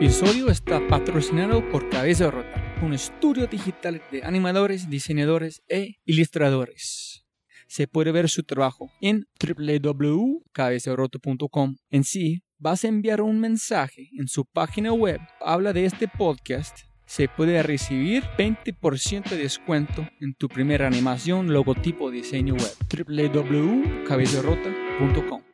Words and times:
Este 0.00 0.24
episodio 0.24 0.48
está 0.48 0.80
patrocinado 0.88 1.68
por 1.68 1.90
Cabeza 1.90 2.30
Rota, 2.30 2.74
un 2.82 2.94
estudio 2.94 3.46
digital 3.46 4.00
de 4.10 4.24
animadores, 4.24 4.88
diseñadores 4.88 5.62
e 5.68 5.96
ilustradores. 6.06 7.26
Se 7.68 7.86
puede 7.86 8.10
ver 8.10 8.30
su 8.30 8.44
trabajo 8.44 8.90
en 9.02 9.26
www.cabezarota.com. 9.38 11.76
En 11.90 12.04
sí, 12.04 12.42
vas 12.56 12.84
a 12.84 12.88
enviar 12.88 13.20
un 13.20 13.40
mensaje 13.40 14.08
en 14.18 14.26
su 14.26 14.46
página 14.46 14.94
web. 14.94 15.20
Habla 15.38 15.74
de 15.74 15.84
este 15.84 16.08
podcast 16.08 16.78
se 17.04 17.28
puede 17.28 17.62
recibir 17.62 18.22
20% 18.38 19.28
de 19.28 19.36
descuento 19.36 20.08
en 20.18 20.32
tu 20.32 20.48
primera 20.48 20.86
animación, 20.86 21.52
logotipo, 21.52 22.10
diseño 22.10 22.54
web. 22.54 22.72
www.cabezarota.com 22.88 25.49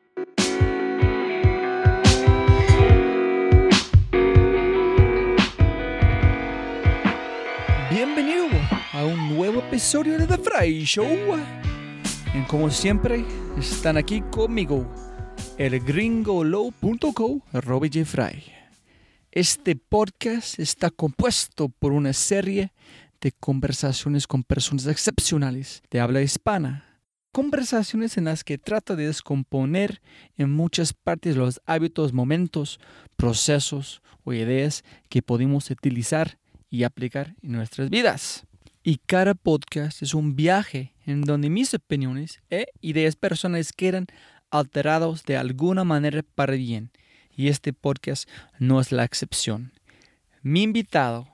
a 8.96 9.04
un 9.04 9.36
nuevo 9.36 9.60
episodio 9.60 10.18
de 10.18 10.26
The 10.26 10.38
Fry 10.38 10.82
Show. 10.86 11.06
Y 12.34 12.46
como 12.46 12.70
siempre, 12.70 13.26
están 13.58 13.98
aquí 13.98 14.22
conmigo 14.30 14.90
el 15.58 15.78
gringolow.co, 15.80 17.42
Robbie 17.52 17.90
J. 17.92 18.06
Fry. 18.06 18.42
Este 19.30 19.76
podcast 19.76 20.58
está 20.58 20.88
compuesto 20.88 21.68
por 21.68 21.92
una 21.92 22.14
serie 22.14 22.72
de 23.20 23.32
conversaciones 23.32 24.26
con 24.26 24.42
personas 24.42 24.86
excepcionales 24.86 25.82
de 25.90 26.00
habla 26.00 26.22
hispana. 26.22 27.02
Conversaciones 27.32 28.16
en 28.16 28.24
las 28.24 28.44
que 28.44 28.56
trato 28.56 28.96
de 28.96 29.08
descomponer 29.08 30.00
en 30.38 30.50
muchas 30.50 30.94
partes 30.94 31.36
los 31.36 31.60
hábitos, 31.66 32.14
momentos, 32.14 32.80
procesos 33.16 34.00
o 34.24 34.32
ideas 34.32 34.84
que 35.10 35.20
podemos 35.20 35.70
utilizar 35.70 36.38
y 36.70 36.84
aplicar 36.84 37.34
en 37.42 37.52
nuestras 37.52 37.90
vidas. 37.90 38.45
Y 38.88 38.98
cada 39.04 39.34
podcast 39.34 40.00
es 40.00 40.14
un 40.14 40.36
viaje 40.36 40.94
en 41.06 41.22
donde 41.22 41.50
mis 41.50 41.74
opiniones 41.74 42.40
e 42.50 42.68
ideas 42.80 43.16
personales 43.16 43.72
quedan 43.72 44.06
alterados 44.52 45.24
de 45.24 45.36
alguna 45.36 45.82
manera 45.82 46.22
para 46.22 46.52
bien 46.52 46.92
y 47.34 47.48
este 47.48 47.72
podcast 47.72 48.28
no 48.60 48.80
es 48.80 48.92
la 48.92 49.02
excepción. 49.02 49.72
Mi 50.40 50.62
invitado 50.62 51.26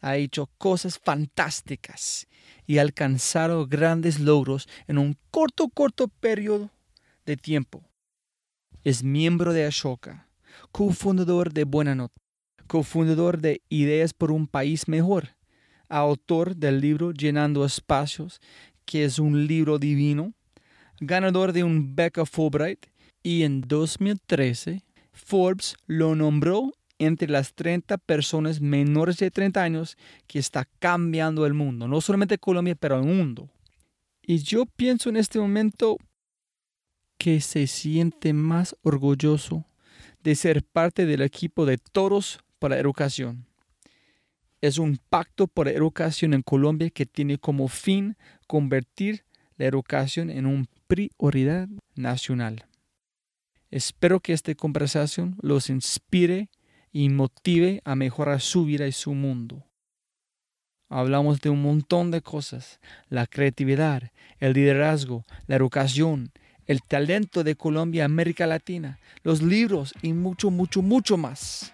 ha 0.00 0.16
hecho 0.16 0.48
cosas 0.58 1.00
fantásticas 1.00 2.28
y 2.68 2.78
alcanzado 2.78 3.66
grandes 3.66 4.20
logros 4.20 4.68
en 4.86 4.98
un 4.98 5.18
corto, 5.32 5.70
corto 5.70 6.06
periodo 6.06 6.70
de 7.26 7.36
tiempo. 7.36 7.82
Es 8.84 9.02
miembro 9.02 9.52
de 9.52 9.66
Ashoka, 9.66 10.28
cofundador 10.70 11.52
de 11.52 11.64
Buena 11.64 11.96
Nota, 11.96 12.14
cofundador 12.68 13.40
de 13.40 13.60
Ideas 13.68 14.14
por 14.14 14.30
un 14.30 14.46
País 14.46 14.86
Mejor, 14.86 15.30
autor 15.90 16.56
del 16.56 16.80
libro 16.80 17.12
Llenando 17.12 17.64
Espacios, 17.64 18.40
que 18.86 19.04
es 19.04 19.18
un 19.18 19.46
libro 19.46 19.78
divino, 19.78 20.32
ganador 21.00 21.52
de 21.52 21.64
un 21.64 21.94
beca 21.94 22.24
Fulbright 22.24 22.86
y 23.22 23.42
en 23.42 23.60
2013 23.60 24.82
Forbes 25.12 25.76
lo 25.86 26.14
nombró 26.14 26.72
entre 26.98 27.28
las 27.28 27.54
30 27.54 27.98
personas 27.98 28.60
menores 28.60 29.16
de 29.18 29.30
30 29.30 29.62
años 29.62 29.96
que 30.26 30.38
está 30.38 30.66
cambiando 30.78 31.46
el 31.46 31.54
mundo, 31.54 31.88
no 31.88 32.00
solamente 32.00 32.38
Colombia, 32.38 32.74
pero 32.74 32.98
el 32.98 33.04
mundo. 33.04 33.48
Y 34.22 34.38
yo 34.38 34.66
pienso 34.66 35.08
en 35.08 35.16
este 35.16 35.38
momento 35.38 35.96
que 37.18 37.40
se 37.40 37.66
siente 37.66 38.32
más 38.32 38.76
orgulloso 38.82 39.64
de 40.22 40.34
ser 40.34 40.62
parte 40.62 41.06
del 41.06 41.22
equipo 41.22 41.64
de 41.66 41.78
Toros 41.78 42.40
para 42.58 42.78
Educación. 42.78 43.49
Es 44.60 44.76
un 44.76 44.98
pacto 45.08 45.46
por 45.46 45.68
educación 45.68 46.34
en 46.34 46.42
Colombia 46.42 46.90
que 46.90 47.06
tiene 47.06 47.38
como 47.38 47.68
fin 47.68 48.16
convertir 48.46 49.24
la 49.56 49.64
educación 49.64 50.28
en 50.28 50.44
una 50.44 50.66
prioridad 50.86 51.68
nacional. 51.94 52.66
Espero 53.70 54.20
que 54.20 54.34
esta 54.34 54.54
conversación 54.54 55.36
los 55.40 55.70
inspire 55.70 56.50
y 56.92 57.08
motive 57.08 57.80
a 57.84 57.94
mejorar 57.94 58.40
su 58.40 58.64
vida 58.64 58.86
y 58.86 58.92
su 58.92 59.14
mundo. 59.14 59.64
Hablamos 60.90 61.40
de 61.40 61.50
un 61.50 61.62
montón 61.62 62.10
de 62.10 62.20
cosas, 62.20 62.80
la 63.08 63.26
creatividad, 63.26 64.10
el 64.40 64.54
liderazgo, 64.54 65.24
la 65.46 65.56
educación, 65.56 66.32
el 66.66 66.82
talento 66.82 67.44
de 67.44 67.54
Colombia, 67.54 68.04
América 68.04 68.46
Latina, 68.46 68.98
los 69.22 69.40
libros 69.40 69.94
y 70.02 70.12
mucho, 70.12 70.50
mucho, 70.50 70.82
mucho 70.82 71.16
más. 71.16 71.72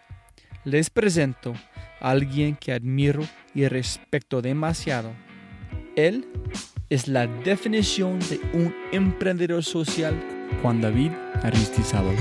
Les 0.65 0.91
presento 0.91 1.55
alguien 2.01 2.57
que 2.57 2.73
admiro 2.73 3.23
y 3.55 3.67
respeto 3.69 4.43
demasiado. 4.43 5.12
Él 5.97 6.27
es 6.89 7.09
la 7.09 7.27
definición 7.27 8.19
de 8.21 8.41
un 8.53 8.75
emprendedor 8.93 9.65
social 9.65 10.15
Juan 10.62 10.81
David 10.81 11.12
Aristizábal. 11.43 12.17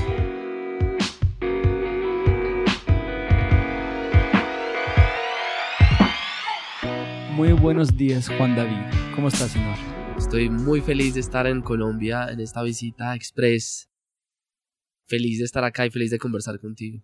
Muy 7.36 7.52
buenos 7.52 7.96
días, 7.98 8.30
Juan 8.30 8.56
David. 8.56 8.80
¿Cómo 9.14 9.28
estás, 9.28 9.52
señor? 9.52 9.76
Estoy 10.18 10.50
muy 10.50 10.80
feliz 10.80 11.16
de 11.16 11.20
estar 11.20 11.46
en 11.48 11.62
Colombia 11.62 12.30
en 12.32 12.40
esta 12.40 12.64
visita 12.64 13.14
express. 13.14 13.90
Feliz 15.06 15.40
de 15.40 15.46
estar 15.46 15.64
acá 15.66 15.86
y 15.86 15.92
feliz 15.92 16.10
de 16.10 16.18
conversar 16.18 16.60
contigo. 16.60 17.04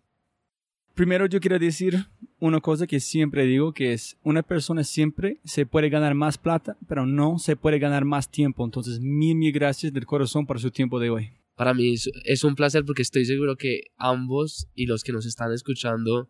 Primero 0.96 1.26
yo 1.26 1.40
quiero 1.40 1.60
decir 1.60 2.08
una 2.42 2.60
cosa 2.60 2.88
que 2.88 3.00
siempre 3.00 3.46
digo, 3.46 3.72
que 3.72 3.94
es 3.94 4.18
una 4.24 4.42
persona 4.42 4.84
siempre 4.84 5.40
se 5.44 5.68
puede 5.68 5.90
ganar 5.90 6.16
más 6.16 6.40
plata, 6.40 6.76
pero 6.88 7.06
no 7.06 7.38
se 7.38 7.56
puede 7.56 7.78
ganar 7.78 8.04
más 8.04 8.32
tiempo. 8.32 8.66
Entonces, 8.66 9.00
mil, 9.00 9.36
mil 9.36 9.54
gracias 9.54 9.94
del 9.94 10.08
corazón 10.08 10.48
por 10.48 10.60
su 10.60 10.72
tiempo 10.72 11.00
de 11.00 11.12
hoy. 11.12 11.32
Para 11.56 11.76
mí 11.76 11.94
es, 11.94 12.44
un 12.44 12.56
placer 12.56 12.84
porque 12.84 13.04
estoy 13.04 13.26
seguro 13.26 13.56
que 13.56 13.92
ambos 13.96 14.68
y 14.74 14.88
los 14.88 15.04
que 15.04 15.12
nos 15.12 15.28
están 15.28 15.54
escuchando 15.54 16.30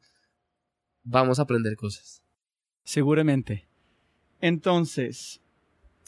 vamos 1.04 1.40
a 1.40 1.44
aprender 1.44 1.78
cosas. 1.78 2.22
Seguramente. 2.84 3.66
Entonces, 4.42 5.40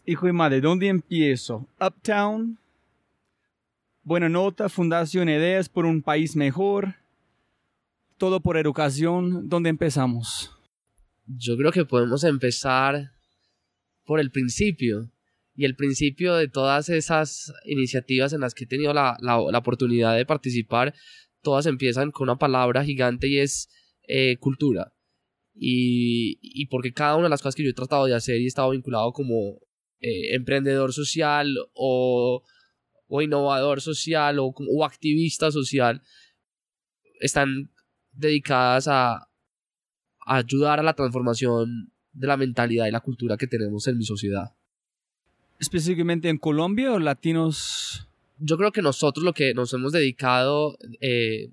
hijo 0.05 0.27
y 0.27 0.33
madre, 0.33 0.59
¿dónde 0.59 0.89
empiezo? 0.89 1.65
Uptown, 1.79 2.57
Buena 4.03 4.27
Nota, 4.27 4.67
Fundación 4.67 5.29
Ideas 5.29 5.69
por 5.69 5.85
un 5.85 6.01
País 6.01 6.35
Mejor, 6.35 6.95
todo 8.23 8.39
por 8.39 8.55
educación, 8.55 9.49
¿dónde 9.49 9.69
empezamos? 9.69 10.49
Yo 11.25 11.57
creo 11.57 11.73
que 11.73 11.83
podemos 11.83 12.23
empezar 12.23 13.11
por 14.05 14.21
el 14.21 14.31
principio. 14.31 15.11
Y 15.57 15.65
el 15.65 15.75
principio 15.75 16.33
de 16.35 16.47
todas 16.47 16.87
esas 16.87 17.51
iniciativas 17.65 18.31
en 18.31 18.39
las 18.39 18.53
que 18.53 18.63
he 18.63 18.67
tenido 18.67 18.93
la, 18.93 19.17
oportunidad 19.57 20.15
de 20.15 20.25
participar, 20.25 20.93
todas 21.41 21.65
empiezan 21.65 22.11
con 22.11 22.29
una 22.29 22.37
palabra 22.37 22.85
gigante 22.85 23.27
y 23.27 23.39
es 23.39 23.67
eh, 24.07 24.37
cultura. 24.37 24.93
Y, 25.53 26.65
porque 26.67 26.93
cada 26.93 27.15
una 27.15 27.25
de 27.25 27.31
las 27.31 27.41
cosas 27.41 27.55
que 27.55 27.63
yo 27.65 27.71
he 27.71 27.73
tratado 27.73 28.05
de 28.05 28.15
hacer 28.15 28.39
y 28.39 28.45
he 28.45 28.47
estado 28.47 28.69
vinculado 28.69 29.11
como 29.11 29.59
eh, 29.99 30.33
emprendedor 30.33 30.93
social 30.93 31.57
o, 31.73 32.41
o 33.07 33.21
innovador 33.21 33.81
social 33.81 34.39
o, 34.39 34.45
o 34.45 34.85
activista 34.85 35.51
social, 35.51 36.01
están 37.19 37.69
dedicadas 38.13 38.87
a, 38.87 39.29
ayudar 40.25 40.79
a 40.79 40.83
la 40.83 40.93
transformación 40.93 41.91
de 42.13 42.27
la 42.27 42.37
mentalidad 42.37 42.87
y 42.87 42.91
la 42.91 43.01
cultura 43.01 43.37
que 43.37 43.47
tenemos 43.47 43.87
en 43.87 43.97
mi 43.97 44.05
sociedad. 44.05 44.53
¿Específicamente 45.59 46.29
en 46.29 46.37
Colombia 46.37 46.93
o 46.93 46.99
latinos? 46.99 48.07
Yo 48.37 48.57
creo 48.57 48.71
que 48.71 48.81
nosotros 48.81 49.23
lo 49.23 49.33
que 49.33 49.53
nos 49.53 49.73
hemos 49.73 49.91
dedicado 49.91 50.77
eh, 51.01 51.51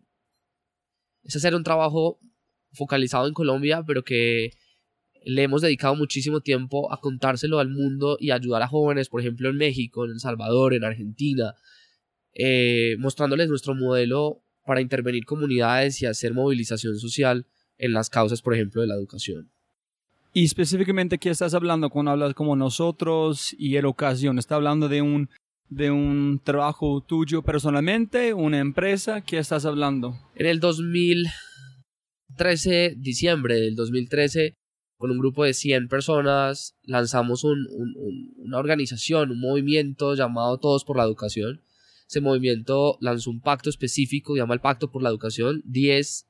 es 1.25 1.37
hacer 1.37 1.55
un 1.55 1.65
trabajo 1.65 2.19
focalizado 2.73 3.27
en 3.27 3.35
Colombia, 3.35 3.83
pero 3.87 4.05
que 4.05 4.53
le 5.25 5.43
hemos 5.43 5.63
dedicado 5.63 5.95
muchísimo 5.97 6.41
tiempo 6.41 6.93
a 6.93 7.01
contárselo 7.01 7.59
al 7.59 7.69
mundo 7.69 8.17
y 8.19 8.31
ayudar 8.31 8.63
a 8.63 8.69
jóvenes, 8.69 9.09
por 9.09 9.21
ejemplo, 9.21 9.49
en 9.49 9.57
México, 9.57 10.05
en 10.05 10.13
El 10.13 10.21
Salvador, 10.21 10.75
en 10.75 10.85
Argentina, 10.85 11.55
eh, 12.33 12.97
mostrándoles 12.99 13.49
nuestro 13.49 13.75
modelo 13.75 14.43
para 14.65 14.81
intervenir 14.81 15.25
comunidades 15.25 16.03
y 16.03 16.07
hacer 16.07 16.35
movilización 16.35 16.99
social 16.99 17.47
en 17.79 17.93
las 17.93 18.11
causas, 18.11 18.43
por 18.43 18.55
ejemplo, 18.55 18.83
de 18.83 18.89
la 18.89 18.95
educación. 18.95 19.51
Y 20.33 20.45
específicamente, 20.45 21.19
¿qué 21.19 21.31
estás 21.31 21.55
hablando 21.55 21.91
cuando 21.91 22.13
hablas 22.13 22.35
como 22.35 22.55
nosotros 22.55 23.53
y 23.59 23.75
educación? 23.77 24.39
¿Está 24.39 24.55
hablando 24.55 24.89
de 24.89 25.03
un, 25.03 25.29
de 25.69 25.91
un 25.91 26.41
trabajo 26.45 27.01
tuyo 27.01 27.43
personalmente, 27.43 28.33
una 28.33 28.61
empresa? 28.61 29.23
¿Qué 29.23 29.39
estás 29.39 29.65
hablando? 29.65 30.17
En 30.37 30.47
el 30.47 30.61
2013, 30.61 32.95
diciembre 32.97 33.57
del 33.57 33.75
2013, 33.75 34.55
con 34.99 35.11
un 35.11 35.19
grupo 35.19 35.43
de 35.45 35.55
100 35.55 35.89
personas, 35.89 36.77
lanzamos 36.85 37.43
una 37.43 38.59
organización, 38.59 39.33
un 39.33 39.41
movimiento 39.41 40.15
llamado 40.15 40.59
Todos 40.59 40.85
por 40.85 40.97
la 40.97 41.03
Educación, 41.05 41.61
ese 42.11 42.21
movimiento 42.21 42.99
lanzó 43.01 43.31
un 43.31 43.41
pacto 43.41 43.71
específico, 43.71 44.35
llama 44.35 44.55
el 44.55 44.61
Pacto 44.61 44.91
por 44.91 45.01
la 45.01 45.11
Educación, 45.11 45.63
10 45.65 46.27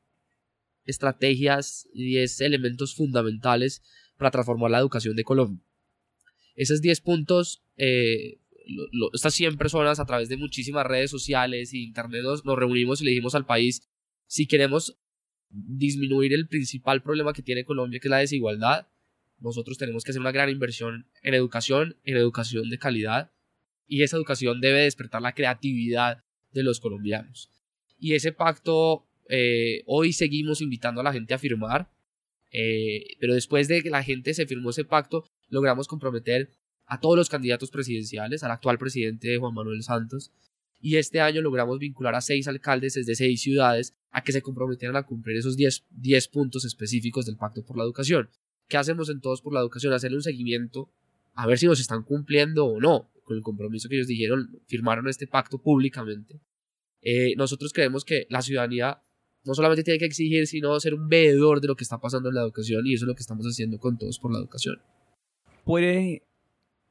estrategias 0.85 1.89
y 1.95 2.05
10 2.05 2.43
elementos 2.43 2.95
fundamentales 2.95 3.83
para 4.19 4.31
transformar 4.31 4.71
la 4.71 4.79
educación 4.79 5.17
de 5.17 5.25
Colombia. 5.25 5.65
Esos 6.55 6.83
10 6.83 7.01
puntos, 7.01 7.63
eh, 7.79 8.41
estas 9.15 9.33
100 9.33 9.57
personas 9.57 10.01
a 10.01 10.05
través 10.05 10.29
de 10.29 10.37
muchísimas 10.37 10.85
redes 10.85 11.11
sociales 11.11 11.73
y 11.73 11.85
internet 11.85 12.25
nos, 12.25 12.45
nos 12.45 12.59
reunimos 12.59 13.01
y 13.01 13.05
le 13.05 13.13
dijimos 13.13 13.35
al 13.35 13.47
país, 13.47 13.89
si 14.27 14.47
queremos 14.47 14.99
disminuir 15.49 16.35
el 16.35 16.47
principal 16.47 17.03
problema 17.03 17.33
que 17.33 17.43
tiene 17.43 17.65
Colombia, 17.65 18.01
que 18.01 18.09
es 18.09 18.11
la 18.11 18.19
desigualdad, 18.19 18.89
nosotros 19.39 19.79
tenemos 19.79 20.05
que 20.05 20.11
hacer 20.11 20.21
una 20.21 20.31
gran 20.31 20.51
inversión 20.51 21.09
en 21.23 21.33
educación, 21.33 21.97
en 22.05 22.19
educación 22.19 22.69
de 22.69 22.79
calidad, 22.79 23.33
y 23.91 24.05
esa 24.05 24.17
educación 24.17 24.61
debe 24.61 24.83
despertar 24.83 25.21
la 25.21 25.35
creatividad 25.35 26.23
de 26.53 26.63
los 26.63 26.79
colombianos. 26.79 27.51
Y 27.99 28.15
ese 28.15 28.31
pacto 28.31 29.05
eh, 29.29 29.83
hoy 29.85 30.13
seguimos 30.13 30.61
invitando 30.61 31.01
a 31.01 31.05
la 31.05 31.13
gente 31.13 31.35
a 31.35 31.39
firmar, 31.39 31.91
eh, 32.53 33.17
pero 33.19 33.35
después 33.35 33.67
de 33.67 33.83
que 33.83 33.91
la 33.91 34.05
gente 34.05 34.33
se 34.33 34.47
firmó 34.47 34.71
ese 34.71 34.85
pacto, 34.85 35.25
logramos 35.49 35.89
comprometer 35.89 36.51
a 36.87 37.01
todos 37.01 37.17
los 37.17 37.29
candidatos 37.29 37.73
presidenciales, 37.73 38.45
al 38.45 38.53
actual 38.53 38.79
presidente 38.79 39.37
Juan 39.39 39.55
Manuel 39.55 39.83
Santos, 39.83 40.31
y 40.81 40.97
este 40.97 41.21
año 41.21 41.43
logramos 41.43 41.81
vincular 41.81 42.15
a 42.15 42.21
seis 42.21 42.47
alcaldes 42.47 42.95
desde 42.95 43.17
seis 43.17 43.43
ciudades 43.43 43.97
a 44.13 44.23
que 44.23 44.31
se 44.31 44.41
comprometieran 44.41 44.97
a 44.97 45.03
cumplir 45.03 45.37
esos 45.37 45.57
10, 45.57 45.87
10 45.91 46.29
puntos 46.29 46.65
específicos 46.65 47.27
del 47.27 47.37
Pacto 47.37 47.65
por 47.65 47.77
la 47.77 47.83
Educación. 47.83 48.31
¿Qué 48.69 48.77
hacemos 48.77 49.11
en 49.11 49.21
Todos 49.21 49.43
por 49.43 49.53
la 49.53 49.61
Educación? 49.61 49.93
Hacerle 49.93 50.17
un 50.17 50.23
seguimiento 50.23 50.89
a 51.35 51.47
ver 51.47 51.59
si 51.59 51.67
nos 51.67 51.81
están 51.81 52.03
cumpliendo 52.03 52.67
o 52.67 52.81
no 52.81 53.11
con 53.31 53.37
el 53.37 53.45
compromiso 53.45 53.89
que 53.89 53.95
ellos 53.95 54.09
dijeron, 54.09 54.61
firmaron 54.67 55.09
este 55.09 55.29
pacto 55.29 55.63
públicamente. 55.63 56.41
Eh, 57.01 57.35
nosotros 57.37 57.73
creemos 57.73 58.05
que 58.05 58.27
la 58.29 58.43
ciudadanía 58.43 59.01
no 59.45 59.55
solamente 59.55 59.85
tiene 59.85 60.01
que 60.01 60.07
exigir, 60.07 60.49
sino 60.49 60.79
ser 60.81 60.95
un 60.95 61.09
veedor 61.09 61.61
de 61.61 61.69
lo 61.69 61.77
que 61.77 61.85
está 61.85 62.01
pasando 62.01 62.29
en 62.29 62.35
la 62.35 62.41
educación 62.43 62.85
y 62.89 62.95
eso 62.95 63.05
es 63.05 63.09
lo 63.09 63.15
que 63.15 63.21
estamos 63.21 63.47
haciendo 63.47 63.79
con 63.79 63.97
Todos 63.99 64.19
por 64.19 64.33
la 64.33 64.41
Educación. 64.41 64.83
¿Puede 65.65 66.27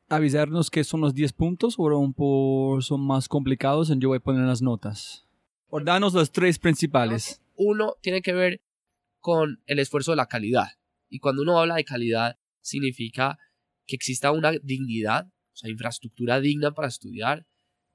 avisarnos 0.08 0.72
qué 0.72 0.86
son 0.86 1.02
los 1.02 1.14
10 1.14 1.34
puntos 1.34 1.76
o 1.78 2.82
son 2.82 3.02
más 3.06 3.28
complicados? 3.28 3.92
Yo 3.98 4.08
voy 4.08 4.20
a 4.20 4.22
poner 4.22 4.46
las 4.46 4.62
notas. 4.62 5.28
O 5.68 5.82
danos 5.82 6.14
los 6.14 6.32
tres 6.32 6.58
principales. 6.58 7.42
Uno 7.56 7.96
tiene 8.02 8.22
que 8.22 8.34
ver 8.34 8.62
con 9.20 9.62
el 9.66 9.80
esfuerzo 9.80 10.12
de 10.12 10.18
la 10.18 10.28
calidad. 10.28 10.68
Y 11.10 11.20
cuando 11.20 11.42
uno 11.42 11.60
habla 11.60 11.76
de 11.76 11.84
calidad, 11.84 12.40
significa 12.62 13.38
que 13.86 13.98
exista 13.98 14.32
una 14.32 14.52
dignidad, 14.64 15.28
sea, 15.60 15.70
infraestructura 15.70 16.40
digna 16.40 16.72
para 16.72 16.88
estudiar, 16.88 17.46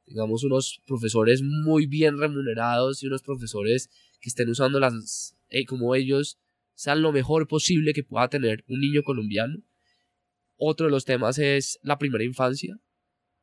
digamos 0.07 0.45
unos 0.45 0.81
profesores 0.87 1.43
muy 1.43 1.87
bien 1.87 2.19
remunerados 2.19 3.03
y 3.03 3.07
unos 3.07 3.23
profesores 3.23 3.89
que 4.21 4.29
estén 4.29 4.49
usando 4.49 4.81
las, 4.81 5.37
eh, 5.49 5.65
como 5.67 5.95
ellos, 5.95 6.39
sean 6.75 7.03
lo 7.03 7.13
mejor 7.13 7.47
posible 7.47 7.93
que 7.93 8.03
pueda 8.03 8.29
tener 8.29 8.65
un 8.69 8.81
niño 8.81 9.03
colombiano. 9.03 9.63
Otro 10.57 10.87
de 10.87 10.93
los 10.93 11.05
temas 11.05 11.39
es 11.39 11.79
la 11.83 11.99
primera 11.99 12.25
infancia. 12.25 12.77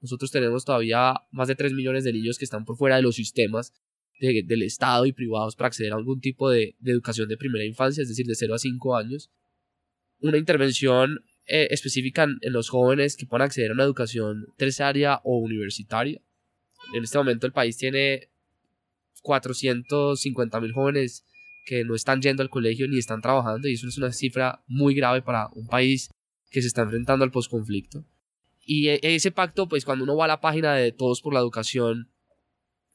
Nosotros 0.01 0.31
tenemos 0.31 0.65
todavía 0.65 1.13
más 1.31 1.47
de 1.47 1.55
3 1.55 1.73
millones 1.73 2.03
de 2.03 2.13
niños 2.13 2.37
que 2.37 2.45
están 2.45 2.65
por 2.65 2.77
fuera 2.77 2.95
de 2.97 3.03
los 3.03 3.15
sistemas 3.15 3.73
del 4.21 4.61
Estado 4.61 5.05
y 5.05 5.13
privados 5.13 5.55
para 5.55 5.67
acceder 5.67 5.93
a 5.93 5.95
algún 5.95 6.21
tipo 6.21 6.49
de, 6.49 6.75
educación 6.85 7.27
de 7.27 7.37
primera 7.37 7.65
infancia, 7.65 8.03
es 8.03 8.09
decir, 8.09 8.27
de 8.27 8.35
0 8.35 8.53
a 8.53 8.59
5 8.59 8.95
años. 8.95 9.31
Una 10.19 10.37
intervención 10.37 11.23
eh, 11.45 11.67
específica 11.71 12.23
en, 12.23 12.53
los 12.53 12.69
jóvenes 12.69 13.17
que 13.17 13.25
puedan 13.25 13.45
acceder 13.45 13.71
a 13.71 13.73
una 13.73 13.83
educación 13.83 14.47
terciaria 14.57 15.21
o 15.23 15.37
universitaria. 15.37 16.21
En 16.93 17.03
este 17.03 17.17
momento 17.17 17.47
el 17.47 17.53
país 17.53 17.77
tiene 17.77 18.29
450 19.21 20.61
mil 20.61 20.73
jóvenes 20.73 21.25
que 21.65 21.83
no 21.83 21.95
están 21.95 22.21
yendo 22.21 22.41
al 22.41 22.49
colegio 22.49 22.87
ni 22.87 22.97
están 22.97 23.21
trabajando 23.21 23.67
y 23.67 23.73
eso 23.73 23.87
es 23.87 23.97
una 23.97 24.11
cifra 24.11 24.63
muy 24.67 24.95
grave 24.95 25.21
para 25.21 25.49
un 25.53 25.67
país 25.67 26.09
que 26.49 26.61
se 26.61 26.67
está 26.67 26.81
enfrentando 26.81 27.23
al 27.23 27.31
posconflicto. 27.31 28.03
Y 28.65 28.89
e, 28.89 28.99
ese 29.01 29.31
pacto, 29.31 29.67
pues 29.67 29.85
cuando 29.85 30.03
uno 30.03 30.15
va 30.15 30.25
a 30.25 30.29
la 30.29 30.41
página 30.41 30.73
de 30.75 30.91
Todos 30.91 31.21
por 31.21 31.33
la 31.33 31.39
Educación, 31.39 32.09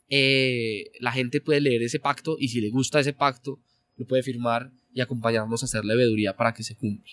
eh, 0.08 0.92
la 1.00 1.12
gente 1.12 1.40
puede 1.40 1.60
leer 1.60 1.82
ese 1.82 1.98
pacto 1.98 2.36
y 2.38 2.48
si 2.48 2.60
le 2.60 2.70
gusta 2.70 3.00
ese 3.00 3.12
pacto, 3.12 3.60
lo 3.96 4.06
puede 4.06 4.22
firmar 4.22 4.70
y 4.92 5.00
acompañarnos 5.00 5.62
a 5.62 5.66
hacer 5.66 5.84
la 5.84 5.94
veeduría 5.94 6.36
para 6.36 6.54
que 6.54 6.62
se 6.62 6.76
cumpla. 6.76 7.12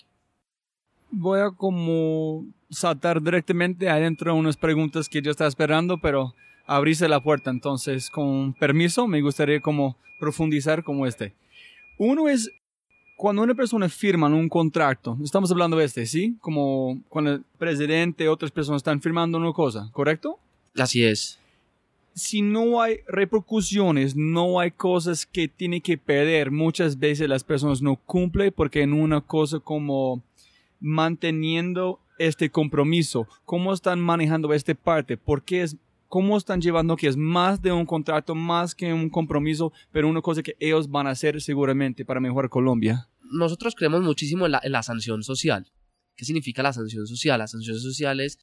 Voy 1.10 1.40
a 1.40 1.50
como 1.50 2.44
saltar 2.70 3.22
directamente 3.22 3.88
adentro 3.88 4.32
de 4.32 4.38
unas 4.38 4.56
preguntas 4.56 5.08
que 5.08 5.22
yo 5.22 5.30
estaba 5.30 5.48
esperando, 5.48 5.98
pero 5.98 6.34
abrirse 6.66 7.08
la 7.08 7.22
puerta. 7.22 7.50
Entonces, 7.50 8.10
con 8.10 8.54
permiso, 8.54 9.06
me 9.06 9.20
gustaría 9.20 9.60
como 9.60 9.96
profundizar 10.18 10.82
como 10.82 11.06
este. 11.06 11.34
Uno 11.98 12.28
es 12.28 12.50
cuando 13.16 13.42
una 13.42 13.54
persona 13.54 13.88
firma 13.88 14.26
un 14.26 14.48
contrato, 14.48 15.16
estamos 15.22 15.50
hablando 15.50 15.76
de 15.76 15.84
este, 15.84 16.06
¿sí? 16.06 16.36
Como 16.40 17.00
cuando 17.08 17.34
el 17.34 17.44
presidente 17.58 18.28
otras 18.28 18.50
personas 18.50 18.80
están 18.80 19.00
firmando 19.00 19.38
una 19.38 19.52
cosa, 19.52 19.88
¿correcto? 19.92 20.38
Así 20.76 21.04
es. 21.04 21.38
Si 22.14 22.42
no 22.42 22.80
hay 22.80 22.98
repercusiones, 23.08 24.14
no 24.14 24.60
hay 24.60 24.70
cosas 24.70 25.26
que 25.26 25.48
tiene 25.48 25.80
que 25.80 25.98
perder, 25.98 26.50
muchas 26.50 26.98
veces 26.98 27.28
las 27.28 27.44
personas 27.44 27.82
no 27.82 27.96
cumplen 27.96 28.52
porque 28.54 28.82
en 28.82 28.92
una 28.92 29.20
cosa 29.20 29.58
como 29.58 30.22
manteniendo 30.84 32.00
este 32.18 32.50
compromiso, 32.50 33.26
¿cómo 33.44 33.72
están 33.72 34.00
manejando 34.00 34.52
esta 34.52 34.74
parte? 34.74 35.16
¿Por 35.16 35.42
qué 35.42 35.62
es 35.62 35.76
cómo 36.14 36.36
están 36.36 36.60
llevando 36.60 36.94
que 36.94 37.08
es 37.08 37.16
más 37.16 37.60
de 37.60 37.72
un 37.72 37.86
contrato, 37.86 38.36
más 38.36 38.76
que 38.76 38.92
un 38.92 39.10
compromiso, 39.10 39.72
pero 39.90 40.08
una 40.08 40.20
cosa 40.20 40.44
que 40.44 40.56
ellos 40.60 40.88
van 40.88 41.08
a 41.08 41.10
hacer 41.10 41.40
seguramente 41.40 42.04
para 42.04 42.20
mejorar 42.20 42.50
Colombia. 42.50 43.08
Nosotros 43.32 43.74
creemos 43.74 44.00
muchísimo 44.02 44.46
en 44.46 44.52
la, 44.52 44.82
sanción 44.84 45.24
social. 45.24 45.72
¿Qué 46.14 46.24
significa 46.24 46.62
la 46.62 46.72
sanción 46.72 47.08
social? 47.08 47.40
La 47.40 47.48
sanción 47.48 47.80
social 47.80 48.20
es 48.20 48.38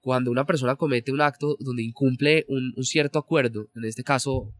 cuando 0.00 0.30
una 0.30 0.46
persona 0.46 0.76
comete 0.76 1.12
un 1.12 1.20
acto 1.20 1.56
donde 1.60 1.82
incumple 1.82 2.46
un, 2.48 2.72
cierto 2.82 3.18
acuerdo, 3.18 3.68
en 3.74 3.84
este 3.84 4.02
caso 4.02 4.54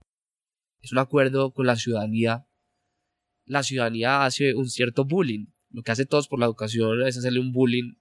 es 0.83 0.93
un 0.93 0.99
acuerdo 0.99 1.55
con 1.55 1.67
la 1.67 1.77
ciudadanía, 1.77 2.47
la 3.47 3.63
ciudadanía 3.63 4.27
hace 4.27 4.55
un 4.55 4.69
cierto 4.69 5.07
bullying. 5.07 5.47
Lo 5.71 5.83
que 5.83 5.93
hace 5.93 6.07
todos 6.07 6.29
por 6.29 6.39
la 6.39 6.47
educación 6.47 7.03
es 7.07 7.17
hacerle 7.17 7.41
un 7.41 7.53
bullying. 7.53 7.95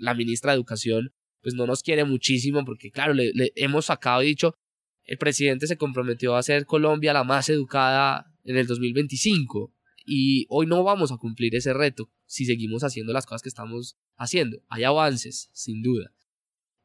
la 0.00 0.14
ministra 0.14 0.52
de 0.52 0.56
Educación 0.56 1.12
pues 1.44 1.54
no 1.54 1.66
nos 1.66 1.82
quiere 1.82 2.04
muchísimo 2.04 2.64
porque 2.64 2.90
claro, 2.90 3.12
le, 3.12 3.32
hemos 3.54 3.86
sacado 3.86 4.22
y 4.22 4.26
dicho, 4.26 4.56
el 5.04 5.18
presidente 5.18 5.66
se 5.66 5.76
comprometió 5.76 6.34
a 6.34 6.38
hacer 6.38 6.64
Colombia 6.64 7.12
la 7.12 7.22
más 7.22 7.50
educada 7.50 8.34
en 8.44 8.56
el 8.56 8.66
2025 8.66 9.72
y 10.06 10.46
hoy 10.48 10.66
no 10.66 10.82
vamos 10.82 11.12
a 11.12 11.18
cumplir 11.18 11.54
ese 11.54 11.74
reto 11.74 12.10
si 12.24 12.46
seguimos 12.46 12.82
haciendo 12.82 13.12
las 13.12 13.26
cosas 13.26 13.42
que 13.42 13.50
estamos 13.50 13.98
haciendo. 14.16 14.62
Hay 14.68 14.84
avances, 14.84 15.50
sin 15.52 15.82
duda. 15.82 16.14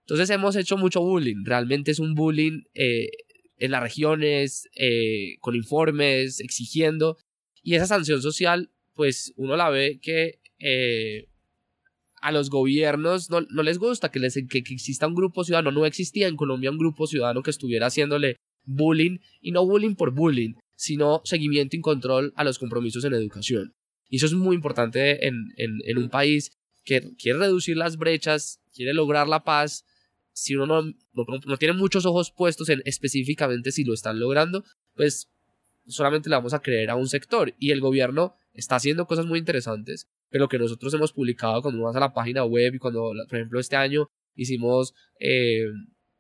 Entonces 0.01 0.29
hemos 0.29 0.55
hecho 0.57 0.77
mucho 0.77 1.01
bullying, 1.01 1.45
realmente 1.45 1.91
es 1.91 1.99
un 1.99 2.13
bullying 2.13 2.63
eh, 2.73 3.09
en 3.57 3.71
las 3.71 3.81
regiones, 3.81 4.67
eh, 4.75 5.37
con 5.39 5.55
informes, 5.55 6.41
exigiendo, 6.41 7.17
y 7.61 7.75
esa 7.75 7.87
sanción 7.87 8.21
social, 8.21 8.71
pues 8.99 9.31
uno 9.37 9.55
la 9.55 9.69
ve 9.69 9.97
que 10.01 10.41
eh, 10.57 11.29
a 12.21 12.33
los 12.33 12.49
gobiernos 12.49 13.29
no, 13.29 13.63
les 13.63 13.77
gusta 13.77 14.11
que, 14.11 14.19
exista 14.19 15.07
un 15.07 15.15
grupo 15.15 15.45
ciudadano. 15.45 15.71
No 15.71 15.85
existía 15.85 16.27
en 16.27 16.35
Colombia 16.35 16.69
un 16.69 16.77
grupo 16.77 17.07
ciudadano 17.07 17.41
que 17.41 17.49
estuviera 17.49 17.87
haciéndole 17.87 18.35
bullying, 18.65 19.19
y 19.39 19.53
no 19.53 19.65
bullying 19.65 19.95
por 19.95 20.11
bullying, 20.13 20.55
sino 20.75 21.21
seguimiento 21.23 21.77
y 21.77 21.79
control 21.79 22.33
a 22.35 22.43
los 22.43 22.59
compromisos 22.59 23.05
en 23.05 23.13
educación. 23.13 23.71
Y 24.09 24.17
eso 24.17 24.25
es 24.25 24.33
muy 24.33 24.57
importante 24.57 25.25
en, 25.25 25.97
un 25.97 26.09
país 26.09 26.51
que 26.83 27.15
quiere 27.17 27.39
reducir 27.39 27.77
las 27.77 27.95
brechas, 27.95 28.59
quiere 28.73 28.93
lograr 28.93 29.29
la 29.29 29.45
paz. 29.45 29.85
Si 30.33 30.55
uno 30.55 30.65
no, 30.65 30.93
no, 31.45 31.57
tiene 31.57 31.73
muchos 31.73 32.05
ojos 32.05 32.33
puestos 32.35 32.67
en 32.67 32.81
específicamente 32.83 33.71
si 33.71 33.85
lo 33.85 33.93
están 33.93 34.19
logrando, 34.19 34.65
pues 34.93 35.29
solamente 35.89 36.29
le 36.29 36.35
vamos 36.35 36.53
a 36.53 36.61
creer 36.61 36.89
a 36.89 36.95
un 36.95 37.07
sector. 37.07 37.53
Y 37.59 37.71
el 37.71 37.81
gobierno 37.81 38.35
está 38.53 38.75
haciendo 38.75 39.05
cosas 39.05 39.25
muy 39.25 39.39
interesantes 39.39 40.09
pero 40.29 40.47
que 40.47 40.59
nosotros 40.59 40.93
hemos 40.93 41.11
publicado 41.11 41.61
cuando 41.61 41.83
vas 41.83 41.95
a 41.95 41.99
la 41.99 42.13
página 42.13 42.45
web 42.45 42.75
y 42.75 42.79
cuando, 42.79 43.11
por 43.27 43.37
ejemplo, 43.37 43.59
este 43.59 43.75
año 43.75 44.09
hicimos 44.35 44.93
eh, 45.19 45.65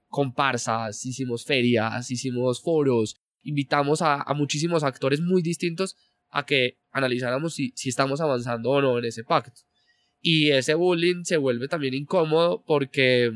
comparsas, 0.07 1.05
hicimos 1.05 1.45
ferias, 1.45 2.09
hicimos 2.09 2.61
foros, 2.61 3.21
invitamos 3.43 4.01
a, 4.01 4.25
muchísimos 4.35 4.83
actores 4.83 5.21
muy 5.21 5.41
distintos 5.41 5.95
a 6.29 6.45
que 6.45 6.79
analizáramos 6.91 7.53
si, 7.53 7.71
si 7.75 7.89
estamos 7.89 8.19
avanzando 8.19 8.71
o 8.71 8.81
no 8.81 8.97
en 8.97 9.05
ese 9.05 9.23
pacto. 9.23 9.61
Y 10.21 10.49
ese 10.49 10.73
bullying 10.73 11.23
se 11.23 11.37
vuelve 11.37 11.67
también 11.67 11.93
incómodo 11.93 12.63
porque 12.65 13.31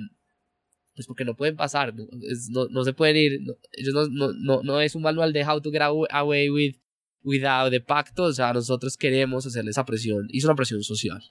pues 0.95 1.07
porque 1.07 1.25
no 1.25 1.35
pueden 1.35 1.55
pasar, 1.55 1.93
no, 1.95 2.67
no, 2.69 2.83
se 2.83 2.93
pueden 2.93 3.17
ir, 3.17 3.39
ellos 3.71 3.93
no, 4.11 4.31
no, 4.33 4.61
no, 4.63 4.81
es 4.81 4.95
un 4.95 5.01
manual 5.01 5.33
de 5.33 5.45
how 5.45 5.59
to 5.59 5.71
get 5.71 5.81
away 5.81 6.49
with 6.49 6.75
without 7.23 7.71
the 7.71 7.79
pacto, 7.79 8.23
o 8.23 8.33
sea, 8.33 8.53
nosotros 8.53 8.97
queremos 8.97 9.45
hacerle 9.45 9.71
esa 9.71 9.85
presión, 9.85 10.27
y 10.29 10.39
es 10.39 10.45
una 10.45 10.55
presión 10.55 10.83
social. 10.83 11.23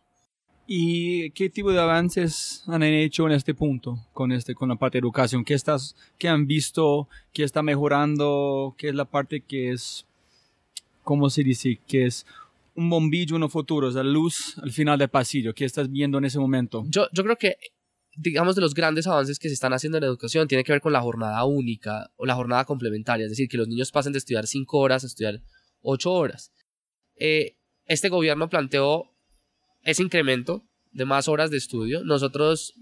¿Y 0.66 1.30
qué 1.32 1.50
tipo 1.50 1.72
de 1.72 1.80
avances 1.80 2.62
han 2.66 2.82
hecho 2.82 3.26
en 3.26 3.32
este 3.32 3.52
punto 3.52 3.98
con, 4.12 4.32
este, 4.32 4.54
con 4.54 4.68
la 4.68 4.76
parte 4.76 4.96
de 4.96 5.00
educación? 5.00 5.44
¿Qué, 5.44 5.54
estás, 5.54 5.96
qué 6.18 6.28
han 6.28 6.46
visto? 6.46 7.08
¿Qué 7.32 7.42
está 7.42 7.62
mejorando? 7.62 8.74
¿Qué 8.78 8.88
es 8.88 8.94
la 8.94 9.04
parte 9.04 9.40
que 9.40 9.72
es 9.72 10.06
¿cómo 11.02 11.30
se 11.30 11.42
dice? 11.42 11.80
Que 11.86 12.06
es 12.06 12.26
un 12.74 12.88
bombillo 12.88 13.36
en 13.36 13.42
el 13.42 13.50
futuro, 13.50 13.88
es 13.88 13.94
la 13.94 14.02
luz 14.02 14.58
al 14.62 14.72
final 14.72 14.98
del 14.98 15.08
pasillo 15.08 15.54
que 15.54 15.64
estás 15.64 15.90
viendo 15.90 16.18
en 16.18 16.24
ese 16.24 16.38
momento. 16.38 16.84
Yo, 16.88 17.06
yo 17.12 17.22
creo 17.22 17.36
que, 17.36 17.56
digamos, 18.16 18.54
de 18.54 18.60
los 18.60 18.74
grandes 18.74 19.06
avances 19.06 19.38
que 19.38 19.48
se 19.48 19.54
están 19.54 19.72
haciendo 19.72 19.98
en 19.98 20.02
la 20.02 20.08
educación 20.08 20.48
tiene 20.48 20.64
que 20.64 20.72
ver 20.72 20.80
con 20.80 20.92
la 20.92 21.00
jornada 21.00 21.44
única 21.44 22.10
o 22.16 22.26
la 22.26 22.34
jornada 22.34 22.64
complementaria, 22.64 23.24
es 23.24 23.30
decir, 23.30 23.48
que 23.48 23.56
los 23.56 23.68
niños 23.68 23.90
pasen 23.90 24.12
de 24.12 24.18
estudiar 24.18 24.46
cinco 24.46 24.78
horas 24.78 25.04
a 25.04 25.06
estudiar 25.06 25.42
ocho 25.80 26.12
horas. 26.12 26.52
Eh, 27.16 27.56
este 27.86 28.08
gobierno 28.08 28.48
planteó 28.48 29.10
ese 29.82 30.02
incremento 30.02 30.66
de 30.92 31.04
más 31.04 31.28
horas 31.28 31.50
de 31.50 31.56
estudio. 31.56 32.04
Nosotros, 32.04 32.74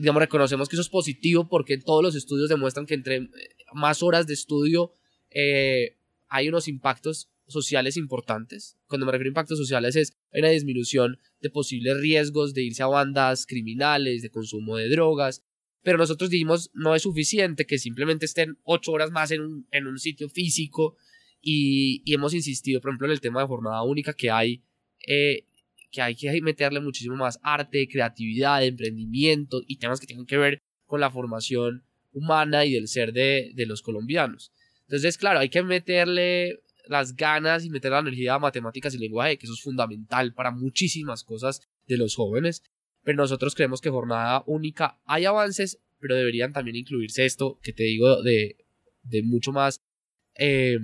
digamos, 0.00 0.20
reconocemos 0.20 0.68
que 0.68 0.76
eso 0.76 0.82
es 0.82 0.88
positivo 0.88 1.48
porque 1.48 1.78
todos 1.78 2.02
los 2.02 2.14
estudios 2.14 2.48
demuestran 2.48 2.86
que 2.86 2.94
entre 2.94 3.28
más 3.72 4.02
horas 4.02 4.26
de 4.26 4.34
estudio 4.34 4.92
eh, 5.30 5.98
hay 6.28 6.48
unos 6.48 6.68
impactos 6.68 7.30
sociales 7.48 7.96
importantes. 7.96 8.76
Cuando 8.86 9.06
me 9.06 9.12
refiero 9.12 9.28
a 9.28 9.32
impactos 9.32 9.58
sociales 9.58 9.96
es 9.96 10.16
una 10.32 10.48
disminución 10.48 11.18
de 11.40 11.50
posibles 11.50 12.00
riesgos 12.00 12.54
de 12.54 12.62
irse 12.62 12.82
a 12.82 12.86
bandas 12.86 13.46
criminales, 13.46 14.22
de 14.22 14.30
consumo 14.30 14.76
de 14.76 14.88
drogas. 14.88 15.42
Pero 15.82 15.98
nosotros 15.98 16.30
dijimos 16.30 16.70
no 16.74 16.94
es 16.94 17.02
suficiente 17.02 17.66
que 17.66 17.78
simplemente 17.78 18.26
estén 18.26 18.58
ocho 18.64 18.92
horas 18.92 19.10
más 19.10 19.30
en 19.30 19.42
un, 19.42 19.98
sitio 19.98 20.28
físico 20.28 20.96
y, 21.40 22.02
hemos 22.12 22.34
insistido, 22.34 22.80
por 22.80 22.90
ejemplo, 22.90 23.06
en 23.06 23.12
el 23.12 23.20
tema 23.20 23.40
de 23.40 23.46
jornada 23.46 23.82
única 23.82 24.12
que 24.12 24.30
hay 24.30 24.62
eh, 25.06 25.44
que 25.90 26.02
hay 26.02 26.14
que 26.14 26.40
meterle 26.42 26.80
muchísimo 26.80 27.16
más 27.16 27.38
arte, 27.42 27.88
creatividad, 27.88 28.64
emprendimiento 28.64 29.62
y 29.66 29.78
temas 29.78 30.00
que 30.00 30.06
tienen 30.06 30.26
que 30.26 30.36
ver 30.36 30.62
con 30.84 31.00
la 31.00 31.10
formación 31.10 31.84
humana 32.12 32.66
y 32.66 32.72
del 32.72 32.88
ser 32.88 33.12
de, 33.12 33.52
de 33.54 33.66
los 33.66 33.80
colombianos. 33.80 34.52
Entonces, 34.82 35.16
claro, 35.16 35.38
hay 35.38 35.48
que 35.48 35.62
meterle 35.62 36.60
las 36.88 37.16
ganas 37.16 37.64
y 37.64 37.70
meter 37.70 37.92
la 37.92 38.00
energía 38.00 38.34
a 38.34 38.38
matemáticas 38.38 38.94
y 38.94 38.98
lenguaje, 38.98 39.38
que 39.38 39.46
eso 39.46 39.54
es 39.54 39.62
fundamental 39.62 40.34
para 40.34 40.50
muchísimas 40.50 41.24
cosas 41.24 41.62
de 41.86 41.96
los 41.96 42.16
jóvenes. 42.16 42.62
Pero 43.02 43.16
nosotros 43.16 43.54
creemos 43.54 43.80
que 43.80 43.90
jornada 43.90 44.42
única 44.46 45.00
hay 45.04 45.24
avances, 45.24 45.80
pero 46.00 46.14
deberían 46.16 46.52
también 46.52 46.76
incluirse 46.76 47.24
esto 47.24 47.58
que 47.62 47.72
te 47.72 47.84
digo 47.84 48.22
de, 48.22 48.56
de 49.02 49.22
mucho 49.22 49.52
más 49.52 49.82
eh, 50.34 50.78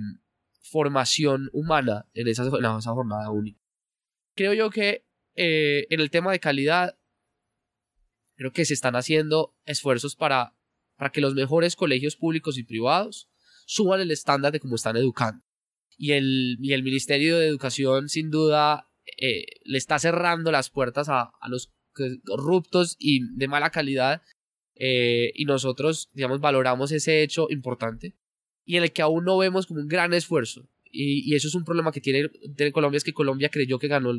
formación 0.61 1.49
humana 1.53 2.07
en 2.13 2.27
esa, 2.27 2.43
en 2.43 2.65
esa 2.65 2.91
jornada 2.91 3.29
única 3.31 3.65
creo 4.35 4.53
yo 4.53 4.69
que 4.69 5.05
eh, 5.35 5.87
en 5.89 5.99
el 5.99 6.11
tema 6.11 6.31
de 6.31 6.39
calidad, 6.39 6.97
creo 8.35 8.51
que 8.51 8.65
se 8.65 8.73
están 8.73 8.95
haciendo 8.95 9.55
esfuerzos 9.65 10.15
para, 10.15 10.55
para 10.97 11.11
que 11.11 11.21
los 11.21 11.33
mejores 11.33 11.75
colegios 11.75 12.15
públicos 12.15 12.57
y 12.57 12.63
privados 12.63 13.29
suban 13.65 14.01
el 14.01 14.11
estándar 14.11 14.51
de 14.51 14.59
cómo 14.59 14.75
están 14.75 14.97
educando. 14.97 15.43
Y 15.97 16.11
el, 16.11 16.57
y 16.61 16.73
el 16.73 16.83
Ministerio 16.83 17.37
de 17.37 17.47
Educación, 17.47 18.09
sin 18.09 18.29
duda, 18.31 18.89
eh, 19.17 19.45
le 19.63 19.77
está 19.77 19.99
cerrando 19.99 20.51
las 20.51 20.69
puertas 20.69 21.09
a, 21.09 21.31
a, 21.39 21.49
los 21.49 21.71
corruptos 22.25 22.95
y 22.99 23.21
de 23.37 23.47
mala 23.47 23.69
calidad. 23.69 24.21
Eh, 24.75 25.31
y 25.35 25.45
nosotros, 25.45 26.09
digamos, 26.13 26.41
valoramos 26.41 26.91
ese 26.91 27.23
hecho 27.23 27.47
importante 27.49 28.13
y 28.65 28.75
en 28.75 28.83
el 28.83 28.91
que 28.91 29.01
aún 29.01 29.23
no 29.23 29.37
vemos 29.37 29.67
como 29.67 29.79
un 29.79 29.87
gran 29.87 30.13
esfuerzo 30.13 30.67
y, 30.95 31.35
eso 31.35 31.47
es 31.47 31.55
un 31.55 31.65
problema 31.65 31.91
que 31.91 32.01
tiene, 32.01 32.29
Colombia, 32.71 32.97
es 32.97 33.03
que 33.03 33.13
Colombia 33.13 33.49
creyó 33.49 33.77
que 33.79 33.87
ganó 33.87 34.13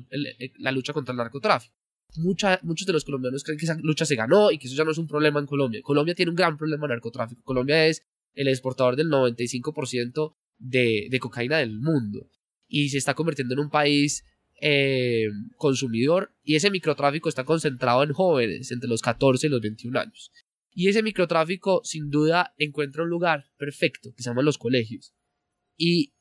la 0.58 0.72
lucha 0.72 0.92
contra 0.92 1.12
el 1.12 1.16
narcotráfico. 1.16 1.74
Mucha, 2.16 2.60
muchos 2.62 2.86
de 2.86 2.92
los 2.92 3.04
colombianos 3.04 3.44
creen 3.44 3.58
que 3.58 3.64
esa 3.64 3.78
lucha 3.82 4.04
se 4.04 4.14
ganó 4.14 4.50
y 4.50 4.58
que 4.58 4.66
eso 4.66 4.76
ya 4.76 4.84
no 4.84 4.90
es 4.90 4.98
un 4.98 5.06
problema 5.06 5.40
en 5.40 5.46
Colombia. 5.46 5.80
Colombia 5.82 6.14
tiene 6.14 6.30
un 6.30 6.36
gran 6.36 6.56
problema 6.56 6.86
de 6.86 6.94
narcotráfico. 6.94 7.42
Colombia 7.44 7.86
es 7.86 8.02
el 8.34 8.48
exportador 8.48 8.96
del 8.96 9.08
95% 9.08 10.34
de, 10.58 11.08
de 11.10 11.20
cocaína 11.20 11.58
del 11.58 11.78
mundo 11.78 12.30
y 12.68 12.88
se 12.88 12.98
está 12.98 13.14
convirtiendo 13.14 13.54
en 13.54 13.60
un 13.60 13.70
país 13.70 14.24
eh, 14.60 15.28
consumidor 15.56 16.34
y 16.42 16.54
ese 16.54 16.70
microtráfico 16.70 17.28
está 17.28 17.44
concentrado 17.44 18.02
en 18.02 18.12
jóvenes 18.12 18.70
entre 18.72 18.88
los 18.88 19.02
14 19.02 19.46
y 19.46 19.50
los 19.50 19.60
21 19.60 19.98
años. 20.00 20.32
Y 20.72 20.88
ese 20.88 21.02
microtráfico 21.02 21.82
sin 21.84 22.10
duda 22.10 22.54
encuentra 22.58 23.02
un 23.02 23.10
lugar 23.10 23.46
perfecto 23.56 24.12
que 24.14 24.22
se 24.22 24.30
llama 24.30 24.42
los 24.42 24.58
colegios. 24.58 25.14
Y 25.76 26.14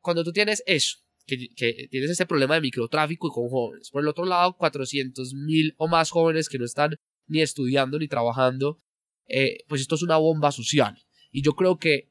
cuando 0.00 0.24
tú 0.24 0.32
tienes 0.32 0.62
eso, 0.66 0.98
que, 1.26 1.88
tienes 1.90 2.10
ese 2.10 2.26
problema 2.26 2.54
de 2.54 2.62
microtráfico 2.62 3.28
y 3.28 3.30
con 3.30 3.48
jóvenes, 3.48 3.90
por 3.90 4.02
el 4.02 4.08
otro 4.08 4.24
lado, 4.24 4.56
400 4.56 5.34
mil 5.34 5.74
o 5.76 5.88
más 5.88 6.10
jóvenes 6.10 6.48
que 6.48 6.58
no 6.58 6.64
están 6.64 6.96
ni 7.26 7.42
estudiando 7.42 7.98
ni 7.98 8.08
trabajando, 8.08 8.80
eh, 9.28 9.58
pues 9.68 9.80
esto 9.82 9.94
es 9.94 10.02
una 10.02 10.16
bomba 10.16 10.50
social. 10.52 10.96
Y 11.30 11.42
yo 11.42 11.52
creo 11.52 11.78
que, 11.78 12.10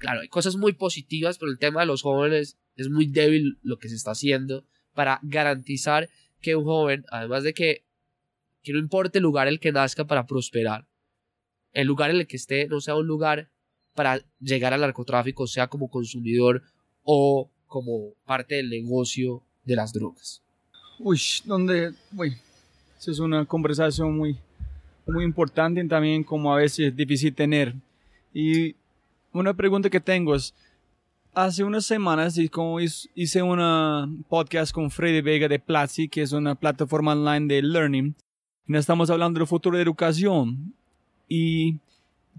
claro, 0.00 0.20
hay 0.22 0.28
cosas 0.28 0.56
muy 0.56 0.72
positivas, 0.72 1.38
pero 1.38 1.52
el 1.52 1.58
tema 1.58 1.80
de 1.80 1.86
los 1.86 2.02
jóvenes 2.02 2.58
es 2.74 2.88
muy 2.88 3.06
débil 3.06 3.58
lo 3.62 3.78
que 3.78 3.88
se 3.88 3.94
está 3.94 4.12
haciendo 4.12 4.64
para 4.94 5.20
garantizar 5.22 6.08
que 6.40 6.56
un 6.56 6.64
joven, 6.64 7.04
además 7.10 7.44
de 7.44 7.52
que, 7.54 7.84
que 8.62 8.72
no 8.72 8.78
importe 8.78 9.18
el 9.18 9.22
lugar 9.22 9.46
en 9.46 9.54
el 9.54 9.60
que 9.60 9.72
nazca 9.72 10.06
para 10.06 10.26
prosperar, 10.26 10.88
el 11.72 11.86
lugar 11.86 12.10
en 12.10 12.16
el 12.16 12.26
que 12.26 12.36
esté 12.36 12.66
no 12.66 12.80
sea 12.80 12.96
un 12.96 13.06
lugar 13.06 13.50
para 13.94 14.20
llegar 14.40 14.72
al 14.72 14.80
narcotráfico, 14.80 15.46
sea 15.46 15.68
como 15.68 15.90
consumidor 15.90 16.62
o 17.04 17.50
como 17.66 18.14
parte 18.24 18.56
del 18.56 18.70
negocio 18.70 19.44
de 19.64 19.76
las 19.76 19.92
drogas. 19.92 20.42
Uy, 20.98 21.20
donde, 21.44 21.92
uy, 22.16 22.36
es 22.98 23.18
una 23.18 23.44
conversación 23.44 24.16
muy, 24.16 24.38
muy 25.06 25.24
importante 25.24 25.84
también 25.84 26.24
como 26.24 26.52
a 26.52 26.56
veces 26.56 26.88
es 26.88 26.96
difícil 26.96 27.34
tener. 27.34 27.74
Y 28.32 28.76
una 29.32 29.54
pregunta 29.54 29.90
que 29.90 30.00
tengo 30.00 30.34
es, 30.34 30.54
hace 31.34 31.64
unas 31.64 31.84
semanas 31.86 32.36
hice 33.14 33.42
un 33.42 34.24
podcast 34.28 34.72
con 34.72 34.90
Freddy 34.90 35.20
Vega 35.20 35.48
de 35.48 35.58
Platzi, 35.58 36.08
que 36.08 36.22
es 36.22 36.32
una 36.32 36.54
plataforma 36.54 37.12
online 37.12 37.46
de 37.52 37.62
learning, 37.62 38.14
y 38.66 38.76
estamos 38.76 39.10
hablando 39.10 39.38
del 39.38 39.48
futuro 39.48 39.76
de 39.76 39.82
educación. 39.82 40.74
Y 41.28 41.78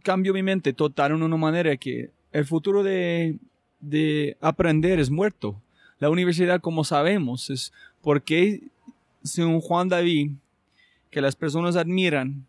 cambió 0.04 0.34
mi 0.34 0.44
mente 0.44 0.74
total 0.74 1.12
en 1.12 1.24
una 1.24 1.38
manera 1.38 1.78
que 1.78 2.12
el 2.32 2.46
futuro 2.46 2.84
de 2.84 3.38
de 3.82 4.38
aprender 4.40 5.00
es 5.00 5.10
muerto. 5.10 5.62
La 6.00 6.10
universidad, 6.10 6.62
como 6.62 6.84
sabemos, 6.84 7.50
es 7.50 7.74
porque 8.02 8.62
un 9.40 9.60
Juan 9.60 9.90
David, 9.90 10.32
que 11.10 11.22
las 11.22 11.36
personas 11.36 11.76
admiran, 11.76 12.46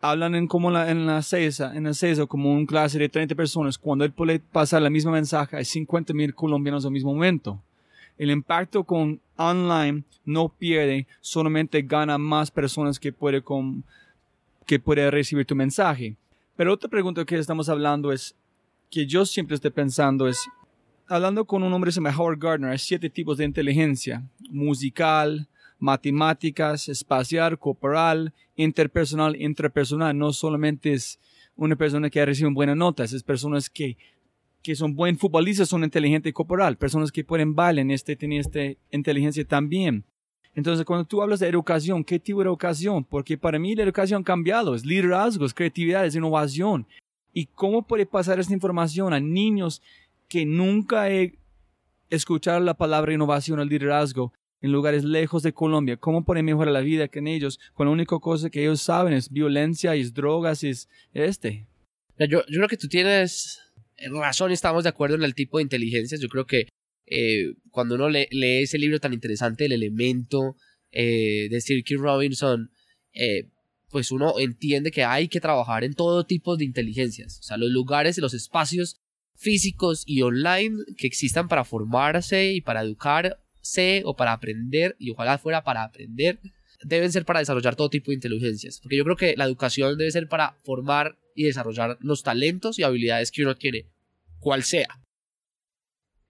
hablan 0.00 0.34
en 0.34 0.46
como 0.46 0.70
la, 0.70 0.90
en 0.90 1.06
la 1.06 1.22
CESA, 1.22 1.74
en 1.76 1.84
la 1.84 1.94
CESA, 1.94 2.26
como 2.26 2.52
un 2.52 2.66
clase 2.66 2.98
de 2.98 3.08
30 3.08 3.34
personas, 3.34 3.78
cuando 3.78 4.04
él 4.04 4.12
puede 4.12 4.38
pasar 4.38 4.82
la 4.82 4.90
misma 4.90 5.12
mensaje 5.12 5.56
a 5.56 5.64
50 5.64 6.14
mil 6.14 6.34
colombianos 6.34 6.84
al 6.84 6.92
mismo 6.92 7.12
momento. 7.12 7.60
El 8.16 8.30
impacto 8.30 8.84
con 8.84 9.20
online 9.36 10.02
no 10.24 10.48
pierde, 10.48 11.06
solamente 11.20 11.82
gana 11.82 12.18
más 12.18 12.50
personas 12.50 12.98
que 12.98 13.12
puede, 13.12 13.42
con, 13.42 13.84
que 14.66 14.78
puede 14.78 15.10
recibir 15.10 15.46
tu 15.46 15.54
mensaje. 15.54 16.16
Pero 16.56 16.74
otra 16.74 16.90
pregunta 16.90 17.24
que 17.24 17.38
estamos 17.38 17.68
hablando 17.68 18.12
es, 18.12 18.34
que 18.90 19.06
yo 19.06 19.24
siempre 19.24 19.54
estoy 19.54 19.70
pensando 19.70 20.26
es, 20.26 20.48
hablando 21.06 21.44
con 21.44 21.62
un 21.62 21.72
hombre 21.72 21.92
se 21.92 21.96
llama 21.96 22.14
Howard 22.16 22.38
Gardner, 22.38 22.72
hay 22.72 22.78
siete 22.78 23.08
tipos 23.08 23.38
de 23.38 23.44
inteligencia, 23.44 24.22
musical, 24.50 25.46
matemáticas, 25.80 26.88
espacial, 26.88 27.58
corporal, 27.58 28.32
interpersonal, 28.54 29.34
intrapersonal. 29.34 30.16
No 30.16 30.32
solamente 30.32 30.92
es 30.92 31.18
una 31.56 31.76
persona 31.76 32.10
que 32.10 32.24
recibe 32.24 32.50
buenas 32.52 32.76
notas, 32.76 33.12
es 33.12 33.22
personas 33.22 33.68
que, 33.68 33.96
que 34.62 34.76
son 34.76 34.94
buen 34.94 35.18
futbolistas, 35.18 35.68
son 35.68 35.82
inteligentes 35.84 36.32
corporal, 36.32 36.76
personas 36.76 37.10
que 37.10 37.24
pueden 37.24 37.54
bailar, 37.54 37.90
este, 37.90 38.16
tienen 38.16 38.40
esta 38.40 38.60
inteligencia 38.90 39.44
también. 39.44 40.04
Entonces, 40.54 40.84
cuando 40.84 41.04
tú 41.04 41.22
hablas 41.22 41.40
de 41.40 41.48
educación, 41.48 42.04
¿qué 42.04 42.18
tipo 42.18 42.40
de 42.40 42.46
educación? 42.46 43.04
Porque 43.04 43.38
para 43.38 43.58
mí 43.58 43.74
la 43.74 43.84
educación 43.84 44.22
ha 44.22 44.24
cambiado, 44.24 44.74
es 44.74 44.84
liderazgo, 44.84 45.46
es 45.46 45.54
creatividad, 45.54 46.04
es 46.04 46.16
innovación. 46.16 46.86
¿Y 47.32 47.46
cómo 47.46 47.82
puede 47.86 48.06
pasar 48.06 48.40
esta 48.40 48.52
información 48.52 49.12
a 49.12 49.20
niños 49.20 49.80
que 50.28 50.44
nunca 50.44 51.10
he 51.10 51.38
escuchado 52.10 52.58
la 52.60 52.74
palabra 52.74 53.14
innovación 53.14 53.60
o 53.60 53.64
liderazgo 53.64 54.32
en 54.62 54.72
lugares 54.72 55.04
lejos 55.04 55.42
de 55.42 55.52
Colombia? 55.52 55.96
¿Cómo 55.96 56.24
puede 56.24 56.42
mejorar 56.42 56.72
la 56.72 56.80
vida 56.80 57.08
con 57.08 57.26
ellos? 57.26 57.58
Con 57.74 57.86
la 57.86 57.92
única 57.92 58.18
cosa 58.18 58.50
que 58.50 58.62
ellos 58.62 58.82
saben 58.82 59.12
es 59.12 59.30
violencia, 59.30 59.94
es 59.94 60.14
drogas, 60.14 60.64
es 60.64 60.88
este. 61.12 61.66
Yo, 62.18 62.44
yo 62.46 62.56
creo 62.56 62.68
que 62.68 62.76
tú 62.76 62.88
tienes 62.88 63.60
razón 64.10 64.50
y 64.50 64.54
estamos 64.54 64.84
de 64.84 64.90
acuerdo 64.90 65.16
en 65.16 65.22
el 65.22 65.34
tipo 65.34 65.58
de 65.58 65.62
inteligencia. 65.62 66.18
Yo 66.18 66.28
creo 66.28 66.46
que 66.46 66.68
eh, 67.06 67.54
cuando 67.70 67.96
uno 67.96 68.08
lee, 68.08 68.28
ese 68.30 68.78
libro 68.78 69.00
tan 69.00 69.12
interesante, 69.12 69.66
El 69.66 69.72
elemento 69.72 70.56
eh, 70.92 71.48
de 71.50 71.60
Sir 71.60 71.84
Robinson, 71.98 72.70
eh, 73.12 73.48
pues 73.90 74.12
uno 74.12 74.38
entiende 74.38 74.92
que 74.92 75.04
hay 75.04 75.28
que 75.28 75.40
trabajar 75.40 75.82
en 75.82 75.94
todo 75.94 76.24
tipo 76.24 76.56
de 76.56 76.64
inteligencias, 76.64 77.40
o 77.40 77.42
sea, 77.42 77.56
los 77.56 77.70
lugares 77.70 78.16
y 78.16 78.20
los 78.20 78.34
espacios 78.34 79.00
físicos 79.34 80.04
y 80.06 80.22
online 80.22 80.76
que 80.96 81.08
existan 81.08 81.48
para 81.48 81.64
formarse 81.64 82.52
y 82.52 82.60
para 82.60 82.80
educarse 83.60 84.02
o 84.04 84.16
para 84.16 84.32
aprender, 84.32 84.96
y 84.98 85.10
ojalá 85.10 85.38
fuera 85.38 85.62
para 85.62 85.84
aprender, 85.84 86.40
deben 86.82 87.12
ser 87.12 87.24
para 87.24 87.40
desarrollar 87.40 87.76
todo 87.76 87.90
tipo 87.90 88.10
de 88.10 88.16
inteligencias, 88.16 88.80
porque 88.80 88.96
yo 88.96 89.04
creo 89.04 89.16
que 89.16 89.34
la 89.36 89.44
educación 89.44 89.98
debe 89.98 90.10
ser 90.10 90.28
para 90.28 90.58
formar 90.64 91.18
y 91.34 91.44
desarrollar 91.44 91.98
los 92.00 92.22
talentos 92.22 92.78
y 92.78 92.82
habilidades 92.82 93.30
que 93.30 93.42
uno 93.42 93.56
tiene, 93.56 93.86
cual 94.38 94.62
sea. 94.62 94.88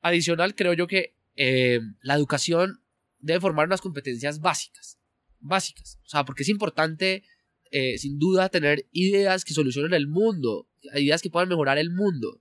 Adicional, 0.03 0.55
creo 0.55 0.75
yo 0.75 0.87
que 0.87 1.15
eh, 1.37 1.81
la 2.03 2.15
educación 2.15 2.81
debe 3.19 3.41
formar 3.41 3.67
unas 3.67 3.81
competencias 3.81 4.41
básicas. 4.41 4.99
Básicas. 5.39 5.99
O 6.05 6.09
sea, 6.09 6.25
porque 6.25 6.43
es 6.43 6.49
importante, 6.49 7.23
eh, 7.71 7.99
sin 7.99 8.19
duda, 8.19 8.49
tener 8.49 8.87
ideas 8.93 9.45
que 9.45 9.55
solucionen 9.55 9.95
el 9.95 10.07
mundo, 10.07 10.69
ideas 10.95 11.23
que 11.23 11.31
puedan 11.31 11.49
mejorar 11.49 11.79
el 11.79 11.91
mundo. 11.91 12.41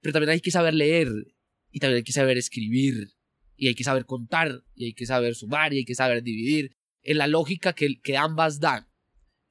Pero 0.00 0.12
también 0.12 0.30
hay 0.30 0.40
que 0.40 0.50
saber 0.50 0.74
leer, 0.74 1.08
y 1.70 1.78
también 1.78 1.98
hay 1.98 2.04
que 2.04 2.12
saber 2.12 2.38
escribir, 2.38 3.15
y 3.56 3.68
hay 3.68 3.74
que 3.74 3.84
saber 3.84 4.06
contar, 4.06 4.62
y 4.74 4.86
hay 4.86 4.92
que 4.92 5.06
saber 5.06 5.34
sumar, 5.34 5.72
y 5.72 5.78
hay 5.78 5.84
que 5.84 5.94
saber 5.94 6.22
dividir, 6.22 6.76
en 7.02 7.18
la 7.18 7.26
lógica 7.26 7.72
que, 7.72 8.00
que 8.00 8.16
ambas 8.16 8.60
dan. 8.60 8.86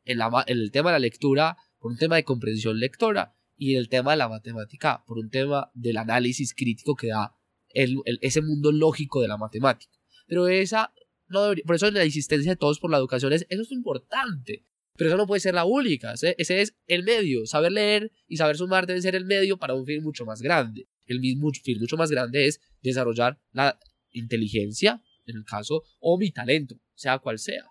En, 0.04 0.20
la, 0.20 0.44
el 0.48 0.72
tema 0.72 0.92
de 0.92 0.96
la 0.96 1.00
lectura, 1.00 1.58
por 1.80 1.92
un 1.92 1.98
tema 1.98 2.16
de 2.16 2.24
comprensión 2.24 2.80
lectora, 2.80 3.36
y 3.58 3.74
en 3.74 3.80
el 3.80 3.90
tema 3.90 4.12
de 4.12 4.18
la 4.18 4.30
matemática, 4.30 5.04
por 5.08 5.18
un 5.18 5.30
tema 5.30 5.72
del 5.74 5.98
análisis 5.98 6.54
crítico 6.54 6.96
que 6.96 7.08
da 7.08 7.36
ese 7.74 8.42
mundo 8.42 8.72
lógico 8.72 9.22
de 9.22 9.28
la 9.28 9.38
matemática. 9.38 9.92
Pero 10.28 10.48
esa 10.48 10.94
no 11.28 11.44
debería, 11.44 11.64
por 11.66 11.76
eso 11.76 11.90
la 11.92 12.06
insistencia 12.06 12.52
de 12.52 12.56
todos 12.56 12.80
por 12.80 12.92
la 12.92 12.98
educación 12.98 13.34
es, 13.34 13.46
eso 13.50 13.62
es 13.62 13.72
importante. 13.72 14.66
Pero 14.98 15.10
eso 15.10 15.18
no 15.18 15.28
puede 15.28 15.42
ser 15.42 15.54
la 15.54 15.66
única. 15.66 16.14
Ese, 16.14 16.36
es 16.38 16.76
el 16.88 17.04
medio. 17.04 17.46
Saber 17.46 17.72
leer 17.72 18.12
y 18.28 18.38
saber 18.38 18.56
sumar 18.56 18.88
deben 18.88 19.02
ser 19.02 19.16
el 19.16 19.26
medio 19.26 19.58
para 19.58 19.74
un 19.74 19.86
fin 19.86 20.02
mucho 20.02 20.26
más 20.26 20.42
grande. 20.42 20.88
El 21.06 21.20
mismo 21.20 21.52
fin 21.52 21.80
mucho 21.80 21.98
más 21.98 22.10
grande 22.10 22.48
es 22.48 22.62
desarrollar 22.82 23.40
la 23.52 23.78
inteligencia, 24.16 25.02
en 25.26 25.38
el 25.38 25.46
caso, 25.46 25.84
o 26.00 26.18
mi 26.18 26.32
talento, 26.32 26.80
sea 26.94 27.20
cual 27.20 27.40
sea. 27.40 27.66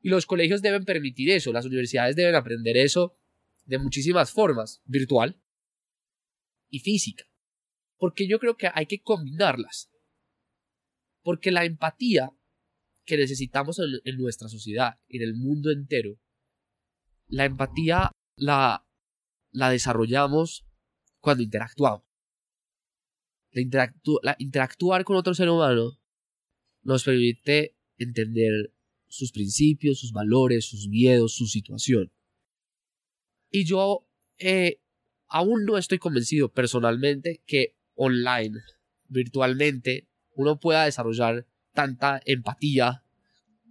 Y 0.00 0.08
los 0.08 0.26
colegios 0.26 0.62
deben 0.62 0.84
permitir 0.84 1.30
eso, 1.30 1.52
las 1.52 1.64
universidades 1.64 2.16
deben 2.16 2.34
aprender 2.34 2.76
eso 2.76 3.16
de 3.64 3.78
muchísimas 3.78 4.32
formas, 4.32 4.82
virtual 4.84 5.40
y 6.68 6.80
física. 6.80 7.24
Porque 7.96 8.28
yo 8.28 8.38
creo 8.38 8.56
que 8.56 8.68
hay 8.72 8.86
que 8.86 9.02
combinarlas. 9.02 9.90
Porque 11.22 11.50
la 11.50 11.64
empatía 11.64 12.30
que 13.06 13.16
necesitamos 13.16 13.78
en, 13.78 14.16
nuestra 14.16 14.48
sociedad, 14.48 14.98
en 15.08 15.22
el 15.22 15.34
mundo 15.34 15.70
entero, 15.70 16.18
la 17.26 17.44
empatía 17.44 18.10
la, 18.36 18.86
la 19.52 19.70
desarrollamos 19.70 20.66
cuando 21.20 21.42
interactuamos. 21.42 22.04
Interactuar 23.60 25.04
con 25.04 25.16
otro 25.16 25.34
ser 25.34 25.48
humano 25.48 25.98
nos 26.82 27.04
permite 27.04 27.76
entender 27.98 28.72
sus 29.08 29.32
principios, 29.32 29.98
sus 29.98 30.12
valores, 30.12 30.64
sus 30.64 30.88
miedos, 30.88 31.34
su 31.34 31.46
situación. 31.46 32.12
Y 33.50 33.64
yo 33.64 34.08
eh, 34.38 34.80
aún 35.28 35.64
no 35.64 35.78
estoy 35.78 35.98
convencido 35.98 36.52
personalmente 36.52 37.42
que 37.46 37.76
online, 37.94 38.60
virtualmente, 39.06 40.08
uno 40.34 40.58
pueda 40.58 40.84
desarrollar 40.84 41.46
tanta 41.72 42.20
empatía 42.24 43.04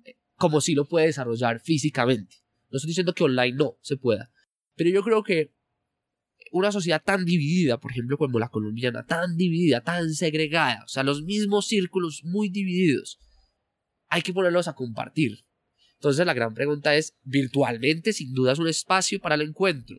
eh, 0.06 0.16
como 0.36 0.62
si 0.62 0.76
lo 0.76 0.86
puede 0.86 1.08
desarrollar 1.08 1.60
físicamente. 1.60 2.38
No 2.70 2.78
estoy 2.78 2.90
diciendo 2.90 3.14
que 3.14 3.26
online 3.26 3.58
no 3.58 3.78
se 3.82 3.98
pueda, 3.98 4.32
pero 4.76 4.90
yo 4.90 5.04
creo 5.04 5.24
que 5.24 5.52
una 6.54 6.72
sociedad 6.72 7.02
tan 7.04 7.26
dividida, 7.26 7.80
por 7.80 7.92
ejemplo, 7.92 8.16
como 8.16 8.38
la 8.38 8.50
colombiana, 8.50 9.06
tan 9.06 9.38
dividida, 9.38 9.82
tan 9.82 10.14
segregada, 10.14 10.84
o 10.86 10.88
sea, 10.88 11.02
los 11.02 11.24
mismos 11.24 11.66
círculos 11.68 12.22
muy 12.24 12.50
divididos, 12.50 13.18
hay 14.08 14.22
que 14.22 14.34
ponerlos 14.34 14.68
a 14.68 14.76
compartir. 14.76 15.46
Entonces 15.96 16.24
la 16.28 16.36
gran 16.36 16.54
pregunta 16.54 16.96
es, 16.96 17.18
virtualmente 17.24 18.14
sin 18.14 18.34
duda 18.36 18.54
es 18.54 18.60
un 18.60 18.68
espacio 18.68 19.20
para 19.20 19.34
el 19.34 19.42
encuentro, 19.42 19.98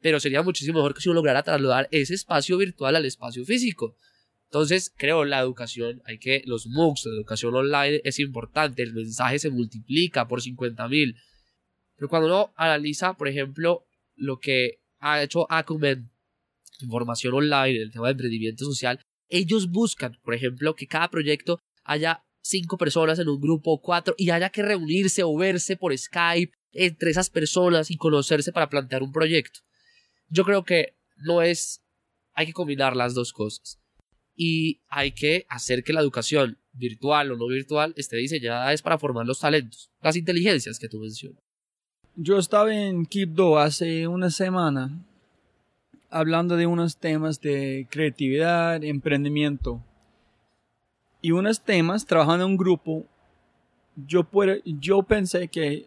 pero 0.00 0.20
sería 0.20 0.42
muchísimo 0.42 0.80
mejor 0.80 0.94
que 0.94 1.00
si 1.00 1.08
uno 1.08 1.16
lograra 1.16 1.42
trasladar 1.42 1.88
ese 1.90 2.12
espacio 2.12 2.58
virtual 2.58 2.94
al 2.94 3.06
espacio 3.06 3.46
físico. 3.46 3.96
Entonces, 4.44 4.92
creo 4.94 5.24
la 5.24 5.40
educación, 5.40 6.02
hay 6.04 6.18
que, 6.18 6.42
los 6.44 6.66
MOOCs, 6.66 7.06
la 7.06 7.14
educación 7.14 7.54
online 7.54 8.02
es 8.04 8.18
importante, 8.18 8.82
el 8.82 8.92
mensaje 8.92 9.38
se 9.38 9.48
multiplica 9.48 10.28
por 10.28 10.42
50.000. 10.42 11.16
Pero 11.96 12.08
cuando 12.10 12.26
uno 12.28 12.52
analiza, 12.56 13.14
por 13.14 13.28
ejemplo, 13.28 13.86
lo 14.16 14.38
que 14.38 14.77
ha 15.00 15.22
hecho 15.22 15.46
Acumen, 15.50 16.10
información 16.80 17.34
online, 17.34 17.82
el 17.82 17.92
tema 17.92 18.06
de 18.06 18.12
emprendimiento 18.12 18.64
social, 18.64 19.00
ellos 19.28 19.70
buscan, 19.70 20.18
por 20.22 20.34
ejemplo, 20.34 20.74
que 20.74 20.86
cada 20.86 21.10
proyecto 21.10 21.60
haya 21.84 22.24
cinco 22.40 22.78
personas 22.78 23.18
en 23.18 23.28
un 23.28 23.40
grupo, 23.40 23.80
cuatro, 23.80 24.14
y 24.16 24.30
haya 24.30 24.50
que 24.50 24.62
reunirse 24.62 25.22
o 25.22 25.36
verse 25.36 25.76
por 25.76 25.96
Skype 25.96 26.52
entre 26.72 27.10
esas 27.10 27.30
personas 27.30 27.90
y 27.90 27.96
conocerse 27.96 28.52
para 28.52 28.68
plantear 28.68 29.02
un 29.02 29.12
proyecto 29.12 29.60
yo 30.28 30.44
creo 30.44 30.64
que 30.64 30.96
no 31.16 31.42
es, 31.42 31.82
hay 32.34 32.46
que 32.46 32.52
combinar 32.52 32.96
las 32.96 33.14
dos 33.14 33.32
cosas. 33.32 33.80
Y 34.34 34.82
hay 34.88 35.12
que 35.12 35.46
hacer 35.48 35.82
que 35.82 35.92
la 35.92 36.00
educación, 36.00 36.58
virtual 36.72 37.32
o 37.32 37.36
no 37.36 37.48
virtual, 37.48 37.92
esté 37.96 38.16
diseñada 38.18 38.72
es 38.72 38.82
para 38.82 38.98
formar 38.98 39.26
los 39.26 39.40
talentos, 39.40 39.90
las 40.00 40.16
inteligencias 40.16 40.78
que 40.78 40.88
tú 40.88 41.00
mencionas. 41.00 41.42
Yo 42.20 42.36
estaba 42.36 42.74
en 42.74 43.06
Quibdó 43.06 43.60
hace 43.60 44.08
una 44.08 44.28
semana 44.30 44.90
hablando 46.10 46.56
de 46.56 46.66
unos 46.66 46.96
temas 46.96 47.40
de 47.40 47.86
creatividad, 47.90 48.82
emprendimiento. 48.82 49.80
Y 51.22 51.30
unos 51.30 51.62
temas, 51.62 52.06
trabajando 52.06 52.44
en 52.44 52.50
un 52.50 52.56
grupo, 52.56 53.06
yo, 53.94 54.26
yo 54.64 55.04
pensé 55.04 55.46
que 55.46 55.86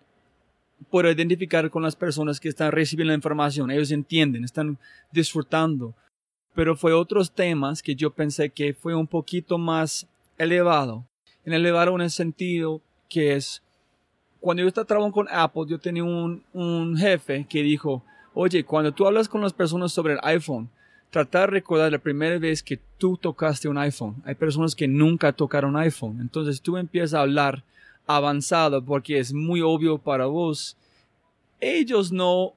por 0.90 1.06
identificar 1.06 1.70
con 1.70 1.84
las 1.84 1.98
personas 1.98 2.40
que 2.40 2.48
están 2.48 2.72
recibiendo 2.72 3.12
la 3.12 3.18
información. 3.18 3.70
Ellos 3.70 3.92
entienden, 3.92 4.46
están 4.46 4.78
disfrutando. 5.12 5.94
Pero 6.56 6.78
fue 6.78 6.94
otros 6.94 7.34
temas 7.34 7.84
que 7.84 7.94
yo 7.94 8.10
pensé 8.10 8.52
que 8.52 8.74
fue 8.74 8.96
un 8.96 9.06
poquito 9.06 9.58
más 9.58 10.08
elevado. 10.38 11.06
En 11.44 11.52
elevado 11.52 11.94
en 11.96 12.02
el 12.02 12.10
sentido 12.10 12.80
que 13.10 13.36
es, 13.36 13.62
cuando 14.42 14.64
yo 14.64 14.68
estaba 14.68 14.86
trabajando 14.86 15.14
con 15.14 15.28
Apple, 15.32 15.64
yo 15.68 15.80
tenía 15.80 16.04
un, 16.04 16.44
un 16.52 16.98
jefe 16.98 17.46
que 17.48 17.62
dijo, 17.62 18.04
oye, 18.34 18.66
cuando 18.66 18.92
tú 18.92 19.06
hablas 19.06 19.30
con 19.30 19.42
las 19.42 19.54
personas 19.54 19.94
sobre 19.94 20.14
el 20.14 20.20
iPhone, 20.24 20.68
tratar 21.12 21.50
de 21.50 21.58
recordar 21.58 21.92
la 21.92 22.00
primera 22.00 22.38
vez 22.40 22.64
que 22.64 22.80
tú 22.98 23.18
tocaste 23.18 23.70
un 23.70 23.78
iPhone. 23.78 24.16
Hay 24.26 24.36
personas 24.36 24.76
que 24.76 24.88
nunca 24.88 25.32
tocaron 25.32 25.78
iPhone. 25.78 26.20
Entonces 26.20 26.62
tú 26.62 26.76
empiezas 26.78 27.14
a 27.14 27.22
hablar 27.22 27.64
avanzado 28.08 28.84
porque 28.84 29.20
es 29.20 29.32
muy 29.32 29.62
obvio 29.62 29.98
para 29.98 30.26
vos, 30.26 30.76
ellos 31.60 32.12
no, 32.12 32.54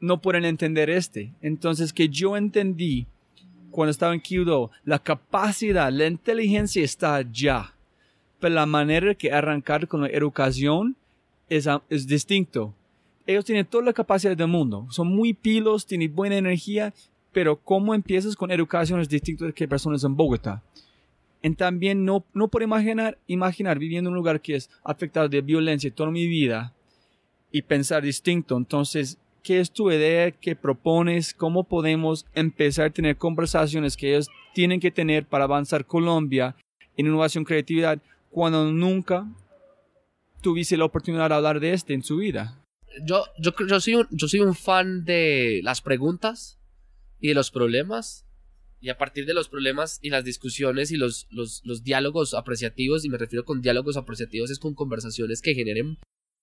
no 0.00 0.20
pueden 0.20 0.44
entender 0.44 0.90
este. 0.90 1.32
Entonces 1.40 1.92
que 1.92 2.08
yo 2.08 2.36
entendí 2.36 3.06
cuando 3.70 3.90
estaba 3.90 4.12
en 4.12 4.20
Kyudo, 4.20 4.70
la 4.84 4.98
capacidad, 4.98 5.90
la 5.90 6.06
inteligencia 6.06 6.84
está 6.84 7.22
ya. 7.22 7.72
Pero 8.38 8.54
la 8.54 8.66
manera 8.66 9.14
que 9.14 9.32
arrancar 9.32 9.88
con 9.88 10.02
la 10.02 10.08
educación 10.08 10.96
es, 11.48 11.68
es 11.88 12.06
distinto. 12.06 12.74
Ellos 13.26 13.44
tienen 13.44 13.66
toda 13.66 13.84
la 13.84 13.92
capacidad 13.92 14.36
del 14.36 14.48
mundo. 14.48 14.86
Son 14.90 15.06
muy 15.06 15.32
pilos, 15.32 15.86
tienen 15.86 16.14
buena 16.14 16.36
energía, 16.36 16.92
pero 17.32 17.56
cómo 17.56 17.94
empiezas 17.94 18.36
con 18.36 18.50
educación 18.50 19.00
es 19.00 19.08
distinto 19.08 19.44
de 19.44 19.52
que 19.52 19.68
personas 19.68 20.04
en 20.04 20.16
Bogotá. 20.16 20.62
Y 21.42 21.50
también 21.54 22.04
no, 22.04 22.24
no 22.34 22.48
puedo 22.48 22.64
imaginar, 22.64 23.18
imaginar 23.26 23.78
viviendo 23.78 24.08
en 24.08 24.12
un 24.12 24.18
lugar 24.18 24.40
que 24.40 24.54
es 24.54 24.70
afectado 24.84 25.28
de 25.28 25.40
violencia 25.40 25.92
toda 25.92 26.10
mi 26.10 26.26
vida 26.26 26.72
y 27.50 27.62
pensar 27.62 28.02
distinto. 28.02 28.56
Entonces, 28.56 29.18
¿qué 29.42 29.60
es 29.60 29.70
tu 29.70 29.90
idea? 29.90 30.30
¿Qué 30.30 30.54
propones? 30.54 31.34
¿Cómo 31.34 31.64
podemos 31.64 32.26
empezar 32.34 32.86
a 32.86 32.90
tener 32.90 33.16
conversaciones 33.16 33.96
que 33.96 34.10
ellos 34.10 34.28
tienen 34.54 34.78
que 34.78 34.90
tener 34.90 35.26
para 35.26 35.44
avanzar 35.44 35.84
Colombia 35.84 36.54
en 36.96 37.06
innovación 37.06 37.44
creatividad 37.44 37.98
cuando 38.30 38.70
nunca 38.70 39.26
tuviste 40.42 40.76
la 40.76 40.84
oportunidad 40.84 41.30
de 41.30 41.34
hablar 41.36 41.60
de 41.60 41.72
este 41.72 41.94
en 41.94 42.02
su 42.02 42.18
vida? 42.18 42.62
Yo, 43.06 43.24
yo, 43.38 43.52
yo, 43.66 43.80
soy 43.80 43.94
un, 43.94 44.08
yo 44.10 44.28
soy 44.28 44.40
un 44.40 44.54
fan 44.54 45.04
de 45.04 45.60
las 45.62 45.80
preguntas 45.80 46.60
y 47.18 47.28
de 47.28 47.34
los 47.34 47.50
problemas 47.50 48.26
y 48.82 48.90
a 48.90 48.98
partir 48.98 49.26
de 49.26 49.32
los 49.32 49.48
problemas 49.48 50.00
y 50.02 50.10
las 50.10 50.24
discusiones 50.24 50.90
y 50.90 50.96
los, 50.96 51.28
los, 51.30 51.84
diálogos 51.84 52.34
apreciativos, 52.34 53.04
y 53.04 53.08
me 53.08 53.16
refiero 53.16 53.44
con 53.44 53.62
diálogos 53.62 53.96
apreciativos, 53.96 54.50
es 54.50 54.58
con 54.58 54.74
conversaciones 54.74 55.40
que 55.40 55.54
generen 55.54 55.98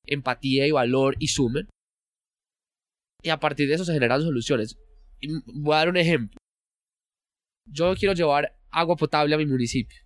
empatía 0.05 0.65
y 0.65 0.71
valor 0.71 1.17
y 1.19 1.27
sumen. 1.27 1.67
Y 3.21 3.29
a 3.29 3.41
partir 3.41 3.67
de 3.67 3.75
eso 3.75 3.83
se 3.83 3.91
generan 3.91 4.21
soluciones. 4.21 4.77
voy 5.47 5.73
a 5.73 5.79
dar 5.79 5.89
un 5.89 5.97
ejemplo. 5.97 6.37
Yo 7.67 7.93
quiero 7.95 8.13
llevar 8.13 8.57
agua 8.71 8.95
potable 8.95 9.35
a 9.35 9.37
mi 9.37 9.45
municipio. 9.45 9.99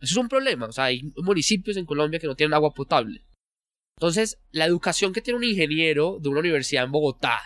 Eso 0.00 0.14
es 0.14 0.16
un 0.16 0.28
problema. 0.28 0.66
O 0.66 0.72
sea, 0.72 0.84
hay 0.84 1.02
municipios 1.16 1.76
en 1.76 1.86
Colombia 1.86 2.18
que 2.18 2.26
no 2.26 2.36
tienen 2.36 2.54
agua 2.54 2.72
potable. 2.72 3.24
Entonces, 3.98 4.38
la 4.50 4.64
educación 4.64 5.12
que 5.12 5.20
tiene 5.20 5.38
un 5.38 5.44
ingeniero 5.44 6.18
de 6.20 6.30
una 6.30 6.40
universidad 6.40 6.84
en 6.84 6.92
Bogotá 6.92 7.38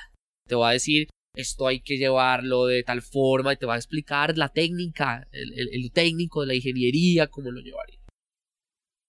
te 0.46 0.54
va 0.54 0.68
a 0.68 0.72
decir 0.72 1.08
esto 1.34 1.66
hay 1.66 1.80
que 1.80 1.96
llevarlo 1.96 2.66
de 2.66 2.84
tal 2.84 3.02
forma 3.02 3.52
y 3.52 3.56
te 3.56 3.66
va 3.66 3.74
a 3.74 3.78
explicar 3.78 4.38
la 4.38 4.50
técnica, 4.50 5.26
el, 5.32 5.90
técnico 5.92 6.42
de 6.42 6.46
la 6.46 6.54
ingeniería, 6.54 7.26
cómo 7.26 7.50
lo 7.50 7.60
llevaría. 7.60 7.98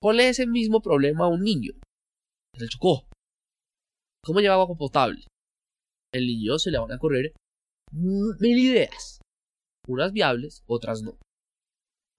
Ponle 0.01 0.29
ese 0.29 0.47
mismo 0.47 0.81
problema 0.81 1.25
a 1.25 1.29
un 1.29 1.43
niño. 1.43 1.73
Se 2.55 2.63
le 2.63 2.69
chocó. 2.69 3.08
¿Cómo 4.23 4.39
lleva 4.39 4.55
agua 4.55 4.75
potable? 4.75 5.23
El 6.12 6.25
niño 6.25 6.58
se 6.58 6.71
le 6.71 6.79
van 6.79 6.91
a 6.91 6.97
correr 6.97 7.34
mil 7.91 8.58
ideas. 8.58 9.19
Unas 9.88 10.12
viables, 10.12 10.63
otras 10.65 11.03
no. 11.03 11.17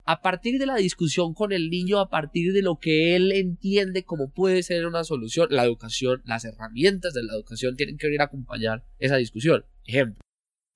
A 0.08 0.22
partir 0.22 0.60
de 0.60 0.66
la 0.66 0.76
discusión 0.76 1.34
con 1.34 1.52
el 1.52 1.68
niño, 1.68 1.98
a 1.98 2.08
partir 2.08 2.52
de 2.52 2.62
lo 2.62 2.78
que 2.78 3.16
él 3.16 3.32
entiende 3.32 4.04
como 4.04 4.30
puede 4.30 4.62
ser 4.62 4.86
una 4.86 5.02
solución, 5.02 5.48
la 5.50 5.64
educación, 5.64 6.22
las 6.24 6.44
herramientas 6.44 7.12
de 7.12 7.24
la 7.24 7.34
educación 7.34 7.74
tienen 7.74 7.98
que 7.98 8.06
venir 8.06 8.20
a 8.20 8.26
acompañar 8.26 8.84
esa 8.98 9.16
discusión. 9.16 9.64
Ejemplo, 9.84 10.20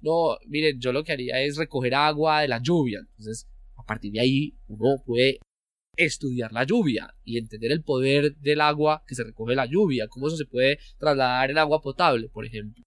no, 0.02 0.36
miren, 0.48 0.80
yo 0.80 0.92
lo 0.92 1.04
que 1.04 1.12
haría 1.12 1.40
es 1.40 1.56
recoger 1.56 1.94
agua 1.94 2.40
de 2.40 2.48
la 2.48 2.60
lluvia. 2.60 2.98
Entonces, 2.98 3.46
a 3.76 3.84
partir 3.84 4.12
de 4.12 4.20
ahí, 4.20 4.58
uno 4.66 5.00
puede 5.06 5.38
estudiar 5.96 6.52
la 6.52 6.64
lluvia 6.64 7.14
y 7.22 7.38
entender 7.38 7.70
el 7.70 7.84
poder 7.84 8.34
del 8.36 8.60
agua 8.60 9.04
que 9.06 9.14
se 9.14 9.22
recoge 9.22 9.54
la 9.54 9.66
lluvia, 9.66 10.08
cómo 10.08 10.26
eso 10.26 10.36
se 10.36 10.46
puede 10.46 10.78
trasladar 10.98 11.52
en 11.52 11.58
agua 11.58 11.80
potable, 11.80 12.28
por 12.28 12.44
ejemplo. 12.44 12.82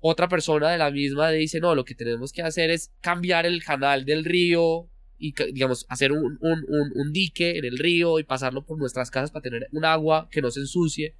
Otra 0.00 0.28
persona 0.28 0.70
de 0.70 0.78
la 0.78 0.90
misma 0.90 1.30
dice, 1.30 1.60
no, 1.60 1.74
lo 1.74 1.84
que 1.84 1.94
tenemos 1.94 2.32
que 2.32 2.42
hacer 2.42 2.70
es 2.70 2.92
cambiar 3.00 3.44
el 3.44 3.62
canal 3.62 4.04
del 4.04 4.24
río 4.24 4.88
y, 5.22 5.32
digamos, 5.52 5.86
hacer 5.88 6.10
un, 6.10 6.36
un, 6.40 6.66
un, 6.68 7.12
dique 7.12 7.56
en 7.56 7.64
el 7.64 7.78
río 7.78 8.18
y 8.18 8.24
pasarlo 8.24 8.66
por 8.66 8.76
nuestras 8.76 9.08
casas 9.08 9.30
para 9.30 9.44
tener 9.44 9.68
un 9.70 9.84
agua 9.84 10.28
que 10.32 10.42
no 10.42 10.50
se 10.50 10.58
ensucie. 10.58 11.14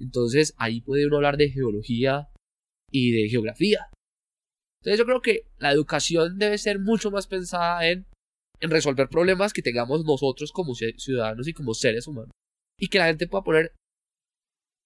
Entonces 0.00 0.54
ahí 0.56 0.80
puede 0.80 1.06
uno 1.06 1.16
hablar 1.16 1.36
de 1.36 1.50
geología 1.50 2.30
y 2.90 3.10
de 3.10 3.28
geografía. 3.28 3.90
Entonces 4.80 4.98
yo 4.98 5.04
creo 5.04 5.20
que 5.20 5.46
la 5.58 5.72
educación 5.72 6.38
debe 6.38 6.56
ser 6.56 6.78
mucho 6.78 7.10
más 7.10 7.26
pensada 7.26 7.86
en, 7.86 8.06
en 8.60 8.70
resolver 8.70 9.10
problemas 9.10 9.52
que 9.52 9.60
tengamos 9.60 10.06
nosotros 10.06 10.50
como 10.50 10.74
ciudadanos 10.74 11.46
y 11.46 11.52
como 11.52 11.74
seres 11.74 12.06
humanos. 12.06 12.30
Y 12.80 12.88
que 12.88 12.98
la 12.98 13.08
gente 13.08 13.28
pueda 13.28 13.44
poner 13.44 13.72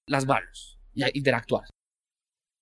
las 0.09 0.27
manos 0.27 0.81
y 0.95 1.05
interactuar. 1.17 1.69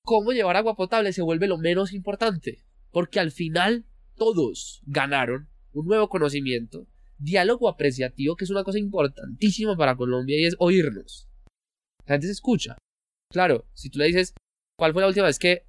Cómo 0.04 0.32
llevar 0.32 0.56
agua 0.56 0.76
potable 0.76 1.14
se 1.14 1.22
vuelve 1.22 1.48
lo 1.48 1.56
menos 1.56 1.94
importante. 1.94 2.66
Porque 2.90 3.18
al 3.18 3.30
final 3.30 3.86
todos 4.14 4.82
ganaron 4.84 5.48
un 5.80 5.86
nuevo 5.86 6.08
conocimiento, 6.08 6.86
diálogo 7.18 7.68
apreciativo, 7.68 8.36
que 8.36 8.44
es 8.44 8.50
una 8.50 8.64
cosa 8.64 8.78
importantísima 8.78 9.76
para 9.76 9.96
Colombia 9.96 10.38
y 10.38 10.44
es 10.44 10.56
oírnos. 10.58 11.28
La 12.06 12.14
gente 12.14 12.26
se 12.26 12.32
escucha. 12.32 12.76
Claro, 13.32 13.66
si 13.74 13.90
tú 13.90 13.98
le 13.98 14.06
dices, 14.06 14.34
¿cuál 14.78 14.92
fue 14.92 15.02
la 15.02 15.08
última 15.08 15.26
vez 15.26 15.38
que, 15.38 15.66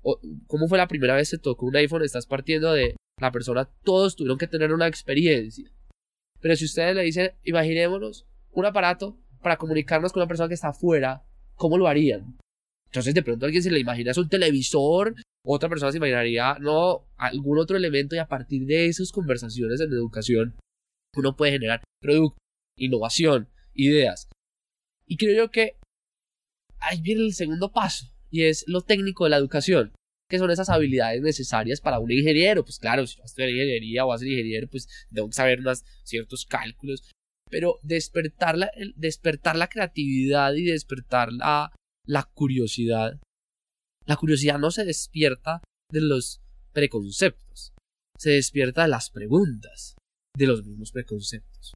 cómo 0.47 0.67
fue 0.67 0.77
la 0.77 0.87
primera 0.87 1.15
vez 1.15 1.31
que 1.31 1.37
tocó 1.37 1.65
un 1.65 1.75
iPhone? 1.75 2.03
Estás 2.03 2.27
partiendo 2.27 2.73
de 2.73 2.95
la 3.19 3.31
persona, 3.31 3.69
todos 3.83 4.15
tuvieron 4.15 4.37
que 4.37 4.47
tener 4.47 4.73
una 4.73 4.87
experiencia. 4.87 5.69
Pero 6.39 6.55
si 6.55 6.65
ustedes 6.65 6.95
le 6.95 7.03
dicen, 7.03 7.31
imaginémonos 7.43 8.27
un 8.51 8.65
aparato 8.65 9.19
para 9.41 9.57
comunicarnos 9.57 10.13
con 10.13 10.21
una 10.21 10.27
persona 10.27 10.47
que 10.47 10.53
está 10.53 10.69
afuera, 10.69 11.25
¿cómo 11.55 11.77
lo 11.77 11.87
harían? 11.87 12.37
Entonces 12.85 13.13
de 13.13 13.23
pronto 13.23 13.45
alguien 13.45 13.63
se 13.63 13.71
le 13.71 13.79
imagina 13.79 14.11
es 14.11 14.17
un 14.17 14.29
televisor 14.29 15.15
otra 15.47 15.69
persona 15.69 15.91
se 15.91 15.97
imaginaría, 15.97 16.57
no, 16.59 17.07
algún 17.15 17.57
otro 17.57 17.77
elemento 17.77 18.15
y 18.15 18.19
a 18.19 18.27
partir 18.27 18.65
de 18.65 18.87
esas 18.87 19.11
conversaciones 19.11 19.79
en 19.79 19.91
educación 19.91 20.55
uno 21.15 21.35
puede 21.35 21.53
generar 21.53 21.81
producto, 22.01 22.37
innovación, 22.77 23.49
ideas. 23.73 24.27
Y 25.05 25.17
creo 25.17 25.45
yo 25.45 25.51
que 25.51 25.77
ahí 26.79 27.01
viene 27.01 27.21
el 27.21 27.33
segundo 27.33 27.71
paso 27.71 28.07
y 28.29 28.43
es 28.43 28.65
lo 28.67 28.81
técnico 28.81 29.23
de 29.23 29.29
la 29.31 29.37
educación, 29.37 29.93
que 30.29 30.37
son 30.37 30.51
esas 30.51 30.69
habilidades 30.69 31.21
necesarias 31.21 31.79
para 31.79 31.99
un 31.99 32.11
ingeniero. 32.11 32.63
Pues 32.63 32.77
claro, 32.77 33.07
si 33.07 33.17
vas 33.17 33.23
a 33.23 33.27
estudiar 33.27 33.49
ingeniería 33.49 34.05
o 34.05 34.09
vas 34.09 34.21
a 34.21 34.25
ser 34.25 34.33
ingeniero, 34.33 34.67
pues 34.67 34.87
tengo 35.13 35.29
que 35.29 35.33
saber 35.33 35.61
unos 35.61 35.85
ciertos 36.03 36.45
cálculos, 36.45 37.09
pero 37.49 37.79
despertar 37.83 38.57
la, 38.57 38.69
despertar 38.95 39.55
la 39.55 39.69
creatividad 39.69 40.53
y 40.53 40.65
despertar 40.65 41.31
la, 41.31 41.71
la 42.05 42.23
curiosidad 42.33 43.17
la 44.07 44.15
curiosidad 44.15 44.57
no 44.57 44.71
se 44.71 44.85
despierta 44.85 45.61
de 45.91 46.01
los 46.01 46.41
preconceptos, 46.73 47.73
se 48.17 48.31
despierta 48.31 48.83
de 48.83 48.87
las 48.87 49.09
preguntas 49.09 49.95
de 50.35 50.47
los 50.47 50.65
mismos 50.65 50.91
preconceptos. 50.91 51.73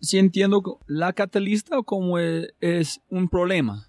Si 0.00 0.18
entiendo 0.18 0.80
la 0.86 1.12
catalista 1.12 1.82
como 1.82 2.18
e, 2.18 2.54
es 2.60 3.00
un 3.08 3.28
problema, 3.28 3.88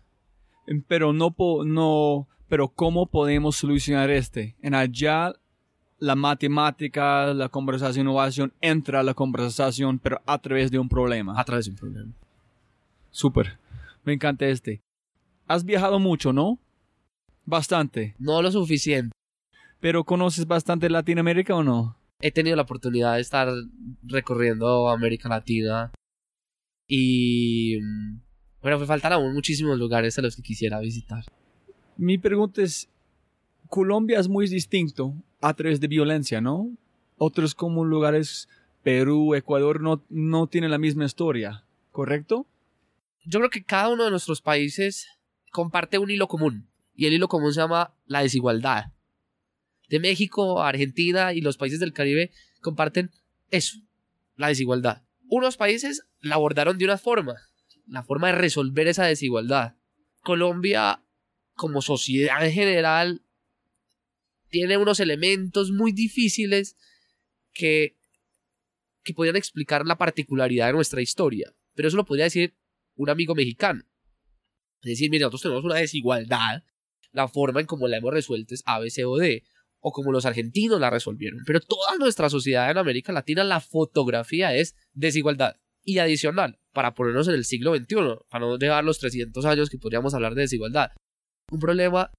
pero 0.87 1.11
no, 1.11 1.35
no 1.65 2.27
pero 2.47 2.69
cómo 2.69 3.07
podemos 3.07 3.57
solucionar 3.57 4.09
este. 4.11 4.55
En 4.61 4.75
allá 4.75 5.33
la 5.99 6.15
matemática, 6.15 7.33
la 7.33 7.49
conversación, 7.49 8.05
innovación 8.05 8.53
entra 8.61 8.99
a 8.99 9.03
la 9.03 9.13
conversación, 9.13 9.99
pero 9.99 10.21
a 10.25 10.37
través 10.37 10.69
de 10.69 10.79
un 10.79 10.87
problema. 10.87 11.39
A 11.39 11.43
través 11.43 11.65
de 11.65 11.71
un 11.71 11.77
problema. 11.77 12.13
Súper. 13.09 13.57
Me 14.03 14.13
encanta 14.13 14.45
este. 14.45 14.81
Has 15.47 15.65
viajado 15.65 15.99
mucho, 15.99 16.31
¿no? 16.31 16.59
Bastante. 17.45 18.15
No 18.19 18.41
lo 18.41 18.51
suficiente. 18.51 19.12
¿Pero 19.79 20.06
conoces 20.06 20.47
bastante 20.47 20.89
Latinoamérica 20.89 21.56
o 21.56 21.63
no? 21.63 21.97
He 22.21 22.32
tenido 22.32 22.56
la 22.56 22.62
oportunidad 22.62 23.15
de 23.15 23.21
estar 23.21 23.49
recorriendo 24.03 24.89
América 24.89 25.27
Latina 25.27 25.91
y... 26.88 27.79
Bueno, 28.62 28.79
me 28.79 28.86
faltan 28.86 29.12
aún 29.12 29.34
muchísimos 29.34 29.77
lugares 29.77 30.17
a 30.17 30.21
los 30.21 30.38
que 30.38 30.41
quisiera 30.41 30.79
visitar. 30.79 31.25
Mi 31.97 32.17
pregunta 32.17 32.62
es, 32.62 32.89
Colombia 33.67 34.19
es 34.19 34.29
muy 34.29 34.47
distinto 34.47 35.13
a 35.41 35.53
través 35.53 35.82
de 35.82 35.89
violencia, 35.89 36.39
¿no? 36.39 36.71
Otros 37.17 37.56
como 37.56 37.84
lugares, 37.84 38.47
Perú, 38.84 39.36
Ecuador, 39.36 39.82
no, 39.82 40.01
no 40.08 40.47
tienen 40.47 40.71
la 40.71 40.77
misma 40.77 41.03
historia, 41.03 41.65
¿correcto? 41.91 42.47
Yo 43.25 43.39
creo 43.39 43.49
que 43.49 43.65
cada 43.65 43.89
uno 43.89 44.06
de 44.06 44.12
nuestros 44.12 44.41
países 44.41 45.10
comparte 45.51 45.97
un 45.97 46.10
hilo 46.10 46.29
común 46.29 46.67
y 46.95 47.06
el 47.08 47.13
hilo 47.13 47.27
común 47.27 47.53
se 47.53 47.62
llama 47.62 47.95
la 48.06 48.21
desigualdad. 48.21 48.93
De 49.89 49.99
México, 49.99 50.62
Argentina 50.62 51.34
y 51.34 51.41
los 51.41 51.58
países 51.58 51.79
del 51.79 51.93
Caribe 51.93 52.32
comparten 52.62 53.12
eso, 53.49 53.77
la 54.36 54.47
desigualdad. 54.47 55.03
Unos 55.27 55.58
países 55.58 56.06
la 56.19 56.36
abordaron 56.36 56.77
de 56.77 56.86
una 56.86 56.97
forma, 56.97 57.36
la 57.88 58.03
forma 58.03 58.27
de 58.27 58.34
resolver 58.34 58.88
esa 58.88 59.06
desigualdad. 59.06 59.75
Colombia, 60.21 61.03
como 61.53 61.82
sociedad 61.82 62.45
en 62.45 62.53
general, 62.53 63.21
tiene 64.49 64.77
unos 64.77 64.99
elementos 64.99 65.71
muy 65.71 65.91
difíciles 65.91 66.77
que, 67.53 67.97
que 69.03 69.13
podrían 69.13 69.36
explicar 69.36 69.86
la 69.86 69.97
particularidad 69.97 70.67
de 70.67 70.73
nuestra 70.73 71.01
historia. 71.01 71.53
Pero 71.73 71.88
eso 71.88 71.97
lo 71.97 72.06
podría 72.06 72.25
decir 72.25 72.56
un 72.95 73.10
amigo 73.10 73.36
mexicano. 73.36 73.84
Es 74.82 74.91
decir, 74.91 75.10
mire, 75.10 75.21
nosotros 75.21 75.41
tenemos 75.41 75.63
una 75.65 75.75
desigualdad 75.75 76.63
la 77.13 77.28
forma 77.28 77.62
en 77.62 77.65
cómo 77.65 77.88
la 77.88 77.97
hemos 77.97 78.13
resuelto 78.13 78.54
es 78.54 78.63
A, 78.65 78.80
B, 78.80 78.89
C 78.89 79.06
o 79.06 79.17
D, 79.17 79.43
o 79.80 79.91
como 79.91 80.12
los 80.12 80.26
argentinos 80.26 80.80
la 80.80 80.89
resolvieron. 80.89 81.41
Pero 81.45 81.60
toda 81.62 81.97
nuestra 81.97 82.30
sociedad 82.30 82.69
en 82.71 82.78
América 82.78 83.13
Latina, 83.13 83.43
la 83.43 83.62
fotografía 83.62 84.56
es 84.56 84.76
desigualdad. 84.93 85.58
Y 85.86 85.97
adicional, 85.97 86.60
para 86.71 86.93
ponernos 86.93 87.28
en 87.28 87.36
el 87.36 87.45
siglo 87.45 87.76
XXI, 87.76 87.95
para 88.30 88.45
no 88.45 88.58
llegar 88.58 88.84
los 88.84 88.99
300 88.99 89.45
años 89.45 89.69
que 89.69 89.78
podríamos 89.78 90.13
hablar 90.13 90.34
de 90.34 90.41
desigualdad. 90.41 90.91
Un 91.52 91.60
problema, 91.60 92.12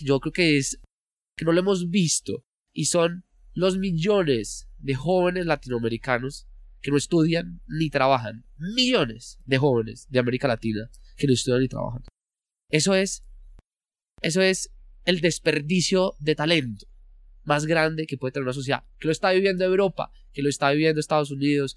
yo 0.00 0.20
creo 0.20 0.32
que 0.32 0.58
es 0.58 0.80
que 1.36 1.44
no 1.44 1.52
lo 1.52 1.60
hemos 1.60 1.90
visto, 1.90 2.44
y 2.74 2.86
son 2.86 3.24
los 3.54 3.78
millones 3.78 4.68
de 4.78 4.94
jóvenes 4.94 5.46
latinoamericanos 5.46 6.46
que 6.82 6.90
no 6.90 6.96
estudian 6.96 7.62
ni 7.66 7.90
trabajan. 7.90 8.44
Millones 8.58 9.38
de 9.44 9.58
jóvenes 9.58 10.06
de 10.10 10.18
América 10.18 10.46
Latina 10.46 10.90
que 11.16 11.26
no 11.26 11.32
estudian 11.32 11.60
ni 11.60 11.68
trabajan. 11.68 12.02
Eso 12.70 12.94
es 12.94 13.25
eso 14.20 14.42
es 14.42 14.70
el 15.04 15.20
desperdicio 15.20 16.14
de 16.18 16.34
talento 16.34 16.86
más 17.44 17.64
grande 17.64 18.06
que 18.06 18.18
puede 18.18 18.32
tener 18.32 18.44
una 18.44 18.52
sociedad, 18.52 18.84
que 18.98 19.06
lo 19.06 19.12
está 19.12 19.30
viviendo 19.30 19.64
Europa, 19.64 20.10
que 20.32 20.42
lo 20.42 20.48
está 20.48 20.70
viviendo 20.72 21.00
Estados 21.00 21.30
Unidos, 21.30 21.76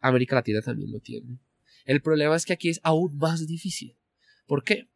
América 0.00 0.36
Latina 0.36 0.62
también 0.62 0.90
lo 0.90 1.00
tiene. 1.00 1.38
El 1.84 2.00
problema 2.00 2.34
es 2.34 2.46
que 2.46 2.54
aquí 2.54 2.70
es 2.70 2.80
aún 2.82 3.16
más 3.18 3.46
difícil. 3.46 3.96
¿Por 4.46 4.64
qué? 4.64 4.88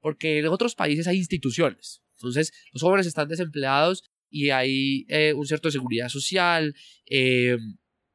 Porque 0.00 0.40
en 0.40 0.46
otros 0.46 0.74
países 0.74 1.06
hay 1.06 1.18
instituciones. 1.18 2.02
Entonces, 2.16 2.52
los 2.72 2.82
jóvenes 2.82 3.06
están 3.06 3.28
desempleados 3.28 4.02
y 4.28 4.50
hay 4.50 5.04
eh, 5.08 5.32
un 5.34 5.46
cierto 5.46 5.68
de 5.68 5.72
seguridad 5.72 6.08
social 6.08 6.74
eh, 7.06 7.56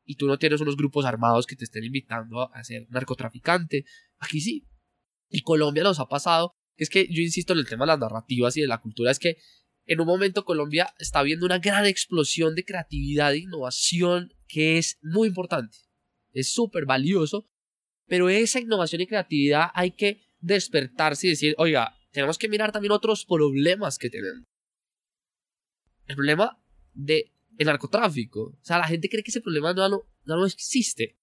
y 0.03 0.15
tú 0.15 0.27
no 0.27 0.37
tienes 0.37 0.59
unos 0.59 0.75
grupos 0.75 1.05
armados 1.05 1.45
que 1.45 1.55
te 1.55 1.63
estén 1.63 1.85
invitando 1.85 2.53
a 2.53 2.63
ser 2.63 2.87
narcotraficante. 2.89 3.85
Aquí 4.17 4.41
sí. 4.41 4.67
Y 5.29 5.41
Colombia 5.41 5.83
nos 5.83 5.99
ha 5.99 6.07
pasado 6.07 6.56
es 6.77 6.89
que 6.89 7.07
yo 7.09 7.21
insisto 7.21 7.53
en 7.53 7.59
el 7.59 7.67
tema 7.67 7.85
de 7.85 7.93
las 7.93 7.99
narrativas 7.99 8.55
y 8.57 8.61
de 8.61 8.67
la 8.67 8.81
cultura, 8.81 9.11
es 9.11 9.19
que 9.19 9.37
en 9.85 9.99
un 10.01 10.07
momento 10.07 10.45
Colombia 10.45 10.93
está 10.99 11.23
viendo 11.23 11.45
una 11.45 11.59
gran 11.59 11.85
explosión 11.85 12.55
de 12.55 12.65
creatividad 12.65 13.33
e 13.33 13.39
innovación 13.39 14.33
que 14.47 14.77
es 14.77 14.99
muy 15.01 15.29
importante, 15.29 15.77
es 16.33 16.49
súper 16.53 16.85
valioso, 16.85 17.49
pero 18.05 18.29
esa 18.29 18.59
innovación 18.59 19.01
y 19.01 19.07
creatividad 19.07 19.69
hay 19.73 19.91
que 19.91 20.21
despertarse 20.39 21.27
y 21.27 21.29
decir, 21.31 21.55
oiga, 21.57 21.97
tenemos 22.11 22.37
que 22.37 22.49
mirar 22.49 22.71
también 22.71 22.91
otros 22.91 23.25
problemas 23.25 23.97
que 23.97 24.09
tenemos. 24.09 24.43
El 26.05 26.15
problema 26.15 26.61
de 26.93 27.33
el 27.57 27.65
narcotráfico. 27.67 28.41
O 28.41 28.63
sea, 28.63 28.77
la 28.77 28.87
gente 28.87 29.09
cree 29.09 29.23
que 29.23 29.31
ese 29.31 29.41
problema 29.41 29.73
no, 29.73 29.89
no, 29.89 30.05
no 30.25 30.45
existe. 30.45 31.17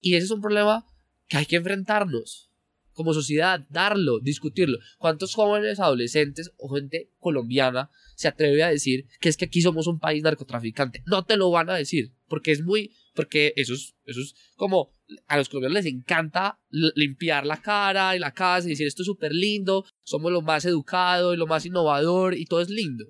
Y 0.00 0.14
ese 0.14 0.26
es 0.26 0.30
un 0.30 0.40
problema 0.40 0.84
que 1.28 1.36
hay 1.36 1.46
que 1.46 1.56
enfrentarnos 1.56 2.49
como 2.92 3.14
sociedad, 3.14 3.66
darlo, 3.70 4.20
discutirlo. 4.20 4.78
¿Cuántos 4.98 5.34
jóvenes, 5.34 5.80
adolescentes 5.80 6.52
o 6.56 6.68
gente 6.74 7.10
colombiana 7.18 7.90
se 8.16 8.28
atreve 8.28 8.62
a 8.62 8.70
decir 8.70 9.06
que 9.20 9.28
es 9.28 9.36
que 9.36 9.46
aquí 9.46 9.62
somos 9.62 9.86
un 9.86 9.98
país 9.98 10.22
narcotraficante? 10.22 11.02
No 11.06 11.24
te 11.24 11.36
lo 11.36 11.50
van 11.50 11.70
a 11.70 11.74
decir, 11.74 12.12
porque 12.28 12.52
es 12.52 12.62
muy 12.62 12.92
Porque 13.14 13.52
eso 13.56 13.74
es, 13.74 13.94
eso 14.04 14.20
es 14.20 14.34
como 14.56 14.94
a 15.26 15.36
los 15.36 15.48
colombianos 15.48 15.82
les 15.82 15.92
encanta 15.92 16.60
limpiar 16.70 17.44
la 17.44 17.60
cara 17.60 18.14
y 18.14 18.18
la 18.18 18.32
casa 18.32 18.66
y 18.66 18.70
decir 18.70 18.86
esto 18.86 19.02
es 19.02 19.06
súper 19.06 19.32
lindo, 19.32 19.84
somos 20.04 20.30
lo 20.30 20.42
más 20.42 20.64
educado 20.64 21.34
y 21.34 21.36
lo 21.36 21.46
más 21.46 21.66
innovador 21.66 22.34
y 22.34 22.44
todo 22.46 22.60
es 22.60 22.70
lindo. 22.70 23.06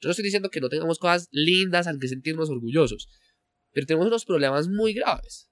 Yo 0.00 0.06
no 0.08 0.10
estoy 0.12 0.24
diciendo 0.24 0.50
que 0.50 0.60
no 0.60 0.68
tengamos 0.68 0.98
cosas 0.98 1.28
lindas 1.30 1.86
al 1.86 1.98
que 1.98 2.08
sentirnos 2.08 2.48
orgullosos, 2.48 3.08
pero 3.72 3.86
tenemos 3.86 4.06
unos 4.06 4.24
problemas 4.24 4.68
muy 4.68 4.92
graves. 4.92 5.49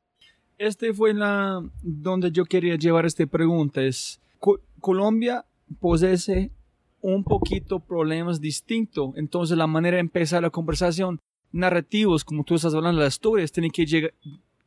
Este 0.58 0.92
fue 0.92 1.14
la 1.14 1.62
donde 1.82 2.32
yo 2.32 2.44
quería 2.44 2.74
llevar 2.74 3.06
esta 3.06 3.24
pregunta. 3.26 3.80
Es, 3.80 4.20
Colombia 4.80 5.44
posee 5.80 6.50
un 7.00 7.22
poquito 7.22 7.78
problemas 7.78 8.40
distintos, 8.40 9.12
entonces 9.16 9.56
la 9.56 9.68
manera 9.68 9.96
de 9.96 10.00
empezar 10.00 10.42
la 10.42 10.50
conversación, 10.50 11.20
narrativos, 11.52 12.24
como 12.24 12.42
tú 12.42 12.56
estás 12.56 12.74
hablando, 12.74 13.00
las 13.00 13.14
historias, 13.14 13.52
tienen 13.52 13.70
que 13.70 13.86
llegar, 13.86 14.12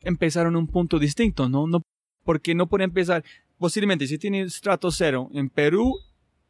empezar 0.02 0.48
en 0.48 0.56
un 0.56 0.68
punto 0.68 0.98
distinto, 0.98 1.50
¿no? 1.50 1.68
no 1.68 1.82
porque 2.24 2.56
no 2.56 2.68
puede 2.68 2.86
empezar, 2.86 3.26
posiblemente 3.58 4.08
si 4.08 4.18
tiene 4.18 4.42
estrato 4.42 4.92
cero 4.92 5.30
en 5.34 5.50
Perú 5.50 5.98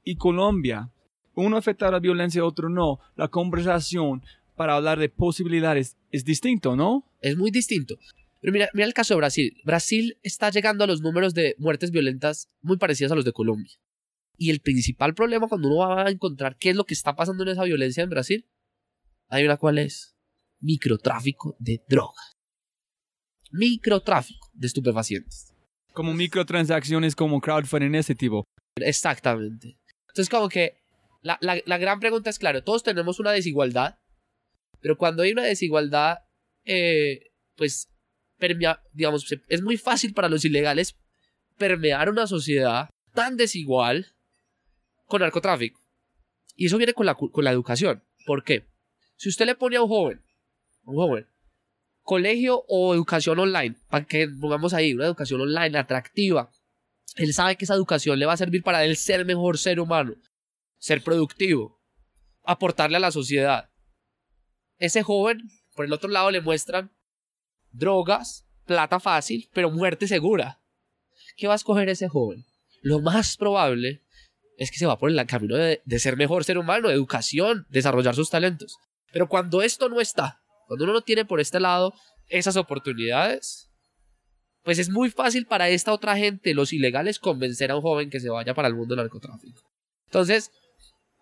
y 0.03 0.17
Colombia, 0.17 0.91
uno 1.33 1.57
afecta 1.57 1.87
a 1.87 1.91
la 1.91 1.99
violencia, 1.99 2.45
otro 2.45 2.69
no, 2.69 2.99
la 3.15 3.27
conversación 3.29 4.21
para 4.55 4.75
hablar 4.75 4.99
de 4.99 5.09
posibilidades 5.09 5.97
es 6.11 6.23
distinto, 6.25 6.75
¿no? 6.75 7.05
Es 7.21 7.37
muy 7.37 7.49
distinto. 7.49 7.97
Pero 8.41 8.53
mira, 8.53 8.69
mira 8.73 8.87
el 8.87 8.93
caso 8.93 9.13
de 9.13 9.19
Brasil. 9.19 9.61
Brasil 9.63 10.17
está 10.23 10.49
llegando 10.49 10.83
a 10.83 10.87
los 10.87 11.01
números 11.01 11.33
de 11.33 11.55
muertes 11.59 11.91
violentas 11.91 12.49
muy 12.61 12.77
parecidos 12.77 13.11
a 13.11 13.15
los 13.15 13.25
de 13.25 13.31
Colombia. 13.31 13.73
Y 14.35 14.49
el 14.49 14.59
principal 14.59 15.13
problema 15.13 15.47
cuando 15.47 15.67
uno 15.67 15.77
va 15.77 16.07
a 16.07 16.09
encontrar 16.09 16.57
qué 16.57 16.71
es 16.71 16.75
lo 16.75 16.85
que 16.85 16.95
está 16.95 17.15
pasando 17.15 17.43
en 17.43 17.49
esa 17.49 17.63
violencia 17.63 18.03
en 18.03 18.09
Brasil, 18.09 18.49
hay 19.29 19.45
una 19.45 19.57
cuál 19.57 19.77
es 19.77 20.15
microtráfico 20.59 21.55
de 21.59 21.83
drogas. 21.87 22.33
Microtráfico 23.51 24.49
de 24.53 24.67
estupefacientes. 24.67 25.53
Como 25.93 26.13
microtransacciones 26.13 27.15
como 27.15 27.39
crowdfunding 27.41 27.95
ese 27.95 28.15
tipo. 28.15 28.45
Exactamente. 28.77 29.77
Entonces 30.07 30.29
como 30.29 30.49
que 30.49 30.77
la, 31.21 31.37
la, 31.41 31.77
gran 31.77 31.99
pregunta 31.99 32.29
es, 32.29 32.39
claro, 32.39 32.63
todos 32.63 32.81
tenemos 32.81 33.19
una 33.19 33.31
desigualdad, 33.31 33.99
pero 34.81 34.97
cuando 34.97 35.21
hay 35.21 35.31
una 35.31 35.43
desigualdad, 35.43 36.19
eh, 36.65 37.31
pues 37.55 37.91
digamos, 38.93 39.25
es 39.47 39.61
muy 39.61 39.77
fácil 39.77 40.13
para 40.13 40.29
los 40.29 40.45
ilegales 40.45 40.95
permear 41.57 42.09
una 42.09 42.27
sociedad 42.27 42.89
tan 43.13 43.37
desigual 43.37 44.15
con 45.05 45.21
narcotráfico. 45.21 45.81
Y 46.55 46.67
eso 46.67 46.77
viene 46.77 46.93
con 46.93 47.05
la, 47.05 47.15
con 47.15 47.43
la 47.43 47.51
educación. 47.51 48.03
¿Por 48.25 48.43
qué? 48.43 48.67
Si 49.15 49.29
usted 49.29 49.45
le 49.45 49.55
pone 49.55 49.77
a 49.77 49.83
un 49.83 49.87
joven, 49.87 50.21
un 50.83 50.95
joven, 50.95 51.27
colegio 52.01 52.63
o 52.67 52.93
educación 52.93 53.39
online, 53.39 53.75
para 53.89 54.05
que 54.05 54.27
pongamos 54.27 54.73
ahí 54.73 54.93
una 54.93 55.05
educación 55.05 55.41
online 55.41 55.77
atractiva, 55.77 56.51
él 57.15 57.33
sabe 57.33 57.55
que 57.55 57.65
esa 57.65 57.75
educación 57.75 58.17
le 58.19 58.25
va 58.25 58.33
a 58.33 58.37
servir 58.37 58.63
para 58.63 58.83
él 58.83 58.95
ser 58.95 59.25
mejor 59.25 59.57
ser 59.57 59.79
humano, 59.79 60.15
ser 60.77 61.03
productivo, 61.03 61.81
aportarle 62.43 62.97
a 62.97 63.01
la 63.01 63.11
sociedad. 63.11 63.69
Ese 64.77 65.03
joven, 65.03 65.49
por 65.75 65.85
el 65.85 65.93
otro 65.93 66.09
lado, 66.09 66.31
le 66.31 66.41
muestran 66.41 66.91
drogas, 67.71 68.45
plata 68.65 68.99
fácil, 68.99 69.49
pero 69.53 69.71
muerte 69.71 70.07
segura. 70.07 70.59
¿Qué 71.37 71.47
va 71.47 71.53
a 71.53 71.55
escoger 71.55 71.89
ese 71.89 72.07
joven? 72.07 72.45
Lo 72.81 72.99
más 72.99 73.37
probable 73.37 74.01
es 74.57 74.71
que 74.71 74.77
se 74.77 74.85
va 74.85 74.97
por 74.97 75.09
el 75.09 75.25
camino 75.25 75.57
de, 75.57 75.81
ser 75.99 76.17
mejor 76.17 76.43
ser 76.43 76.57
humano, 76.57 76.89
educación, 76.89 77.65
desarrollar 77.69 78.15
sus 78.15 78.29
talentos. 78.29 78.77
Pero 79.11 79.27
cuando 79.27 79.61
esto 79.61 79.89
no 79.89 79.99
está, 80.01 80.41
cuando 80.67 80.85
uno 80.85 80.93
no 80.93 81.01
tiene 81.01 81.25
por 81.25 81.39
este 81.39 81.59
lado 81.59 81.93
esas 82.27 82.57
oportunidades, 82.57 83.69
pues 84.63 84.79
es 84.79 84.89
muy 84.89 85.09
fácil 85.09 85.45
para 85.45 85.69
esta 85.69 85.93
otra 85.93 86.15
gente, 86.15 86.53
los 86.53 86.73
ilegales, 86.73 87.19
convencer 87.19 87.71
a 87.71 87.75
un 87.75 87.81
joven 87.81 88.09
que 88.09 88.19
se 88.19 88.29
vaya 88.29 88.53
para 88.53 88.67
el 88.67 88.75
mundo 88.75 88.95
del 88.95 89.03
narcotráfico. 89.03 89.63
Entonces, 90.05 90.51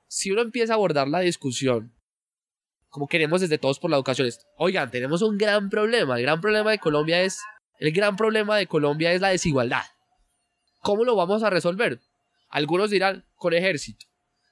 si 0.07 0.31
uno 0.31 0.41
empieza 0.41 0.73
a 0.73 0.75
abordar 0.75 1.07
la 1.07 1.19
discusión 1.19 1.93
como 2.89 3.07
queremos 3.07 3.41
desde 3.41 3.57
todos 3.57 3.79
por 3.79 3.89
la 3.89 3.97
educación. 3.97 4.27
Es, 4.27 4.45
oigan, 4.57 4.91
tenemos 4.91 5.21
un 5.21 5.37
gran 5.37 5.69
problema. 5.69 6.17
El 6.17 6.23
gran 6.23 6.41
problema 6.41 6.71
de 6.71 6.79
Colombia 6.79 7.21
es, 7.21 7.39
el 7.79 7.91
gran 7.91 8.15
problema 8.15 8.57
de 8.57 8.67
Colombia 8.67 9.13
es 9.13 9.21
la 9.21 9.29
desigualdad. 9.29 9.83
¿Cómo 10.81 11.03
lo 11.03 11.15
vamos 11.15 11.43
a 11.43 11.49
resolver? 11.49 11.99
Algunos 12.49 12.89
dirán 12.89 13.25
con 13.35 13.53
ejército, 13.53 14.05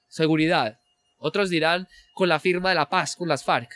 seguridad. 0.07 0.79
Otros 1.17 1.49
dirán 1.49 1.87
con 2.13 2.29
la 2.29 2.39
firma 2.39 2.69
de 2.69 2.75
la 2.75 2.89
paz, 2.89 3.15
con 3.15 3.27
las 3.27 3.43
FARC, 3.43 3.71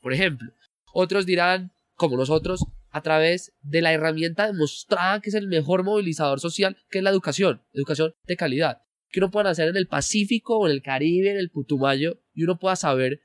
por 0.00 0.12
ejemplo. 0.12 0.52
Otros 0.92 1.24
dirán, 1.24 1.72
como 1.94 2.16
nosotros, 2.16 2.64
a 2.90 3.02
través 3.02 3.52
de 3.62 3.80
la 3.80 3.92
herramienta 3.92 4.46
demostrada 4.46 5.20
que 5.20 5.28
es 5.30 5.34
el 5.34 5.48
mejor 5.48 5.84
movilizador 5.84 6.40
social, 6.40 6.76
que 6.90 6.98
es 6.98 7.04
la 7.04 7.10
educación, 7.10 7.62
educación 7.72 8.14
de 8.24 8.36
calidad. 8.36 8.82
Que 9.10 9.20
uno 9.20 9.30
pueda 9.30 9.50
hacer 9.50 9.68
en 9.68 9.76
el 9.76 9.86
Pacífico 9.86 10.58
o 10.58 10.66
en 10.66 10.72
el 10.72 10.82
Caribe, 10.82 11.30
en 11.30 11.36
el 11.36 11.50
Putumayo, 11.50 12.20
y 12.32 12.42
uno 12.42 12.58
pueda 12.58 12.76
saber 12.76 13.20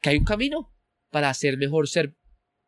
que 0.00 0.10
hay 0.10 0.16
un 0.16 0.24
camino 0.24 0.74
para 1.10 1.32
ser 1.34 1.56
mejor 1.58 1.88
ser 1.88 2.16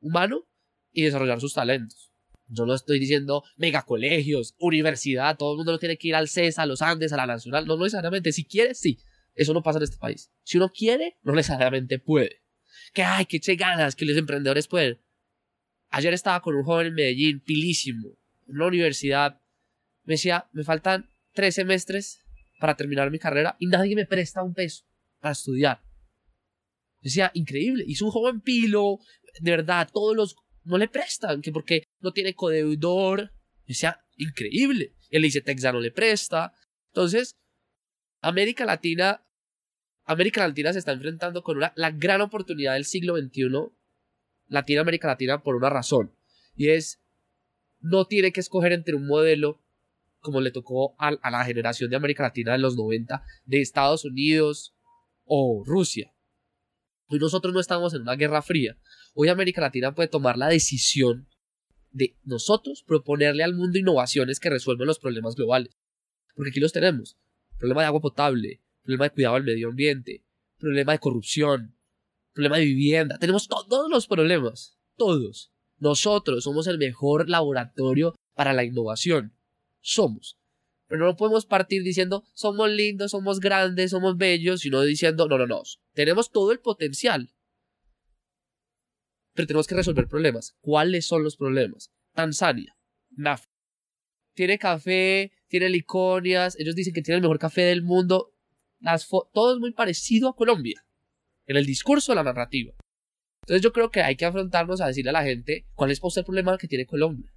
humano 0.01 0.49
y 0.93 1.03
desarrollar 1.03 1.40
sus 1.40 1.55
talentos. 1.55 2.12
Yo 2.47 2.66
no 2.66 2.75
estoy 2.75 2.99
diciendo 2.99 3.45
megacolegios, 3.57 4.57
universidad, 4.59 5.37
todo 5.37 5.53
el 5.53 5.59
mundo 5.59 5.73
no 5.73 5.79
tiene 5.79 5.97
que 5.97 6.09
ir 6.09 6.16
al 6.16 6.29
CESA, 6.29 6.62
a 6.62 6.66
los 6.66 6.83
Andes, 6.83 7.12
a 7.12 7.16
la 7.16 7.27
Nacional, 7.27 7.66
no, 7.66 7.77
necesariamente. 7.77 8.33
Si 8.33 8.45
quiere, 8.45 8.75
sí. 8.75 8.99
Eso 9.35 9.55
no 9.55 9.62
pasa 9.62 9.79
en 9.79 9.85
este 9.85 9.99
país. 9.99 10.33
Si 10.43 10.57
uno 10.57 10.71
quiere, 10.71 11.16
no 11.23 11.33
necesariamente 11.33 12.01
puede. 12.01 12.43
Que 12.93 13.05
hay, 13.05 13.27
que 13.27 13.37
eche 13.37 13.55
ganas, 13.55 13.95
que 13.95 14.05
los 14.05 14.16
emprendedores 14.16 14.66
pueden. 14.66 15.01
Ayer 15.90 16.12
estaba 16.12 16.40
con 16.43 16.57
un 16.57 16.64
joven 16.64 16.88
en 16.88 16.95
Medellín, 16.95 17.40
pilísimo, 17.40 18.19
en 18.49 18.57
una 18.57 18.66
universidad. 18.66 19.40
Me 20.03 20.14
decía, 20.14 20.49
me 20.53 20.64
faltan 20.64 21.09
tres 21.33 21.55
semestres 21.55 22.25
para 22.59 22.77
terminar 22.77 23.11
mi 23.12 23.21
carrera 23.21 23.57
y 23.61 23.66
nadie 23.66 23.95
me 23.95 24.07
presta 24.07 24.43
un 24.43 24.55
peso 24.55 24.85
para 25.21 25.33
estudiar. 25.33 25.83
Decía, 27.01 27.31
increíble. 27.35 27.85
Es 27.89 28.03
un 28.03 28.11
joven 28.11 28.41
pilo, 28.41 28.99
de 29.41 29.51
verdad, 29.51 29.89
todos 29.93 30.17
los 30.17 30.37
no 30.65 30.77
le 30.77 30.89
prestan, 30.89 31.41
que 31.41 31.53
porque 31.53 31.85
no 32.01 32.13
tiene 32.13 32.35
codeudor. 32.35 33.33
Decía, 33.67 34.01
increíble. 34.17 34.95
El 35.11 35.25
ICETEX 35.25 35.63
ya 35.63 35.73
no 35.73 35.81
le 35.81 35.91
presta. 35.91 36.53
Entonces, 36.89 37.37
América 38.21 38.65
Latina, 38.65 39.25
América 40.05 40.47
Latina 40.47 40.73
se 40.73 40.81
está 40.81 40.93
enfrentando 40.93 41.43
con 41.43 41.57
una, 41.57 41.73
la 41.77 41.91
gran 41.91 42.21
oportunidad 42.21 42.75
del 42.75 42.85
siglo 42.85 43.17
XXI, 43.17 43.49
Latinoamérica 44.49 45.09
Latina, 45.09 45.43
por 45.43 45.57
una 45.57 45.71
razón. 45.71 46.15
Y 46.55 46.69
es, 46.69 47.01
no 47.81 48.05
tiene 48.05 48.33
que 48.33 48.41
escoger 48.41 48.73
entre 48.73 48.95
un 48.95 49.07
modelo 49.07 49.63
como 50.21 50.43
le 50.43 50.51
tocó 50.51 50.95
a, 50.99 51.09
a 51.09 51.31
la 51.31 51.45
generación 51.47 51.89
de 51.89 51.97
América 51.97 52.25
Latina 52.25 52.53
de 52.53 52.59
los 52.59 52.77
90, 52.77 53.25
de 53.47 53.61
Estados 53.63 54.05
Unidos 54.05 54.75
o 55.25 55.65
Rusia 55.65 56.13
Hoy 57.12 57.18
nosotros 57.18 57.53
no 57.53 57.59
estamos 57.59 57.92
en 57.92 58.03
una 58.03 58.14
guerra 58.14 58.40
fría. 58.40 58.79
Hoy 59.14 59.29
América 59.29 59.61
Latina 59.61 59.92
puede 59.92 60.09
tomar 60.09 60.38
la 60.38 60.46
decisión 60.46 61.29
de 61.90 62.16
nosotros 62.23 62.85
proponerle 62.87 63.42
al 63.42 63.55
mundo 63.55 63.81
innovaciones 63.81 64.38
que 64.38 64.49
resuelven 64.49 64.87
los 64.87 65.01
problemas 65.01 65.35
globales. 65.35 65.77
Porque 66.37 66.51
aquí 66.51 66.61
los 66.61 66.73
tenemos. 66.73 67.18
Problema 67.59 67.81
de 67.81 67.88
agua 67.88 68.01
potable, 68.01 68.62
problema 68.85 69.07
de 69.07 69.11
cuidado 69.11 69.35
del 69.35 69.42
medio 69.42 69.70
ambiente, 69.70 70.25
problema 70.57 70.92
de 70.92 71.01
corrupción, 71.01 71.75
problema 72.33 72.59
de 72.59 72.66
vivienda. 72.66 73.18
Tenemos 73.18 73.49
todos 73.49 73.90
los 73.90 74.07
problemas. 74.07 74.79
Todos. 74.96 75.53
Nosotros 75.79 76.44
somos 76.44 76.68
el 76.68 76.79
mejor 76.79 77.29
laboratorio 77.29 78.14
para 78.35 78.53
la 78.53 78.62
innovación. 78.62 79.35
Somos. 79.81 80.39
Pero 80.90 81.07
no 81.07 81.14
podemos 81.14 81.46
partir 81.46 81.85
diciendo 81.85 82.24
somos 82.35 82.68
lindos, 82.68 83.12
somos 83.12 83.38
grandes, 83.38 83.92
somos 83.92 84.16
bellos, 84.16 84.62
sino 84.62 84.83
diciendo 84.83 85.29
no, 85.29 85.38
no, 85.38 85.46
no. 85.46 85.62
Tenemos 85.94 86.33
todo 86.33 86.50
el 86.50 86.59
potencial. 86.59 87.33
Pero 89.33 89.46
tenemos 89.46 89.68
que 89.68 89.76
resolver 89.76 90.09
problemas. 90.09 90.57
¿Cuáles 90.61 91.07
son 91.07 91.22
los 91.22 91.37
problemas? 91.37 91.92
Tanzania, 92.12 92.76
NAF. 93.11 93.46
Tiene 94.35 94.59
café, 94.59 95.31
tiene 95.46 95.68
liconias, 95.68 96.59
ellos 96.59 96.74
dicen 96.74 96.92
que 96.92 97.03
tiene 97.03 97.18
el 97.18 97.22
mejor 97.22 97.38
café 97.38 97.61
del 97.61 97.83
mundo. 97.83 98.35
Las 98.81 99.07
todo 99.33 99.55
es 99.55 99.61
muy 99.61 99.70
parecido 99.70 100.29
a 100.29 100.35
Colombia. 100.35 100.85
En 101.46 101.57
el 101.57 101.66
discurso, 101.66 102.16
la 102.16 102.24
narrativa. 102.24 102.74
Entonces 103.42 103.62
yo 103.62 103.72
creo 103.72 103.92
que 103.92 104.03
hay 104.03 104.16
que 104.16 104.24
afrontarnos 104.24 104.81
a 104.81 104.88
decirle 104.88 105.11
a 105.11 105.12
la 105.12 105.22
gente 105.22 105.66
cuál 105.74 105.92
es 105.92 106.00
el 106.16 106.24
problema 106.24 106.59
que 106.59 106.66
tiene 106.66 106.85
Colombia. 106.85 107.33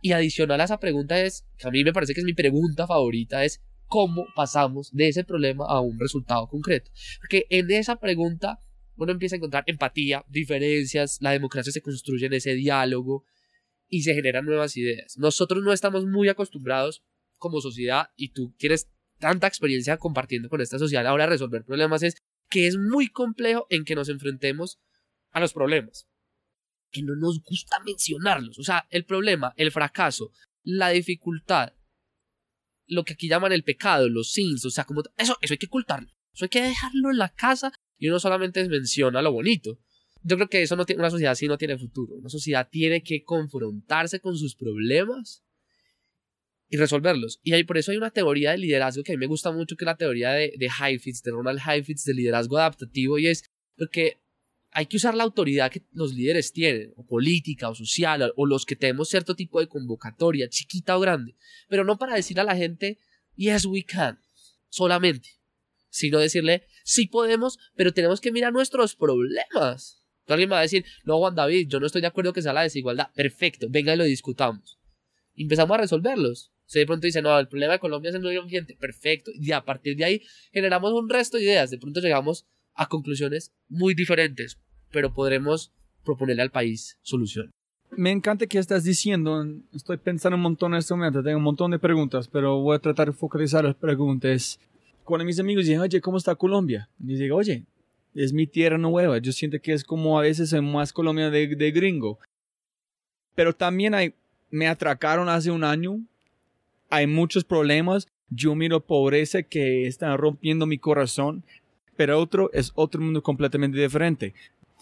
Y 0.00 0.12
adicional 0.12 0.60
a 0.60 0.64
esa 0.64 0.80
pregunta 0.80 1.20
es, 1.20 1.46
que 1.58 1.68
a 1.68 1.70
mí 1.70 1.84
me 1.84 1.92
parece 1.92 2.14
que 2.14 2.20
es 2.20 2.26
mi 2.26 2.34
pregunta 2.34 2.86
favorita, 2.86 3.44
es 3.44 3.62
cómo 3.86 4.26
pasamos 4.34 4.90
de 4.92 5.08
ese 5.08 5.24
problema 5.24 5.66
a 5.66 5.80
un 5.80 5.98
resultado 5.98 6.46
concreto. 6.48 6.90
Porque 7.20 7.46
en 7.50 7.70
esa 7.70 7.96
pregunta 7.96 8.60
uno 8.96 9.12
empieza 9.12 9.36
a 9.36 9.38
encontrar 9.38 9.64
empatía, 9.66 10.24
diferencias, 10.28 11.18
la 11.20 11.32
democracia 11.32 11.72
se 11.72 11.82
construye 11.82 12.26
en 12.26 12.34
ese 12.34 12.54
diálogo 12.54 13.24
y 13.88 14.02
se 14.02 14.14
generan 14.14 14.44
nuevas 14.44 14.76
ideas. 14.76 15.16
Nosotros 15.18 15.64
no 15.64 15.72
estamos 15.72 16.06
muy 16.06 16.28
acostumbrados 16.28 17.02
como 17.38 17.60
sociedad 17.60 18.08
y 18.16 18.32
tú 18.32 18.54
tienes 18.58 18.90
tanta 19.18 19.46
experiencia 19.46 19.96
compartiendo 19.96 20.48
con 20.48 20.60
esta 20.60 20.78
sociedad 20.78 21.06
ahora 21.06 21.26
resolver 21.26 21.64
problemas 21.64 22.02
es 22.02 22.14
que 22.48 22.66
es 22.66 22.76
muy 22.76 23.08
complejo 23.08 23.66
en 23.70 23.84
que 23.84 23.94
nos 23.94 24.08
enfrentemos 24.08 24.80
a 25.30 25.40
los 25.40 25.52
problemas. 25.52 26.09
Que 26.90 27.02
no 27.02 27.14
nos 27.16 27.42
gusta 27.42 27.78
mencionarlos. 27.84 28.58
O 28.58 28.62
sea, 28.62 28.86
el 28.90 29.04
problema, 29.04 29.52
el 29.56 29.72
fracaso, 29.72 30.32
la 30.62 30.90
dificultad, 30.90 31.72
lo 32.86 33.04
que 33.04 33.14
aquí 33.14 33.28
llaman 33.28 33.52
el 33.52 33.64
pecado, 33.64 34.08
los 34.08 34.32
sins, 34.32 34.64
o 34.64 34.70
sea, 34.70 34.84
como 34.84 35.02
eso, 35.16 35.36
eso 35.40 35.54
hay 35.54 35.58
que 35.58 35.66
ocultarlo. 35.66 36.10
Eso 36.32 36.44
hay 36.44 36.48
que 36.48 36.62
dejarlo 36.62 37.10
en 37.10 37.18
la 37.18 37.28
casa 37.28 37.72
y 37.98 38.08
uno 38.08 38.18
solamente 38.18 38.66
menciona 38.68 39.22
lo 39.22 39.32
bonito. 39.32 39.78
Yo 40.22 40.36
creo 40.36 40.48
que 40.48 40.62
eso 40.62 40.76
no 40.76 40.84
tiene, 40.84 41.00
una 41.00 41.10
sociedad 41.10 41.32
así 41.32 41.46
no 41.48 41.58
tiene 41.58 41.78
futuro. 41.78 42.16
Una 42.16 42.28
sociedad 42.28 42.68
tiene 42.70 43.02
que 43.02 43.22
confrontarse 43.22 44.20
con 44.20 44.36
sus 44.36 44.54
problemas 44.54 45.44
y 46.68 46.76
resolverlos. 46.76 47.40
Y 47.42 47.52
ahí 47.52 47.64
por 47.64 47.78
eso 47.78 47.90
hay 47.90 47.96
una 47.96 48.10
teoría 48.10 48.52
de 48.52 48.58
liderazgo 48.58 49.02
que 49.02 49.12
a 49.12 49.16
mí 49.16 49.20
me 49.20 49.26
gusta 49.26 49.50
mucho, 49.50 49.76
que 49.76 49.84
es 49.84 49.86
la 49.86 49.96
teoría 49.96 50.30
de, 50.30 50.52
de 50.56 50.68
Heifetz, 50.68 51.22
de 51.22 51.30
Ronald 51.32 51.60
Heifetz, 51.66 52.04
de 52.04 52.14
liderazgo 52.14 52.58
adaptativo, 52.58 53.18
y 53.18 53.26
es 53.26 53.44
porque 53.76 54.20
hay 54.72 54.86
que 54.86 54.96
usar 54.96 55.14
la 55.14 55.24
autoridad 55.24 55.70
que 55.70 55.82
los 55.92 56.14
líderes 56.14 56.52
tienen, 56.52 56.92
o 56.96 57.04
política, 57.04 57.68
o 57.68 57.74
social, 57.74 58.32
o 58.36 58.46
los 58.46 58.64
que 58.64 58.76
tenemos 58.76 59.08
cierto 59.08 59.34
tipo 59.34 59.60
de 59.60 59.68
convocatoria, 59.68 60.48
chiquita 60.48 60.96
o 60.96 61.00
grande, 61.00 61.36
pero 61.68 61.84
no 61.84 61.98
para 61.98 62.14
decir 62.14 62.38
a 62.38 62.44
la 62.44 62.56
gente, 62.56 62.98
yes, 63.34 63.64
we 63.66 63.82
can, 63.82 64.20
solamente, 64.68 65.40
sino 65.88 66.18
decirle, 66.18 66.66
sí 66.84 67.06
podemos, 67.06 67.58
pero 67.74 67.92
tenemos 67.92 68.20
que 68.20 68.32
mirar 68.32 68.52
nuestros 68.52 68.94
problemas. 68.94 70.02
alguien 70.28 70.48
me 70.48 70.54
va 70.54 70.60
a 70.60 70.62
decir, 70.62 70.84
no, 71.04 71.18
Juan 71.18 71.34
David, 71.34 71.68
yo 71.68 71.80
no 71.80 71.86
estoy 71.86 72.00
de 72.00 72.06
acuerdo 72.06 72.32
que 72.32 72.42
sea 72.42 72.52
la 72.52 72.62
desigualdad. 72.62 73.08
Perfecto, 73.14 73.66
venga 73.68 73.94
y 73.94 73.96
lo 73.96 74.04
discutamos. 74.04 74.78
Empezamos 75.34 75.74
a 75.74 75.80
resolverlos. 75.80 76.52
Si 76.66 76.78
de 76.78 76.86
pronto 76.86 77.06
dice, 77.06 77.20
no, 77.20 77.36
el 77.36 77.48
problema 77.48 77.72
de 77.72 77.78
Colombia 77.80 78.10
es 78.10 78.14
el 78.14 78.22
medio 78.22 78.42
ambiente, 78.42 78.76
perfecto. 78.76 79.32
Y 79.34 79.50
a 79.50 79.64
partir 79.64 79.96
de 79.96 80.04
ahí 80.04 80.22
generamos 80.52 80.92
un 80.92 81.08
resto 81.08 81.36
de 81.36 81.42
ideas. 81.42 81.70
De 81.70 81.78
pronto 81.78 81.98
llegamos 81.98 82.46
a 82.74 82.86
conclusiones 82.86 83.52
muy 83.68 83.94
diferentes, 83.94 84.58
pero 84.90 85.12
podremos 85.12 85.72
proponerle 86.04 86.42
al 86.42 86.50
país 86.50 86.98
solución. 87.02 87.50
Me 87.90 88.10
encanta 88.10 88.46
que 88.46 88.58
estás 88.58 88.84
diciendo, 88.84 89.44
estoy 89.74 89.96
pensando 89.96 90.36
un 90.36 90.42
montón 90.42 90.72
en 90.72 90.78
este 90.78 90.94
momento, 90.94 91.22
tengo 91.22 91.38
un 91.38 91.44
montón 91.44 91.72
de 91.72 91.78
preguntas, 91.78 92.28
pero 92.28 92.60
voy 92.60 92.76
a 92.76 92.78
tratar 92.78 93.08
de 93.08 93.12
focalizar 93.12 93.64
las 93.64 93.74
preguntas. 93.74 94.60
Cuando 95.04 95.24
mis 95.24 95.40
amigos 95.40 95.66
dicen, 95.66 95.80
oye, 95.80 96.00
¿cómo 96.00 96.16
está 96.16 96.34
Colombia? 96.36 96.88
Y 97.00 97.16
digo, 97.16 97.36
oye, 97.36 97.64
es 98.14 98.32
mi 98.32 98.46
tierra 98.46 98.78
nueva, 98.78 99.18
yo 99.18 99.32
siento 99.32 99.60
que 99.60 99.72
es 99.72 99.82
como 99.82 100.18
a 100.18 100.22
veces 100.22 100.52
más 100.62 100.92
Colombia 100.92 101.30
de, 101.30 101.48
de 101.56 101.70
gringo. 101.72 102.18
Pero 103.34 103.52
también 103.52 103.94
hay, 103.94 104.14
me 104.50 104.68
atracaron 104.68 105.28
hace 105.28 105.50
un 105.50 105.64
año 105.64 106.00
hay 106.90 107.06
muchos 107.06 107.44
problemas. 107.44 108.08
Yo 108.28 108.54
miro 108.54 108.80
pobreza 108.80 109.42
que 109.42 109.86
está 109.86 110.16
rompiendo 110.16 110.66
mi 110.66 110.78
corazón, 110.78 111.44
pero 112.00 112.18
otro 112.18 112.50
es 112.54 112.72
otro 112.76 112.98
mundo 112.98 113.22
completamente 113.22 113.78
diferente. 113.78 114.32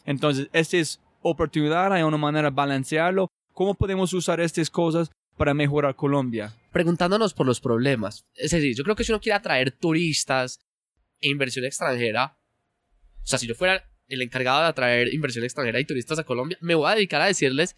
Entonces, 0.05 0.49
esta 0.53 0.77
es 0.77 1.01
oportunidad, 1.21 1.93
hay 1.93 2.05
una 2.05 2.17
manera 2.17 2.49
de 2.49 2.55
balancearlo. 2.55 3.27
¿Cómo 3.55 3.75
podemos 3.75 4.13
usar 4.13 4.39
estas 4.39 4.71
cosas 4.71 5.11
para 5.37 5.53
mejorar 5.53 5.97
Colombia? 5.97 6.55
Preguntándonos 6.71 7.35
por 7.35 7.45
los 7.45 7.61
problemas. 7.61 8.25
Es 8.37 8.53
decir, 8.53 8.73
yo 8.77 8.85
creo 8.85 8.95
que 8.95 9.03
si 9.03 9.11
uno 9.11 9.21
quiere 9.21 9.35
atraer 9.35 9.73
turistas 9.73 10.61
e 11.21 11.29
inversión 11.29 11.65
extranjera, 11.65 12.39
o 13.21 13.27
sea, 13.27 13.41
si 13.41 13.49
yo 13.49 13.57
fuera 13.57 13.91
el 14.07 14.23
encargado 14.23 14.61
de 14.61 14.69
atraer 14.69 15.13
inversión 15.13 15.45
extranjera 15.45 15.81
y 15.81 15.87
turistas 15.87 16.21
a 16.21 16.25
Colombia, 16.25 16.57
me 16.61 16.77
voy 16.77 16.89
a 16.89 16.95
dedicar 16.95 17.21
a 17.21 17.27
decirles, 17.27 17.75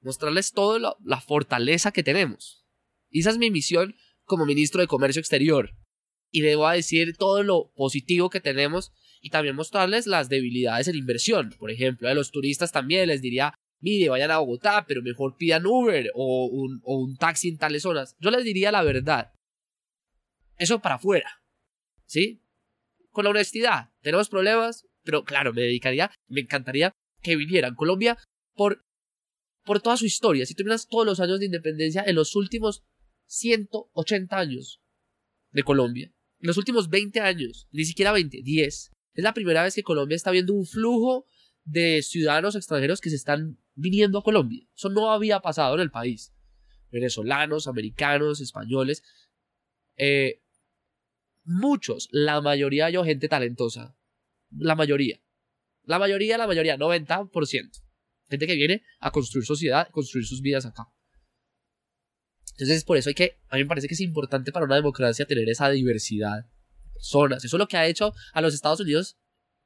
mostrarles 0.00 0.50
toda 0.50 0.96
la 1.04 1.20
fortaleza 1.20 1.92
que 1.92 2.02
tenemos. 2.02 2.66
Y 3.10 3.20
esa 3.20 3.30
es 3.30 3.38
mi 3.38 3.48
misión 3.48 3.94
como 4.24 4.44
ministro 4.44 4.80
de 4.80 4.88
Comercio 4.88 5.20
Exterior. 5.20 5.70
Y 6.30 6.42
le 6.42 6.56
voy 6.56 6.70
a 6.70 6.74
decir 6.74 7.16
todo 7.16 7.42
lo 7.42 7.72
positivo 7.74 8.30
que 8.30 8.40
tenemos 8.40 8.92
y 9.20 9.30
también 9.30 9.56
mostrarles 9.56 10.06
las 10.06 10.28
debilidades 10.28 10.88
en 10.88 10.96
inversión. 10.96 11.54
Por 11.58 11.70
ejemplo, 11.70 12.08
a 12.08 12.14
los 12.14 12.30
turistas 12.30 12.72
también 12.72 13.08
les 13.08 13.22
diría, 13.22 13.54
mire, 13.80 14.08
vayan 14.08 14.30
a 14.30 14.38
Bogotá, 14.38 14.84
pero 14.86 15.02
mejor 15.02 15.36
pidan 15.36 15.66
Uber 15.66 16.10
o 16.14 16.46
un, 16.46 16.80
o 16.84 16.98
un 16.98 17.16
taxi 17.16 17.48
en 17.48 17.58
tales 17.58 17.82
zonas. 17.82 18.16
Yo 18.18 18.30
les 18.30 18.44
diría 18.44 18.72
la 18.72 18.82
verdad. 18.82 19.32
Eso 20.58 20.80
para 20.80 20.96
afuera. 20.96 21.42
¿Sí? 22.06 22.42
Con 23.10 23.24
la 23.24 23.30
honestidad. 23.30 23.90
Tenemos 24.00 24.28
problemas, 24.28 24.86
pero 25.02 25.24
claro, 25.24 25.52
me 25.52 25.62
dedicaría, 25.62 26.10
me 26.28 26.42
encantaría 26.42 26.92
que 27.22 27.36
vinieran 27.36 27.74
Colombia 27.74 28.18
por, 28.54 28.84
por 29.64 29.80
toda 29.80 29.96
su 29.96 30.06
historia. 30.06 30.46
Si 30.46 30.54
tú 30.54 30.64
miras 30.64 30.86
todos 30.88 31.06
los 31.06 31.20
años 31.20 31.40
de 31.40 31.46
independencia, 31.46 32.04
en 32.06 32.14
los 32.14 32.36
últimos 32.36 32.84
180 33.26 34.38
años 34.38 34.80
de 35.50 35.62
Colombia. 35.62 36.12
En 36.46 36.48
los 36.50 36.58
últimos 36.58 36.88
20 36.90 37.18
años, 37.18 37.66
ni 37.72 37.84
siquiera 37.84 38.12
20, 38.12 38.40
10. 38.40 38.92
Es 39.14 39.24
la 39.24 39.34
primera 39.34 39.64
vez 39.64 39.74
que 39.74 39.82
Colombia 39.82 40.14
está 40.14 40.30
viendo 40.30 40.54
un 40.54 40.64
flujo 40.64 41.26
de 41.64 42.02
ciudadanos 42.04 42.54
extranjeros 42.54 43.00
que 43.00 43.10
se 43.10 43.16
están 43.16 43.58
viniendo 43.74 44.20
a 44.20 44.22
Colombia. 44.22 44.64
Eso 44.76 44.88
no 44.88 45.10
había 45.10 45.40
pasado 45.40 45.74
en 45.74 45.80
el 45.80 45.90
país. 45.90 46.32
Venezolanos, 46.92 47.66
americanos, 47.66 48.40
españoles. 48.40 49.02
Eh, 49.96 50.40
muchos, 51.42 52.06
la 52.12 52.40
mayoría 52.40 52.90
yo 52.90 53.02
gente 53.02 53.26
talentosa. 53.26 53.96
La 54.56 54.76
mayoría. 54.76 55.20
La 55.82 55.98
mayoría, 55.98 56.38
la 56.38 56.46
mayoría, 56.46 56.76
90%. 56.76 57.82
Gente 58.30 58.46
que 58.46 58.54
viene 58.54 58.84
a 59.00 59.10
construir 59.10 59.46
sociedad, 59.46 59.88
construir 59.90 60.24
sus 60.28 60.42
vidas 60.42 60.64
acá. 60.64 60.86
Entonces, 62.58 62.84
por 62.84 62.96
eso 62.96 63.10
hay 63.10 63.14
que, 63.14 63.38
a 63.48 63.56
mí 63.56 63.62
me 63.62 63.68
parece 63.68 63.86
que 63.86 63.94
es 63.94 64.00
importante 64.00 64.50
para 64.50 64.64
una 64.64 64.76
democracia 64.76 65.26
tener 65.26 65.48
esa 65.48 65.68
diversidad 65.68 66.44
de 66.44 66.92
personas. 66.94 67.44
Eso 67.44 67.56
es 67.56 67.58
lo 67.58 67.68
que 67.68 67.76
ha 67.76 67.86
hecho 67.86 68.14
a 68.32 68.40
los 68.40 68.54
Estados 68.54 68.80
Unidos, 68.80 69.18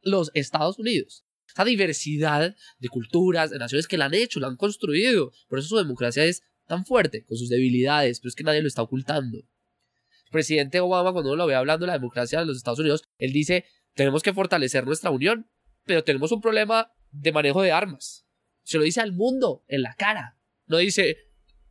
los 0.02 0.32
Estados 0.34 0.78
Unidos. 0.78 1.24
Esa 1.46 1.64
diversidad 1.64 2.56
de 2.78 2.88
culturas, 2.88 3.50
de 3.50 3.58
naciones 3.58 3.86
que 3.86 3.96
la 3.96 4.06
han 4.06 4.14
hecho, 4.14 4.40
la 4.40 4.48
han 4.48 4.56
construido. 4.56 5.32
Por 5.48 5.60
eso 5.60 5.68
su 5.68 5.76
democracia 5.76 6.24
es 6.24 6.42
tan 6.66 6.84
fuerte, 6.84 7.24
con 7.24 7.36
sus 7.36 7.48
debilidades, 7.48 8.20
pero 8.20 8.28
es 8.28 8.34
que 8.34 8.44
nadie 8.44 8.62
lo 8.62 8.68
está 8.68 8.82
ocultando. 8.82 9.38
El 9.38 10.30
presidente 10.32 10.80
Obama, 10.80 11.12
cuando 11.12 11.30
uno 11.30 11.36
lo 11.36 11.46
ve 11.46 11.54
hablando 11.54 11.86
de 11.86 11.88
la 11.88 11.98
democracia 11.98 12.40
de 12.40 12.46
los 12.46 12.56
Estados 12.56 12.80
Unidos, 12.80 13.04
él 13.18 13.32
dice, 13.32 13.66
tenemos 13.94 14.22
que 14.22 14.32
fortalecer 14.32 14.84
nuestra 14.84 15.10
unión, 15.10 15.48
pero 15.84 16.02
tenemos 16.02 16.32
un 16.32 16.40
problema 16.40 16.92
de 17.10 17.32
manejo 17.32 17.62
de 17.62 17.72
armas. 17.72 18.26
Se 18.62 18.78
lo 18.78 18.84
dice 18.84 19.00
al 19.00 19.12
mundo 19.12 19.64
en 19.68 19.82
la 19.82 19.94
cara. 19.94 20.38
No 20.66 20.78
dice, 20.78 21.29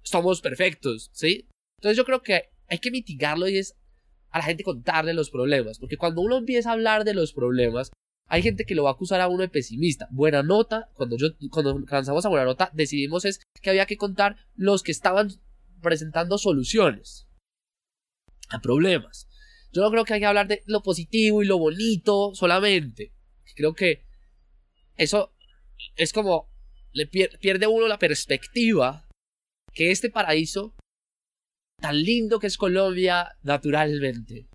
somos 0.09 0.41
perfectos, 0.41 1.09
¿sí? 1.13 1.47
Entonces 1.77 1.97
yo 1.97 2.05
creo 2.05 2.21
que 2.21 2.49
hay 2.67 2.79
que 2.79 2.91
mitigarlo 2.91 3.47
y 3.47 3.57
es 3.57 3.75
a 4.31 4.39
la 4.39 4.43
gente 4.43 4.63
contarle 4.63 5.13
los 5.13 5.29
problemas, 5.31 5.79
porque 5.79 5.97
cuando 5.97 6.21
uno 6.21 6.37
empieza 6.37 6.69
a 6.69 6.73
hablar 6.73 7.03
de 7.03 7.13
los 7.13 7.33
problemas, 7.33 7.91
hay 8.27 8.43
gente 8.43 8.65
que 8.65 8.75
lo 8.75 8.83
va 8.83 8.91
a 8.91 8.93
acusar 8.93 9.21
a 9.21 9.27
uno 9.27 9.41
de 9.41 9.49
pesimista. 9.49 10.07
Buena 10.11 10.43
nota, 10.43 10.89
cuando 10.93 11.17
yo 11.17 11.29
cuando 11.49 11.79
lanzamos 11.79 12.25
a 12.25 12.29
buena 12.29 12.45
nota, 12.45 12.69
decidimos 12.73 13.25
es 13.25 13.39
que 13.61 13.69
había 13.71 13.87
que 13.87 13.97
contar 13.97 14.37
los 14.55 14.83
que 14.83 14.91
estaban 14.91 15.29
presentando 15.81 16.37
soluciones 16.37 17.27
a 18.49 18.59
problemas. 18.61 19.27
Yo 19.71 19.81
no 19.81 19.89
creo 19.89 20.05
que 20.05 20.13
hay 20.13 20.19
que 20.19 20.25
hablar 20.27 20.47
de 20.47 20.61
lo 20.67 20.83
positivo 20.83 21.41
y 21.41 21.47
lo 21.47 21.57
bonito 21.57 22.35
solamente. 22.35 23.13
Creo 23.55 23.73
que 23.73 24.05
eso 24.95 25.33
es 25.95 26.13
como 26.13 26.49
le 26.91 27.07
pierde 27.07 27.67
uno 27.67 27.87
la 27.87 27.99
perspectiva 27.99 29.08
que 29.79 29.91
este 29.91 30.09
paraíso 30.09 30.75
tan 31.79 32.03
lindo 32.03 32.37
que 32.37 32.47
es 32.47 32.57
Colombia 32.57 33.37
naturalmente 33.43 34.49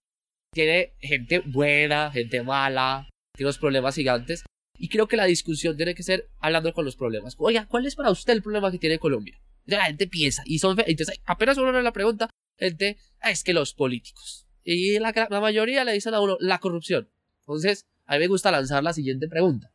tiene 0.52 0.92
gente 1.00 1.38
buena, 1.38 2.10
gente 2.10 2.42
mala, 2.42 3.08
tiene 3.34 3.46
unos 3.46 3.56
problemas 3.56 3.94
gigantes. 3.94 4.44
Y 4.76 4.90
creo 4.90 5.08
que 5.08 5.16
la 5.16 5.24
discusión 5.24 5.78
tiene 5.78 5.94
que 5.94 6.02
ser 6.02 6.28
hablando 6.40 6.74
con 6.74 6.84
los 6.84 6.96
problemas. 6.96 7.36
Oiga, 7.38 7.66
¿cuál 7.66 7.86
es 7.86 7.96
para 7.96 8.10
usted 8.10 8.34
el 8.34 8.42
problema 8.42 8.70
que 8.70 8.78
tiene 8.78 8.98
Colombia? 8.98 9.40
la 9.64 9.86
gente 9.86 10.06
piensa 10.06 10.42
y 10.44 10.58
son 10.58 10.76
entonces 10.86 11.18
apenas 11.24 11.56
uno 11.56 11.72
le 11.72 11.82
la 11.82 11.94
pregunta, 11.94 12.28
gente, 12.58 12.98
ah, 13.20 13.30
es 13.30 13.42
que 13.42 13.54
los 13.54 13.72
políticos. 13.72 14.46
Y 14.62 14.98
la, 14.98 15.14
la 15.30 15.40
mayoría 15.40 15.84
le 15.84 15.94
dicen 15.94 16.12
a 16.12 16.20
uno 16.20 16.36
la 16.38 16.58
corrupción. 16.58 17.08
Entonces, 17.40 17.86
a 18.04 18.12
mí 18.12 18.18
me 18.18 18.26
gusta 18.26 18.50
lanzar 18.50 18.84
la 18.84 18.92
siguiente 18.92 19.26
pregunta. 19.26 19.72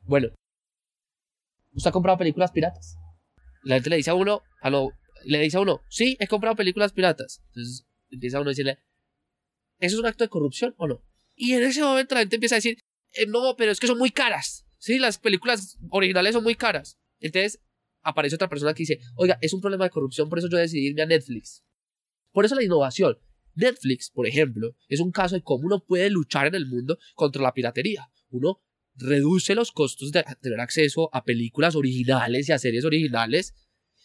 Bueno, 0.00 0.30
¿usted 1.72 1.88
ha 1.88 1.92
comprado 1.92 2.18
películas 2.18 2.50
piratas? 2.50 2.98
La 3.68 3.76
gente 3.76 3.90
le 3.90 3.96
dice 3.96 4.10
a 4.10 4.14
uno, 4.14 4.42
a 4.62 4.70
lo, 4.70 4.92
le 5.24 5.40
dice 5.40 5.58
a 5.58 5.60
uno, 5.60 5.82
sí, 5.90 6.16
he 6.20 6.26
comprado 6.26 6.56
películas 6.56 6.92
piratas. 6.92 7.42
Entonces 7.48 7.86
empieza 8.10 8.40
uno 8.40 8.48
a 8.48 8.52
decirle, 8.52 8.78
¿eso 9.78 9.96
es 9.96 10.00
un 10.00 10.06
acto 10.06 10.24
de 10.24 10.30
corrupción 10.30 10.74
o 10.78 10.88
no? 10.88 11.04
Y 11.34 11.52
en 11.52 11.62
ese 11.64 11.82
momento 11.82 12.14
la 12.14 12.22
gente 12.22 12.36
empieza 12.36 12.54
a 12.54 12.58
decir, 12.62 12.78
eh, 13.12 13.26
no, 13.26 13.56
pero 13.58 13.70
es 13.70 13.78
que 13.78 13.86
son 13.86 13.98
muy 13.98 14.10
caras. 14.10 14.66
Sí, 14.78 14.98
las 14.98 15.18
películas 15.18 15.76
originales 15.90 16.32
son 16.32 16.44
muy 16.44 16.54
caras. 16.54 16.98
Entonces 17.20 17.60
aparece 18.00 18.36
otra 18.36 18.48
persona 18.48 18.72
que 18.72 18.84
dice, 18.84 19.00
oiga, 19.16 19.36
es 19.42 19.52
un 19.52 19.60
problema 19.60 19.84
de 19.84 19.90
corrupción, 19.90 20.30
por 20.30 20.38
eso 20.38 20.48
yo 20.48 20.56
decidí 20.56 20.86
irme 20.86 21.02
a 21.02 21.06
Netflix. 21.06 21.62
Por 22.32 22.46
eso 22.46 22.54
la 22.54 22.64
innovación. 22.64 23.18
Netflix, 23.54 24.10
por 24.10 24.26
ejemplo, 24.26 24.74
es 24.88 25.00
un 25.00 25.10
caso 25.10 25.34
de 25.34 25.42
cómo 25.42 25.66
uno 25.66 25.84
puede 25.84 26.08
luchar 26.08 26.46
en 26.46 26.54
el 26.54 26.64
mundo 26.64 26.96
contra 27.14 27.42
la 27.42 27.52
piratería. 27.52 28.08
Uno 28.30 28.62
reduce 28.98 29.54
los 29.54 29.72
costos 29.72 30.12
de 30.12 30.24
tener 30.40 30.60
acceso 30.60 31.08
a 31.12 31.24
películas 31.24 31.74
originales 31.74 32.48
y 32.48 32.52
a 32.52 32.58
series 32.58 32.84
originales. 32.84 33.54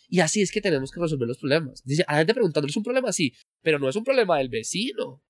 Y 0.08 0.20
así 0.20 0.42
es 0.42 0.52
que 0.52 0.62
tenemos 0.62 0.92
que 0.92 1.02
resolver 1.02 1.28
los 1.28 1.40
problemas. 1.40 1.84
Dice, 1.84 2.04
a 2.08 2.14
la 2.14 2.18
gente 2.20 2.34
preguntando, 2.34 2.68
¿es 2.68 2.78
un 2.78 2.84
problema? 2.84 3.12
Sí, 3.12 3.34
pero 3.62 3.80
no 3.80 3.90
es 3.90 3.96
un 3.96 4.04
problema 4.04 4.38
del 4.38 4.50
vecino. 4.50 5.24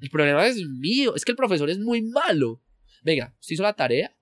El 0.00 0.10
problema 0.10 0.46
es 0.46 0.56
mío. 0.66 1.14
Es 1.14 1.24
que 1.24 1.32
el 1.32 1.36
profesor 1.36 1.70
es 1.70 1.78
muy 1.78 2.02
malo. 2.02 2.62
Venga, 3.02 3.36
¿usted 3.38 3.54
hizo 3.54 3.62
la 3.62 3.74
tarea? 3.74 4.18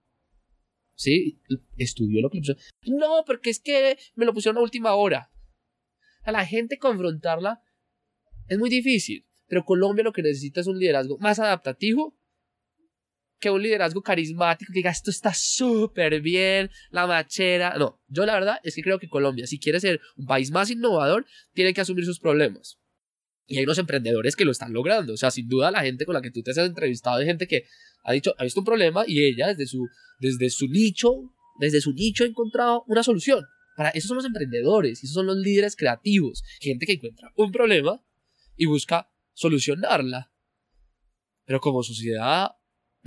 ¿sí? 0.96 1.40
Estudió 1.76 2.20
lo 2.20 2.30
que 2.30 2.38
le 2.38 2.40
pusieron. 2.40 2.62
No, 2.98 3.24
porque 3.24 3.50
es 3.50 3.60
que 3.60 3.96
me 4.16 4.24
lo 4.24 4.34
pusieron 4.34 4.58
a 4.58 4.62
última 4.62 4.94
hora. 4.94 5.30
A 6.22 6.32
la 6.32 6.44
gente 6.44 6.78
confrontarla 6.78 7.62
es 8.48 8.58
muy 8.58 8.68
difícil. 8.68 9.24
Pero 9.46 9.64
Colombia 9.64 10.02
lo 10.02 10.12
que 10.12 10.22
necesita 10.22 10.60
es 10.60 10.66
un 10.66 10.78
liderazgo 10.78 11.18
más 11.18 11.38
adaptativo 11.38 12.18
que 13.38 13.50
un 13.50 13.62
liderazgo 13.62 14.02
carismático 14.02 14.72
que 14.72 14.78
diga 14.78 14.90
esto 14.90 15.10
está 15.10 15.34
súper 15.34 16.20
bien, 16.20 16.70
la 16.90 17.06
machera. 17.06 17.76
No, 17.78 18.00
yo 18.08 18.24
la 18.24 18.34
verdad 18.34 18.58
es 18.62 18.74
que 18.74 18.82
creo 18.82 18.98
que 18.98 19.08
Colombia, 19.08 19.46
si 19.46 19.58
quiere 19.58 19.80
ser 19.80 20.00
un 20.16 20.26
país 20.26 20.50
más 20.50 20.70
innovador, 20.70 21.26
tiene 21.52 21.74
que 21.74 21.80
asumir 21.80 22.04
sus 22.04 22.18
problemas. 22.18 22.78
Y 23.46 23.58
hay 23.58 23.64
unos 23.64 23.78
emprendedores 23.78 24.34
que 24.34 24.44
lo 24.44 24.50
están 24.50 24.72
logrando. 24.72 25.12
O 25.12 25.16
sea, 25.16 25.30
sin 25.30 25.48
duda 25.48 25.70
la 25.70 25.82
gente 25.82 26.04
con 26.04 26.14
la 26.14 26.22
que 26.22 26.30
tú 26.30 26.42
te 26.42 26.50
has 26.50 26.58
entrevistado 26.58 27.18
hay 27.18 27.26
gente 27.26 27.46
que 27.46 27.66
ha 28.02 28.12
dicho, 28.12 28.34
ha 28.38 28.44
visto 28.44 28.60
un 28.60 28.66
problema 28.66 29.04
y 29.06 29.24
ella 29.24 29.48
desde 29.48 29.66
su, 29.66 29.86
desde 30.18 30.50
su 30.50 30.68
nicho, 30.68 31.32
desde 31.58 31.80
su 31.80 31.92
nicho 31.92 32.24
ha 32.24 32.26
encontrado 32.26 32.84
una 32.86 33.02
solución. 33.02 33.44
Para 33.76 33.90
esos 33.90 34.08
son 34.08 34.16
los 34.16 34.24
emprendedores, 34.24 35.04
esos 35.04 35.12
son 35.12 35.26
los 35.26 35.36
líderes 35.36 35.76
creativos, 35.76 36.42
gente 36.60 36.86
que 36.86 36.92
encuentra 36.92 37.30
un 37.36 37.52
problema 37.52 38.02
y 38.56 38.64
busca 38.64 39.10
solucionarla. 39.34 40.32
Pero 41.44 41.60
como 41.60 41.82
sociedad 41.82 42.52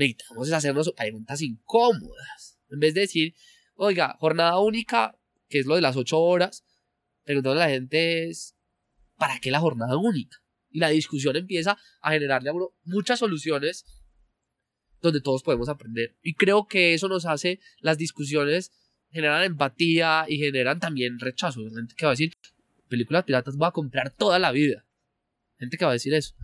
necesitamos 0.07 0.51
hacernos 0.51 0.91
preguntas 0.95 1.41
incómodas. 1.41 2.59
En 2.69 2.79
vez 2.79 2.93
de 2.93 3.01
decir, 3.01 3.35
oiga, 3.75 4.15
jornada 4.19 4.59
única, 4.59 5.19
que 5.49 5.59
es 5.59 5.65
lo 5.65 5.75
de 5.75 5.81
las 5.81 5.95
ocho 5.95 6.19
horas, 6.19 6.63
preguntándole 7.23 7.63
a 7.63 7.67
la 7.67 7.73
gente 7.73 8.29
es, 8.29 8.55
¿para 9.17 9.39
qué 9.39 9.51
la 9.51 9.59
jornada 9.59 9.97
única? 9.97 10.37
Y 10.69 10.79
la 10.79 10.89
discusión 10.89 11.35
empieza 11.35 11.77
a 12.01 12.11
generarle 12.11 12.49
a 12.49 12.53
uno 12.53 12.69
muchas 12.83 13.19
soluciones 13.19 13.85
donde 15.01 15.21
todos 15.21 15.43
podemos 15.43 15.69
aprender. 15.69 16.17
Y 16.21 16.33
creo 16.35 16.67
que 16.67 16.93
eso 16.93 17.07
nos 17.07 17.25
hace 17.25 17.59
las 17.79 17.97
discusiones 17.97 18.71
generan 19.11 19.43
empatía 19.43 20.25
y 20.27 20.37
generan 20.37 20.79
también 20.79 21.19
rechazo. 21.19 21.61
Gente 21.61 21.95
que 21.97 22.05
va 22.05 22.11
a 22.11 22.13
decir, 22.13 22.33
películas 22.87 23.23
piratas 23.23 23.55
voy 23.55 23.67
a 23.67 23.71
comprar 23.71 24.15
toda 24.15 24.39
la 24.39 24.51
vida. 24.51 24.85
Gente 25.57 25.77
que 25.77 25.85
va 25.85 25.91
a 25.91 25.93
decir 25.93 26.13
eso. 26.13 26.35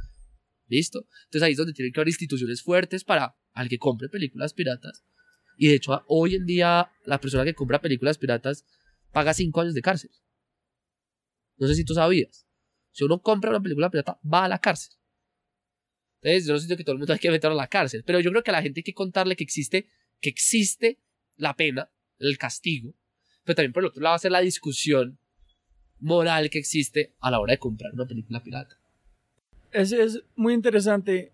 ¿Listo? 0.68 1.08
Entonces 1.26 1.44
ahí 1.44 1.52
es 1.52 1.58
donde 1.58 1.74
tienen 1.74 1.94
que 1.94 2.00
haber 2.00 2.08
instituciones 2.08 2.64
fuertes 2.64 3.04
para 3.04 3.36
al 3.56 3.70
que 3.70 3.80
compre 3.80 4.10
películas 4.10 4.54
piratas. 4.54 5.04
Y 5.58 5.70
de 5.70 5.76
hecho, 5.76 6.04
hoy 6.08 6.36
en 6.36 6.46
día, 6.46 6.92
la 7.06 7.20
persona 7.20 7.46
que 7.46 7.56
compra 7.56 7.82
películas 7.82 8.18
piratas 8.18 8.66
paga 9.12 9.34
5 9.34 9.62
años 9.62 9.74
de 9.74 9.82
cárcel. 9.82 10.12
No 11.58 11.68
sé 11.68 11.76
si 11.76 11.86
tú 11.86 11.94
sabías. 11.94 12.46
Si 12.92 13.04
uno 13.04 13.22
compra 13.22 13.50
una 13.50 13.62
película 13.62 13.90
pirata, 13.90 14.20
va 14.22 14.44
a 14.44 14.50
la 14.50 14.60
cárcel. 14.60 14.94
Entonces, 16.22 16.48
yo 16.48 16.54
no 16.54 16.60
siento 16.60 16.78
que 16.78 16.84
todo 16.84 16.94
el 16.94 17.00
mundo 17.00 17.14
hay 17.14 17.20
que 17.20 17.32
meterlo 17.32 17.58
a 17.58 17.64
la 17.64 17.68
cárcel. 17.68 18.04
Pero 18.06 18.20
yo 18.20 18.30
creo 18.32 18.44
que 18.44 18.52
a 18.52 18.54
la 18.54 18.62
gente 18.62 18.82
hay 18.82 18.84
que 18.84 18.94
contarle 18.94 19.38
que 19.38 19.44
existe, 19.44 19.88
que 20.20 20.30
existe 20.30 21.00
la 21.38 21.56
pena, 21.56 21.90
el 22.20 22.38
castigo. 22.38 22.94
Pero 23.46 23.56
también 23.56 23.74
por 23.74 23.84
el 23.84 23.90
otro 23.90 24.02
lado 24.02 24.16
hacer 24.16 24.32
la 24.32 24.42
discusión 24.42 25.18
moral 26.00 26.50
que 26.50 26.60
existe 26.60 27.16
a 27.22 27.32
la 27.32 27.40
hora 27.40 27.54
de 27.54 27.60
comprar 27.60 27.94
una 27.94 28.06
película 28.06 28.44
pirata. 28.44 28.76
Es, 29.72 29.94
es 29.94 30.22
muy 30.36 30.54
interesante 30.54 31.32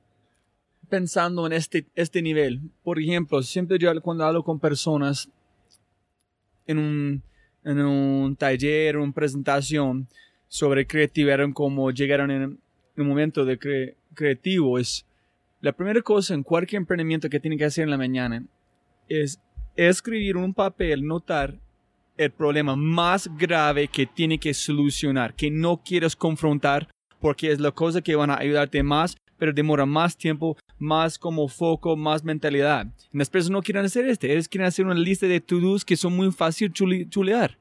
pensando 0.91 1.47
en 1.47 1.53
este, 1.53 1.87
este 1.95 2.21
nivel. 2.21 2.61
Por 2.83 2.99
ejemplo, 2.99 3.41
siempre 3.41 3.79
yo 3.79 3.89
cuando 4.01 4.25
hablo 4.25 4.43
con 4.43 4.59
personas 4.59 5.27
en 6.67 6.77
un, 6.77 7.23
en 7.63 7.79
un 7.79 8.35
taller, 8.35 8.97
una 8.97 9.11
presentación 9.11 10.07
sobre 10.47 10.85
creatividad, 10.85 11.39
cómo 11.53 11.89
llegaron 11.89 12.29
en 12.29 12.59
un 12.97 13.07
momento 13.07 13.45
de 13.45 13.57
creativo, 14.13 14.77
es 14.77 15.05
la 15.61 15.71
primera 15.71 16.01
cosa 16.01 16.33
en 16.33 16.43
cualquier 16.43 16.81
emprendimiento 16.81 17.29
que 17.29 17.39
tiene 17.39 17.57
que 17.57 17.65
hacer 17.65 17.85
en 17.85 17.91
la 17.91 17.97
mañana 17.97 18.43
es 19.07 19.39
escribir 19.75 20.37
un 20.37 20.53
papel, 20.53 21.05
notar 21.05 21.57
el 22.17 22.31
problema 22.31 22.75
más 22.75 23.29
grave 23.37 23.87
que 23.87 24.05
tiene 24.05 24.37
que 24.37 24.53
solucionar, 24.53 25.33
que 25.35 25.49
no 25.49 25.81
quieres 25.83 26.15
confrontar 26.15 26.87
porque 27.19 27.51
es 27.51 27.59
la 27.59 27.71
cosa 27.71 28.01
que 28.01 28.15
van 28.15 28.31
a 28.31 28.37
ayudarte 28.37 28.83
más, 28.83 29.15
pero 29.41 29.53
demora 29.53 29.87
más 29.87 30.15
tiempo, 30.15 30.55
más 30.77 31.17
como 31.17 31.47
foco, 31.47 31.97
más 31.97 32.23
mentalidad. 32.23 32.85
Las 33.11 33.27
personas 33.27 33.53
no 33.53 33.63
quieren 33.63 33.85
hacer 33.85 34.07
este, 34.07 34.31
ellos 34.31 34.47
quieren 34.47 34.67
hacer 34.67 34.85
una 34.85 34.93
lista 34.93 35.25
de 35.25 35.41
to-dos 35.41 35.83
que 35.83 35.97
son 35.97 36.15
muy 36.15 36.31
fácil 36.31 36.71
chulear. 36.71 37.57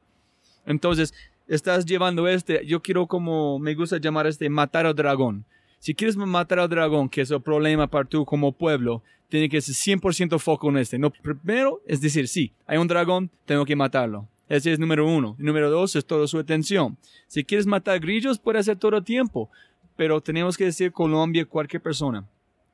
Entonces, 0.67 1.15
estás 1.49 1.87
llevando 1.87 2.29
este, 2.29 2.67
yo 2.67 2.83
quiero 2.83 3.07
como, 3.07 3.59
me 3.59 3.75
gusta 3.75 3.97
llamar 3.97 4.27
este, 4.27 4.51
matar 4.51 4.85
al 4.85 4.95
dragón. 4.95 5.47
Si 5.79 5.95
quieres 5.95 6.19
matar 6.19 6.59
al 6.59 6.69
dragón, 6.69 7.09
que 7.09 7.23
es 7.23 7.31
el 7.31 7.41
problema 7.41 7.87
para 7.87 8.05
tú 8.05 8.27
como 8.27 8.53
pueblo, 8.53 9.03
tiene 9.31 9.49
que 9.49 9.63
ser 9.63 9.75
100% 9.75 10.39
foco 10.39 10.69
en 10.69 10.77
este. 10.77 10.99
No, 10.99 11.11
primero 11.11 11.81
es 11.87 12.03
decir, 12.03 12.29
sí, 12.29 12.53
hay 12.67 12.77
un 12.77 12.89
dragón, 12.89 13.31
tengo 13.47 13.65
que 13.65 13.75
matarlo. 13.75 14.29
Ese 14.51 14.73
es 14.73 14.81
número 14.81 15.07
uno. 15.07 15.37
Número 15.39 15.71
dos 15.71 15.95
es 15.95 16.05
toda 16.05 16.27
su 16.27 16.37
atención. 16.37 16.99
Si 17.29 17.45
quieres 17.45 17.67
matar 17.67 18.01
grillos, 18.01 18.41
puede 18.41 18.59
hacer 18.59 18.77
todo 18.77 18.97
el 18.97 19.05
tiempo. 19.05 19.49
Pero 19.97 20.21
tenemos 20.21 20.57
que 20.57 20.65
decir 20.65 20.93
Colombia, 20.93 21.45
cualquier 21.45 21.83
persona. 21.83 22.27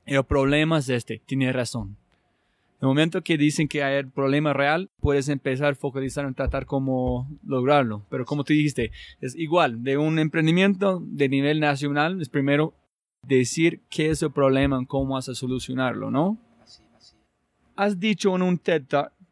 El 0.05 0.23
problema 0.25 0.79
es 0.79 0.89
este, 0.89 1.21
tiene 1.27 1.53
razón. 1.53 1.97
En 2.79 2.83
el 2.83 2.89
momento 2.89 3.23
que 3.23 3.39
dicen 3.39 3.69
que 3.69 3.83
hay 3.83 3.97
el 3.97 4.11
problema 4.11 4.53
real, 4.53 4.91
puedes 5.01 5.29
empezar 5.29 5.73
a 5.73 5.75
focalizar 5.75 6.27
en 6.27 6.35
tratar 6.35 6.67
cómo 6.67 7.29
lograrlo. 7.45 8.05
Pero 8.11 8.27
como 8.27 8.45
tú 8.45 8.53
dijiste, 8.53 8.93
es 9.21 9.35
igual, 9.35 9.83
de 9.83 9.97
un 9.97 10.19
emprendimiento 10.19 11.03
de 11.03 11.29
nivel 11.29 11.59
nacional, 11.59 12.21
es 12.21 12.29
primero 12.29 12.75
decir 13.23 13.81
qué 13.89 14.11
es 14.11 14.23
el 14.23 14.31
problema, 14.31 14.85
cómo 14.87 15.14
vas 15.14 15.29
a 15.29 15.35
solucionarlo, 15.35 16.11
¿no? 16.11 16.39
Has 17.75 17.99
dicho 17.99 18.35
en 18.37 18.43
un 18.43 18.59
TED 18.59 18.85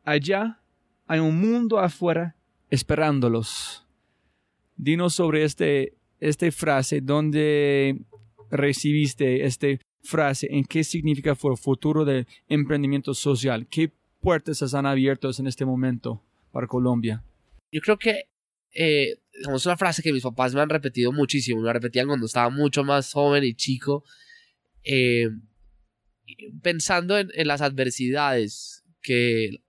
allá 0.04 0.60
hay 1.06 1.20
un 1.20 1.38
mundo 1.38 1.78
afuera 1.78 2.34
esperándolos. 2.70 3.86
Dinos 4.76 5.14
sobre 5.14 5.44
este, 5.44 5.94
esta 6.28 6.50
frase, 6.52 7.00
dónde 7.00 8.00
recibiste 8.50 9.44
esta 9.44 9.68
frase, 10.02 10.48
en 10.50 10.64
qué 10.64 10.84
significa 10.84 11.30
el 11.30 11.56
futuro 11.56 12.04
del 12.04 12.26
emprendimiento 12.48 13.14
social, 13.14 13.66
qué 13.68 13.90
puertas 14.20 14.58
se 14.58 14.76
han 14.76 14.86
abierto 14.86 15.30
en 15.38 15.46
este 15.46 15.64
momento 15.64 16.22
para 16.52 16.66
Colombia. 16.66 17.22
Yo 17.72 17.80
creo 17.80 17.98
que 17.98 18.28
eh, 18.72 19.16
es 19.32 19.66
una 19.66 19.76
frase 19.76 20.02
que 20.02 20.12
mis 20.12 20.22
papás 20.22 20.54
me 20.54 20.60
han 20.60 20.68
repetido 20.68 21.12
muchísimo, 21.12 21.60
me 21.60 21.66
la 21.66 21.72
repetían 21.72 22.06
cuando 22.06 22.26
estaba 22.26 22.50
mucho 22.50 22.84
más 22.84 23.12
joven 23.12 23.44
y 23.44 23.54
chico, 23.54 24.04
eh, 24.84 25.28
pensando 26.62 27.18
en, 27.18 27.30
en 27.34 27.48
las 27.48 27.60
adversidades 27.60 28.84
que 29.00 29.60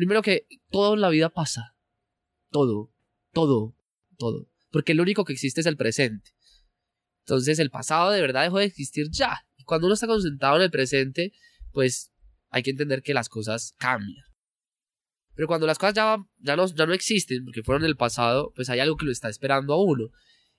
Primero 0.00 0.22
que 0.22 0.46
todo 0.70 0.94
en 0.94 1.02
la 1.02 1.10
vida 1.10 1.28
pasa. 1.28 1.76
Todo, 2.48 2.90
todo, 3.34 3.76
todo. 4.16 4.49
Porque 4.70 4.94
lo 4.94 5.02
único 5.02 5.24
que 5.24 5.32
existe 5.32 5.60
es 5.60 5.66
el 5.66 5.76
presente. 5.76 6.30
Entonces 7.24 7.58
el 7.58 7.70
pasado 7.70 8.10
de 8.10 8.20
verdad 8.20 8.44
dejó 8.44 8.58
de 8.58 8.64
existir 8.64 9.08
ya. 9.10 9.44
Y 9.56 9.64
cuando 9.64 9.86
uno 9.86 9.94
está 9.94 10.06
concentrado 10.06 10.56
en 10.56 10.62
el 10.62 10.70
presente, 10.70 11.32
pues 11.72 12.12
hay 12.50 12.62
que 12.62 12.70
entender 12.70 13.02
que 13.02 13.14
las 13.14 13.28
cosas 13.28 13.74
cambian. 13.78 14.24
Pero 15.34 15.46
cuando 15.48 15.66
las 15.66 15.78
cosas 15.78 15.94
ya, 15.94 16.16
ya, 16.38 16.56
no, 16.56 16.66
ya 16.66 16.86
no 16.86 16.92
existen, 16.92 17.44
porque 17.44 17.62
fueron 17.62 17.84
el 17.84 17.96
pasado, 17.96 18.52
pues 18.54 18.68
hay 18.68 18.80
algo 18.80 18.96
que 18.96 19.06
lo 19.06 19.12
está 19.12 19.28
esperando 19.28 19.74
a 19.74 19.82
uno. 19.82 20.10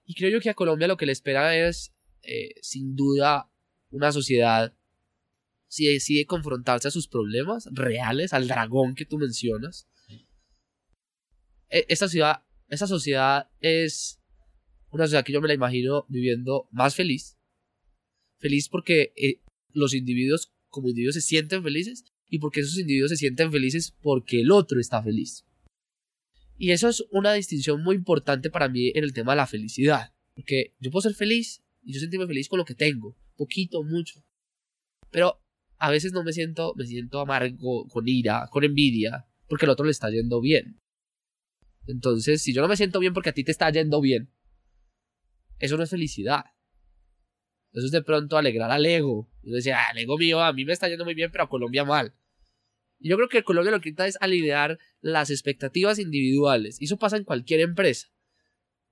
Y 0.05 0.15
creo 0.15 0.31
yo 0.31 0.39
que 0.39 0.49
a 0.49 0.53
Colombia 0.53 0.87
lo 0.87 0.97
que 0.97 1.05
le 1.05 1.11
espera 1.11 1.55
es, 1.55 1.93
eh, 2.23 2.55
sin 2.61 2.95
duda, 2.95 3.51
una 3.89 4.11
sociedad 4.11 4.73
si 5.71 5.85
decide 5.87 6.25
confrontarse 6.25 6.89
a 6.89 6.91
sus 6.91 7.07
problemas 7.07 7.69
reales, 7.71 8.33
al 8.33 8.49
dragón 8.49 8.93
que 8.93 9.05
tú 9.05 9.17
mencionas. 9.17 9.87
E, 11.69 11.85
esta 11.87 12.09
ciudad, 12.09 12.43
esta 12.71 12.87
sociedad 12.87 13.49
es 13.59 14.19
una 14.91 15.03
sociedad 15.03 15.25
que 15.25 15.33
yo 15.33 15.41
me 15.41 15.49
la 15.49 15.53
imagino 15.53 16.05
viviendo 16.07 16.69
más 16.71 16.95
feliz. 16.95 17.37
Feliz 18.39 18.69
porque 18.69 19.13
eh, 19.17 19.41
los 19.73 19.93
individuos 19.93 20.53
como 20.69 20.87
individuos 20.87 21.15
se 21.15 21.21
sienten 21.21 21.63
felices 21.63 22.05
y 22.29 22.39
porque 22.39 22.61
esos 22.61 22.77
individuos 22.77 23.11
se 23.11 23.17
sienten 23.17 23.51
felices 23.51 23.93
porque 24.01 24.39
el 24.39 24.51
otro 24.51 24.79
está 24.79 25.03
feliz. 25.03 25.45
Y 26.57 26.71
eso 26.71 26.87
es 26.87 27.03
una 27.11 27.33
distinción 27.33 27.83
muy 27.83 27.97
importante 27.97 28.49
para 28.49 28.69
mí 28.69 28.91
en 28.95 29.03
el 29.03 29.13
tema 29.13 29.33
de 29.33 29.37
la 29.37 29.47
felicidad. 29.47 30.13
Porque 30.33 30.73
yo 30.79 30.91
puedo 30.91 31.01
ser 31.01 31.13
feliz 31.13 31.61
y 31.83 31.93
yo 31.93 31.99
sentirme 31.99 32.25
feliz 32.25 32.47
con 32.47 32.59
lo 32.59 32.65
que 32.65 32.75
tengo, 32.75 33.17
poquito, 33.35 33.83
mucho. 33.83 34.23
Pero 35.09 35.41
a 35.77 35.91
veces 35.91 36.13
no 36.13 36.23
me 36.23 36.31
siento, 36.31 36.73
me 36.77 36.85
siento 36.85 37.19
amargo, 37.19 37.87
con 37.89 38.07
ira, 38.07 38.47
con 38.49 38.63
envidia, 38.63 39.27
porque 39.49 39.65
el 39.65 39.71
otro 39.71 39.85
le 39.85 39.91
está 39.91 40.09
yendo 40.09 40.39
bien. 40.39 40.80
Entonces, 41.87 42.41
si 42.41 42.53
yo 42.53 42.61
no 42.61 42.67
me 42.67 42.77
siento 42.77 42.99
bien 42.99 43.13
porque 43.13 43.29
a 43.29 43.33
ti 43.33 43.43
te 43.43 43.51
está 43.51 43.69
yendo 43.69 44.01
bien, 44.01 44.31
eso 45.59 45.77
no 45.77 45.83
es 45.83 45.89
felicidad. 45.89 46.45
Eso 47.73 47.85
es 47.85 47.91
de 47.91 48.03
pronto 48.03 48.37
alegrar 48.37 48.71
al 48.71 48.85
ego. 48.85 49.31
Y 49.41 49.51
decía, 49.51 49.79
ah, 49.79 49.93
ego 49.95 50.17
mío, 50.17 50.41
a 50.41 50.53
mí 50.53 50.65
me 50.65 50.73
está 50.73 50.89
yendo 50.89 51.05
muy 51.05 51.13
bien, 51.13 51.31
pero 51.31 51.45
a 51.45 51.49
Colombia 51.49 51.85
mal. 51.85 52.13
Y 52.99 53.09
yo 53.09 53.15
creo 53.15 53.29
que 53.29 53.43
Colombia 53.43 53.71
lo 53.71 53.81
que 53.81 53.89
intenta 53.89 54.07
es 54.07 54.17
alinear 54.21 54.77
las 54.99 55.29
expectativas 55.29 55.97
individuales. 55.97 56.81
Y 56.81 56.85
eso 56.85 56.97
pasa 56.97 57.17
en 57.17 57.23
cualquier 57.23 57.61
empresa. 57.61 58.09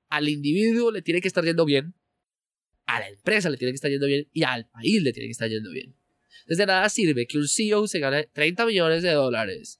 Al 0.10 0.30
individuo 0.30 0.92
le 0.92 1.02
tiene 1.02 1.22
que 1.22 1.28
estar 1.28 1.44
yendo 1.44 1.66
bien, 1.66 1.94
a 2.88 3.00
la 3.00 3.10
empresa 3.10 3.52
le 3.52 3.58
tiene 3.58 3.72
que 3.72 3.76
estar 3.76 3.92
yendo 3.92 4.08
bien 4.08 4.28
y 4.34 4.44
al 4.44 4.68
país 4.68 5.04
le 5.04 5.14
tiene 5.14 5.28
que 5.28 5.34
estar 5.34 5.48
yendo 5.48 5.70
bien. 5.70 5.96
Desde 6.48 6.66
nada 6.66 6.90
sirve 6.90 7.28
que 7.28 7.38
un 7.38 7.48
CEO 7.48 7.88
se 7.88 8.00
gane 8.00 8.24
30 8.34 8.66
millones 8.66 9.04
de 9.04 9.12
dólares 9.12 9.80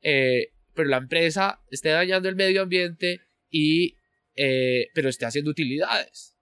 eh, 0.00 0.52
pero 0.74 0.88
la 0.88 0.98
empresa 0.98 1.60
esté 1.70 1.90
dañando 1.90 2.28
el 2.28 2.36
medio 2.36 2.62
ambiente 2.62 3.20
y, 3.50 3.96
eh, 4.34 4.88
pero 4.94 5.08
esté 5.08 5.26
haciendo 5.26 5.50
utilidades. 5.50 6.36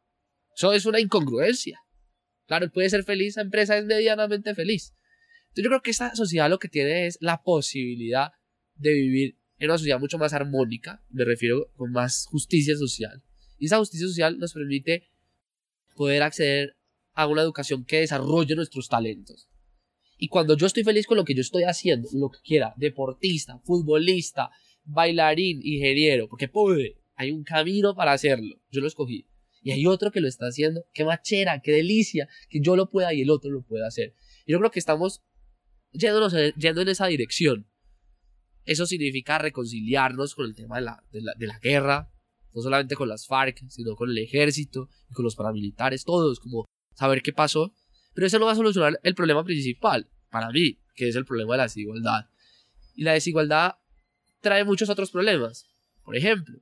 Eso 0.57 0.73
es 0.73 0.87
una 0.87 1.01
incongruencia. 1.01 1.81
Claro, 2.47 2.71
puede 2.71 2.91
ser 2.91 3.05
feliz, 3.05 3.37
la 3.37 3.43
empresa 3.43 3.77
es 3.77 3.85
medianamente 3.85 4.55
feliz. 4.55 4.95
Entonces 5.49 5.65
yo 5.65 5.71
creo 5.71 5.83
que 5.83 5.91
esta 5.91 6.15
sociedad 6.15 6.49
lo 6.49 6.59
que 6.59 6.69
tiene 6.69 7.07
es 7.07 7.19
la 7.21 7.43
posibilidad 7.43 8.33
de 8.75 8.93
vivir 8.93 9.39
en 9.59 9.69
una 9.69 9.79
sociedad 9.79 10.01
mucho 10.01 10.17
más 10.17 10.33
armónica, 10.33 11.05
me 11.11 11.25
refiero 11.25 11.71
con 11.77 11.93
más 11.93 12.27
justicia 12.27 12.77
social. 12.77 13.23
Y 13.59 13.67
esa 13.67 13.79
justicia 13.79 14.07
social 14.09 14.39
nos 14.39 14.55
permite 14.55 15.11
poder 15.95 16.23
acceder 16.23 16.77
a 17.13 17.27
una 17.27 17.43
educación 17.43 17.85
que 17.85 18.01
desarrolle 18.01 18.55
nuestros 18.55 18.89
talentos. 18.89 19.50
Y 20.23 20.29
cuando 20.29 20.55
yo 20.55 20.67
estoy 20.67 20.85
feliz 20.85 21.07
con 21.07 21.17
lo 21.17 21.25
que 21.25 21.35
yo 21.35 21.41
estoy 21.41 21.63
haciendo, 21.63 22.07
lo 22.13 22.29
que 22.29 22.41
quiera, 22.45 22.75
deportista, 22.77 23.59
futbolista, 23.65 24.51
bailarín, 24.85 25.61
ingeniero, 25.65 26.29
porque 26.29 26.47
puede, 26.47 26.99
hay 27.15 27.31
un 27.31 27.43
camino 27.43 27.95
para 27.95 28.13
hacerlo, 28.13 28.61
yo 28.71 28.83
lo 28.83 28.87
escogí. 28.87 29.27
Y 29.63 29.71
hay 29.71 29.87
otro 29.87 30.11
que 30.13 30.21
lo 30.21 30.29
está 30.29 30.47
haciendo, 30.47 30.85
qué 30.93 31.07
machera, 31.07 31.63
qué 31.63 31.73
delicia, 31.73 32.29
que 32.51 32.61
yo 32.61 32.77
lo 32.77 32.91
pueda 32.91 33.15
y 33.15 33.23
el 33.23 33.31
otro 33.31 33.51
lo 33.51 33.63
pueda 33.63 33.87
hacer. 33.87 34.15
Y 34.45 34.53
yo 34.53 34.59
creo 34.59 34.71
que 34.71 34.79
estamos 34.79 35.23
yendo 35.93 36.83
en 36.83 36.89
esa 36.89 37.07
dirección. 37.07 37.67
Eso 38.67 38.85
significa 38.85 39.39
reconciliarnos 39.39 40.35
con 40.35 40.45
el 40.45 40.55
tema 40.55 40.81
de 40.81 41.47
la 41.47 41.59
guerra, 41.63 42.13
no 42.55 42.61
solamente 42.61 42.95
con 42.95 43.09
las 43.09 43.27
FARC, 43.27 43.63
sino 43.69 43.97
con 43.97 44.11
el 44.11 44.19
ejército 44.19 44.91
y 45.09 45.15
con 45.15 45.25
los 45.25 45.35
paramilitares, 45.35 46.05
todos, 46.05 46.41
como 46.41 46.67
saber 46.95 47.23
qué 47.23 47.33
pasó. 47.33 47.75
Pero 48.15 48.27
eso 48.27 48.39
no 48.39 48.47
va 48.47 48.53
a 48.53 48.57
solucionar 48.57 48.99
el 49.03 49.15
problema 49.15 49.45
principal, 49.45 50.09
para 50.31 50.51
mí, 50.51 50.79
que 50.95 51.09
es 51.09 51.17
el 51.17 51.25
problema 51.25 51.53
de 51.53 51.59
la 51.59 51.63
desigualdad. 51.65 52.27
Y 52.95 53.05
la 53.05 53.13
desigualdad 53.13 53.77
trae 54.41 54.65
muchos 54.65 54.89
otros 54.89 55.11
problemas. 55.11 55.67
Por 56.05 56.17
ejemplo, 56.17 56.59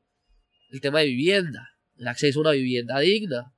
el 0.70 0.80
tema 0.80 1.00
de 1.00 1.06
vivienda, 1.06 1.70
el 1.96 2.08
acceso 2.08 2.40
a 2.40 2.42
una 2.42 2.50
vivienda 2.52 2.98
digna, 2.98 3.54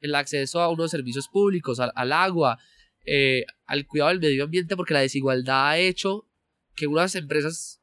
el 0.00 0.14
acceso 0.14 0.60
a 0.60 0.68
unos 0.68 0.90
servicios 0.90 1.28
públicos, 1.28 1.80
al, 1.80 2.12
agua, 2.12 2.58
eh, 3.04 3.44
al 3.66 3.86
cuidado 3.86 4.10
del 4.10 4.20
medio 4.20 4.44
ambiente, 4.44 4.76
porque 4.76 4.94
la 4.94 5.00
desigualdad 5.00 5.68
ha 5.68 5.78
hecho 5.78 6.28
que 6.74 6.86
unas 6.86 7.14
empresas 7.14 7.80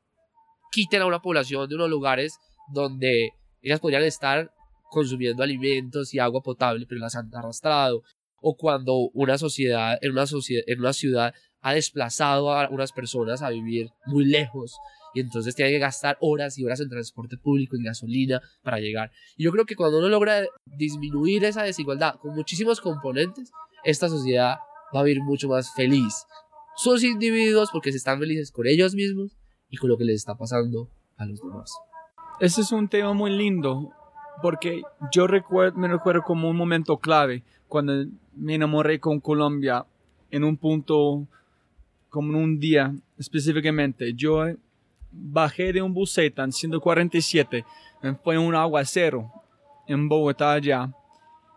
quiten 0.72 1.02
a 1.02 1.06
una 1.06 1.22
población 1.22 1.68
de 1.68 1.76
unos 1.76 1.90
lugares 1.90 2.38
donde 2.72 3.32
ellas 3.62 3.80
podrían 3.80 4.04
estar 4.04 4.54
consumiendo 4.90 5.44
alimentos 5.44 6.14
y 6.14 6.20
agua 6.20 6.42
potable, 6.42 6.86
pero 6.88 7.02
las 7.02 7.16
han 7.16 7.34
arrastrado. 7.34 8.04
O 8.46 8.58
cuando 8.58 9.10
una 9.14 9.38
sociedad, 9.38 9.98
en 10.02 10.12
una, 10.12 10.28
sociedad, 10.28 10.64
en 10.68 10.82
una 10.82 10.92
ciudad 10.92 11.34
ha 11.62 11.74
desplazado 11.74 12.52
a 12.52 12.68
unas 12.70 12.92
personas 12.92 13.42
a 13.42 13.50
vivir 13.50 13.90
muy 14.06 14.26
lejos 14.26 14.76
y 15.14 15.22
entonces 15.22 15.56
tiene 15.56 15.72
que 15.72 15.80
gastar 15.80 16.18
horas 16.20 16.58
y 16.58 16.66
horas 16.66 16.82
en 16.82 16.90
transporte 16.90 17.38
público, 17.38 17.78
en 17.78 17.84
gasolina 17.84 18.42
para 18.64 18.80
llegar. 18.80 19.12
Y 19.38 19.46
yo 19.46 19.52
creo 19.52 19.66
que 19.66 19.78
cuando 19.78 20.00
uno 20.00 20.10
logra 20.10 20.44
disminuir 20.66 21.46
esa 21.46 21.64
desigualdad 21.64 22.16
con 22.16 22.36
muchísimos 22.36 22.82
componentes, 22.82 23.52
esta 23.86 24.10
sociedad 24.10 24.58
va 24.94 25.00
a 25.00 25.04
vivir 25.04 25.22
mucho 25.24 25.48
más 25.48 25.74
feliz. 25.74 26.26
Sus 26.76 27.04
individuos 27.04 27.70
porque 27.72 27.92
se 27.92 27.98
están 27.98 28.20
felices 28.20 28.52
con 28.52 28.68
ellos 28.68 28.94
mismos 28.94 29.38
y 29.70 29.78
con 29.78 29.90
lo 29.90 29.98
que 29.98 30.04
les 30.04 30.18
está 30.18 30.36
pasando 30.36 30.90
a 31.16 31.26
los 31.26 31.40
demás. 31.40 31.72
Ese 32.42 32.60
es 32.60 32.74
un 32.74 32.90
tema 32.90 33.14
muy 33.14 33.32
lindo 33.32 33.94
porque 34.42 34.82
yo 35.12 35.28
recuerdo, 35.28 35.78
me 35.80 35.88
recuerdo 35.88 36.24
como 36.24 36.50
un 36.50 36.58
momento 36.58 36.98
clave 36.98 37.44
cuando 37.68 38.06
me 38.36 38.56
enamoré 38.56 39.00
con 39.00 39.20
Colombia 39.20 39.86
en 40.32 40.44
un 40.44 40.58
punto 40.58 41.26
como 42.10 42.30
en 42.30 42.36
un 42.36 42.60
día 42.60 42.94
específicamente. 43.18 44.14
Yo 44.14 44.46
bajé 45.12 45.74
de 45.74 45.82
un 45.82 45.94
buseta 45.94 46.44
en 46.44 46.52
147, 46.52 47.66
fue 48.24 48.38
un 48.38 48.56
aguacero 48.56 49.32
en 49.88 50.10
Bogotá 50.10 50.54
allá. 50.54 50.92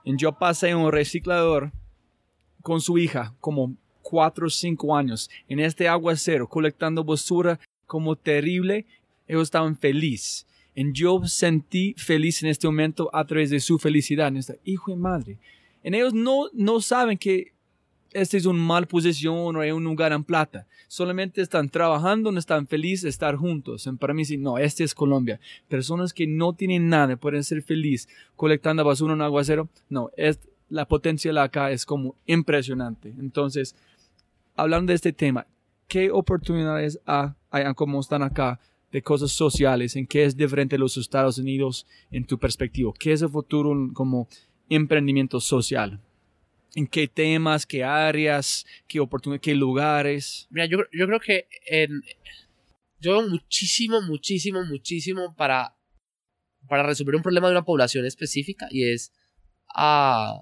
Y 0.04 0.16
yo 0.16 0.32
pasé 0.32 0.74
un 0.74 0.92
reciclador 0.92 1.72
con 2.62 2.80
su 2.80 2.98
hija, 2.98 3.34
como 3.40 3.74
cuatro 4.02 4.46
o 4.46 4.50
cinco 4.50 4.96
años, 4.96 5.28
en 5.48 5.60
este 5.60 5.88
aguacero, 5.88 6.48
colectando 6.48 7.02
basura 7.02 7.58
como 7.86 8.14
terrible. 8.14 8.86
Ellos 9.26 9.42
estaban 9.42 9.76
felices. 9.76 10.46
Y 10.76 10.92
yo 10.92 11.26
sentí 11.26 11.94
feliz 11.96 12.42
en 12.42 12.50
este 12.50 12.68
momento 12.68 13.10
a 13.12 13.24
través 13.24 13.50
de 13.50 13.58
su 13.60 13.78
felicidad. 13.78 14.28
En 14.28 14.36
esta, 14.36 14.54
hijo 14.64 14.92
de 14.92 14.98
madre. 14.98 15.38
En 15.82 15.94
ellos 15.94 16.12
no, 16.12 16.50
no 16.52 16.80
saben 16.80 17.16
que 17.16 17.54
este 18.12 18.36
es 18.36 18.46
una 18.46 18.58
mal 18.58 18.86
posición 18.86 19.56
o 19.56 19.60
hay 19.60 19.70
un 19.70 19.82
lugar 19.82 20.12
en 20.12 20.22
plata. 20.22 20.66
Solamente 20.86 21.40
están 21.40 21.68
trabajando, 21.68 22.30
no 22.30 22.38
están 22.38 22.66
felices 22.66 23.08
estar 23.08 23.36
juntos. 23.36 23.88
Para 23.98 24.14
mí, 24.14 24.24
sí, 24.24 24.36
no, 24.36 24.58
este 24.58 24.84
es 24.84 24.94
Colombia. 24.94 25.40
Personas 25.66 26.12
que 26.12 26.26
no 26.26 26.52
tienen 26.52 26.88
nada 26.88 27.16
pueden 27.16 27.42
ser 27.42 27.62
felices 27.62 28.08
colectando 28.36 28.84
basura 28.84 29.14
en 29.14 29.20
un 29.20 29.22
aguacero. 29.22 29.68
No, 29.88 30.10
es, 30.16 30.38
la 30.68 30.86
potencia 30.86 31.42
acá 31.42 31.70
es 31.70 31.86
como 31.86 32.16
impresionante. 32.26 33.14
Entonces, 33.18 33.74
hablando 34.54 34.90
de 34.90 34.96
este 34.96 35.12
tema, 35.12 35.46
¿qué 35.88 36.10
oportunidades 36.10 37.00
hay, 37.06 37.32
como 37.74 38.00
están 38.00 38.22
acá 38.22 38.60
de 38.92 39.02
cosas 39.02 39.32
sociales? 39.32 39.96
¿En 39.96 40.06
qué 40.06 40.24
es 40.24 40.36
diferente 40.36 40.78
los 40.78 40.96
Estados 40.96 41.38
Unidos 41.38 41.86
en 42.10 42.26
tu 42.26 42.38
perspectiva? 42.38 42.92
¿Qué 42.98 43.12
es 43.12 43.22
el 43.22 43.28
futuro 43.28 43.74
como 43.92 44.28
emprendimiento 44.68 45.40
social? 45.40 46.00
en 46.76 46.86
qué 46.86 47.08
temas, 47.08 47.64
qué 47.64 47.82
áreas, 47.82 48.66
qué 48.86 49.00
oportunidades, 49.00 49.40
qué 49.40 49.54
lugares. 49.54 50.46
Mira, 50.50 50.66
yo, 50.66 50.80
yo 50.92 51.06
creo 51.06 51.20
que 51.20 51.48
en, 51.66 52.02
yo 53.00 53.18
veo 53.18 53.28
muchísimo, 53.28 54.02
muchísimo, 54.02 54.62
muchísimo 54.64 55.34
para, 55.34 55.74
para 56.68 56.82
resolver 56.82 57.16
un 57.16 57.22
problema 57.22 57.48
de 57.48 57.52
una 57.52 57.64
población 57.64 58.04
específica 58.04 58.68
y 58.70 58.92
es 58.92 59.14
a, 59.74 60.34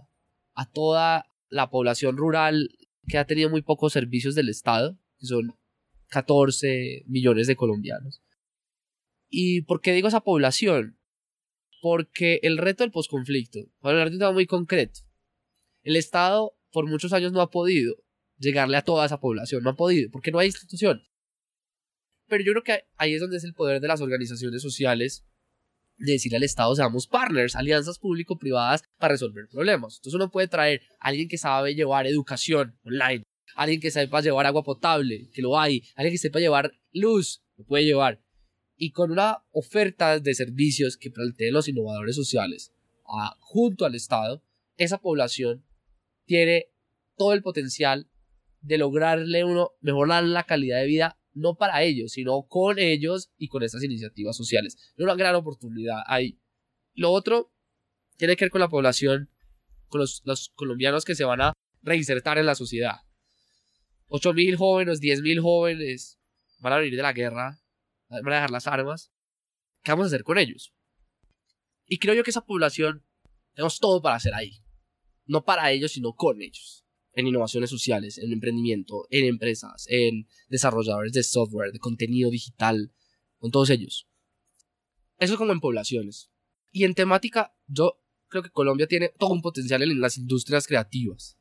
a 0.55 0.71
toda 0.73 1.27
la 1.51 1.71
población 1.71 2.17
rural 2.17 2.69
que 3.07 3.19
ha 3.19 3.27
tenido 3.27 3.49
muy 3.49 3.63
pocos 3.63 3.93
servicios 3.93 4.35
del 4.35 4.49
Estado, 4.49 4.99
que 5.21 5.27
son 5.27 5.55
14 6.09 7.05
millones 7.07 7.47
de 7.47 7.55
colombianos. 7.55 8.24
¿Y 9.37 9.63
por 9.63 9.81
qué 9.81 9.93
digo 9.93 10.07
esa 10.07 10.21
población? 10.21 10.97
Porque 11.83 12.39
el 12.45 12.57
reto 12.57 12.85
del 12.85 12.93
posconflicto, 12.93 13.59
bueno, 13.81 14.01
el 14.01 14.13
reto 14.13 14.33
muy 14.33 14.47
concreto, 14.47 15.01
el 15.83 15.97
Estado 15.97 16.57
por 16.71 16.87
muchos 16.89 17.13
años 17.13 17.33
no 17.33 17.41
ha 17.41 17.51
podido 17.51 17.97
llegarle 18.39 18.77
a 18.77 18.83
toda 18.83 19.05
esa 19.05 19.19
población, 19.19 19.65
no 19.65 19.71
ha 19.71 19.77
podido, 19.77 20.09
porque 20.13 20.31
no 20.31 20.39
hay 20.39 20.47
institución. 20.47 21.03
Pero 22.29 22.45
yo 22.45 22.53
creo 22.53 22.63
que 22.63 22.85
ahí 22.97 23.15
es 23.15 23.21
donde 23.21 23.39
es 23.39 23.43
el 23.43 23.55
poder 23.55 23.81
de 23.81 23.89
las 23.89 24.01
organizaciones 24.01 24.63
sociales 24.63 25.27
de 25.97 26.13
decirle 26.13 26.37
al 26.37 26.45
Estado 26.45 26.77
seamos 26.77 27.09
partners, 27.09 27.57
alianzas 27.57 27.99
público-privadas 27.99 28.85
para 28.99 29.15
resolver 29.15 29.49
problemas. 29.49 29.97
Entonces 29.97 30.15
uno 30.15 30.31
puede 30.31 30.47
traer 30.47 30.83
a 31.01 31.09
alguien 31.09 31.27
que 31.27 31.39
sabe 31.39 31.75
llevar 31.75 32.07
educación 32.07 32.79
online, 32.85 33.25
alguien 33.57 33.81
que 33.81 33.91
sepa 33.91 34.21
llevar 34.21 34.47
agua 34.47 34.63
potable, 34.63 35.29
que 35.35 35.43
lo 35.43 35.59
hay, 35.59 35.83
alguien 35.97 36.15
que 36.15 36.19
sepa 36.19 36.39
llevar 36.39 36.73
luz, 36.93 37.43
lo 37.57 37.65
puede 37.65 37.85
llevar. 37.85 38.24
Y 38.77 38.91
con 38.91 39.13
una 39.13 39.45
oferta 39.53 40.19
de 40.19 40.35
servicios 40.35 40.97
que 40.97 41.11
planteen 41.11 41.53
los 41.53 41.69
innovadores 41.69 42.17
sociales 42.17 42.73
junto 43.39 43.85
al 43.85 43.95
Estado, 43.95 44.43
esa 44.77 44.99
población 44.99 45.65
tiene 46.25 46.71
todo 47.17 47.33
el 47.33 47.43
potencial 47.43 48.09
de 48.61 48.79
lograrle 48.79 49.45
uno 49.45 49.73
mejorar 49.81 50.25
la 50.25 50.45
calidad 50.45 50.81
de 50.81 50.87
vida 50.87 51.19
no 51.35 51.57
para 51.57 51.83
ellos, 51.83 52.13
sino 52.13 52.47
con 52.49 52.79
ellos 52.79 53.33
y 53.37 53.49
con 53.49 53.63
estas 53.63 53.83
iniciativas 53.83 54.37
sociales. 54.37 54.77
Es 54.97 55.05
una 55.05 55.17
gran 55.17 55.35
oportunidad 55.35 56.03
ahí. 56.07 56.39
Lo 56.95 57.11
otro 57.11 57.53
tiene 58.17 58.37
que 58.37 58.45
ver 58.45 58.53
con 58.53 58.61
la 58.61 58.69
población, 58.69 59.31
con 59.89 60.01
los, 60.01 60.53
colombianos 60.55 61.05
que 61.05 61.17
se 61.17 61.25
van 61.25 61.41
a 61.41 61.53
reinsertar 61.83 62.39
en 62.39 62.47
la 62.47 62.55
sociedad. 62.55 62.99
8.000 64.09 64.57
jóvenes, 64.57 65.01
10.000 65.01 65.43
jóvenes 65.43 66.21
van 66.61 66.75
a 66.75 66.77
venir 66.79 66.95
de 66.95 67.03
la 67.03 67.13
guerra, 67.13 67.61
van 68.09 68.33
a 68.33 68.37
dejar 68.37 68.51
las 68.51 68.67
armas. 68.67 69.13
¿Qué 69.83 69.93
vamos 69.93 70.05
a 70.05 70.07
hacer 70.09 70.25
con 70.25 70.39
ellos? 70.39 70.73
Y 71.87 71.99
creo 71.99 72.15
yo 72.15 72.25
que 72.25 72.31
esa 72.31 72.45
población 72.45 73.05
tenemos 73.55 73.79
todo 73.79 74.01
para 74.01 74.17
hacer 74.17 74.35
ahí 74.35 74.65
no 75.27 75.45
para 75.45 75.71
ellos, 75.73 75.93
sino 75.93 76.15
con 76.15 76.41
ellos, 76.43 76.85
en 77.13 77.27
innovaciones 77.27 77.71
sociales, 77.71 78.19
en 78.19 78.33
emprendimiento, 78.33 79.07
en 79.11 79.27
empresas, 79.27 79.87
en 79.89 80.27
desarrolladores 80.49 81.13
de 81.13 81.23
software, 81.23 81.73
de 81.73 81.79
contenido 81.79 82.31
digital, 82.31 82.93
con 83.39 83.51
todos 83.51 83.71
ellos. 83.71 84.09
Eso 85.19 85.37
como 85.37 85.53
en 85.53 85.61
poblaciones. 85.61 86.31
Y 86.73 86.85
en 86.85 86.95
temática, 86.95 87.55
yo 87.67 88.01
creo 88.29 88.43
que 88.43 88.51
Colombia 88.51 88.87
tiene 88.87 89.11
todo 89.19 89.31
un 89.31 89.43
potencial 89.43 89.83
en 89.83 90.01
las 90.01 90.19
industrias 90.19 90.67
creativas. 90.67 91.39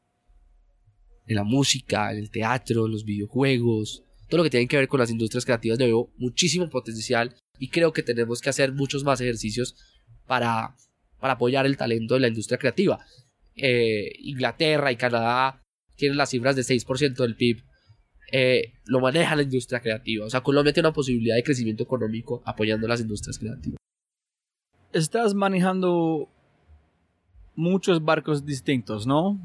En 1.25 1.35
la 1.35 1.43
música, 1.43 2.11
en 2.11 2.19
el 2.19 2.29
teatro, 2.29 2.85
en 2.85 2.91
los 2.91 3.05
videojuegos, 3.05 4.03
todo 4.33 4.39
lo 4.39 4.45
que 4.45 4.49
tiene 4.49 4.67
que 4.67 4.77
ver 4.77 4.87
con 4.87 4.99
las 4.99 5.11
industrias 5.11 5.45
creativas, 5.45 5.77
yo 5.77 5.85
veo 5.85 6.09
muchísimo 6.17 6.67
potencial 6.67 7.35
y 7.59 7.69
creo 7.69 7.93
que 7.93 8.01
tenemos 8.01 8.41
que 8.41 8.49
hacer 8.49 8.71
muchos 8.71 9.03
más 9.03 9.21
ejercicios 9.21 9.75
para, 10.25 10.75
para 11.19 11.33
apoyar 11.33 11.67
el 11.67 11.77
talento 11.77 12.15
de 12.15 12.21
la 12.21 12.29
industria 12.29 12.57
creativa. 12.57 12.97
Eh, 13.55 14.11
Inglaterra 14.21 14.91
y 14.91 14.95
Canadá 14.95 15.61
tienen 15.97 16.17
las 16.17 16.31
cifras 16.31 16.55
de 16.55 16.63
6% 16.63 17.13
del 17.13 17.35
PIB 17.35 17.61
eh, 18.31 18.73
lo 18.85 19.01
maneja 19.01 19.35
la 19.35 19.43
industria 19.43 19.81
creativa. 19.81 20.25
O 20.25 20.29
sea, 20.31 20.41
Colombia 20.41 20.73
tiene 20.73 20.89
una 20.89 20.95
posibilidad 20.95 21.35
de 21.35 21.43
crecimiento 21.43 21.83
económico 21.83 22.41
apoyando 22.43 22.87
las 22.87 23.01
industrias 23.01 23.37
creativas. 23.37 23.77
Estás 24.93 25.35
manejando 25.35 26.27
muchos 27.53 28.03
barcos 28.03 28.47
distintos, 28.47 29.05
¿no? 29.05 29.39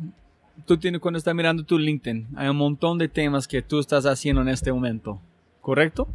Tú 0.66 0.76
tienes, 0.78 1.00
cuando 1.00 1.18
estás 1.18 1.34
mirando 1.34 1.64
tu 1.64 1.78
LinkedIn, 1.78 2.28
hay 2.36 2.48
un 2.48 2.56
montón 2.56 2.98
de 2.98 3.08
temas 3.08 3.46
que 3.48 3.62
tú 3.62 3.78
estás 3.78 4.06
haciendo 4.06 4.42
en 4.42 4.48
este 4.48 4.72
momento, 4.72 5.20
¿correcto? 5.60 6.08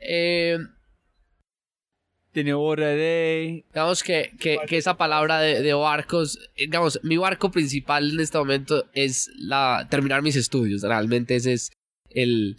Eh, 0.00 0.58
tiene 2.32 2.54
hora 2.54 2.88
de... 2.88 3.64
Digamos 3.72 4.02
que, 4.02 4.32
que, 4.38 4.58
que 4.66 4.76
esa 4.76 4.96
palabra 4.96 5.40
de, 5.40 5.62
de, 5.62 5.74
barcos, 5.74 6.38
digamos, 6.56 7.00
mi 7.02 7.16
barco 7.16 7.50
principal 7.50 8.10
en 8.12 8.20
este 8.20 8.38
momento 8.38 8.84
es 8.92 9.30
la, 9.38 9.86
terminar 9.90 10.22
mis 10.22 10.36
estudios. 10.36 10.82
Realmente 10.82 11.36
ese 11.36 11.54
es 11.54 11.72
el, 12.10 12.56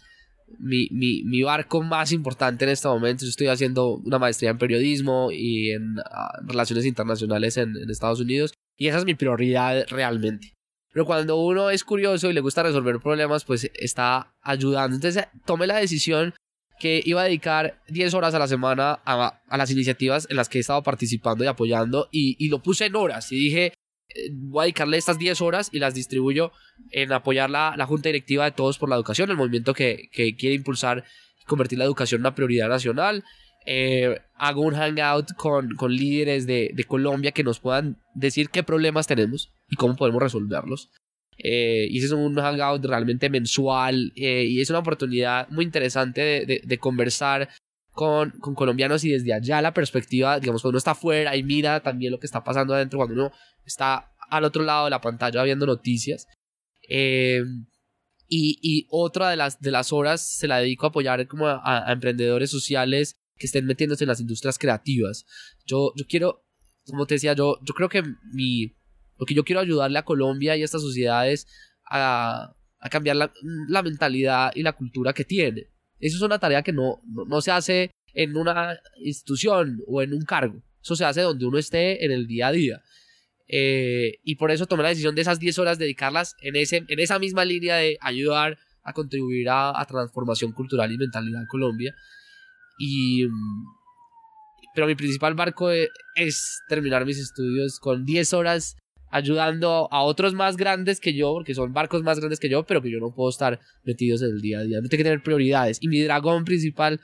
mi, 0.57 0.89
mi, 0.91 1.24
mi 1.24 1.43
barco 1.43 1.82
más 1.82 2.11
importante 2.11 2.65
en 2.65 2.72
este 2.72 2.88
momento. 2.88 3.24
Yo 3.24 3.30
estoy 3.30 3.47
haciendo 3.47 3.95
una 3.95 4.20
maestría 4.20 4.49
en 4.49 4.57
periodismo 4.57 5.32
y 5.32 5.70
en 5.72 5.99
uh, 5.99 6.47
relaciones 6.47 6.86
internacionales 6.86 7.57
en, 7.57 7.76
en 7.78 7.89
Estados 7.89 8.20
Unidos. 8.20 8.53
Y 8.80 8.88
esa 8.88 8.97
es 8.97 9.05
mi 9.05 9.13
prioridad 9.13 9.86
realmente. 9.89 10.55
Pero 10.91 11.05
cuando 11.05 11.36
uno 11.36 11.69
es 11.69 11.84
curioso 11.84 12.30
y 12.30 12.34
le 12.34 12.41
gusta 12.41 12.63
resolver 12.63 12.99
problemas, 12.99 13.45
pues 13.45 13.69
está 13.75 14.34
ayudando. 14.41 14.95
Entonces 14.95 15.27
tomé 15.45 15.67
la 15.67 15.77
decisión 15.77 16.34
que 16.80 17.01
iba 17.05 17.21
a 17.21 17.25
dedicar 17.25 17.80
10 17.89 18.13
horas 18.15 18.34
a 18.34 18.39
la 18.39 18.47
semana 18.47 18.99
a, 19.05 19.41
a, 19.47 19.57
las 19.57 19.69
iniciativas 19.69 20.27
en 20.32 20.38
las 20.38 20.49
que 20.49 20.57
he 20.57 20.61
estado 20.61 20.82
participando 20.82 21.43
y 21.43 21.47
apoyando 21.47 22.07
y, 22.09 22.38
y, 22.43 22.47
lo 22.47 22.63
puse 22.63 22.86
en 22.86 22.95
horas 22.95 23.34
y 23.34 23.36
dije 23.36 23.73
voy 24.32 24.61
a 24.61 24.63
dedicarle 24.63 24.97
estas 24.97 25.19
10 25.19 25.41
horas 25.41 25.69
y 25.71 25.80
las 25.80 25.93
distribuyo 25.93 26.51
en 26.91 27.11
apoyar 27.11 27.49
la, 27.49 27.75
la 27.77 27.86
Junta 27.86 28.09
Directiva 28.09 28.45
de 28.45 28.51
Todos 28.51 28.77
por 28.77 28.89
la 28.89 28.95
Educación, 28.95 29.30
el 29.30 29.38
movimiento 29.38 29.73
que, 29.73 30.09
que 30.11 30.36
quiere 30.36 30.55
impulsar 30.55 31.05
convertir 31.45 31.77
la 31.77 31.86
educación 31.86 32.19
en 32.19 32.23
una 32.23 32.36
prioridad 32.36 32.69
nacional. 32.69 33.23
Eh, 33.65 34.19
hago 34.39 34.61
un 34.61 34.73
hangout 34.73 35.33
con, 35.35 35.75
con 35.75 35.91
líderes 35.91 36.47
de, 36.47 36.71
de 36.73 36.83
Colombia 36.85 37.31
que 37.31 37.43
nos 37.43 37.59
puedan 37.59 37.97
decir 38.15 38.49
qué 38.49 38.63
problemas 38.63 39.05
tenemos 39.05 39.53
y 39.69 39.75
cómo 39.75 39.95
podemos 39.95 40.21
resolverlos. 40.21 40.89
Eh, 41.37 41.87
y 41.89 41.97
ese 41.97 42.07
es 42.07 42.11
un 42.11 42.35
hangout 42.35 42.83
realmente 42.85 43.29
mensual 43.29 44.11
eh, 44.15 44.45
y 44.45 44.59
es 44.59 44.69
una 44.69 44.79
oportunidad 44.79 45.47
muy 45.49 45.63
interesante 45.63 46.21
de, 46.21 46.45
de, 46.45 46.61
de 46.65 46.77
conversar 46.77 47.49
con, 47.91 48.31
con, 48.39 48.55
colombianos 48.55 49.03
y 49.03 49.11
desde 49.11 49.33
allá 49.33 49.61
la 49.61 49.73
perspectiva, 49.73 50.39
digamos, 50.39 50.61
cuando 50.61 50.75
uno 50.75 50.77
está 50.79 50.91
afuera 50.91 51.35
y 51.35 51.43
mira 51.43 51.81
también 51.81 52.11
lo 52.11 52.19
que 52.19 52.25
está 52.25 52.43
pasando 52.43 52.73
adentro, 52.73 52.99
cuando 52.99 53.15
uno 53.15 53.31
está 53.65 54.11
al 54.29 54.43
otro 54.43 54.63
lado 54.63 54.85
de 54.85 54.91
la 54.91 55.01
pantalla 55.01 55.43
viendo 55.43 55.65
noticias. 55.65 56.27
Eh, 56.87 57.43
y, 58.27 58.59
y, 58.61 58.87
otra 58.91 59.29
de 59.29 59.37
las, 59.37 59.59
de 59.59 59.71
las 59.71 59.91
horas 59.91 60.21
se 60.21 60.47
la 60.47 60.59
dedico 60.59 60.85
a 60.85 60.89
apoyar 60.89 61.27
como 61.27 61.47
a, 61.47 61.61
a, 61.63 61.91
emprendedores 61.91 62.51
sociales 62.51 63.15
que 63.39 63.47
estén 63.47 63.65
metiéndose 63.65 64.03
en 64.03 64.09
las 64.09 64.19
industrias 64.19 64.59
creativas. 64.59 65.25
Yo, 65.65 65.93
yo 65.95 66.05
quiero, 66.07 66.45
como 66.85 67.07
te 67.07 67.15
decía, 67.15 67.33
yo, 67.33 67.57
yo 67.63 67.73
creo 67.73 67.89
que 67.89 68.03
mi, 68.33 68.75
lo 69.17 69.25
que 69.25 69.33
yo 69.33 69.43
quiero 69.43 69.61
ayudarle 69.61 69.97
a 69.97 70.05
Colombia 70.05 70.55
y 70.55 70.61
a 70.61 70.65
estas 70.65 70.81
sociedades 70.81 71.47
a, 71.89 72.55
a 72.79 72.89
cambiar 72.89 73.15
la, 73.15 73.33
la, 73.67 73.81
mentalidad 73.81 74.51
y 74.53 74.61
la 74.61 74.73
cultura 74.73 75.13
que 75.13 75.25
tiene. 75.25 75.67
Eso 75.99 76.17
es 76.17 76.21
una 76.21 76.39
tarea 76.39 76.61
que 76.61 76.73
no, 76.73 77.01
no, 77.05 77.41
se 77.41 77.51
hace 77.51 77.91
en 78.13 78.37
una 78.37 78.77
institución 79.03 79.81
o 79.87 80.01
en 80.01 80.13
un 80.13 80.21
cargo. 80.21 80.61
Eso 80.81 80.95
se 80.95 81.05
hace 81.05 81.21
donde 81.21 81.45
uno 81.45 81.57
esté 81.57 82.05
en 82.05 82.11
el 82.11 82.27
día 82.27 82.47
a 82.47 82.51
día. 82.51 82.81
Eh, 83.47 84.19
y 84.23 84.35
por 84.35 84.51
eso 84.51 84.65
tomé 84.65 84.83
la 84.83 84.89
decisión 84.89 85.15
de 85.15 85.21
esas 85.21 85.39
10 85.39 85.57
horas 85.59 85.79
dedicarlas 85.79 86.35
en, 86.41 86.55
ese, 86.55 86.83
en 86.87 86.99
esa 86.99 87.19
misma 87.19 87.43
línea 87.45 87.77
de 87.77 87.97
ayudar 88.01 88.57
a 88.83 88.93
contribuir 88.93 89.49
a, 89.49 89.79
a 89.79 89.85
transformación 89.85 90.51
cultural 90.51 90.91
y 90.91 90.97
mentalidad 90.97 91.41
en 91.41 91.47
Colombia. 91.47 91.95
Y, 92.80 93.27
pero 94.73 94.88
mi 94.88 94.95
principal 94.95 95.36
barco 95.36 95.69
es 95.69 96.61
terminar 96.69 97.05
mis 97.05 97.19
estudios 97.19 97.80
con 97.80 98.05
10 98.05 98.34
horas 98.34 98.77
ayudando 99.11 99.88
a 99.91 100.03
otros 100.03 100.34
más 100.34 100.55
grandes 100.55 100.99
que 100.99 101.13
yo, 101.13 101.34
porque 101.34 101.55
son 101.55 101.73
barcos 101.73 102.03
más 102.03 102.19
grandes 102.19 102.39
que 102.39 102.49
yo, 102.49 102.63
pero 102.63 102.82
que 102.82 102.91
yo 102.91 102.99
no 102.99 103.11
puedo 103.11 103.30
estar 103.30 103.59
metidos 103.84 104.21
en 104.21 104.30
el 104.30 104.41
día 104.41 104.59
a 104.59 104.63
día. 104.63 104.82
No 104.82 104.88
tengo 104.88 104.99
que 104.99 105.03
tener 105.03 105.23
prioridades. 105.23 105.80
Y 105.82 105.88
mi 105.88 106.01
dragón 106.01 106.45
principal 106.45 106.99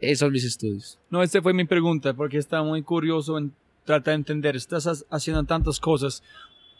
eh, 0.00 0.16
son 0.16 0.32
mis 0.32 0.44
estudios. 0.44 0.98
No, 1.10 1.22
esta 1.22 1.42
fue 1.42 1.52
mi 1.52 1.64
pregunta, 1.64 2.14
porque 2.14 2.38
está 2.38 2.62
muy 2.62 2.82
curioso 2.82 3.38
en 3.38 3.52
tratar 3.84 4.12
de 4.12 4.16
entender. 4.16 4.56
Estás 4.56 5.04
haciendo 5.10 5.44
tantas 5.44 5.78
cosas. 5.78 6.22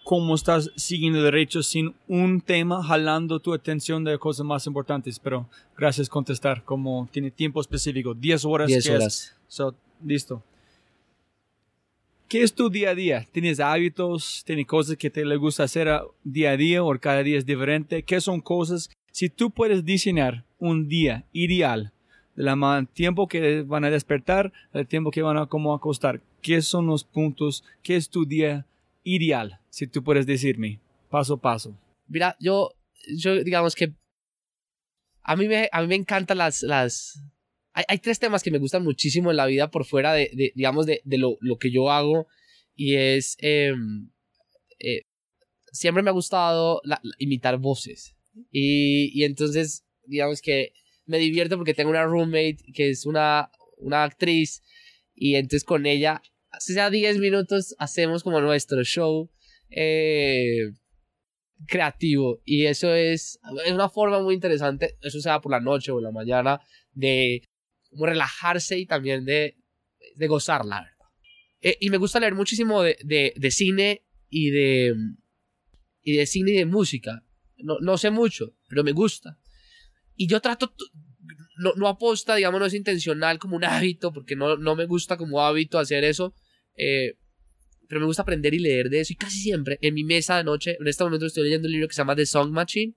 ¿Cómo 0.04 0.34
estás 0.34 0.70
siguiendo 0.74 1.22
derecho 1.22 1.62
sin 1.62 1.94
un 2.08 2.40
tema 2.40 2.82
jalando 2.82 3.38
tu 3.38 3.54
atención 3.54 4.02
de 4.02 4.18
cosas 4.18 4.44
más 4.44 4.66
importantes? 4.66 5.18
Pero 5.18 5.48
gracias 5.76 6.08
contestar. 6.08 6.64
Como 6.64 7.08
tiene 7.12 7.30
tiempo 7.30 7.60
específico, 7.60 8.12
10 8.12 8.44
horas. 8.44 8.66
10 8.68 8.90
horas. 8.90 9.06
Es, 9.06 9.36
so, 9.46 9.74
listo. 10.04 10.42
¿Qué 12.28 12.42
es 12.42 12.54
tu 12.54 12.70
día 12.70 12.90
a 12.90 12.94
día? 12.94 13.26
¿Tienes 13.30 13.60
hábitos? 13.60 14.42
¿Tienes 14.46 14.66
cosas 14.66 14.96
que 14.96 15.10
te 15.10 15.24
le 15.24 15.36
gusta 15.36 15.64
hacer 15.64 15.88
día 16.24 16.52
a 16.52 16.56
día 16.56 16.82
o 16.82 16.98
cada 16.98 17.22
día 17.22 17.38
es 17.38 17.44
diferente? 17.44 18.02
¿Qué 18.02 18.20
son 18.20 18.40
cosas? 18.40 18.90
Si 19.12 19.28
tú 19.28 19.50
puedes 19.50 19.84
diseñar 19.84 20.44
un 20.58 20.88
día 20.88 21.26
ideal, 21.32 21.92
del 22.34 22.88
tiempo 22.88 23.28
que 23.28 23.62
van 23.62 23.84
a 23.84 23.90
despertar, 23.90 24.52
el 24.72 24.86
tiempo 24.86 25.10
que 25.10 25.22
van 25.22 25.36
a 25.36 25.46
como 25.46 25.74
acostar, 25.74 26.22
¿qué 26.40 26.62
son 26.62 26.86
los 26.86 27.04
puntos? 27.04 27.64
¿Qué 27.82 27.96
es 27.96 28.08
tu 28.08 28.24
día 28.24 28.66
ideal? 29.02 29.60
Si 29.70 29.86
tú 29.86 30.02
puedes 30.02 30.26
decirme, 30.26 30.80
paso 31.10 31.34
a 31.34 31.40
paso. 31.40 31.78
Mira, 32.08 32.36
yo, 32.40 32.70
yo 33.16 33.42
digamos 33.42 33.74
que 33.74 33.94
a 35.22 35.36
mí 35.36 35.48
me, 35.48 35.68
a 35.70 35.80
mí 35.82 35.88
me 35.88 35.94
encantan 35.94 36.38
las, 36.38 36.62
las, 36.62 37.22
hay, 37.72 37.84
hay, 37.88 37.98
tres 37.98 38.18
temas 38.18 38.42
que 38.42 38.50
me 38.50 38.58
gustan 38.58 38.82
muchísimo 38.82 39.30
en 39.30 39.36
la 39.36 39.46
vida 39.46 39.70
por 39.70 39.84
fuera 39.84 40.12
de, 40.12 40.30
de 40.32 40.52
digamos, 40.54 40.86
de, 40.86 41.00
de 41.04 41.18
lo, 41.18 41.38
lo, 41.40 41.58
que 41.58 41.70
yo 41.70 41.90
hago. 41.90 42.26
Y 42.74 42.96
es, 42.96 43.36
eh, 43.40 43.72
eh, 44.78 45.02
siempre 45.70 46.02
me 46.02 46.10
ha 46.10 46.14
gustado 46.14 46.82
imitar 47.18 47.58
voces. 47.58 48.16
Y, 48.50 49.10
y 49.18 49.24
entonces, 49.24 49.84
digamos 50.06 50.40
que 50.42 50.72
me 51.06 51.18
divierto 51.18 51.56
porque 51.56 51.74
tengo 51.74 51.90
una 51.90 52.04
roommate 52.04 52.58
que 52.74 52.90
es 52.90 53.06
una, 53.06 53.50
una 53.78 54.04
actriz. 54.04 54.62
Y 55.14 55.36
entonces 55.36 55.64
con 55.64 55.86
ella, 55.86 56.22
ya 56.68 56.90
10 56.90 57.18
minutos, 57.18 57.74
hacemos 57.78 58.22
como 58.22 58.40
nuestro 58.40 58.82
show. 58.84 59.30
Eh, 59.70 60.72
creativo 61.66 62.40
y 62.44 62.66
eso 62.66 62.92
es, 62.94 63.38
es 63.64 63.72
una 63.72 63.88
forma 63.88 64.20
muy 64.20 64.34
interesante, 64.34 64.96
eso 65.00 65.20
sea 65.20 65.40
por 65.40 65.52
la 65.52 65.60
noche 65.60 65.92
o 65.92 66.00
la 66.00 66.10
mañana, 66.10 66.60
de 66.92 67.42
como 67.90 68.06
relajarse 68.06 68.78
y 68.78 68.86
también 68.86 69.24
de, 69.24 69.56
de 70.16 70.26
gozar, 70.26 70.64
la 70.64 70.80
verdad. 70.80 70.92
Eh, 71.60 71.76
y 71.80 71.90
me 71.90 71.98
gusta 71.98 72.20
leer 72.20 72.34
muchísimo 72.34 72.82
de, 72.82 72.98
de, 73.04 73.34
de, 73.36 73.50
cine 73.50 74.02
y 74.28 74.50
de, 74.50 74.94
y 76.02 76.16
de 76.16 76.26
cine 76.26 76.52
y 76.52 76.56
de 76.56 76.66
música. 76.66 77.24
No, 77.58 77.78
no 77.80 77.98
sé 77.98 78.10
mucho, 78.10 78.54
pero 78.68 78.82
me 78.82 78.92
gusta. 78.92 79.38
Y 80.16 80.26
yo 80.26 80.40
trato, 80.40 80.74
no, 81.58 81.72
no 81.76 81.86
aposta, 81.86 82.34
digamos, 82.34 82.58
no 82.58 82.66
es 82.66 82.74
intencional 82.74 83.38
como 83.38 83.56
un 83.56 83.64
hábito, 83.64 84.12
porque 84.12 84.34
no, 84.34 84.56
no 84.56 84.74
me 84.74 84.86
gusta 84.86 85.16
como 85.16 85.40
hábito 85.40 85.78
hacer 85.78 86.02
eso. 86.02 86.34
Eh, 86.76 87.14
pero 87.88 88.00
me 88.00 88.06
gusta 88.06 88.22
aprender 88.22 88.54
y 88.54 88.58
leer 88.58 88.88
de 88.88 89.00
eso. 89.00 89.12
Y 89.12 89.16
casi 89.16 89.38
siempre 89.38 89.78
en 89.82 89.94
mi 89.94 90.04
mesa 90.04 90.36
de 90.36 90.44
noche, 90.44 90.76
en 90.80 90.86
este 90.86 91.04
momento 91.04 91.26
estoy 91.26 91.44
leyendo 91.44 91.66
un 91.68 91.72
libro 91.72 91.88
que 91.88 91.94
se 91.94 92.00
llama 92.00 92.16
The 92.16 92.26
Song 92.26 92.50
Machine. 92.50 92.94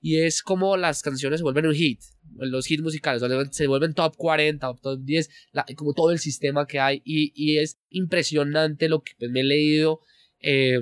Y 0.00 0.18
es 0.18 0.42
como 0.42 0.76
las 0.76 1.02
canciones 1.02 1.40
se 1.40 1.44
vuelven 1.44 1.66
un 1.66 1.74
hit 1.74 2.00
los 2.36 2.70
hits 2.70 2.82
musicales, 2.82 3.22
se 3.52 3.66
vuelven 3.66 3.94
top 3.94 4.16
40, 4.16 4.74
top 4.82 5.00
10, 5.02 5.30
la, 5.52 5.64
como 5.76 5.94
todo 5.94 6.10
el 6.10 6.18
sistema 6.18 6.66
que 6.66 6.80
hay 6.80 7.02
y, 7.04 7.32
y 7.34 7.58
es 7.58 7.78
impresionante 7.90 8.88
lo 8.88 9.02
que 9.02 9.12
pues, 9.18 9.30
me 9.30 9.40
he 9.40 9.44
leído. 9.44 10.00
Eh, 10.40 10.80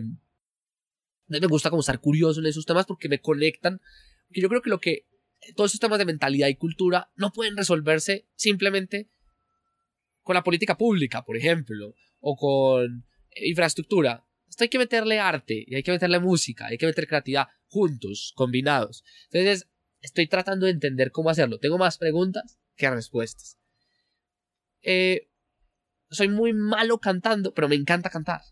me 1.29 1.47
gusta 1.47 1.71
como 1.71 1.81
estar 1.81 2.01
curioso 2.01 2.41
en 2.41 2.47
esos 2.47 2.67
temas 2.67 2.87
porque 2.87 3.09
me 3.09 3.21
conectan, 3.21 3.81
porque 4.29 4.41
yo 4.41 4.49
creo 4.49 4.63
que 4.63 4.71
lo 4.71 4.81
que 4.81 5.07
todos 5.57 5.71
esos 5.71 5.81
temas 5.81 5.99
de 5.99 6.05
mentalidad 6.05 6.49
y 6.49 6.57
cultura 6.57 7.11
no 7.17 7.33
pueden 7.33 7.57
resolverse 7.57 8.27
simplemente 8.35 9.09
con 10.23 10.35
la 10.35 10.45
política 10.45 10.77
pública, 10.77 11.25
por 11.25 11.37
ejemplo, 11.37 11.95
o 12.23 12.35
con 12.37 13.05
infraestructura. 13.37 14.25
Esto 14.49 14.65
hay 14.65 14.71
que 14.71 14.79
meterle 14.79 15.21
arte, 15.21 15.65
y 15.67 15.75
hay 15.75 15.83
que 15.83 15.93
meterle 15.93 16.19
música, 16.19 16.69
hay 16.69 16.79
que 16.79 16.87
meter 16.87 17.07
creatividad 17.07 17.49
juntos, 17.67 18.33
combinados. 18.35 19.05
Entonces, 19.31 19.67
Estoy 20.03 20.27
tratando 20.27 20.67
de 20.67 20.73
entender 20.73 21.13
cómo 21.13 21.31
hacerlo. 21.31 21.59
Tengo 21.59 21.79
más 21.79 21.97
preguntas 21.97 22.59
que 22.77 22.91
respuestas. 22.91 23.57
Eh, 24.83 25.29
soy 26.11 26.29
muy 26.29 26.53
malo 26.53 26.99
cantando, 26.99 27.55
pero 27.55 27.69
me 27.69 27.77
encanta 27.77 28.11
cantar. 28.11 28.43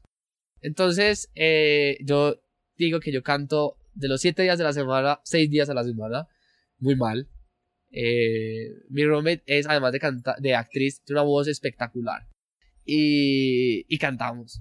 Entonces, 0.61 1.31
eh, 1.35 1.99
yo 2.05 2.41
digo 2.77 3.01
que 3.01 3.11
yo 3.11 3.23
canto 3.23 3.77
de 3.95 4.09
los 4.09 4.21
siete 4.21 4.43
días 4.43 4.59
de 4.59 4.65
la 4.65 4.73
semana, 4.73 5.21
seis 5.25 5.51
días 5.51 5.69
a 5.69 5.75
la 5.75 5.83
semana. 5.83 6.29
Muy 6.79 6.95
mal. 6.95 7.29
Eh, 7.91 8.69
mi 8.89 9.05
roommate 9.05 9.43
es, 9.47 9.67
además 9.67 9.93
de, 9.93 10.01
de 10.39 10.55
actriz, 10.55 11.03
tiene 11.03 11.21
una 11.21 11.27
voz 11.27 11.49
espectacular. 11.49 12.30
Y, 12.93 13.85
y 13.87 13.99
cantamos. 13.99 14.61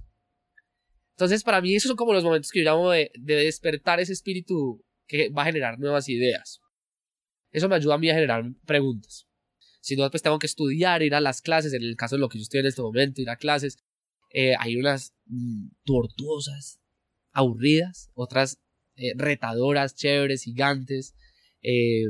Entonces, 1.14 1.44
para 1.44 1.62
mí, 1.62 1.76
esos 1.76 1.90
son 1.90 1.98
como 1.98 2.14
los 2.14 2.24
momentos 2.24 2.52
que 2.52 2.60
yo 2.60 2.66
llamo 2.66 2.92
de, 2.92 3.12
de 3.16 3.36
despertar 3.36 4.00
ese 4.00 4.14
espíritu 4.14 4.86
que 5.08 5.30
va 5.30 5.42
a 5.42 5.46
generar 5.46 5.80
nuevas 5.80 6.08
ideas. 6.10 6.62
Eso 7.52 7.68
me 7.68 7.76
ayuda 7.76 7.96
a 7.96 7.98
mí 7.98 8.08
a 8.08 8.14
generar 8.14 8.46
preguntas. 8.68 9.28
Si 9.82 9.96
no, 9.96 10.08
pues 10.12 10.22
tengo 10.22 10.38
que 10.38 10.46
estudiar, 10.46 11.02
ir 11.02 11.16
a 11.16 11.22
las 11.22 11.42
clases, 11.42 11.74
en 11.74 11.82
el 11.82 11.96
caso 11.96 12.18
de 12.18 12.20
lo 12.20 12.30
que 12.30 12.38
yo 12.38 12.44
estoy 12.44 12.60
en 12.60 12.68
este 12.68 12.84
momento, 12.84 13.20
ir 13.20 13.32
a 13.32 13.38
clases. 13.38 13.80
Eh, 14.32 14.54
hay 14.60 14.76
unas 14.76 15.16
mm, 15.26 15.70
tortuosas, 15.84 16.80
aburridas, 17.32 18.12
otras 18.14 18.60
eh, 18.96 19.14
retadoras, 19.16 19.96
chéveres, 19.96 20.44
gigantes. 20.44 21.16
Eh, 21.64 22.04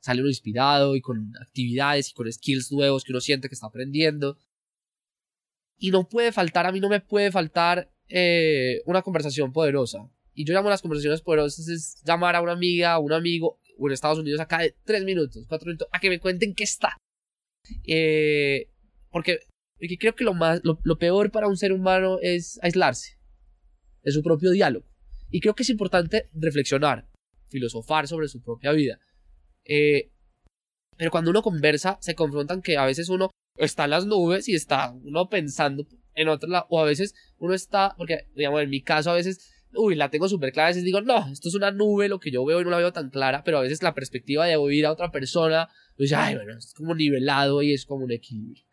sale 0.00 0.22
uno 0.22 0.30
inspirado 0.30 0.96
y 0.96 1.02
con 1.02 1.32
actividades 1.42 2.10
y 2.10 2.14
con 2.14 2.32
skills 2.32 2.72
nuevos 2.72 3.04
que 3.04 3.12
uno 3.12 3.20
siente 3.20 3.48
que 3.48 3.54
está 3.54 3.66
aprendiendo. 3.66 4.38
Y 5.78 5.90
no 5.90 6.08
puede 6.08 6.32
faltar, 6.32 6.66
a 6.66 6.72
mí 6.72 6.80
no 6.80 6.88
me 6.88 7.00
puede 7.00 7.30
faltar 7.30 7.90
eh, 8.08 8.82
una 8.86 9.02
conversación 9.02 9.52
poderosa. 9.52 10.10
Y 10.34 10.44
yo 10.44 10.54
llamo 10.54 10.70
las 10.70 10.82
conversaciones 10.82 11.22
poderosas 11.22 11.68
es 11.68 12.02
llamar 12.04 12.36
a 12.36 12.42
una 12.42 12.52
amiga, 12.52 12.92
a 12.92 12.98
un 12.98 13.12
amigo, 13.12 13.58
o 13.78 13.86
en 13.86 13.92
Estados 13.92 14.18
Unidos 14.18 14.40
acá 14.40 14.58
de 14.58 14.74
tres 14.84 15.04
minutos, 15.04 15.44
cuatro 15.48 15.66
minutos, 15.66 15.88
a 15.92 16.00
que 16.00 16.10
me 16.10 16.20
cuenten 16.20 16.54
qué 16.54 16.64
está. 16.64 16.96
Eh, 17.86 18.70
porque, 19.10 19.40
porque, 19.78 19.98
creo 19.98 20.14
que 20.14 20.24
lo, 20.24 20.34
más, 20.34 20.60
lo, 20.62 20.78
lo 20.82 20.98
peor 20.98 21.30
para 21.30 21.48
un 21.48 21.56
ser 21.56 21.72
humano 21.72 22.18
es 22.20 22.58
aislarse 22.62 23.18
de 24.02 24.12
su 24.12 24.22
propio 24.22 24.50
diálogo. 24.50 24.86
Y 25.30 25.40
creo 25.40 25.54
que 25.54 25.62
es 25.62 25.70
importante 25.70 26.28
reflexionar, 26.32 27.08
filosofar 27.48 28.06
sobre 28.06 28.28
su 28.28 28.42
propia 28.42 28.72
vida. 28.72 28.98
Eh, 29.64 30.12
pero 30.96 31.10
cuando 31.10 31.30
uno 31.30 31.42
conversa, 31.42 31.98
se 32.00 32.14
confrontan 32.14 32.62
que 32.62 32.76
a 32.76 32.86
veces 32.86 33.08
uno 33.08 33.30
está 33.56 33.84
en 33.84 33.90
las 33.90 34.06
nubes 34.06 34.48
y 34.48 34.54
está 34.54 34.92
uno 35.04 35.28
pensando 35.28 35.86
en 36.14 36.28
otro 36.28 36.48
lado, 36.48 36.66
o 36.70 36.80
a 36.80 36.84
veces 36.84 37.14
uno 37.38 37.54
está, 37.54 37.94
porque 37.96 38.26
digamos 38.34 38.62
en 38.62 38.70
mi 38.70 38.82
caso 38.82 39.10
a 39.10 39.14
veces, 39.14 39.52
uy, 39.74 39.94
la 39.94 40.10
tengo 40.10 40.28
súper 40.28 40.52
clara, 40.52 40.68
a 40.68 40.70
veces 40.70 40.84
digo, 40.84 41.00
no, 41.02 41.30
esto 41.30 41.48
es 41.48 41.54
una 41.54 41.70
nube, 41.70 42.08
lo 42.08 42.18
que 42.18 42.30
yo 42.30 42.44
veo 42.44 42.60
y 42.60 42.64
no 42.64 42.70
la 42.70 42.78
veo 42.78 42.92
tan 42.92 43.10
clara, 43.10 43.44
pero 43.44 43.58
a 43.58 43.62
veces 43.62 43.82
la 43.82 43.94
perspectiva 43.94 44.46
de 44.46 44.56
oír 44.56 44.86
a 44.86 44.92
otra 44.92 45.10
persona, 45.10 45.68
pues, 45.96 46.12
ay, 46.12 46.36
bueno, 46.36 46.56
es 46.56 46.72
como 46.74 46.94
nivelado 46.94 47.62
y 47.62 47.72
es 47.72 47.84
como 47.84 48.04
un 48.04 48.12
equilibrio. 48.12 48.64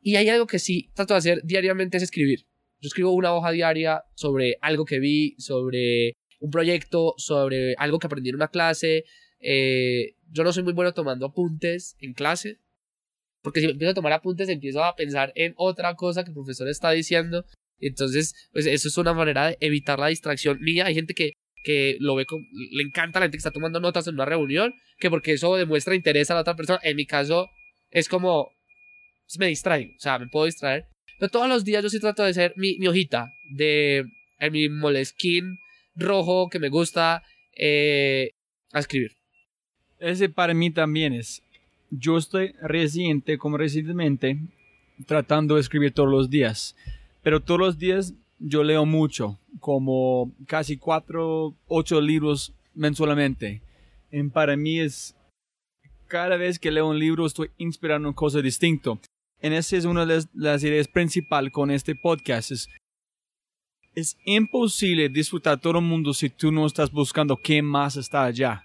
Y 0.00 0.16
hay 0.16 0.28
algo 0.28 0.46
que 0.46 0.58
sí 0.58 0.90
trato 0.94 1.14
de 1.14 1.18
hacer 1.18 1.42
diariamente 1.44 1.96
es 1.96 2.02
escribir. 2.02 2.46
Yo 2.80 2.88
escribo 2.88 3.12
una 3.12 3.32
hoja 3.32 3.52
diaria 3.52 4.02
sobre 4.14 4.56
algo 4.60 4.84
que 4.84 4.98
vi, 4.98 5.36
sobre 5.38 6.16
un 6.40 6.50
proyecto, 6.50 7.14
sobre 7.18 7.74
algo 7.78 8.00
que 8.00 8.08
aprendí 8.08 8.30
en 8.30 8.36
una 8.36 8.48
clase, 8.48 9.04
eh, 9.38 10.16
yo 10.30 10.44
no 10.44 10.52
soy 10.52 10.62
muy 10.62 10.72
bueno 10.72 10.94
tomando 10.94 11.26
apuntes 11.26 11.96
en 12.00 12.14
clase, 12.14 12.58
porque 13.42 13.60
si 13.60 13.66
empiezo 13.66 13.90
a 13.90 13.94
tomar 13.94 14.12
apuntes 14.12 14.48
empiezo 14.48 14.84
a 14.84 14.94
pensar 14.94 15.32
en 15.34 15.54
otra 15.56 15.94
cosa 15.94 16.24
que 16.24 16.30
el 16.30 16.34
profesor 16.34 16.68
está 16.68 16.90
diciendo. 16.90 17.44
Entonces, 17.78 18.34
pues 18.52 18.66
eso 18.66 18.88
es 18.88 18.96
una 18.96 19.12
manera 19.12 19.48
de 19.48 19.56
evitar 19.60 19.98
la 19.98 20.06
distracción 20.06 20.60
mía. 20.60 20.86
Hay 20.86 20.94
gente 20.94 21.14
que, 21.14 21.32
que 21.64 21.96
lo 21.98 22.14
ve 22.14 22.26
como, 22.26 22.44
le 22.70 22.82
encanta 22.82 23.18
la 23.18 23.24
gente 23.24 23.36
que 23.36 23.40
está 23.40 23.50
tomando 23.50 23.80
notas 23.80 24.06
en 24.06 24.14
una 24.14 24.24
reunión, 24.24 24.72
que 24.98 25.10
porque 25.10 25.32
eso 25.32 25.56
demuestra 25.56 25.96
interés 25.96 26.30
a 26.30 26.34
la 26.34 26.42
otra 26.42 26.54
persona. 26.54 26.78
En 26.84 26.96
mi 26.96 27.06
caso, 27.06 27.48
es 27.90 28.08
como, 28.08 28.52
pues 29.26 29.38
me 29.38 29.48
distraigo, 29.48 29.90
o 29.96 30.00
sea, 30.00 30.18
me 30.20 30.28
puedo 30.28 30.46
distraer. 30.46 30.86
Pero 31.18 31.30
todos 31.30 31.48
los 31.48 31.64
días 31.64 31.82
yo 31.82 31.90
sí 31.90 31.98
trato 31.98 32.22
de 32.22 32.30
hacer 32.30 32.52
mi, 32.56 32.78
mi 32.78 32.86
hojita 32.86 33.32
de 33.54 34.04
en 34.38 34.52
mi 34.52 34.68
moleskin 34.68 35.56
rojo 35.94 36.48
que 36.48 36.58
me 36.58 36.68
gusta 36.68 37.22
eh, 37.56 38.32
a 38.72 38.80
escribir. 38.80 39.12
Ese 39.98 40.28
para 40.28 40.52
mí 40.52 40.72
también 40.72 41.12
es. 41.12 41.42
Yo 41.94 42.16
estoy 42.16 42.54
reciente, 42.62 43.36
como 43.36 43.58
recientemente, 43.58 44.38
tratando 45.06 45.56
de 45.56 45.60
escribir 45.60 45.92
todos 45.92 46.08
los 46.08 46.30
días. 46.30 46.74
Pero 47.22 47.40
todos 47.40 47.60
los 47.60 47.78
días 47.78 48.14
yo 48.38 48.64
leo 48.64 48.86
mucho, 48.86 49.38
como 49.60 50.32
casi 50.46 50.78
cuatro, 50.78 51.54
ocho 51.68 52.00
libros 52.00 52.54
mensualmente. 52.74 53.60
Y 54.10 54.22
para 54.24 54.56
mí 54.56 54.80
es, 54.80 55.14
cada 56.06 56.38
vez 56.38 56.58
que 56.58 56.70
leo 56.70 56.88
un 56.88 56.98
libro 56.98 57.26
estoy 57.26 57.50
inspirando 57.58 58.14
cosas 58.14 58.42
distintas. 58.42 58.98
En 59.42 59.52
esa 59.52 59.76
es 59.76 59.84
una 59.84 60.06
de 60.06 60.14
las, 60.14 60.28
las 60.32 60.64
ideas 60.64 60.88
principales 60.88 61.52
con 61.52 61.70
este 61.70 61.94
podcast. 61.94 62.52
Es, 62.52 62.68
es 63.94 64.16
imposible 64.24 65.10
disfrutar 65.10 65.60
todo 65.60 65.78
el 65.78 65.84
mundo 65.84 66.14
si 66.14 66.30
tú 66.30 66.50
no 66.50 66.64
estás 66.64 66.90
buscando 66.90 67.36
qué 67.36 67.60
más 67.60 67.98
está 67.98 68.24
allá 68.24 68.64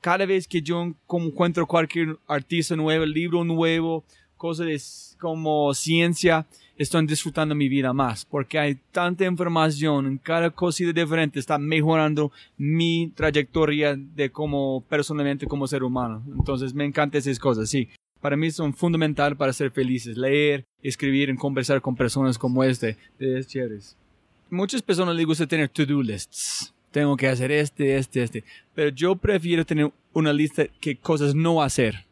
cada 0.00 0.26
vez 0.26 0.48
que 0.48 0.62
yo 0.62 0.94
encuentro 1.08 1.66
cualquier 1.66 2.18
artista 2.26 2.74
nuevo, 2.76 3.04
libro 3.04 3.44
nuevo, 3.44 4.04
cosas 4.36 5.16
como 5.20 5.72
ciencia, 5.74 6.46
estoy 6.76 7.06
disfrutando 7.06 7.54
mi 7.54 7.68
vida 7.68 7.92
más, 7.92 8.24
porque 8.24 8.58
hay 8.58 8.78
tanta 8.90 9.26
información, 9.26 10.06
en 10.06 10.18
cada 10.18 10.50
cosita 10.50 10.92
diferente 10.92 11.38
está 11.38 11.58
mejorando 11.58 12.32
mi 12.56 13.12
trayectoria 13.14 13.94
de 13.96 14.30
como 14.30 14.82
personalmente 14.88 15.46
como 15.46 15.66
ser 15.66 15.82
humano. 15.82 16.22
Entonces 16.34 16.72
me 16.72 16.86
encantan 16.86 17.18
esas 17.18 17.38
cosas, 17.38 17.68
sí. 17.68 17.88
Para 18.22 18.36
mí 18.36 18.50
son 18.50 18.74
fundamental 18.74 19.36
para 19.36 19.52
ser 19.52 19.70
felices, 19.70 20.16
leer, 20.16 20.64
escribir 20.82 21.28
y 21.28 21.36
conversar 21.36 21.80
con 21.82 21.94
personas 21.94 22.38
como 22.38 22.64
este, 22.64 22.96
de 23.18 23.44
chéveres. 23.44 23.96
Muchas 24.48 24.82
personas 24.82 25.14
les 25.14 25.26
gusta 25.26 25.46
tener 25.46 25.68
to-do 25.68 26.02
lists 26.02 26.74
tengo 26.90 27.16
que 27.16 27.28
hacer 27.28 27.52
este, 27.52 27.96
este, 27.96 28.22
este. 28.22 28.44
Pero 28.74 28.90
yo 28.90 29.16
prefiero 29.16 29.64
tener 29.64 29.92
una 30.12 30.32
lista 30.32 30.66
que 30.80 30.96
cosas 30.96 31.34
no 31.34 31.62
hacer. 31.62 32.06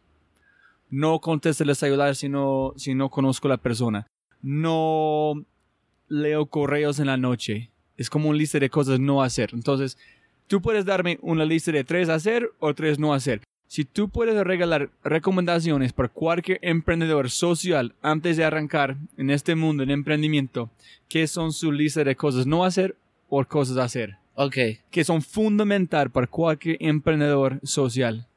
No 0.90 1.20
contestarles 1.20 1.78
a 1.78 1.86
celular 1.86 2.16
si 2.16 2.28
no, 2.28 2.72
si 2.76 2.94
no 2.94 3.10
conozco 3.10 3.48
a 3.48 3.50
la 3.50 3.56
persona. 3.56 4.06
No 4.40 5.44
leo 6.08 6.46
correos 6.46 6.98
en 6.98 7.06
la 7.06 7.16
noche. 7.16 7.70
Es 7.96 8.08
como 8.08 8.28
una 8.28 8.38
lista 8.38 8.58
de 8.58 8.70
cosas 8.70 9.00
no 9.00 9.22
hacer. 9.22 9.50
Entonces, 9.52 9.98
tú 10.46 10.62
puedes 10.62 10.84
darme 10.84 11.18
una 11.20 11.44
lista 11.44 11.72
de 11.72 11.84
tres 11.84 12.08
hacer 12.08 12.50
o 12.58 12.74
tres 12.74 12.98
no 12.98 13.12
hacer. 13.12 13.42
Si 13.66 13.84
tú 13.84 14.08
puedes 14.08 14.34
regalar 14.44 14.88
recomendaciones 15.04 15.92
para 15.92 16.08
cualquier 16.08 16.58
emprendedor 16.62 17.28
social 17.28 17.94
antes 18.00 18.38
de 18.38 18.44
arrancar 18.44 18.96
en 19.18 19.28
este 19.28 19.54
mundo 19.56 19.82
en 19.82 19.90
emprendimiento, 19.90 20.70
¿qué 21.06 21.26
son 21.26 21.52
su 21.52 21.70
lista 21.70 22.02
de 22.02 22.16
cosas 22.16 22.46
no 22.46 22.64
hacer 22.64 22.96
o 23.28 23.44
cosas 23.44 23.76
hacer? 23.76 24.16
Ok. 24.40 24.56
Que 24.92 25.02
son 25.02 25.20
fundamental 25.20 26.12
para 26.12 26.28
cualquier 26.28 26.76
emprendedor 26.78 27.58
social. 27.64 28.28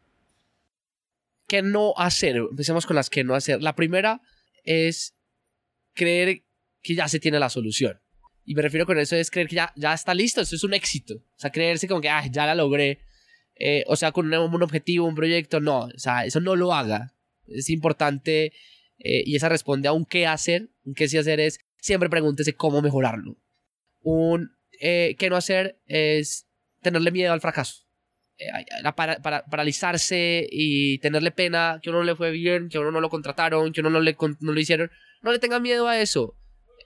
¿Qué 1.48 1.62
no 1.62 1.94
hacer? 1.96 2.38
Empecemos 2.38 2.88
con 2.88 2.96
las 2.96 3.12
que 3.12 3.24
no 3.24 3.36
hacer. 3.36 3.62
La 3.62 3.76
primera 3.76 4.20
es 4.64 5.16
creer 5.94 6.42
que 6.82 6.96
ya 6.96 7.08
se 7.08 7.20
tiene 7.20 7.38
la 7.38 7.52
solución. 7.52 8.02
Y 8.46 8.56
me 8.56 8.64
refiero 8.64 8.88
con 8.88 8.98
eso 8.98 9.16
es 9.16 9.30
creer 9.30 9.48
que 9.48 9.58
ya, 9.58 9.74
ya 9.76 9.94
está 9.94 10.16
listo, 10.16 10.42
eso 10.42 10.56
es 10.56 10.64
un 10.64 10.74
éxito. 10.74 11.18
O 11.18 11.40
sea, 11.40 11.52
creerse 11.52 11.88
como 11.88 12.02
que 12.02 12.10
ah, 12.10 12.26
ya 12.32 12.48
la 12.48 12.56
logré. 12.56 13.02
Eh, 13.54 13.84
o 13.86 13.96
sea, 13.96 14.12
con 14.12 14.26
un, 14.26 14.34
un, 14.34 14.64
objetivo, 14.64 15.06
un 15.06 15.14
proyecto, 15.14 15.60
no. 15.60 15.82
O 15.82 16.00
sea, 16.00 16.26
eso 16.26 16.40
no 16.40 16.56
lo 16.56 16.74
haga. 16.74 17.14
Es 17.46 17.70
importante 17.70 18.54
eh, 18.98 19.22
y 19.24 19.36
esa 19.36 19.50
responde 19.50 19.88
a 19.88 19.94
un 19.94 20.06
qué 20.06 20.26
hacer. 20.26 20.72
Un 20.84 20.96
qué 20.96 21.08
sí 21.08 21.20
hacer 21.20 21.40
es 21.40 21.60
siempre 21.78 22.10
pregúntese 22.10 22.54
cómo 22.56 22.82
mejorarlo. 22.82 23.38
Un 24.02 24.50
eh, 24.82 25.16
no 25.30 25.36
hacer 25.36 25.80
es 25.86 26.48
tenerle 26.82 27.12
miedo 27.12 27.32
al 27.32 27.40
fracaso. 27.40 27.86
Eh, 28.38 28.48
para, 28.96 29.22
para, 29.22 29.46
paralizarse 29.46 30.48
y 30.52 30.98
tenerle 30.98 31.30
pena 31.30 31.80
que 31.82 31.92
uno 31.92 32.00
no 32.00 32.06
le 32.06 32.16
fue 32.16 32.32
bien, 32.32 32.68
que 32.68 32.80
uno 32.80 32.92
no 32.92 33.00
lo 33.00 33.10
contrataron, 33.10 33.72
que 33.72 33.82
uno 33.82 33.92
no 33.92 34.00
le, 34.02 34.18
no 34.40 34.52
lo 34.52 34.60
hicieron. 34.60 34.90
No 35.22 35.32
le 35.32 35.38
tenga 35.38 35.60
miedo 35.60 35.88
a 35.88 36.00
eso. 36.02 36.36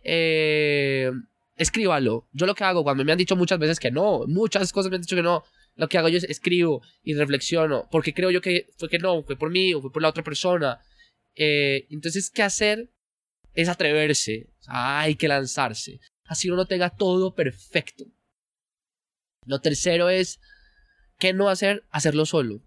Eh, 0.03 1.09
escríbalo. 1.55 2.27
Yo 2.33 2.45
lo 2.45 2.53
que 2.53 2.65
hago 2.65 2.83
cuando 2.83 3.05
me 3.05 3.13
han 3.13 3.17
dicho 3.17 3.37
muchas 3.37 3.59
veces 3.59 3.79
que 3.79 3.91
no, 3.91 4.25
muchas 4.27 4.73
cosas 4.73 4.89
me 4.89 4.97
han 4.97 5.01
dicho 5.01 5.15
que 5.15 5.23
no, 5.23 5.45
lo 5.75 5.87
que 5.87 5.97
hago 5.97 6.09
yo 6.09 6.17
es 6.17 6.25
escribo 6.25 6.81
y 7.01 7.13
reflexiono, 7.13 7.87
porque 7.89 8.13
creo 8.13 8.29
yo 8.29 8.41
que 8.41 8.67
fue 8.77 8.89
que 8.89 8.99
no, 8.99 9.23
fue 9.23 9.37
por 9.37 9.49
mí 9.49 9.73
o 9.73 9.81
fue 9.81 9.91
por 9.91 10.01
la 10.01 10.09
otra 10.09 10.23
persona. 10.23 10.81
Eh, 11.35 11.87
entonces, 11.89 12.29
¿qué 12.29 12.43
hacer? 12.43 12.89
Es 13.53 13.69
atreverse. 13.69 14.49
hay 14.67 15.15
que 15.15 15.29
lanzarse 15.29 16.01
así 16.25 16.49
uno 16.49 16.65
tenga 16.65 16.89
todo 16.89 17.33
perfecto. 17.33 18.05
Lo 19.45 19.59
tercero 19.61 20.09
es, 20.09 20.39
¿qué 21.19 21.33
no 21.33 21.49
hacer? 21.49 21.83
Hacerlo 21.91 22.25
solo. 22.25 22.61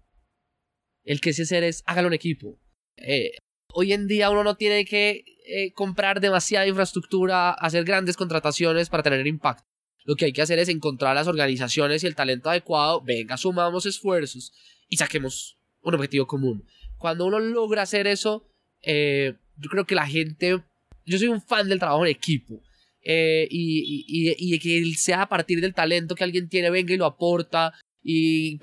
El 1.03 1.21
que 1.21 1.33
sí 1.33 1.43
hacer 1.43 1.63
es, 1.63 1.83
hágalo 1.85 2.07
en 2.07 2.13
equipo. 2.13 2.59
Eh, 2.97 3.31
hoy 3.73 3.93
en 3.93 4.07
día 4.07 4.29
uno 4.29 4.43
no 4.43 4.55
tiene 4.55 4.85
que 4.85 5.23
eh, 5.45 5.73
comprar 5.73 6.21
demasiada 6.21 6.67
infraestructura, 6.67 7.51
hacer 7.51 7.83
grandes 7.83 8.17
contrataciones 8.17 8.89
para 8.89 9.03
tener 9.03 9.25
impacto. 9.27 9.63
Lo 10.05 10.15
que 10.15 10.25
hay 10.25 10.33
que 10.33 10.41
hacer 10.41 10.59
es 10.59 10.69
encontrar 10.69 11.15
las 11.15 11.27
organizaciones 11.27 12.03
y 12.03 12.07
el 12.07 12.15
talento 12.15 12.49
adecuado, 12.49 13.01
venga, 13.01 13.37
sumamos 13.37 13.85
esfuerzos 13.85 14.53
y 14.87 14.97
saquemos 14.97 15.59
un 15.81 15.95
objetivo 15.95 16.27
común. 16.27 16.65
Cuando 16.97 17.25
uno 17.25 17.39
logra 17.39 17.83
hacer 17.83 18.07
eso, 18.07 18.49
eh, 18.81 19.35
yo 19.57 19.69
creo 19.69 19.85
que 19.85 19.95
la 19.95 20.07
gente, 20.07 20.63
yo 21.05 21.17
soy 21.17 21.27
un 21.27 21.41
fan 21.41 21.67
del 21.67 21.79
trabajo 21.79 22.05
en 22.05 22.11
equipo. 22.11 22.61
Eh, 23.01 23.47
y, 23.49 24.05
y, 24.07 24.35
y, 24.37 24.59
que 24.59 24.93
sea 24.97 25.23
a 25.23 25.29
partir 25.29 25.61
del 25.61 25.73
talento 25.73 26.15
que 26.15 26.23
alguien 26.23 26.49
tiene, 26.49 26.69
venga 26.69 26.93
y 26.93 26.97
lo 26.97 27.05
aporta. 27.05 27.73
Y, 28.03 28.59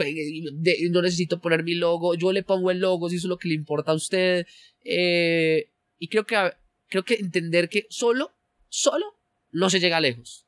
no 0.91 1.03
necesito 1.03 1.41
poner 1.41 1.63
mi 1.63 1.75
logo, 1.75 2.15
yo 2.15 2.33
le 2.33 2.43
pongo 2.43 2.71
el 2.71 2.81
logo 2.81 3.09
si 3.09 3.17
eso 3.17 3.27
es 3.27 3.31
lo 3.31 3.39
que 3.39 3.49
le 3.49 3.55
importa 3.55 3.93
a 3.93 3.97
usted. 3.97 4.47
Eh, 4.85 5.71
y 5.99 6.09
creo 6.09 6.25
que, 6.27 6.53
creo 6.89 7.05
que 7.05 7.15
entender 7.15 7.69
que 7.69 7.87
solo, 7.91 8.33
solo 8.69 9.07
no 9.53 9.71
se 9.71 9.81
llega 9.81 10.01
lejos. 10.01 10.47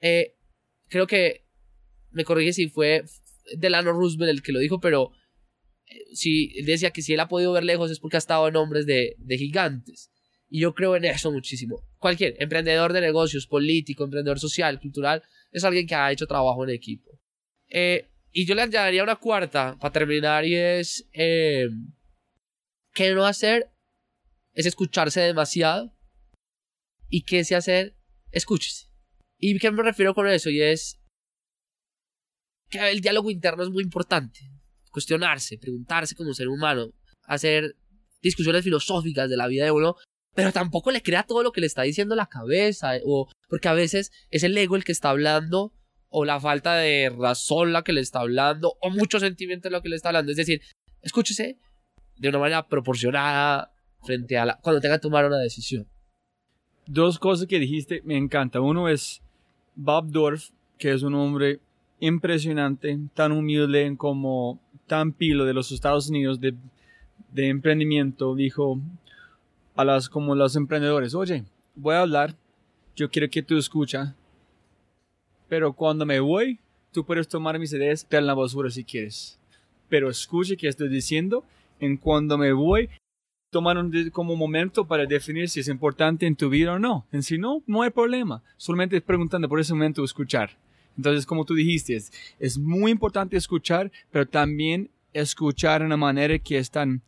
Eh, 0.00 0.36
creo 0.88 1.06
que, 1.06 1.44
me 2.10 2.24
corrige 2.24 2.52
si 2.52 2.68
fue 2.68 3.04
Delano 3.56 3.92
Roosevelt 3.92 4.30
el 4.30 4.42
que 4.42 4.52
lo 4.52 4.58
dijo, 4.58 4.80
pero 4.80 5.12
si 6.14 6.62
decía 6.62 6.90
que 6.90 7.02
si 7.02 7.12
él 7.12 7.20
ha 7.20 7.28
podido 7.28 7.52
ver 7.52 7.64
lejos 7.64 7.90
es 7.90 8.00
porque 8.00 8.16
ha 8.16 8.18
estado 8.18 8.48
en 8.48 8.56
hombres 8.56 8.86
de, 8.86 9.16
de 9.18 9.38
gigantes. 9.38 10.10
Y 10.48 10.60
yo 10.60 10.74
creo 10.74 10.96
en 10.96 11.04
eso 11.04 11.32
muchísimo. 11.32 11.82
Cualquier 11.98 12.36
emprendedor 12.38 12.92
de 12.92 13.00
negocios, 13.00 13.46
político, 13.46 14.04
emprendedor 14.04 14.38
social, 14.38 14.78
cultural, 14.80 15.22
es 15.50 15.64
alguien 15.64 15.86
que 15.86 15.94
ha 15.94 16.12
hecho 16.12 16.26
trabajo 16.26 16.64
en 16.64 16.70
equipo. 16.70 17.10
Eh, 17.68 18.08
y 18.32 18.46
yo 18.46 18.54
le 18.54 18.62
añadiría 18.62 19.02
una 19.02 19.16
cuarta 19.16 19.76
para 19.80 19.92
terminar 19.92 20.44
y 20.44 20.54
es 20.54 21.08
eh, 21.12 21.68
qué 22.92 23.12
no 23.12 23.26
hacer 23.26 23.70
es 24.56 24.66
escucharse 24.66 25.20
demasiado 25.20 25.94
y 27.08 27.22
qué 27.22 27.44
se 27.44 27.54
hacer 27.54 27.94
escúchese. 28.32 28.86
¿Y 29.38 29.58
qué 29.58 29.70
me 29.70 29.82
refiero 29.82 30.14
con 30.14 30.26
eso? 30.26 30.50
Y 30.50 30.62
es 30.62 30.98
que 32.70 32.90
el 32.90 33.00
diálogo 33.00 33.30
interno 33.30 33.62
es 33.62 33.68
muy 33.68 33.82
importante. 33.82 34.40
Cuestionarse, 34.90 35.58
preguntarse 35.58 36.14
como 36.16 36.32
ser 36.32 36.48
humano, 36.48 36.92
hacer 37.24 37.76
discusiones 38.22 38.64
filosóficas 38.64 39.28
de 39.28 39.36
la 39.36 39.46
vida 39.46 39.66
de 39.66 39.70
uno, 39.70 39.96
pero 40.36 40.52
tampoco 40.52 40.92
le 40.92 41.02
crea 41.02 41.24
todo 41.24 41.42
lo 41.42 41.50
que 41.50 41.62
le 41.62 41.66
está 41.66 41.82
diciendo 41.82 42.14
la 42.14 42.26
cabeza, 42.26 42.92
o 43.06 43.26
porque 43.48 43.68
a 43.68 43.72
veces 43.72 44.12
es 44.30 44.44
el 44.44 44.56
ego 44.56 44.76
el 44.76 44.84
que 44.84 44.92
está 44.92 45.08
hablando, 45.10 45.72
o 46.10 46.26
la 46.26 46.38
falta 46.38 46.76
de 46.76 47.10
razón 47.10 47.72
la 47.72 47.82
que 47.82 47.94
le 47.94 48.02
está 48.02 48.20
hablando, 48.20 48.74
o 48.82 48.90
mucho 48.90 49.18
sentimiento 49.18 49.70
lo 49.70 49.80
que 49.80 49.88
le 49.88 49.96
está 49.96 50.10
hablando. 50.10 50.30
Es 50.30 50.36
decir, 50.36 50.60
escúchese 51.00 51.58
de 52.18 52.28
una 52.28 52.38
manera 52.38 52.68
proporcionada 52.68 53.72
frente 54.02 54.36
a 54.36 54.44
la, 54.44 54.58
cuando 54.60 54.80
tenga 54.80 54.96
que 54.96 55.02
tomar 55.02 55.24
una 55.24 55.38
decisión. 55.38 55.88
Dos 56.86 57.18
cosas 57.18 57.46
que 57.46 57.58
dijiste 57.58 58.02
me 58.04 58.18
encanta. 58.18 58.60
Uno 58.60 58.90
es 58.90 59.22
Bob 59.74 60.10
Dorf, 60.10 60.50
que 60.78 60.92
es 60.92 61.02
un 61.02 61.14
hombre 61.14 61.60
impresionante, 61.98 62.98
tan 63.14 63.32
humilde 63.32 63.94
como 63.96 64.60
tan 64.86 65.12
pilo 65.14 65.46
de 65.46 65.54
los 65.54 65.72
Estados 65.72 66.10
Unidos 66.10 66.40
de 66.40 66.54
emprendimiento, 67.48 68.34
dijo 68.34 68.78
a 69.76 69.84
las 69.84 70.08
como 70.08 70.34
los 70.34 70.56
emprendedores, 70.56 71.14
oye, 71.14 71.44
voy 71.74 71.94
a 71.94 72.00
hablar, 72.00 72.34
yo 72.94 73.10
quiero 73.10 73.28
que 73.28 73.42
tú 73.42 73.56
escucha, 73.56 74.14
pero 75.48 75.72
cuando 75.72 76.06
me 76.06 76.18
voy, 76.18 76.58
tú 76.92 77.04
puedes 77.04 77.28
tomar 77.28 77.58
mis 77.58 77.72
ideas 77.72 78.06
en 78.10 78.26
la 78.26 78.34
basura 78.34 78.70
si 78.70 78.84
quieres, 78.84 79.38
pero 79.88 80.10
escuche 80.10 80.56
qué 80.56 80.68
estoy 80.68 80.88
diciendo, 80.88 81.44
en 81.78 81.96
cuando 81.96 82.38
me 82.38 82.52
voy, 82.52 82.88
tomar 83.50 83.78
un 83.78 84.10
como 84.10 84.36
momento 84.36 84.86
para 84.86 85.06
definir 85.06 85.48
si 85.48 85.60
es 85.60 85.68
importante 85.68 86.26
en 86.26 86.36
tu 86.36 86.48
vida 86.48 86.72
o 86.72 86.78
no. 86.78 87.06
En 87.12 87.22
si 87.22 87.38
no, 87.38 87.62
no 87.66 87.82
hay 87.82 87.90
problema. 87.90 88.42
Solamente 88.56 89.00
preguntando 89.00 89.48
por 89.48 89.60
ese 89.60 89.72
momento 89.72 90.04
escuchar. 90.04 90.50
Entonces, 90.96 91.26
como 91.26 91.44
tú 91.44 91.54
dijiste, 91.54 91.94
es, 91.94 92.12
es 92.38 92.58
muy 92.58 92.90
importante 92.90 93.36
escuchar, 93.36 93.90
pero 94.10 94.26
también 94.26 94.90
escuchar 95.12 95.80
en 95.80 95.86
una 95.86 95.96
manera 95.96 96.38
que 96.38 96.58
están 96.58 97.02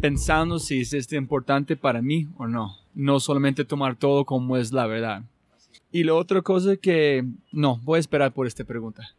pensando 0.00 0.58
si 0.58 0.80
es 0.80 0.92
esto 0.92 1.16
importante 1.16 1.76
para 1.76 2.00
mí 2.02 2.26
o 2.36 2.46
no. 2.46 2.76
No 2.94 3.20
solamente 3.20 3.64
tomar 3.64 3.96
todo 3.96 4.24
como 4.24 4.56
es 4.56 4.72
la 4.72 4.86
verdad. 4.86 5.22
Y 5.92 6.04
la 6.04 6.14
otra 6.14 6.42
cosa 6.42 6.76
que... 6.76 7.24
No, 7.52 7.78
voy 7.84 7.96
a 7.98 8.00
esperar 8.00 8.32
por 8.32 8.46
esta 8.46 8.64
pregunta. 8.64 9.14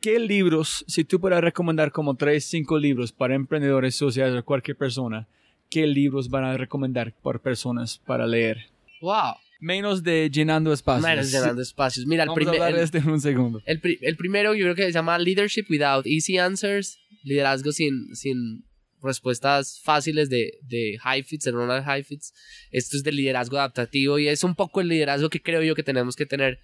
¿Qué 0.00 0.18
libros, 0.18 0.84
si 0.86 1.04
tú 1.04 1.18
puedes 1.18 1.40
recomendar 1.40 1.90
como 1.90 2.14
tres, 2.14 2.44
cinco 2.44 2.78
libros 2.78 3.10
para 3.12 3.34
emprendedores 3.34 3.94
sociales 3.94 4.38
o 4.38 4.44
cualquier 4.44 4.76
persona, 4.76 5.26
qué 5.70 5.86
libros 5.86 6.28
van 6.28 6.44
a 6.44 6.56
recomendar 6.58 7.14
por 7.22 7.40
personas 7.40 7.98
para 8.04 8.26
leer? 8.26 8.66
¡Wow! 9.00 9.34
Menos 9.60 10.02
de 10.02 10.28
llenando 10.30 10.72
espacios. 10.74 11.08
Menos 11.08 11.32
llenando 11.32 11.62
espacios. 11.62 12.04
Mira, 12.06 12.24
el, 12.24 12.28
Vamos 12.28 12.36
a 12.36 12.50
primer, 12.50 12.54
hablar 12.62 12.72
de 12.74 12.78
el, 12.80 12.84
este 12.84 12.98
en 12.98 13.08
un 13.08 13.20
segundo. 13.20 13.62
el 13.64 13.80
pri- 13.80 13.98
el 14.02 14.16
primero 14.16 14.52
yo 14.54 14.64
creo 14.64 14.74
que 14.74 14.82
se 14.84 14.92
llama 14.92 15.18
Leadership 15.18 15.64
Without 15.70 16.06
Easy 16.06 16.36
Answers. 16.36 16.98
Liderazgo 17.22 17.72
sin, 17.72 18.14
sin 18.14 18.62
respuestas 19.04 19.80
fáciles 19.82 20.28
de, 20.30 20.58
de 20.62 20.98
fits, 21.24 21.44
de 21.44 21.52
Ronald 21.52 22.04
fits. 22.04 22.32
Esto 22.70 22.96
es 22.96 23.04
de 23.04 23.12
liderazgo 23.12 23.58
adaptativo 23.58 24.18
y 24.18 24.28
es 24.28 24.42
un 24.44 24.54
poco 24.54 24.80
el 24.80 24.88
liderazgo 24.88 25.30
que 25.30 25.42
creo 25.42 25.62
yo 25.62 25.74
que 25.74 25.82
tenemos 25.82 26.16
que 26.16 26.26
tener 26.26 26.58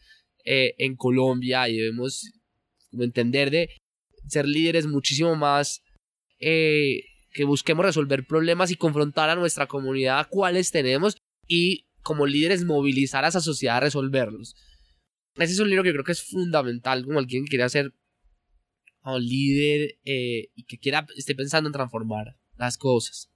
eh, 0.44 0.74
en 0.78 0.96
Colombia 0.96 1.68
y 1.68 1.76
debemos 1.76 2.30
entender 2.92 3.50
de 3.50 3.70
ser 4.26 4.46
líderes 4.46 4.86
muchísimo 4.86 5.36
más 5.36 5.82
eh, 6.40 7.02
que 7.32 7.44
busquemos 7.44 7.84
resolver 7.84 8.26
problemas 8.26 8.70
y 8.70 8.76
confrontar 8.76 9.30
a 9.30 9.36
nuestra 9.36 9.66
comunidad 9.66 10.26
cuáles 10.30 10.70
tenemos 10.70 11.16
y 11.46 11.86
como 12.02 12.26
líderes 12.26 12.64
movilizar 12.64 13.24
a 13.24 13.28
esa 13.28 13.40
sociedad 13.40 13.76
a 13.76 13.80
resolverlos. 13.80 14.56
Ese 15.36 15.52
es 15.52 15.60
un 15.60 15.68
libro 15.68 15.84
que 15.84 15.92
creo 15.92 16.04
que 16.04 16.12
es 16.12 16.22
fundamental 16.22 17.04
como 17.04 17.18
alguien 17.18 17.44
que 17.44 17.50
quiera 17.50 17.66
ser 19.02 19.12
un 19.12 19.22
líder 19.22 19.98
eh, 20.04 20.50
y 20.54 20.64
que 20.64 20.78
quiera 20.78 21.06
esté 21.16 21.34
pensando 21.34 21.68
en 21.68 21.72
transformar 21.72 22.36
las 22.56 22.76
cosas. 22.76 23.30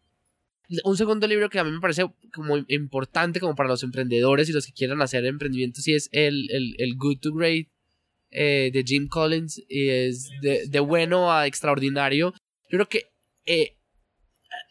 Un 0.84 0.96
segundo 0.96 1.26
libro 1.26 1.50
que 1.50 1.58
a 1.58 1.64
mí 1.64 1.70
me 1.70 1.80
parece 1.80 2.10
como 2.32 2.56
importante 2.68 3.38
como 3.38 3.54
para 3.54 3.68
los 3.68 3.82
emprendedores 3.82 4.48
y 4.48 4.52
los 4.52 4.66
que 4.66 4.72
quieran 4.72 5.02
hacer 5.02 5.24
emprendimientos 5.26 5.86
y 5.86 5.94
es 5.94 6.08
el, 6.10 6.48
el, 6.50 6.96
Good 6.96 7.18
to 7.20 7.34
Great 7.34 7.68
eh, 8.30 8.70
de 8.72 8.82
Jim 8.82 9.08
Collins 9.08 9.62
y 9.68 9.88
es 9.88 10.30
de, 10.40 10.66
de, 10.66 10.80
bueno 10.80 11.30
a 11.30 11.46
extraordinario. 11.46 12.32
Yo 12.70 12.78
creo 12.78 12.88
que 12.88 13.12
eh, 13.44 13.76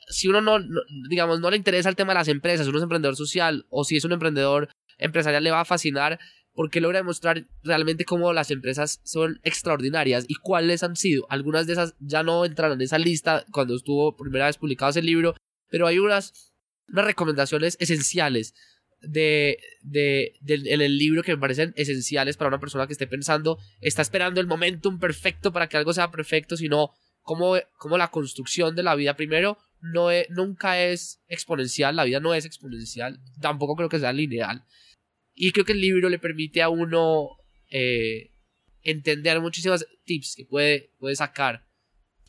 si 0.10 0.28
uno 0.28 0.41
no, 0.41 0.58
no, 0.60 0.82
digamos, 1.10 1.39
no 1.39 1.52
le 1.52 1.58
interesa 1.58 1.89
el 1.89 1.96
tema 1.96 2.14
de 2.14 2.20
las 2.20 2.28
empresas, 2.28 2.68
uno 2.68 2.78
es 2.78 2.84
emprendedor 2.84 3.16
social 3.16 3.66
o 3.70 3.84
si 3.84 3.98
es 3.98 4.04
un 4.04 4.14
emprendedor 4.14 4.70
empresarial 4.98 5.44
le 5.44 5.52
va 5.52 5.62
a 5.62 5.66
fascinar 5.66 6.20
porque 6.54 6.82
logra 6.82 6.99
demostrar 6.99 7.47
realmente 7.64 8.06
cómo 8.06 8.32
las 8.34 8.51
empresas 8.51 9.01
son 9.04 9.39
extraordinarias 9.43 10.26
y 10.28 10.36
cuáles 10.36 10.84
han 10.84 10.95
sido. 10.95 11.26
Algunas 11.30 11.68
de 11.68 11.74
esas 11.74 11.95
ya 11.99 12.24
no 12.24 12.45
entran 12.45 12.72
en 12.72 12.82
esa 12.82 12.99
lista 12.99 13.45
cuando 13.51 13.76
estuvo 13.76 14.16
primera 14.16 14.45
vez 14.45 14.58
publicado 14.58 14.91
ese 14.91 15.01
libro, 15.01 15.36
pero 15.70 15.88
hay 15.88 15.99
unas, 15.99 16.54
unas 16.88 17.06
recomendaciones 17.06 17.78
esenciales 17.80 18.54
de, 19.01 19.58
de, 19.82 20.34
de, 20.41 20.56
en 20.74 20.82
el 20.82 20.97
libro 20.97 21.24
que 21.24 21.34
me 21.34 21.41
parecen 21.41 21.74
esenciales 21.76 22.38
para 22.38 22.49
una 22.49 22.60
persona 22.60 22.88
que 22.88 22.93
esté 22.93 23.08
pensando, 23.08 23.58
está 23.82 24.01
esperando 24.01 24.39
el 24.39 24.47
momentum 24.47 24.99
perfecto 24.99 25.51
para 25.51 25.68
que 25.68 25.78
algo 25.78 25.93
sea 25.93 26.12
perfecto, 26.12 26.56
sino 26.56 26.91
cómo, 27.22 27.56
cómo 27.78 27.97
la 27.97 28.12
construcción 28.12 28.76
de 28.76 28.84
la 28.84 28.95
vida 28.95 29.16
primero 29.16 29.58
no 29.82 30.12
es, 30.12 30.30
nunca 30.30 30.82
es 30.82 31.22
exponencial, 31.28 31.95
la 31.95 32.06
vida 32.06 32.20
no 32.20 32.34
es 32.34 32.45
exponencial, 32.45 33.20
tampoco 33.41 33.76
creo 33.76 33.89
que 33.89 33.99
sea 33.99 34.14
lineal. 34.14 34.64
Y 35.36 35.52
creo 35.52 35.66
que 35.66 35.72
el 35.74 35.82
libro 35.82 36.10
le 36.10 36.20
permite 36.20 36.62
a 36.62 36.70
uno 36.70 37.30
eh, 37.70 38.32
entender 38.84 39.40
muchísimas 39.42 39.86
tips 40.06 40.36
que 40.36 40.46
puede, 40.46 40.92
puede 41.00 41.16
sacar. 41.16 41.66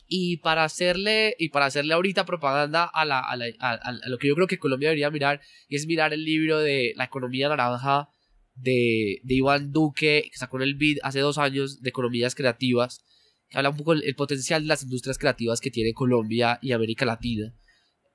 Y 0.07 0.37
para 0.37 0.63
hacerle, 0.63 1.35
y 1.39 1.49
para 1.49 1.65
hacerle 1.65 1.93
ahorita 1.93 2.25
propaganda 2.25 2.83
a, 2.85 3.05
la, 3.05 3.19
a, 3.19 3.35
la, 3.35 3.45
a, 3.59 3.73
a, 3.73 3.91
lo 4.07 4.17
que 4.17 4.27
yo 4.27 4.35
creo 4.35 4.47
que 4.47 4.59
Colombia 4.59 4.89
debería 4.89 5.09
mirar, 5.09 5.41
y 5.67 5.75
es 5.75 5.87
mirar 5.87 6.13
el 6.13 6.23
libro 6.23 6.59
de 6.59 6.93
La 6.95 7.05
economía 7.05 7.49
naranja 7.49 8.09
de, 8.55 9.19
de 9.23 9.33
Iván 9.33 9.71
Duque, 9.71 10.29
que 10.31 10.37
sacó 10.37 10.57
en 10.57 10.63
el 10.63 10.75
BID 10.75 10.99
hace 11.03 11.19
dos 11.19 11.37
años 11.37 11.81
de 11.81 11.89
economías 11.89 12.35
creativas, 12.35 13.03
que 13.49 13.57
habla 13.57 13.69
un 13.69 13.77
poco 13.77 13.95
del 13.95 14.15
potencial 14.15 14.61
de 14.61 14.67
las 14.67 14.83
industrias 14.83 15.17
creativas 15.17 15.59
que 15.59 15.71
tiene 15.71 15.93
Colombia 15.93 16.59
y 16.61 16.71
América 16.71 17.05
Latina. 17.05 17.53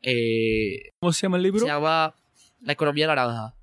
Eh, 0.02 0.92
¿Cómo 1.00 1.12
se 1.12 1.22
llama 1.22 1.36
el 1.36 1.42
libro? 1.42 1.60
Se 1.60 1.66
llama 1.66 2.14
La 2.60 2.72
economía 2.72 3.06
naranja 3.06 3.59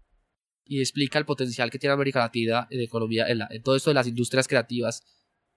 y 0.67 0.79
explica 0.79 1.19
el 1.19 1.25
potencial 1.25 1.69
que 1.69 1.79
tiene 1.79 1.93
América 1.93 2.19
Latina 2.19 2.67
en 2.69 2.81
economía, 2.81 3.25
en, 3.27 3.61
todo 3.63 3.75
esto 3.75 3.89
de 3.89 3.95
las 3.95 4.07
industrias 4.07 4.47
creativas 4.47 5.03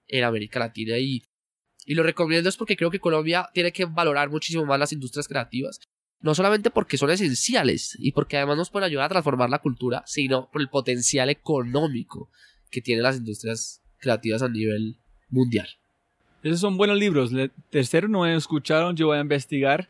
en 0.07 0.23
América 0.23 0.59
Latina 0.59 0.97
y, 0.97 1.23
y 1.85 1.95
lo 1.95 2.03
recomiendo 2.03 2.49
es 2.49 2.57
porque 2.57 2.75
creo 2.75 2.91
que 2.91 2.99
Colombia 2.99 3.49
tiene 3.53 3.71
que 3.71 3.85
valorar 3.85 4.29
muchísimo 4.29 4.65
más 4.65 4.79
las 4.79 4.93
industrias 4.93 5.27
creativas, 5.27 5.79
no 6.19 6.35
solamente 6.35 6.69
porque 6.69 6.97
son 6.97 7.09
esenciales 7.09 7.95
y 7.99 8.11
porque 8.11 8.37
además 8.37 8.57
nos 8.57 8.69
pueden 8.69 8.87
ayudar 8.87 9.05
a 9.05 9.09
transformar 9.09 9.49
la 9.49 9.59
cultura, 9.59 10.03
sino 10.05 10.49
por 10.51 10.61
el 10.61 10.69
potencial 10.69 11.29
económico 11.29 12.29
que 12.69 12.81
tienen 12.81 13.03
las 13.03 13.17
industrias 13.17 13.81
creativas 13.97 14.41
a 14.41 14.49
nivel 14.49 14.97
mundial. 15.29 15.67
Esos 16.43 16.59
son 16.59 16.77
buenos 16.77 16.97
libros. 16.97 17.31
Tercero 17.69 18.07
no 18.07 18.25
he 18.25 18.35
escuchado, 18.35 18.91
yo 18.93 19.07
voy 19.07 19.17
a 19.17 19.21
investigar. 19.21 19.89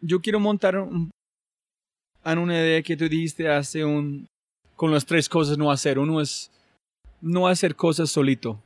Yo 0.00 0.20
quiero 0.20 0.38
montar 0.38 0.78
un, 0.78 1.10
en 2.32 2.38
una 2.38 2.54
idea 2.54 2.82
que 2.82 2.96
tú 2.96 3.08
dijiste 3.08 3.48
hace 3.48 3.84
un 3.84 4.28
con 4.74 4.90
las 4.92 5.06
tres 5.06 5.28
cosas 5.28 5.56
no 5.56 5.70
hacer. 5.70 5.98
Uno 5.98 6.20
es 6.20 6.50
no 7.20 7.48
hacer 7.48 7.74
cosas 7.74 8.10
solito. 8.10 8.60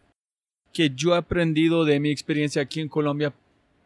Que 0.73 0.91
yo 0.91 1.15
he 1.15 1.19
aprendido 1.19 1.85
de 1.85 2.01
mi 2.01 2.11
experiencia 2.11 2.63
aquí 2.63 2.81
en 2.81 2.89
Colombia. 2.89 3.33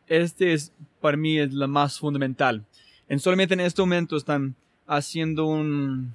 Este 0.07 0.53
es 0.53 0.72
para 1.01 1.16
mí 1.16 1.39
es 1.39 1.53
la 1.53 1.66
más 1.66 1.99
fundamental. 1.99 2.64
En 3.09 3.20
solamente 3.20 3.55
en 3.55 3.61
este 3.61 3.83
momento 3.83 4.16
están 4.16 4.55
haciendo 4.87 5.47
un 5.47 6.14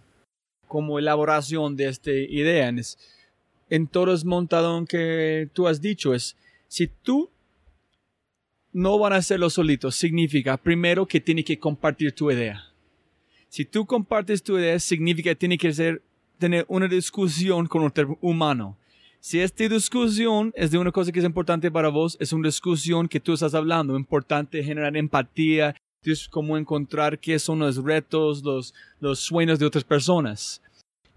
como 0.67 0.99
elaboración 0.99 1.75
de 1.75 1.87
esta 1.87 2.11
idea. 2.11 2.69
Es, 2.69 2.97
en 3.69 3.87
todo 3.87 4.13
es 4.13 4.25
montado 4.25 4.85
que 4.85 5.49
tú 5.53 5.67
has 5.67 5.81
dicho 5.81 6.13
es 6.13 6.35
si 6.67 6.87
tú 6.87 7.29
no 8.71 8.99
van 8.99 9.13
a 9.13 9.17
hacerlo 9.17 9.49
solito, 9.49 9.89
significa 9.91 10.57
primero 10.57 11.07
que 11.07 11.19
tiene 11.19 11.43
que 11.43 11.57
compartir 11.57 12.13
tu 12.13 12.31
idea. 12.31 12.68
Si 13.49 13.65
tú 13.65 13.85
compartes 13.85 14.43
tu 14.43 14.57
idea, 14.57 14.79
significa 14.79 15.31
que 15.31 15.35
tiene 15.35 15.57
que 15.57 15.73
ser, 15.73 16.01
tener 16.37 16.65
una 16.67 16.87
discusión 16.87 17.67
con 17.67 17.83
otro 17.83 18.17
humano. 18.21 18.77
Si 19.19 19.39
esta 19.39 19.67
discusión 19.67 20.53
es 20.55 20.71
de 20.71 20.77
una 20.77 20.91
cosa 20.91 21.11
que 21.11 21.19
es 21.19 21.25
importante 21.25 21.69
para 21.71 21.89
vos, 21.89 22.15
es 22.19 22.31
una 22.31 22.47
discusión 22.47 23.07
que 23.07 23.19
tú 23.19 23.33
estás 23.33 23.53
hablando, 23.53 23.97
importante 23.97 24.63
generar 24.63 24.95
empatía, 24.95 25.75
es 26.03 26.29
como 26.29 26.57
encontrar 26.57 27.19
qué 27.19 27.39
son 27.39 27.59
los 27.59 27.83
retos, 27.83 28.43
los, 28.43 28.73
los 28.99 29.19
sueños 29.19 29.59
de 29.59 29.65
otras 29.65 29.83
personas. 29.83 30.61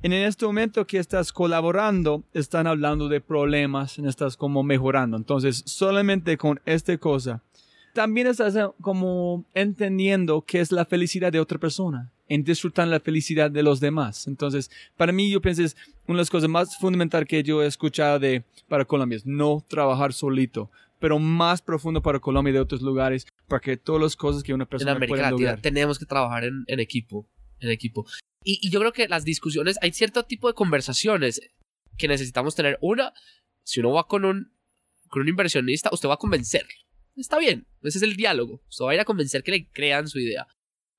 En 0.02 0.12
este 0.12 0.44
momento 0.46 0.84
que 0.84 0.98
estás 0.98 1.32
colaborando, 1.32 2.24
están 2.34 2.66
hablando 2.66 3.08
de 3.08 3.20
problemas, 3.20 3.98
estás 3.98 4.36
como 4.36 4.64
mejorando. 4.64 5.16
Entonces, 5.16 5.62
solamente 5.64 6.36
con 6.36 6.60
esta 6.64 6.96
cosa, 6.98 7.40
también 7.92 8.26
estás 8.26 8.56
eh, 8.56 8.66
como 8.80 9.44
entendiendo 9.54 10.42
qué 10.42 10.60
es 10.60 10.72
la 10.72 10.84
felicidad 10.84 11.30
de 11.30 11.40
otra 11.40 11.58
persona, 11.58 12.10
en 12.32 12.44
disfrutar 12.44 12.88
la 12.88 12.98
felicidad 12.98 13.50
de 13.50 13.62
los 13.62 13.78
demás. 13.78 14.26
Entonces, 14.26 14.70
para 14.96 15.12
mí, 15.12 15.30
yo 15.30 15.42
pienso 15.42 15.62
es 15.62 15.76
una 16.06 16.16
de 16.16 16.22
las 16.22 16.30
cosas 16.30 16.48
más 16.48 16.78
fundamentales 16.78 17.28
que 17.28 17.42
yo 17.42 17.62
he 17.62 17.66
escuchado 17.66 18.18
de, 18.18 18.42
para 18.68 18.86
Colombia, 18.86 19.16
es 19.16 19.26
no 19.26 19.62
trabajar 19.68 20.14
solito, 20.14 20.70
pero 20.98 21.18
más 21.18 21.60
profundo 21.60 22.00
para 22.00 22.20
Colombia 22.20 22.50
y 22.50 22.54
de 22.54 22.60
otros 22.60 22.80
lugares, 22.80 23.26
para 23.48 23.60
que 23.60 23.76
todas 23.76 24.00
las 24.00 24.16
cosas 24.16 24.42
que 24.42 24.54
una 24.54 24.64
persona 24.64 24.92
en 24.92 24.96
América 24.96 25.30
Latina 25.30 25.58
tenemos 25.58 25.98
que 25.98 26.06
trabajar 26.06 26.44
en, 26.44 26.64
en 26.68 26.80
equipo, 26.80 27.28
en 27.60 27.70
equipo. 27.70 28.06
Y, 28.44 28.70
yo 28.70 28.80
creo 28.80 28.94
que 28.94 29.08
las 29.08 29.24
discusiones, 29.24 29.76
hay 29.82 29.92
cierto 29.92 30.22
tipo 30.24 30.48
de 30.48 30.54
conversaciones 30.54 31.38
que 31.98 32.08
necesitamos 32.08 32.54
tener. 32.54 32.78
Una, 32.80 33.12
si 33.62 33.80
uno 33.80 33.92
va 33.92 34.06
con 34.06 34.24
un, 34.24 34.54
con 35.08 35.20
un 35.20 35.28
inversionista, 35.28 35.90
usted 35.92 36.08
va 36.08 36.14
a 36.14 36.18
convencer. 36.18 36.66
Está 37.14 37.38
bien, 37.38 37.66
ese 37.82 37.98
es 37.98 38.02
el 38.02 38.16
diálogo. 38.16 38.62
Usted 38.70 38.86
va 38.86 38.92
a 38.92 38.94
ir 38.94 39.00
a 39.00 39.04
convencer 39.04 39.42
que 39.42 39.50
le 39.50 39.68
crean 39.68 40.08
su 40.08 40.18
idea. 40.18 40.46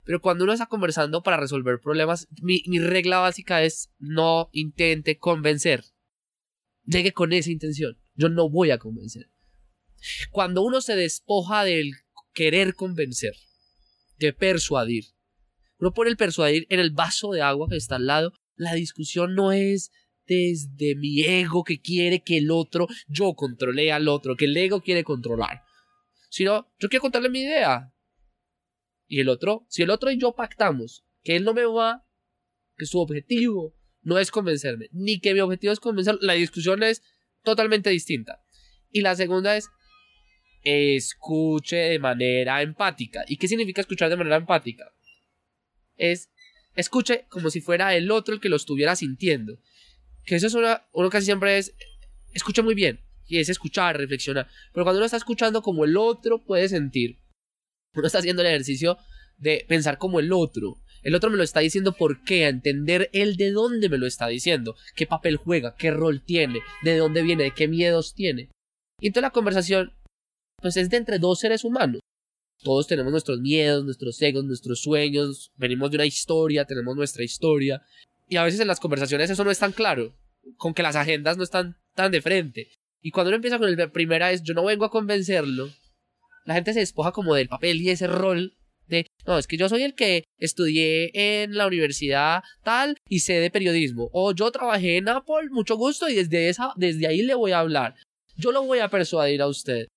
Pero 0.05 0.21
cuando 0.21 0.43
uno 0.43 0.53
está 0.53 0.65
conversando 0.65 1.23
para 1.23 1.37
resolver 1.37 1.79
problemas, 1.79 2.27
mi, 2.41 2.61
regla 2.79 3.19
básica 3.19 3.63
es 3.63 3.91
no 3.99 4.49
intente 4.51 5.17
convencer. 5.17 5.85
Llegue 6.85 7.13
con 7.13 7.31
esa 7.31 7.51
intención. 7.51 7.97
Yo 8.15 8.29
no 8.29 8.49
voy 8.49 8.71
a 8.71 8.77
convencer. 8.77 9.29
Cuando 10.31 10.61
uno 10.61 10.81
se 10.81 10.95
despoja 10.95 11.63
del 11.63 11.93
querer 12.33 12.75
convencer, 12.75 13.33
de 14.17 14.33
persuadir, 14.33 15.05
uno 15.79 15.93
pone 15.93 16.09
el 16.09 16.17
persuadir 16.17 16.67
en 16.69 16.79
el 16.79 16.91
vaso 16.91 17.31
de 17.31 17.41
agua 17.41 17.67
que 17.69 17.77
está 17.77 17.95
al 17.95 18.07
lado. 18.07 18.33
La 18.55 18.73
discusión 18.73 19.35
no 19.35 19.53
es 19.53 19.91
desde 20.25 20.95
mi 20.95 21.21
ego 21.21 21.63
que 21.63 21.81
quiere 21.81 22.21
que 22.21 22.37
el 22.37 22.51
otro, 22.51 22.87
yo 23.07 23.33
controle 23.33 23.91
al 23.91 24.07
otro, 24.07 24.35
que 24.35 24.45
el 24.45 24.55
ego 24.55 24.81
quiere 24.81 25.03
controlar. 25.03 25.63
Sino, 26.29 26.67
yo 26.79 26.89
quiero 26.89 27.01
contarle 27.01 27.29
mi 27.29 27.41
idea. 27.41 27.92
Y 29.07 29.19
el 29.19 29.29
otro, 29.29 29.65
si 29.69 29.83
el 29.83 29.89
otro 29.89 30.11
y 30.11 30.19
yo 30.19 30.33
pactamos 30.33 31.05
que 31.23 31.35
él 31.35 31.43
no 31.43 31.53
me 31.53 31.65
va, 31.65 32.05
que 32.77 32.85
su 32.85 32.99
objetivo 32.99 33.75
no 34.01 34.17
es 34.19 34.31
convencerme, 34.31 34.89
ni 34.91 35.19
que 35.19 35.33
mi 35.33 35.39
objetivo 35.39 35.71
es 35.71 35.79
convencerlo, 35.79 36.19
la 36.21 36.33
discusión 36.33 36.83
es 36.83 37.03
totalmente 37.43 37.89
distinta. 37.89 38.43
Y 38.91 39.01
la 39.01 39.15
segunda 39.15 39.55
es, 39.55 39.69
escuche 40.63 41.75
de 41.75 41.99
manera 41.99 42.61
empática. 42.61 43.23
¿Y 43.27 43.37
qué 43.37 43.47
significa 43.47 43.81
escuchar 43.81 44.09
de 44.09 44.17
manera 44.17 44.37
empática? 44.37 44.93
es 45.97 46.29
escuche 46.75 47.25
como 47.29 47.49
si 47.49 47.61
fuera 47.61 47.95
el 47.95 48.09
otro 48.11 48.33
el 48.33 48.41
que 48.41 48.49
lo 48.49 48.55
estuviera 48.55 48.95
sintiendo. 48.95 49.59
Que 50.25 50.35
eso 50.35 50.47
es 50.47 50.53
una, 50.53 50.85
uno 50.93 51.09
casi 51.09 51.25
siempre 51.25 51.57
es, 51.57 51.75
escucha 52.33 52.61
muy 52.61 52.75
bien, 52.75 53.01
y 53.27 53.39
es 53.39 53.49
escuchar, 53.49 53.97
reflexionar. 53.97 54.47
Pero 54.73 54.85
cuando 54.85 54.99
uno 54.99 55.05
está 55.05 55.17
escuchando 55.17 55.61
como 55.61 55.85
el 55.85 55.97
otro 55.97 56.43
puede 56.43 56.69
sentir, 56.69 57.19
uno 57.95 58.07
está 58.07 58.19
haciendo 58.19 58.41
el 58.41 58.49
ejercicio 58.49 58.97
de 59.37 59.65
pensar 59.67 59.97
como 59.97 60.19
el 60.19 60.31
otro. 60.31 60.77
El 61.03 61.15
otro 61.15 61.29
me 61.29 61.37
lo 61.37 61.43
está 61.43 61.59
diciendo 61.59 61.93
por 61.93 62.23
qué, 62.23 62.45
a 62.45 62.49
entender 62.49 63.09
él 63.13 63.35
de 63.35 63.51
dónde 63.51 63.89
me 63.89 63.97
lo 63.97 64.07
está 64.07 64.27
diciendo, 64.27 64.75
qué 64.95 65.05
papel 65.05 65.35
juega, 65.35 65.75
qué 65.75 65.91
rol 65.91 66.23
tiene, 66.23 66.61
de 66.81 66.97
dónde 66.97 67.23
viene, 67.23 67.43
de 67.43 67.53
qué 67.53 67.67
miedos 67.67 68.13
tiene. 68.13 68.49
Y 69.01 69.07
entonces 69.07 69.23
la 69.23 69.31
conversación, 69.31 69.93
pues 70.61 70.77
es 70.77 70.89
de 70.89 70.97
entre 70.97 71.19
dos 71.19 71.39
seres 71.39 71.65
humanos. 71.65 71.99
Todos 72.63 72.87
tenemos 72.87 73.11
nuestros 73.11 73.41
miedos, 73.41 73.83
nuestros 73.83 74.21
egos, 74.21 74.45
nuestros 74.45 74.81
sueños, 74.81 75.51
venimos 75.57 75.91
de 75.91 75.97
una 75.97 76.05
historia, 76.05 76.63
tenemos 76.63 76.95
nuestra 76.95 77.23
historia. 77.23 77.81
Y 78.29 78.37
a 78.37 78.43
veces 78.43 78.61
en 78.61 78.67
las 78.67 78.79
conversaciones 78.79 79.29
eso 79.29 79.43
no 79.43 79.51
es 79.51 79.59
tan 79.59 79.73
claro, 79.73 80.15
con 80.55 80.73
que 80.73 80.83
las 80.83 80.95
agendas 80.95 81.35
no 81.35 81.43
están 81.43 81.75
tan 81.93 82.13
de 82.13 82.21
frente. 82.21 82.71
Y 83.01 83.11
cuando 83.11 83.29
uno 83.29 83.35
empieza 83.35 83.59
con 83.59 83.67
el 83.67 83.91
primera 83.91 84.29
vez, 84.29 84.41
yo 84.43 84.53
no 84.53 84.63
vengo 84.63 84.85
a 84.85 84.91
convencerlo, 84.91 85.69
la 86.45 86.55
gente 86.55 86.73
se 86.73 86.79
despoja 86.79 87.11
como 87.11 87.35
del 87.35 87.47
papel 87.47 87.81
y 87.81 87.89
ese 87.89 88.07
rol 88.07 88.55
de, 88.87 89.07
no, 89.25 89.37
es 89.37 89.47
que 89.47 89.57
yo 89.57 89.69
soy 89.69 89.83
el 89.83 89.95
que 89.95 90.25
estudié 90.37 91.11
en 91.13 91.55
la 91.55 91.67
universidad 91.67 92.43
tal 92.63 92.97
y 93.07 93.19
sé 93.19 93.33
de 93.35 93.49
periodismo. 93.49 94.09
O 94.11 94.33
yo 94.33 94.51
trabajé 94.51 94.97
en 94.97 95.09
Apple, 95.09 95.49
mucho 95.51 95.77
gusto, 95.77 96.09
y 96.09 96.15
desde, 96.15 96.49
esa, 96.49 96.73
desde 96.75 97.07
ahí 97.07 97.21
le 97.21 97.35
voy 97.35 97.51
a 97.51 97.59
hablar. 97.59 97.95
Yo 98.35 98.51
lo 98.51 98.63
voy 98.63 98.79
a 98.79 98.89
persuadir 98.89 99.41
a 99.41 99.47
usted. 99.47 99.87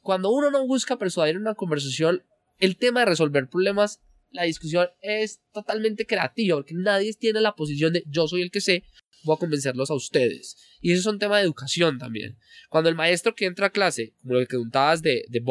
Cuando 0.00 0.30
uno 0.30 0.50
no 0.50 0.66
busca 0.66 0.96
persuadir 0.96 1.38
una 1.38 1.54
conversación, 1.54 2.22
el 2.58 2.76
tema 2.76 3.00
de 3.00 3.06
resolver 3.06 3.48
problemas, 3.48 4.00
la 4.34 4.42
discusión 4.42 4.88
es 5.00 5.40
totalmente 5.52 6.06
creativa, 6.06 6.56
porque 6.56 6.74
nadie 6.74 7.14
tiene 7.14 7.40
la 7.40 7.54
posición 7.54 7.92
de 7.92 8.02
yo 8.06 8.26
soy 8.26 8.42
el 8.42 8.50
que 8.50 8.60
sé, 8.60 8.82
voy 9.22 9.36
a 9.36 9.38
convencerlos 9.38 9.90
a 9.90 9.94
ustedes. 9.94 10.56
Y 10.80 10.92
eso 10.92 11.00
es 11.00 11.06
un 11.06 11.20
tema 11.20 11.38
de 11.38 11.44
educación 11.44 11.98
también. 11.98 12.36
Cuando 12.68 12.90
el 12.90 12.96
maestro 12.96 13.34
que 13.34 13.46
entra 13.46 13.68
a 13.68 13.70
clase, 13.70 14.12
como 14.20 14.34
lo 14.34 14.40
que 14.46 14.56
contabas 14.56 15.02
de, 15.02 15.24
de 15.28 15.42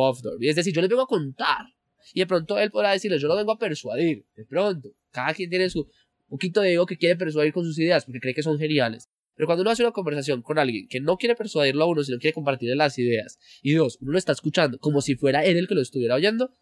y 0.42 0.50
es 0.50 0.56
decir, 0.58 0.74
yo 0.74 0.82
les 0.82 0.90
vengo 0.90 1.04
a 1.04 1.08
contar, 1.08 1.68
y 2.14 2.20
de 2.20 2.28
pronto 2.28 2.60
él 2.60 2.72
podrá 2.72 2.92
decirles, 2.92 3.22
yo 3.22 3.30
lo 3.30 3.38
vengo 3.38 3.54
a 3.54 3.58
persuadir, 3.58 4.26
de 4.36 4.46
pronto. 4.46 4.94
Cada 5.12 5.34
quien 5.34 5.50
tiene 5.50 5.70
su 5.70 5.90
poquito 6.28 6.60
de 6.60 6.74
ego 6.74 6.86
que 6.86 6.98
quiere 6.98 7.16
persuadir 7.16 7.54
con 7.54 7.64
sus 7.64 7.80
ideas, 7.80 8.04
porque 8.04 8.20
cree 8.20 8.34
que 8.34 8.44
son 8.44 8.60
geniales. 8.60 9.10
Pero 9.34 9.48
cuando 9.48 9.62
uno 9.62 9.72
hace 9.72 9.82
una 9.82 9.94
conversación 9.94 10.42
con 10.42 10.60
alguien 10.60 10.88
que 10.90 11.00
no 11.00 11.18
quiere 11.18 11.36
persuadirlo 11.36 11.86
a 11.86 11.88
uno, 11.88 12.04
sino 12.04 12.20
quiere 12.20 12.34
compartirle 12.34 12.76
las 12.76 13.00
ideas, 13.00 13.40
y 13.62 13.74
dos, 13.74 13.98
uno 14.02 14.12
lo 14.12 14.18
está 14.18 14.34
escuchando 14.34 14.78
como 14.78 15.02
si 15.02 15.16
fuera 15.16 15.46
él 15.46 15.56
el 15.56 15.70
que 15.70 15.76
lo 15.76 15.82
estuviera 15.82 16.16
oyendo, 16.16 16.54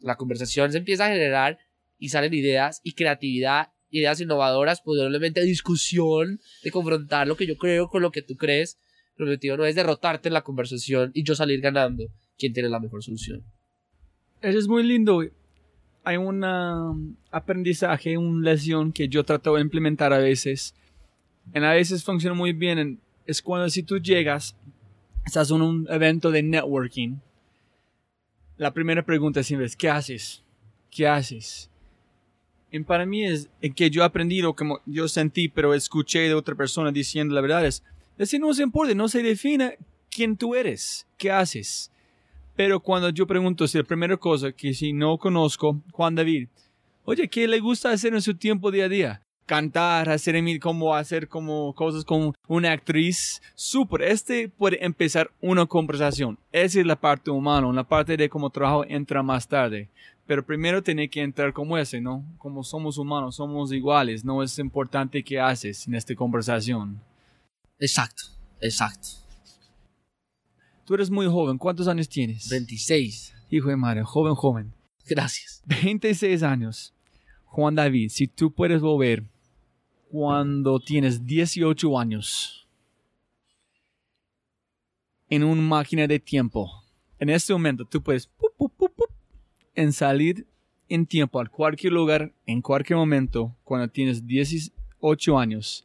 la 0.00 0.16
conversación 0.16 0.72
se 0.72 0.78
empieza 0.78 1.06
a 1.06 1.10
generar 1.10 1.58
y 1.98 2.10
salen 2.10 2.34
ideas 2.34 2.80
y 2.84 2.92
creatividad, 2.92 3.72
ideas 3.90 4.20
innovadoras, 4.20 4.80
posiblemente 4.80 5.42
discusión, 5.42 6.40
de 6.62 6.70
confrontar 6.70 7.26
lo 7.26 7.36
que 7.36 7.46
yo 7.46 7.56
creo 7.56 7.88
con 7.88 8.02
lo 8.02 8.10
que 8.10 8.22
tú 8.22 8.36
crees. 8.36 8.78
El 9.16 9.24
objetivo 9.24 9.56
no 9.56 9.64
es 9.64 9.74
derrotarte 9.74 10.28
en 10.28 10.34
la 10.34 10.42
conversación 10.42 11.10
y 11.14 11.24
yo 11.24 11.34
salir 11.34 11.60
ganando 11.60 12.04
quien 12.38 12.52
tiene 12.52 12.68
la 12.68 12.78
mejor 12.78 13.02
solución. 13.02 13.42
Eso 14.40 14.58
es 14.58 14.68
muy 14.68 14.84
lindo. 14.84 15.22
Hay 16.04 16.16
un 16.16 16.44
um, 16.44 17.16
aprendizaje, 17.30 18.16
una 18.16 18.52
lección 18.52 18.92
que 18.92 19.08
yo 19.08 19.24
trato 19.24 19.56
de 19.56 19.60
implementar 19.60 20.12
a 20.12 20.18
veces 20.18 20.74
en 21.52 21.64
a 21.64 21.72
veces 21.72 22.04
funciona 22.04 22.34
muy 22.34 22.52
bien. 22.52 23.00
es 23.26 23.42
cuando 23.42 23.68
si 23.68 23.82
tú 23.82 23.98
llegas, 23.98 24.56
estás 25.24 25.50
en 25.50 25.62
un 25.62 25.86
evento 25.90 26.30
de 26.30 26.42
networking. 26.42 27.16
La 28.58 28.72
primera 28.72 29.04
pregunta 29.04 29.42
siempre 29.42 29.66
es, 29.66 29.76
¿qué 29.76 29.88
haces? 29.88 30.42
¿Qué 30.90 31.06
haces? 31.06 31.70
Y 32.70 32.80
para 32.80 33.06
mí 33.06 33.24
es 33.24 33.48
que 33.74 33.88
yo 33.88 34.02
he 34.02 34.04
aprendido, 34.04 34.54
como 34.54 34.80
yo 34.84 35.08
sentí, 35.08 35.48
pero 35.48 35.74
escuché 35.74 36.20
de 36.20 36.34
otra 36.34 36.54
persona 36.54 36.90
diciendo 36.90 37.34
la 37.34 37.40
verdad, 37.40 37.64
es 37.64 37.84
decir, 38.18 38.40
no 38.40 38.52
se 38.52 38.64
importa, 38.64 38.94
no 38.94 39.08
se 39.08 39.22
define 39.22 39.78
quién 40.10 40.36
tú 40.36 40.56
eres, 40.56 41.06
qué 41.16 41.30
haces. 41.30 41.92
Pero 42.56 42.80
cuando 42.80 43.10
yo 43.10 43.28
pregunto, 43.28 43.68
si 43.68 43.78
la 43.78 43.84
primera 43.84 44.16
cosa 44.16 44.50
que 44.50 44.74
si 44.74 44.92
no 44.92 45.16
conozco, 45.18 45.80
Juan 45.92 46.16
David, 46.16 46.48
oye, 47.04 47.28
¿qué 47.28 47.46
le 47.46 47.60
gusta 47.60 47.92
hacer 47.92 48.12
en 48.12 48.22
su 48.22 48.34
tiempo 48.34 48.72
día 48.72 48.86
a 48.86 48.88
día? 48.88 49.22
Cantar, 49.48 50.08
hacer 50.10 50.36
como 50.60 50.94
hacer 50.94 51.26
como 51.26 51.74
cosas 51.74 52.04
como 52.04 52.34
una 52.46 52.70
actriz. 52.70 53.42
Súper. 53.56 54.02
Este 54.02 54.48
puede 54.48 54.84
empezar 54.84 55.32
una 55.40 55.66
conversación. 55.66 56.38
Esa 56.52 56.78
es 56.78 56.86
la 56.86 57.00
parte 57.00 57.32
humana. 57.32 57.72
La 57.72 57.82
parte 57.82 58.16
de 58.16 58.28
cómo 58.28 58.50
trabajo 58.50 58.84
entra 58.86 59.24
más 59.24 59.48
tarde. 59.48 59.88
Pero 60.26 60.44
primero 60.44 60.82
tiene 60.82 61.08
que 61.08 61.22
entrar 61.22 61.52
como 61.52 61.78
ese, 61.78 62.00
¿no? 62.00 62.22
Como 62.36 62.62
somos 62.62 62.98
humanos, 62.98 63.36
somos 63.36 63.72
iguales. 63.72 64.24
No 64.24 64.42
es 64.42 64.58
importante 64.58 65.24
qué 65.24 65.40
haces 65.40 65.88
en 65.88 65.94
esta 65.94 66.14
conversación. 66.14 67.00
Exacto, 67.80 68.24
exacto. 68.60 69.08
Tú 70.84 70.94
eres 70.94 71.10
muy 71.10 71.26
joven. 71.26 71.56
¿Cuántos 71.56 71.88
años 71.88 72.08
tienes? 72.08 72.48
26. 72.50 73.34
Hijo 73.50 73.70
de 73.70 73.76
madre, 73.76 74.02
joven, 74.04 74.34
joven. 74.34 74.74
Gracias. 75.06 75.62
26 75.64 76.42
años. 76.42 76.94
Juan 77.46 77.74
David, 77.74 78.10
si 78.10 78.26
tú 78.26 78.52
puedes 78.52 78.82
volver 78.82 79.24
cuando 80.10 80.80
tienes 80.80 81.24
18 81.24 81.98
años 81.98 82.66
en 85.28 85.44
una 85.44 85.60
máquina 85.60 86.06
de 86.06 86.18
tiempo. 86.18 86.70
En 87.18 87.28
este 87.30 87.52
momento 87.52 87.84
tú 87.84 88.02
puedes 88.02 88.28
en 89.74 89.92
salir 89.92 90.46
en 90.88 91.06
tiempo 91.06 91.40
a 91.40 91.46
cualquier 91.46 91.92
lugar, 91.92 92.32
en 92.46 92.62
cualquier 92.62 92.96
momento, 92.96 93.54
cuando 93.64 93.88
tienes 93.88 94.26
18 94.26 95.38
años. 95.38 95.84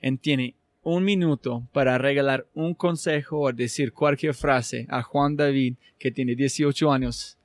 En 0.00 0.16
tiene 0.16 0.54
un 0.82 1.04
minuto 1.04 1.66
para 1.72 1.98
regalar 1.98 2.46
un 2.54 2.72
consejo 2.74 3.40
o 3.40 3.52
decir 3.52 3.92
cualquier 3.92 4.34
frase 4.34 4.86
a 4.88 5.02
Juan 5.02 5.36
David 5.36 5.74
que 5.98 6.10
tiene 6.10 6.36
18 6.36 6.92
años. 6.92 7.36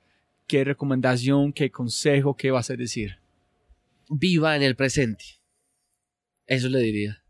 ¿Qué 0.46 0.62
recomendación, 0.62 1.52
qué 1.52 1.70
consejo, 1.70 2.36
qué 2.36 2.50
vas 2.50 2.70
a 2.70 2.76
decir? 2.76 3.18
Viva 4.08 4.54
en 4.54 4.62
el 4.62 4.76
presente. 4.76 5.24
Eso 6.46 6.68
le 6.68 6.80
diría. 6.80 7.22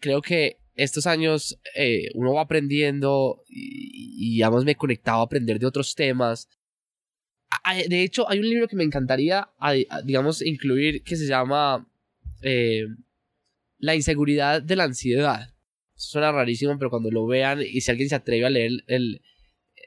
Creo 0.00 0.22
que 0.22 0.58
estos 0.74 1.06
años 1.06 1.60
eh, 1.74 2.10
uno 2.14 2.34
va 2.34 2.42
aprendiendo 2.42 3.44
y, 3.48 4.28
y, 4.28 4.34
digamos, 4.34 4.64
me 4.64 4.72
he 4.72 4.76
conectado 4.76 5.20
a 5.20 5.24
aprender 5.24 5.58
de 5.58 5.66
otros 5.66 5.94
temas. 5.94 6.48
De 7.88 8.02
hecho, 8.02 8.28
hay 8.28 8.38
un 8.38 8.48
libro 8.48 8.68
que 8.68 8.76
me 8.76 8.84
encantaría, 8.84 9.50
digamos, 10.04 10.40
incluir 10.40 11.02
que 11.02 11.16
se 11.16 11.26
llama 11.26 11.86
eh, 12.42 12.86
La 13.78 13.94
inseguridad 13.94 14.62
de 14.62 14.76
la 14.76 14.84
ansiedad. 14.84 15.54
Suena 15.94 16.32
rarísimo, 16.32 16.78
pero 16.78 16.90
cuando 16.90 17.10
lo 17.10 17.26
vean 17.26 17.60
y 17.60 17.80
si 17.80 17.90
alguien 17.90 18.08
se 18.08 18.14
atreve 18.14 18.46
a 18.46 18.50
leer 18.50 18.70
el, 18.86 19.20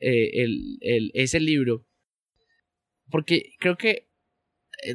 eh, 0.01 0.43
el, 0.43 0.77
el, 0.81 1.11
ese 1.15 1.39
libro, 1.39 1.87
porque 3.09 3.53
creo 3.59 3.77
que 3.77 4.09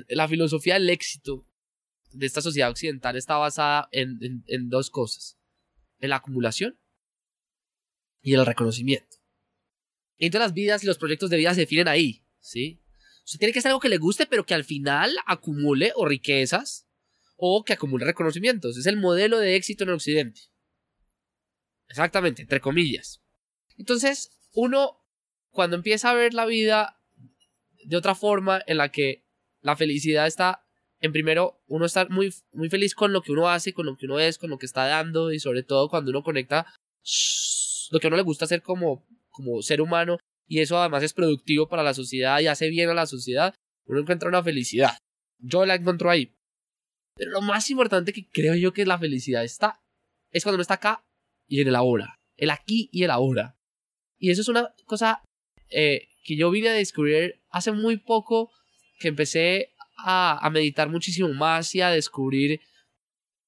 la 0.08 0.28
filosofía 0.28 0.74
del 0.74 0.90
éxito 0.90 1.47
de 2.18 2.26
esta 2.26 2.42
sociedad 2.42 2.70
occidental 2.70 3.16
está 3.16 3.36
basada 3.36 3.88
en, 3.92 4.42
en, 4.46 4.68
dos 4.68 4.90
cosas 4.90 5.38
en 6.00 6.10
la 6.10 6.16
acumulación 6.16 6.78
y 8.20 8.34
el 8.34 8.44
reconocimiento. 8.44 9.18
Entonces 10.16 10.46
las 10.46 10.54
vidas 10.54 10.82
y 10.82 10.86
los 10.86 10.98
proyectos 10.98 11.30
de 11.30 11.36
vida 11.36 11.54
se 11.54 11.60
definen 11.60 11.88
ahí, 11.88 12.26
¿sí? 12.40 12.82
Tiene 13.38 13.52
que 13.52 13.60
ser 13.60 13.70
algo 13.70 13.80
que 13.80 13.88
le 13.88 13.98
guste, 13.98 14.26
pero 14.26 14.46
que 14.46 14.54
al 14.54 14.64
final 14.64 15.14
acumule 15.26 15.92
o 15.94 16.06
riquezas 16.06 16.88
o 17.36 17.62
que 17.62 17.74
acumule 17.74 18.04
reconocimientos. 18.04 18.76
Es 18.76 18.86
el 18.86 18.96
modelo 18.96 19.38
de 19.38 19.54
éxito 19.54 19.84
en 19.84 19.90
el 19.90 19.96
Occidente. 19.96 20.40
Exactamente, 21.88 22.42
entre 22.42 22.60
comillas. 22.60 23.22
Entonces, 23.76 24.40
uno, 24.54 25.04
cuando 25.50 25.76
empieza 25.76 26.10
a 26.10 26.14
ver 26.14 26.34
la 26.34 26.46
vida 26.46 27.00
de 27.84 27.96
otra 27.96 28.14
forma 28.14 28.62
en 28.66 28.78
la 28.78 28.90
que 28.90 29.26
la 29.60 29.76
felicidad 29.76 30.26
está 30.26 30.67
en 31.00 31.12
primero, 31.12 31.60
uno 31.68 31.86
estar 31.86 32.10
muy, 32.10 32.32
muy 32.52 32.68
feliz 32.68 32.94
con 32.94 33.12
lo 33.12 33.22
que 33.22 33.32
uno 33.32 33.48
hace, 33.48 33.72
con 33.72 33.86
lo 33.86 33.96
que 33.96 34.06
uno 34.06 34.18
es, 34.18 34.38
con 34.38 34.50
lo 34.50 34.58
que 34.58 34.66
está 34.66 34.86
dando 34.86 35.32
y 35.32 35.38
sobre 35.38 35.62
todo 35.62 35.88
cuando 35.88 36.10
uno 36.10 36.22
conecta 36.22 36.66
lo 37.90 38.00
que 38.00 38.06
a 38.06 38.08
uno 38.08 38.16
le 38.16 38.22
gusta 38.22 38.44
hacer 38.44 38.62
como, 38.62 39.06
como 39.30 39.62
ser 39.62 39.80
humano 39.80 40.18
y 40.46 40.60
eso 40.60 40.78
además 40.78 41.02
es 41.02 41.12
productivo 41.12 41.68
para 41.68 41.82
la 41.82 41.94
sociedad 41.94 42.40
y 42.40 42.46
hace 42.46 42.68
bien 42.68 42.88
a 42.88 42.94
la 42.94 43.06
sociedad, 43.06 43.54
uno 43.86 44.00
encuentra 44.00 44.28
una 44.28 44.42
felicidad. 44.42 44.98
Yo 45.38 45.64
la 45.66 45.76
encuentro 45.76 46.10
ahí. 46.10 46.34
Pero 47.14 47.30
lo 47.32 47.42
más 47.42 47.70
importante 47.70 48.12
que 48.12 48.28
creo 48.28 48.54
yo 48.54 48.72
que 48.72 48.86
la 48.86 48.98
felicidad 48.98 49.44
está 49.44 49.80
es 50.30 50.42
cuando 50.42 50.56
uno 50.56 50.62
está 50.62 50.74
acá 50.74 51.04
y 51.46 51.60
en 51.60 51.68
el 51.68 51.76
ahora. 51.76 52.16
El 52.36 52.50
aquí 52.50 52.88
y 52.92 53.04
el 53.04 53.10
ahora. 53.10 53.56
Y 54.18 54.30
eso 54.30 54.40
es 54.40 54.48
una 54.48 54.74
cosa 54.86 55.22
eh, 55.70 56.08
que 56.24 56.36
yo 56.36 56.50
vine 56.50 56.68
a 56.70 56.72
descubrir 56.72 57.40
hace 57.50 57.72
muy 57.72 57.98
poco 57.98 58.50
que 58.98 59.08
empecé 59.08 59.74
a, 59.98 60.48
meditar 60.52 60.88
muchísimo 60.88 61.32
más 61.34 61.74
y 61.74 61.80
a 61.80 61.90
descubrir 61.90 62.60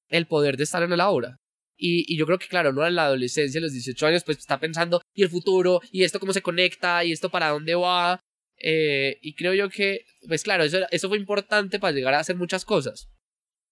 el 0.09 0.27
poder 0.27 0.57
de 0.57 0.63
estar 0.63 0.83
en 0.83 0.91
el 0.91 1.01
ahora. 1.01 1.37
Y, 1.77 2.15
yo 2.17 2.25
creo 2.25 2.37
que, 2.37 2.47
claro, 2.47 2.73
no 2.73 2.85
en 2.85 2.95
la 2.95 3.05
adolescencia, 3.05 3.59
a 3.59 3.61
los 3.61 3.73
18 3.73 4.07
años, 4.07 4.23
pues 4.23 4.37
está 4.37 4.59
pensando, 4.59 5.01
¿y 5.15 5.23
el 5.23 5.29
futuro? 5.29 5.81
¿Y 5.91 6.03
esto 6.03 6.19
cómo 6.19 6.33
se 6.33 6.41
conecta? 6.41 7.03
¿Y 7.03 7.11
esto 7.11 7.29
para 7.29 7.49
dónde 7.49 7.73
va? 7.75 8.19
Eh, 8.57 9.17
y 9.21 9.33
creo 9.33 9.53
yo 9.53 9.69
que, 9.69 10.05
pues 10.27 10.43
claro, 10.43 10.63
eso, 10.63 10.79
eso 10.91 11.09
fue 11.09 11.17
importante 11.17 11.79
para 11.79 11.93
llegar 11.93 12.13
a 12.13 12.19
hacer 12.19 12.35
muchas 12.35 12.65
cosas. 12.65 13.09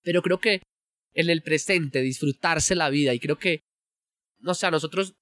Pero 0.02 0.22
creo 0.24 0.40
que 0.40 0.64
en 1.14 1.30
el 1.30 1.44
presente, 1.44 2.02
disfrutarse 2.02 2.76
la 2.76 2.90
vida, 2.90 3.14
y 3.14 3.20
creo 3.20 3.38
que, 3.38 3.62
no 4.40 4.54
sé, 4.54 4.66
a 4.66 4.72
nosotros, 4.72 5.14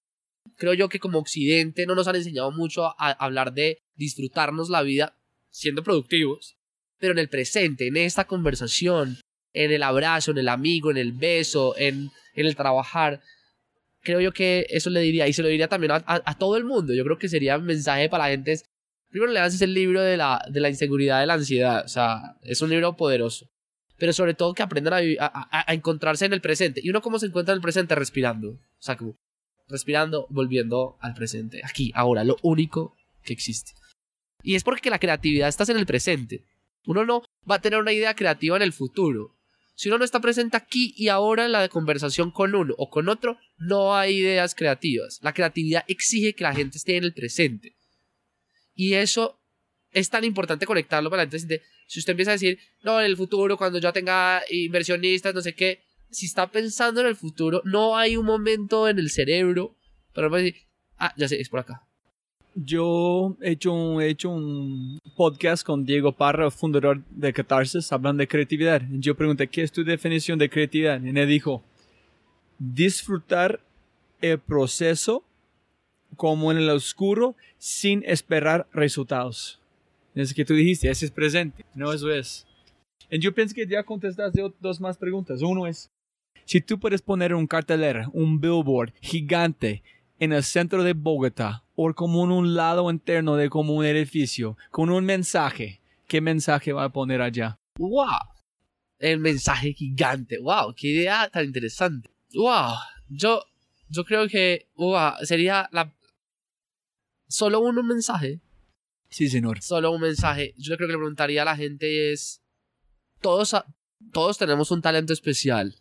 creo 0.55 0.73
yo 0.73 0.87
que 0.87 0.99
como 0.99 1.19
occidente 1.19 1.85
no 1.85 1.95
nos 1.95 2.07
han 2.07 2.15
enseñado 2.15 2.51
mucho 2.51 2.85
a 2.85 3.11
hablar 3.11 3.53
de 3.53 3.79
disfrutarnos 3.95 4.69
la 4.69 4.83
vida 4.83 5.17
siendo 5.49 5.83
productivos 5.83 6.56
pero 6.99 7.13
en 7.13 7.19
el 7.19 7.29
presente, 7.29 7.87
en 7.87 7.97
esta 7.97 8.25
conversación, 8.25 9.17
en 9.53 9.71
el 9.71 9.83
abrazo, 9.83 10.31
en 10.31 10.39
el 10.39 10.49
amigo, 10.49 10.91
en 10.91 10.97
el 10.97 11.11
beso, 11.11 11.75
en, 11.77 12.11
en 12.33 12.45
el 12.45 12.55
trabajar. 12.55 13.21
Creo 14.01 14.21
yo 14.21 14.31
que 14.31 14.67
eso 14.69 14.89
le 14.89 15.01
diría, 15.01 15.27
y 15.27 15.33
se 15.33 15.41
lo 15.41 15.47
diría 15.47 15.67
también 15.67 15.91
a, 15.93 16.37
todo 16.37 16.55
el 16.57 16.63
mundo. 16.63 16.93
Yo 16.93 17.03
creo 17.03 17.17
que 17.17 17.29
sería 17.29 17.57
un 17.57 17.65
mensaje 17.65 18.09
para 18.09 18.25
la 18.25 18.29
gente. 18.31 18.53
Es, 18.53 18.65
primero 19.09 19.31
le 19.31 19.39
haces 19.39 19.61
el 19.61 19.73
libro 19.73 20.01
de 20.01 20.17
la, 20.17 20.45
de 20.49 20.59
la 20.59 20.69
inseguridad 20.69 21.19
de 21.19 21.25
la 21.25 21.33
ansiedad. 21.33 21.83
O 21.83 21.89
sea, 21.89 22.37
es 22.43 22.61
un 22.61 22.69
libro 22.69 22.95
poderoso. 22.95 23.49
Pero 23.97 24.13
sobre 24.13 24.35
todo 24.35 24.53
que 24.53 24.63
aprendan 24.63 24.93
a, 25.19 25.73
encontrarse 25.73 26.25
en 26.25 26.33
el 26.33 26.41
presente. 26.41 26.79
¿Y 26.83 26.89
uno 26.89 27.01
cómo 27.01 27.19
se 27.19 27.25
encuentra 27.25 27.53
en 27.53 27.57
el 27.57 27.63
presente? 27.63 27.95
Respirando. 27.95 28.51
O 28.51 28.61
sea, 28.79 28.97
respirando, 29.67 30.27
volviendo 30.29 30.97
al 31.01 31.15
presente. 31.15 31.61
Aquí, 31.63 31.91
ahora, 31.95 32.23
lo 32.23 32.37
único 32.43 32.95
que 33.23 33.33
existe. 33.33 33.73
Y 34.43 34.55
es 34.55 34.63
porque 34.63 34.91
la 34.91 34.99
creatividad 34.99 35.49
está 35.49 35.69
en 35.71 35.79
el 35.79 35.87
presente. 35.87 36.45
Uno 36.87 37.05
no 37.05 37.21
va 37.49 37.55
a 37.55 37.61
tener 37.61 37.79
una 37.79 37.91
idea 37.91 38.15
creativa 38.15 38.55
en 38.55 38.63
el 38.63 38.71
futuro. 38.71 39.35
Si 39.75 39.89
uno 39.89 39.97
no 39.97 40.05
está 40.05 40.21
presente 40.21 40.55
aquí 40.55 40.93
y 40.95 41.09
ahora 41.09 41.45
en 41.45 41.51
la 41.51 41.67
conversación 41.67 42.31
con 42.31 42.55
uno 42.55 42.73
o 42.77 42.89
con 42.89 43.09
otro, 43.09 43.37
no 43.57 43.95
hay 43.95 44.19
ideas 44.19 44.55
creativas. 44.55 45.19
La 45.21 45.33
creatividad 45.33 45.83
exige 45.87 46.33
que 46.33 46.45
la 46.45 46.55
gente 46.55 46.77
esté 46.77 46.95
en 46.95 47.03
el 47.03 47.13
presente. 47.13 47.75
Y 48.73 48.93
eso 48.93 49.43
es 49.91 50.09
tan 50.09 50.23
importante 50.23 50.65
conectarlo 50.65 51.09
para 51.09 51.25
la 51.25 51.29
gente. 51.29 51.61
Si 51.87 51.99
usted 51.99 52.11
empieza 52.11 52.31
a 52.31 52.35
decir, 52.35 52.57
no, 52.83 53.01
en 53.01 53.05
el 53.05 53.17
futuro, 53.17 53.57
cuando 53.57 53.79
yo 53.79 53.91
tenga 53.91 54.41
inversionistas, 54.49 55.35
no 55.35 55.41
sé 55.41 55.55
qué, 55.55 55.83
si 56.09 56.25
está 56.25 56.49
pensando 56.49 57.01
en 57.01 57.07
el 57.07 57.17
futuro, 57.17 57.61
no 57.65 57.97
hay 57.97 58.15
un 58.15 58.25
momento 58.25 58.87
en 58.87 58.97
el 58.97 59.09
cerebro 59.09 59.77
para 60.13 60.29
decir, 60.29 60.55
ah, 60.95 61.13
ya 61.17 61.27
sé, 61.27 61.41
es 61.41 61.49
por 61.49 61.59
acá 61.59 61.86
yo 62.63 63.37
he 63.41 63.51
hecho, 63.51 63.71
un, 63.71 64.99
podcast 65.15 65.65
con 65.65 65.85
Diego 65.85 66.11
Parra, 66.11 66.49
fundador 66.49 67.03
de 67.09 67.33
Catarsis, 67.33 67.91
hablando 67.91 68.21
de 68.21 68.27
creatividad. 68.27 68.81
Yo 68.91 69.15
pregunté, 69.15 69.47
¿qué 69.47 69.61
es 69.61 69.71
tu 69.71 69.83
definición 69.83 70.39
de 70.39 70.49
creatividad? 70.49 71.01
Y 71.01 71.09
él 71.09 71.27
dijo, 71.27 71.63
disfrutar 72.57 73.59
el 74.21 74.39
proceso 74.39 75.23
como 76.15 76.51
en 76.51 76.57
el 76.57 76.69
oscuro 76.69 77.35
sin 77.57 78.03
esperar 78.05 78.67
resultados. 78.73 79.59
Es 80.15 80.33
que 80.33 80.45
tú 80.45 80.55
dijiste, 80.55 80.89
ese 80.89 81.05
es 81.05 81.11
presente, 81.11 81.63
no 81.75 81.93
eso 81.93 82.11
es. 82.11 82.47
Y 83.09 83.19
yo 83.19 83.33
pienso 83.33 83.53
que 83.53 83.67
ya 83.67 83.83
contestaste 83.83 84.41
dos 84.59 84.81
más 84.81 84.97
preguntas. 84.97 85.41
Uno 85.41 85.67
es, 85.67 85.91
si 86.45 86.59
tú 86.61 86.79
puedes 86.79 87.01
poner 87.01 87.33
un 87.35 87.45
cartelera, 87.45 88.09
un 88.13 88.39
billboard 88.39 88.93
gigante 89.01 89.83
en 90.19 90.33
el 90.33 90.43
centro 90.43 90.83
de 90.83 90.93
Bogotá 90.93 91.63
o 91.75 91.93
como 91.93 92.23
en 92.23 92.31
un 92.31 92.55
lado 92.55 92.89
interno 92.89 93.35
de 93.35 93.49
como 93.49 93.75
un 93.75 93.85
edificio 93.85 94.57
con 94.71 94.89
un 94.89 95.05
mensaje. 95.05 95.81
¿Qué 96.07 96.21
mensaje 96.21 96.73
va 96.73 96.85
a 96.85 96.91
poner 96.91 97.21
allá? 97.21 97.59
¡Wow! 97.77 98.07
El 98.97 99.19
mensaje 99.19 99.73
gigante. 99.73 100.39
¡Wow! 100.39 100.73
¡Qué 100.75 100.87
idea 100.87 101.29
tan 101.29 101.45
interesante! 101.45 102.09
¡Wow! 102.33 102.73
Yo, 103.09 103.43
yo 103.89 104.03
creo 104.05 104.27
que 104.27 104.67
wow, 104.75 105.13
sería 105.23 105.69
la... 105.71 105.93
solo 107.27 107.59
un 107.59 107.75
mensaje. 107.85 108.41
Sí, 109.09 109.29
señor. 109.29 109.61
Solo 109.61 109.91
un 109.91 110.01
mensaje. 110.01 110.53
Yo 110.57 110.75
creo 110.75 110.87
que 110.87 110.93
le 110.93 110.99
preguntaría 110.99 111.43
a 111.43 111.45
la 111.45 111.55
gente 111.55 112.11
es... 112.11 112.41
Todos, 113.21 113.55
todos 114.11 114.37
tenemos 114.37 114.71
un 114.71 114.81
talento 114.81 115.13
especial. 115.13 115.75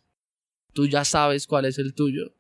Tú 0.73 0.87
ya 0.87 1.05
sabes 1.05 1.47
cuál 1.47 1.65
es 1.65 1.79
el 1.79 1.95
tuyo. 1.95 2.36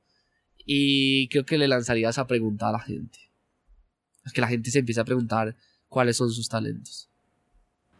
Y 0.66 1.28
creo 1.28 1.47
que 1.47 1.56
le 1.56 1.68
lanzaría 1.68 2.10
esa 2.10 2.26
pregunta 2.26 2.68
a 2.68 2.72
la 2.72 2.80
gente. 2.80 3.18
Es 4.24 4.32
que 4.32 4.40
la 4.40 4.48
gente 4.48 4.70
se 4.70 4.80
empieza 4.80 5.02
a 5.02 5.05
preguntar 5.05 5.56
cuáles 5.88 6.16
son 6.16 6.30
sus 6.30 6.48
talentos. 6.48 7.09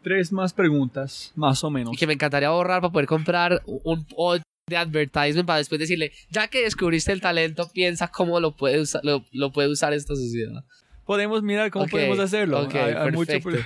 Tres 0.03 0.31
más 0.31 0.53
preguntas, 0.53 1.31
más 1.35 1.63
o 1.63 1.71
menos. 1.71 1.93
Y 1.93 1.97
que 1.97 2.05
me 2.05 2.13
encantaría 2.13 2.49
ahorrar 2.49 2.81
para 2.81 2.91
poder 2.91 3.07
comprar 3.07 3.63
un 3.65 4.05
pod 4.05 4.41
de 4.67 4.75
advertisement 4.75 5.47
para 5.47 5.59
después 5.59 5.79
decirle, 5.79 6.11
ya 6.29 6.49
que 6.49 6.63
descubriste 6.63 7.13
el 7.13 7.21
talento, 7.21 7.69
piensa 7.73 8.09
cómo 8.09 8.41
lo 8.41 8.55
puede, 8.55 8.81
usar, 8.81 9.01
lo, 9.03 9.51
puede 9.51 9.69
usar 9.69 9.93
esta 9.93 10.13
sociedad. 10.15 10.65
Podemos 11.05 11.41
mirar 11.41 11.71
cómo 11.71 11.87
podemos 11.87 12.19
hacerlo. 12.19 12.63
Ok, 12.63 12.73
perfecto. 12.73 13.57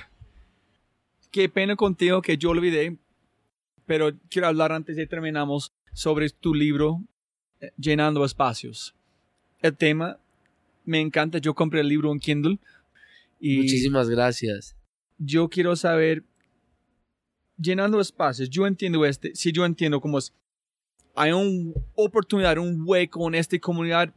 Qué 1.32 1.49
pena 1.49 1.76
contigo 1.76 2.22
que 2.22 2.38
yo 2.38 2.52
olvidé, 2.52 2.98
pero 3.88 4.11
quiero 4.30 4.48
hablar 4.48 4.72
antes 4.72 4.95
de 4.95 5.07
terminamos 5.07 5.72
sobre 5.94 6.30
tu 6.30 6.53
libro 6.53 7.02
Llenando 7.78 8.26
Espacios. 8.26 8.96
El 9.62 9.76
tema 9.78 10.20
me 10.86 11.00
encanta. 11.00 11.38
Yo 11.38 11.54
compré 11.54 11.82
el 11.82 11.88
libro 11.88 12.12
en 12.12 12.20
Kindle. 12.20 12.60
Y 13.40 13.58
Muchísimas 13.58 14.10
gracias. 14.10 14.76
Yo 15.18 15.50
quiero 15.50 15.76
saber, 15.76 16.24
llenando 17.58 18.00
espacios, 18.00 18.50
yo 18.50 18.66
entiendo 18.66 19.06
este, 19.06 19.36
si 19.36 19.52
yo 19.52 19.66
entiendo 19.66 20.02
cómo 20.02 20.18
es, 20.18 20.34
hay 21.16 21.32
una 21.32 21.74
oportunidad, 21.96 22.58
un 22.58 22.84
hueco 22.86 23.28
en 23.28 23.36
esta 23.36 23.58
comunidad 23.60 24.14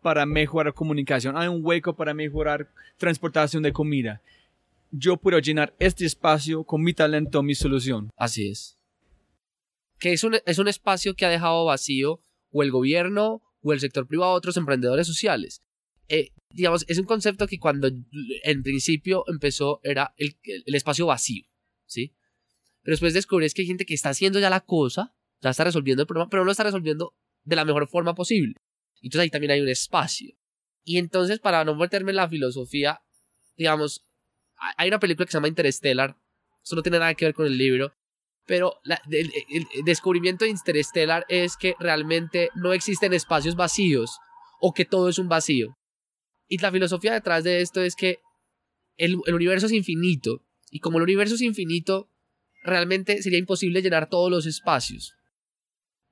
para 0.00 0.26
mejorar 0.26 0.74
comunicación, 0.74 1.36
hay 1.36 1.48
un 1.48 1.60
hueco 1.64 1.96
para 1.96 2.14
mejorar 2.14 2.68
transportación 2.98 3.62
de 3.62 3.72
comida. 3.72 4.20
Yo 4.92 5.16
puedo 5.16 5.38
llenar 5.40 5.74
este 5.80 6.04
espacio 6.04 6.62
con 6.62 6.82
mi 6.82 6.94
talento, 6.94 7.42
mi 7.42 7.56
solución. 7.56 8.10
Así 8.16 8.48
es. 8.48 8.78
Que 9.98 10.12
es 10.12 10.22
un, 10.22 10.36
es 10.46 10.58
un 10.58 10.68
espacio 10.68 11.14
que 11.14 11.26
ha 11.26 11.30
dejado 11.30 11.64
vacío 11.64 12.20
o 12.54 12.62
el 12.62 12.70
gobierno 12.70 13.42
o 13.60 13.72
el 13.72 13.80
sector 13.80 14.06
privado, 14.06 14.32
otros 14.32 14.56
emprendedores 14.56 15.06
sociales. 15.06 15.62
Eh, 16.08 16.30
digamos, 16.50 16.84
es 16.86 16.98
un 16.98 17.04
concepto 17.04 17.46
que 17.46 17.58
cuando 17.58 17.88
en 17.88 18.62
principio 18.62 19.24
empezó 19.26 19.80
era 19.82 20.14
el, 20.16 20.36
el, 20.44 20.74
espacio 20.74 21.06
vacío, 21.06 21.44
¿sí? 21.86 22.14
Pero 22.82 22.92
después 22.92 23.12
descubres 23.12 23.54
que 23.54 23.62
hay 23.62 23.66
gente 23.66 23.86
que 23.86 23.94
está 23.94 24.10
haciendo 24.10 24.38
ya 24.38 24.50
la 24.50 24.60
cosa, 24.60 25.14
ya 25.40 25.50
está 25.50 25.64
resolviendo 25.64 26.02
el 26.02 26.06
problema, 26.06 26.30
pero 26.30 26.42
no 26.42 26.46
lo 26.46 26.52
está 26.52 26.62
resolviendo 26.62 27.16
de 27.42 27.56
la 27.56 27.64
mejor 27.64 27.88
forma 27.88 28.14
posible. 28.14 28.54
Entonces 29.02 29.22
ahí 29.22 29.30
también 29.30 29.50
hay 29.50 29.60
un 29.60 29.68
espacio. 29.68 30.34
Y 30.84 30.98
entonces, 30.98 31.40
para 31.40 31.64
no 31.64 31.74
meterme 31.74 32.12
en 32.12 32.16
la 32.16 32.28
filosofía, 32.28 33.02
digamos, 33.56 34.06
hay 34.76 34.88
una 34.88 35.00
película 35.00 35.26
que 35.26 35.32
se 35.32 35.38
llama 35.38 35.48
Interstellar. 35.48 36.16
Eso 36.62 36.76
no 36.76 36.82
tiene 36.82 36.98
nada 36.98 37.14
que 37.14 37.24
ver 37.24 37.34
con 37.34 37.46
el 37.46 37.58
libro. 37.58 37.92
Pero 38.46 38.80
el, 38.84 39.32
descubrimiento 39.84 40.44
de 40.44 40.50
Interstellar 40.50 41.24
es 41.28 41.56
que 41.56 41.74
realmente 41.78 42.50
no 42.54 42.72
existen 42.72 43.14
espacios 43.14 43.56
vacíos 43.56 44.18
o 44.60 44.74
que 44.74 44.84
todo 44.84 45.08
es 45.08 45.18
un 45.18 45.28
vacío. 45.28 45.76
Y 46.48 46.58
la 46.58 46.70
filosofía 46.70 47.14
detrás 47.14 47.44
de 47.44 47.62
esto 47.62 47.80
es 47.80 47.96
que 47.96 48.20
el, 48.96 49.18
el 49.26 49.34
universo 49.34 49.66
es 49.66 49.72
infinito. 49.72 50.42
Y 50.70 50.80
como 50.80 50.98
el 50.98 51.04
universo 51.04 51.36
es 51.36 51.40
infinito, 51.40 52.10
realmente 52.62 53.22
sería 53.22 53.38
imposible 53.38 53.82
llenar 53.82 54.08
todos 54.08 54.30
los 54.30 54.46
espacios. 54.46 55.14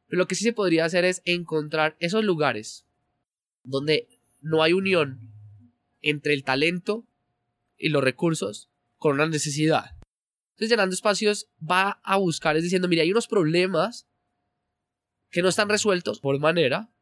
Pero 0.07 0.21
lo 0.21 0.27
que 0.27 0.35
sí 0.35 0.45
se 0.45 0.53
podría 0.53 0.85
hacer 0.85 1.05
es 1.05 1.23
encontrar 1.25 1.97
esos 1.99 2.25
lugares 2.25 2.87
donde 3.65 4.09
no 4.41 4.63
hay 4.63 4.73
unión 4.73 5.33
entre 6.03 6.35
el 6.35 6.45
talento 6.45 7.07
y 7.79 7.89
los 7.89 8.05
recursos 8.05 8.69
con 8.99 9.15
una 9.15 9.27
necesidad. 9.27 9.97
Entonces, 10.53 10.71
llenando 10.71 10.95
espacios 10.95 11.49
va 11.59 12.01
a 12.05 12.17
buscar, 12.17 12.57
es 12.57 12.63
diciendo, 12.63 12.89
mire, 12.89 13.03
hay 13.03 13.11
unos 13.11 13.27
problemas 13.27 14.07
que 15.31 15.43
no 15.43 15.49
están 15.49 15.69
resueltos 15.69 16.21
por 16.21 16.39
manera, 16.39 16.93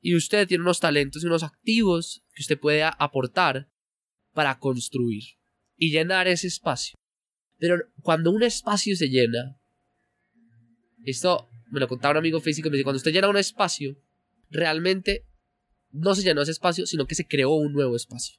y 0.00 0.14
usted 0.14 0.46
tiene 0.46 0.62
unos 0.62 0.80
talentos 0.80 1.24
y 1.24 1.26
unos 1.26 1.42
activos 1.42 2.22
que 2.34 2.42
usted 2.42 2.58
puede 2.58 2.82
aportar 2.84 3.70
para 4.34 4.58
construir 4.58 5.24
y 5.78 5.90
llenar 5.90 6.28
ese 6.28 6.46
espacio. 6.46 6.94
Pero 7.58 7.78
cuando 8.02 8.30
un 8.30 8.42
espacio 8.42 8.94
se 8.96 9.08
llena, 9.08 9.58
esto 11.06 11.48
me 11.70 11.80
lo 11.80 11.88
contaba 11.88 12.12
un 12.12 12.18
amigo 12.18 12.40
físico, 12.40 12.68
me 12.68 12.76
dice, 12.76 12.84
cuando 12.84 12.98
usted 12.98 13.12
llena 13.12 13.30
un 13.30 13.38
espacio, 13.38 13.96
realmente 14.50 15.24
no 15.90 16.14
se 16.14 16.22
llenó 16.22 16.42
ese 16.42 16.52
espacio, 16.52 16.86
sino 16.86 17.06
que 17.06 17.14
se 17.14 17.26
creó 17.26 17.52
un 17.52 17.72
nuevo 17.72 17.96
espacio. 17.96 18.38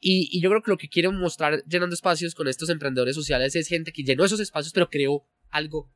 Y, 0.00 0.40
yo 0.40 0.48
creo 0.50 0.62
que 0.62 0.70
lo 0.70 0.78
que 0.78 0.88
quieren 0.88 1.16
mostrar 1.16 1.64
llenando 1.64 1.94
espacios 1.94 2.34
con 2.34 2.46
estos 2.46 2.68
emprendedores 2.70 3.14
sociales 3.14 3.56
es 3.56 3.68
gente 3.68 3.92
que 3.92 4.04
llenó 4.04 4.24
esos 4.24 4.40
espacios, 4.40 4.72
pero 4.72 4.88
creó 4.88 5.26
algo, 5.50 5.92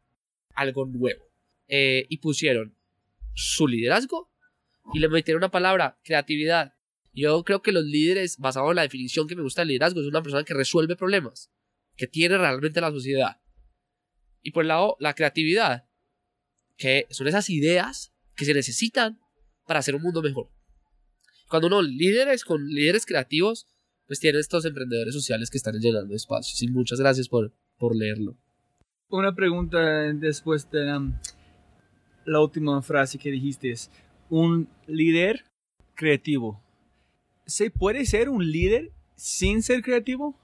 algo 0.54 0.86
nuevo. 0.86 1.24
Eh, 1.68 2.06
y 2.08 2.18
pusieron 2.18 2.76
su 3.34 3.66
liderazgo 3.66 4.30
y 4.92 4.98
le 4.98 5.08
metieron 5.08 5.40
una 5.40 5.50
palabra, 5.50 5.98
creatividad. 6.02 6.74
Yo 7.14 7.44
creo 7.44 7.62
que 7.62 7.72
los 7.72 7.84
líderes, 7.84 8.38
basado 8.38 8.70
en 8.70 8.76
la 8.76 8.82
definición 8.82 9.28
que 9.28 9.36
me 9.36 9.42
gusta 9.42 9.60
del 9.60 9.68
liderazgo, 9.68 10.00
es 10.00 10.06
una 10.06 10.22
persona 10.22 10.44
que 10.44 10.54
resuelve 10.54 10.96
problemas, 10.96 11.50
que 11.96 12.06
tiene 12.06 12.38
realmente 12.38 12.80
la 12.80 12.90
sociedad. 12.90 13.40
Y 14.42 14.50
por 14.50 14.64
el 14.64 14.68
lado, 14.68 14.96
la 14.98 15.14
creatividad, 15.14 15.88
que 16.76 17.06
son 17.10 17.28
esas 17.28 17.48
ideas 17.48 18.12
que 18.34 18.44
se 18.44 18.54
necesitan 18.54 19.20
para 19.66 19.80
hacer 19.80 19.94
un 19.94 20.02
mundo 20.02 20.22
mejor. 20.22 20.50
Cuando 21.48 21.68
uno 21.68 21.82
líderes 21.82 22.44
con 22.44 22.66
líderes 22.66 23.06
creativos, 23.06 23.68
pues 24.12 24.20
tiene 24.20 24.40
estos 24.40 24.66
emprendedores 24.66 25.14
sociales 25.14 25.48
que 25.48 25.56
están 25.56 25.80
llenando 25.80 26.14
espacios. 26.14 26.62
Y 26.62 26.68
muchas 26.68 27.00
gracias 27.00 27.30
por, 27.30 27.50
por 27.78 27.96
leerlo. 27.96 28.36
Una 29.08 29.34
pregunta 29.34 29.78
después 30.12 30.70
de 30.70 30.94
um, 30.94 31.14
la 32.26 32.40
última 32.40 32.82
frase 32.82 33.18
que 33.18 33.30
dijiste 33.30 33.70
es, 33.70 33.90
un 34.28 34.68
líder 34.86 35.46
creativo. 35.94 36.62
¿Se 37.46 37.70
puede 37.70 38.04
ser 38.04 38.28
un 38.28 38.46
líder 38.46 38.92
sin 39.14 39.62
ser 39.62 39.80
creativo? 39.80 40.38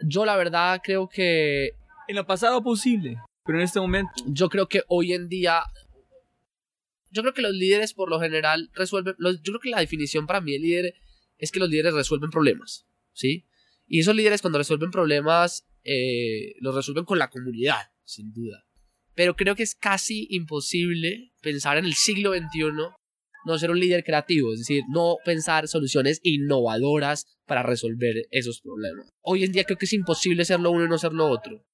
Yo 0.00 0.24
la 0.24 0.36
verdad 0.36 0.80
creo 0.80 1.08
que... 1.08 1.72
En 2.06 2.18
el 2.18 2.24
pasado 2.24 2.62
posible, 2.62 3.18
pero 3.44 3.58
en 3.58 3.64
este 3.64 3.80
momento... 3.80 4.12
Yo 4.28 4.48
creo 4.48 4.68
que 4.68 4.84
hoy 4.86 5.12
en 5.12 5.28
día 5.28 5.64
yo 7.10 7.22
creo 7.22 7.34
que 7.34 7.42
los 7.42 7.52
líderes 7.52 7.94
por 7.94 8.08
lo 8.08 8.20
general 8.20 8.70
resuelven, 8.74 9.16
yo 9.18 9.42
creo 9.42 9.60
que 9.60 9.70
la 9.70 9.80
definición 9.80 10.28
para 10.28 10.40
mí 10.40 10.52
de 10.52 10.58
líder 10.60 10.94
es 11.42 11.50
que 11.50 11.58
los 11.58 11.68
líderes 11.68 11.92
resuelven 11.92 12.30
problemas, 12.30 12.86
¿sí? 13.12 13.48
Y 13.88 13.98
esos 13.98 14.14
líderes 14.14 14.40
cuando 14.40 14.58
resuelven 14.58 14.92
problemas, 14.92 15.66
eh, 15.82 16.54
los 16.60 16.72
resuelven 16.72 17.04
con 17.04 17.18
la 17.18 17.30
comunidad, 17.30 17.90
sin 18.04 18.32
duda. 18.32 18.64
Pero 19.16 19.34
creo 19.34 19.56
que 19.56 19.64
es 19.64 19.74
casi 19.74 20.28
imposible 20.30 21.32
pensar 21.42 21.78
en 21.78 21.84
el 21.84 21.94
siglo 21.94 22.32
XXI 22.32 22.70
no 23.44 23.58
ser 23.58 23.72
un 23.72 23.80
líder 23.80 24.04
creativo, 24.04 24.52
es 24.52 24.60
decir, 24.60 24.84
no 24.88 25.16
pensar 25.24 25.66
soluciones 25.66 26.20
innovadoras 26.22 27.26
para 27.44 27.64
resolver 27.64 28.28
esos 28.30 28.60
problemas. 28.60 29.08
Hoy 29.20 29.42
en 29.42 29.50
día 29.50 29.64
creo 29.64 29.76
que 29.76 29.86
es 29.86 29.92
imposible 29.92 30.44
ser 30.44 30.60
lo 30.60 30.70
uno 30.70 30.84
y 30.84 30.88
no 30.88 30.96
ser 30.96 31.12
lo 31.12 31.26
otro. 31.26 31.66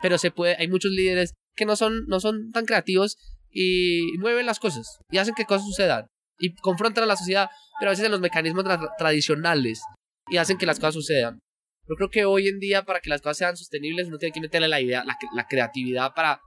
Pero 0.00 0.16
se 0.16 0.30
puede, 0.30 0.56
hay 0.56 0.68
muchos 0.68 0.90
líderes 0.90 1.34
que 1.54 1.66
no 1.66 1.76
son, 1.76 2.06
no 2.06 2.18
son 2.18 2.50
tan 2.50 2.64
creativos 2.64 3.18
y 3.50 4.16
mueven 4.20 4.46
las 4.46 4.58
cosas 4.58 5.00
y 5.10 5.18
hacen 5.18 5.34
que 5.34 5.44
cosas 5.44 5.66
sucedan 5.66 6.06
y 6.42 6.54
confrontan 6.56 7.04
a 7.04 7.06
la 7.06 7.16
sociedad, 7.16 7.48
pero 7.78 7.90
a 7.90 7.92
veces 7.92 8.04
en 8.04 8.10
los 8.10 8.20
mecanismos 8.20 8.64
tradicionales 8.98 9.80
y 10.28 10.38
hacen 10.38 10.58
que 10.58 10.66
las 10.66 10.80
cosas 10.80 10.94
sucedan. 10.94 11.38
Yo 11.88 11.94
creo 11.94 12.10
que 12.10 12.24
hoy 12.24 12.48
en 12.48 12.58
día 12.58 12.84
para 12.84 13.00
que 13.00 13.08
las 13.08 13.22
cosas 13.22 13.38
sean 13.38 13.56
sostenibles 13.56 14.08
uno 14.08 14.18
tiene 14.18 14.32
que 14.32 14.40
meterle 14.40 14.66
la 14.66 14.80
idea, 14.80 15.04
la, 15.04 15.46
creatividad 15.46 16.14
para, 16.14 16.40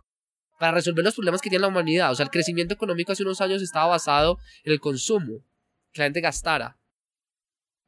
para 0.60 0.74
resolver 0.74 1.04
los 1.04 1.16
problemas 1.16 1.42
que 1.42 1.50
tiene 1.50 1.62
la 1.62 1.70
humanidad. 1.70 2.12
O 2.12 2.16
sea, 2.16 2.26
el 2.26 2.30
crecimiento 2.30 2.74
económico 2.74 3.14
hace 3.14 3.24
unos 3.24 3.40
años 3.40 3.62
estaba 3.62 3.88
basado 3.88 4.38
en 4.66 4.74
el 4.74 4.82
consumo, 4.82 5.46
que 5.94 6.02
la 6.02 6.06
gente 6.06 6.20
gastara. 6.20 6.78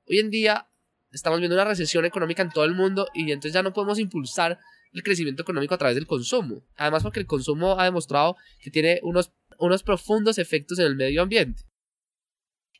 Hoy 0.07 0.19
en 0.19 0.29
día 0.29 0.69
estamos 1.11 1.39
viendo 1.39 1.55
una 1.55 1.65
recesión 1.65 2.05
económica 2.05 2.41
en 2.41 2.51
todo 2.51 2.63
el 2.63 2.73
mundo 2.73 3.07
y 3.13 3.23
entonces 3.31 3.51
ya 3.51 3.63
no 3.63 3.73
podemos 3.73 3.99
impulsar 3.99 4.59
el 4.93 5.03
crecimiento 5.03 5.41
económico 5.41 5.75
a 5.75 5.77
través 5.77 5.95
del 5.95 6.07
consumo. 6.07 6.63
Además 6.77 7.03
porque 7.03 7.19
el 7.19 7.27
consumo 7.27 7.77
ha 7.77 7.83
demostrado 7.83 8.37
que 8.61 8.71
tiene 8.71 9.01
unos, 9.03 9.33
unos 9.59 9.83
profundos 9.83 10.37
efectos 10.37 10.79
en 10.79 10.85
el 10.85 10.95
medio 10.95 11.21
ambiente. 11.21 11.63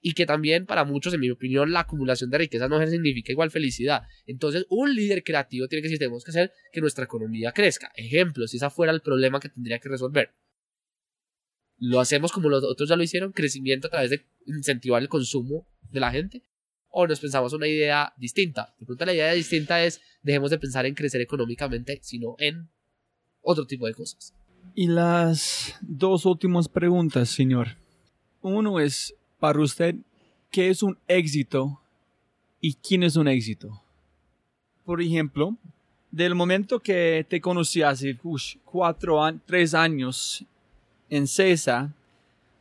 Y 0.07 0.13
que 0.13 0.25
también 0.25 0.65
para 0.65 0.85
muchos, 0.85 1.13
en 1.13 1.19
mi 1.19 1.29
opinión, 1.29 1.73
la 1.73 1.81
acumulación 1.81 2.29
de 2.29 2.38
riqueza 2.38 2.69
no 2.69 2.79
significa 2.88 3.34
igual 3.34 3.51
felicidad. 3.51 4.03
Entonces, 4.25 4.65
un 4.69 4.95
líder 4.95 5.21
creativo 5.21 5.67
tiene 5.67 5.81
que 5.81 5.89
decir, 5.89 5.99
tenemos 5.99 6.23
que 6.23 6.31
hacer 6.31 6.53
que 6.71 6.79
nuestra 6.79 7.03
economía 7.03 7.51
crezca. 7.51 7.91
Ejemplo, 7.93 8.47
si 8.47 8.55
ese 8.55 8.69
fuera 8.69 8.93
el 8.93 9.01
problema 9.01 9.41
que 9.41 9.49
tendría 9.49 9.79
que 9.79 9.89
resolver. 9.89 10.34
Lo 11.77 11.99
hacemos 11.99 12.31
como 12.31 12.47
los 12.47 12.63
otros 12.63 12.88
ya 12.88 12.95
lo 12.95 13.03
hicieron, 13.03 13.34
crecimiento 13.34 13.88
a 13.88 13.89
través 13.89 14.11
de 14.11 14.25
incentivar 14.45 15.01
el 15.01 15.09
consumo 15.09 15.67
de 15.91 15.99
la 15.99 16.09
gente 16.09 16.41
o 16.89 17.05
nos 17.05 17.19
pensamos 17.19 17.51
una 17.51 17.67
idea 17.67 18.13
distinta. 18.15 18.73
De 18.79 18.85
pronto 18.85 19.03
la 19.03 19.13
idea 19.13 19.34
distinta 19.34 19.84
es 19.84 19.99
dejemos 20.21 20.51
de 20.51 20.57
pensar 20.57 20.85
en 20.85 20.95
crecer 20.95 21.19
económicamente, 21.19 21.99
sino 22.01 22.38
en 22.39 22.69
otro 23.41 23.67
tipo 23.67 23.88
de 23.88 23.93
cosas. 23.93 24.34
Y 24.73 24.88
las 24.88 25.75
dos 25.81 26.25
últimas 26.25 26.69
preguntas, 26.69 27.27
señor. 27.27 27.75
Uno 28.41 28.79
es, 28.79 29.13
para 29.39 29.59
usted, 29.59 29.95
¿qué 30.51 30.69
es 30.69 30.84
un 30.84 30.97
éxito 31.07 31.80
y 32.61 32.73
quién 32.73 33.03
es 33.03 33.15
un 33.15 33.27
éxito? 33.27 33.81
Por 34.85 35.01
ejemplo, 35.01 35.55
del 36.11 36.35
momento 36.35 36.80
que 36.80 37.26
te 37.30 37.41
conocí 37.41 37.81
hace 37.81 38.18
cuatro, 38.65 39.19
tres 39.45 39.73
años 39.73 40.45
en 41.09 41.27
CESA, 41.27 41.93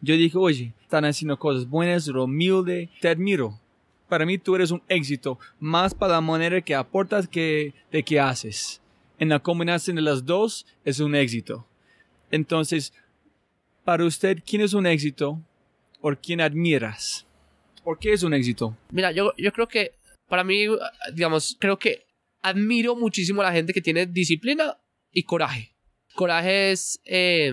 yo 0.01 0.17
dije, 0.17 0.37
oye, 0.37 0.73
están 0.83 1.05
haciendo 1.05 1.39
cosas 1.39 1.69
buenas, 1.69 2.09
humilde, 2.09 2.89
te 3.01 3.09
admiro 3.09 3.59
para 4.09 4.27
mí 4.27 4.39
tú 4.39 4.55
eres 4.55 4.71
un 4.71 4.83
éxito, 4.89 5.39
más 5.59 5.95
para 5.95 6.15
la 6.15 6.21
manera 6.21 6.61
que 6.61 6.75
aportas 6.75 7.27
que 7.27 7.75
de 7.91 8.03
que 8.03 8.21
haces. 8.21 8.81
En 9.19 9.29
la 9.29 9.39
combinación 9.39 9.97
de 9.97 10.03
las 10.03 10.25
dos 10.25 10.67
es 10.85 11.01
un 11.01 11.15
éxito. 11.15 11.67
Entonces, 12.31 12.93
para 13.85 14.05
usted, 14.05 14.43
¿quién 14.47 14.63
es 14.63 14.75
un 14.75 14.87
éxito 14.87 15.41
o 16.01 16.15
quién 16.15 16.41
admiras? 16.41 17.27
¿Por 17.83 17.99
qué 17.99 18.13
es 18.13 18.23
un 18.23 18.35
éxito? 18.35 18.77
Mira, 18.91 19.13
yo, 19.13 19.33
yo 19.37 19.53
creo 19.53 19.69
que 19.69 19.93
para 20.29 20.45
mí, 20.45 20.67
digamos, 21.15 21.57
creo 21.61 21.79
que 21.79 22.07
admiro 22.43 22.97
muchísimo 22.97 23.43
a 23.43 23.45
la 23.45 23.53
gente 23.53 23.73
que 23.73 23.81
tiene 23.81 24.07
disciplina 24.07 24.79
y 25.13 25.23
coraje. 25.23 25.77
Coraje 26.15 26.73
es... 26.73 27.01
Eh, 27.05 27.53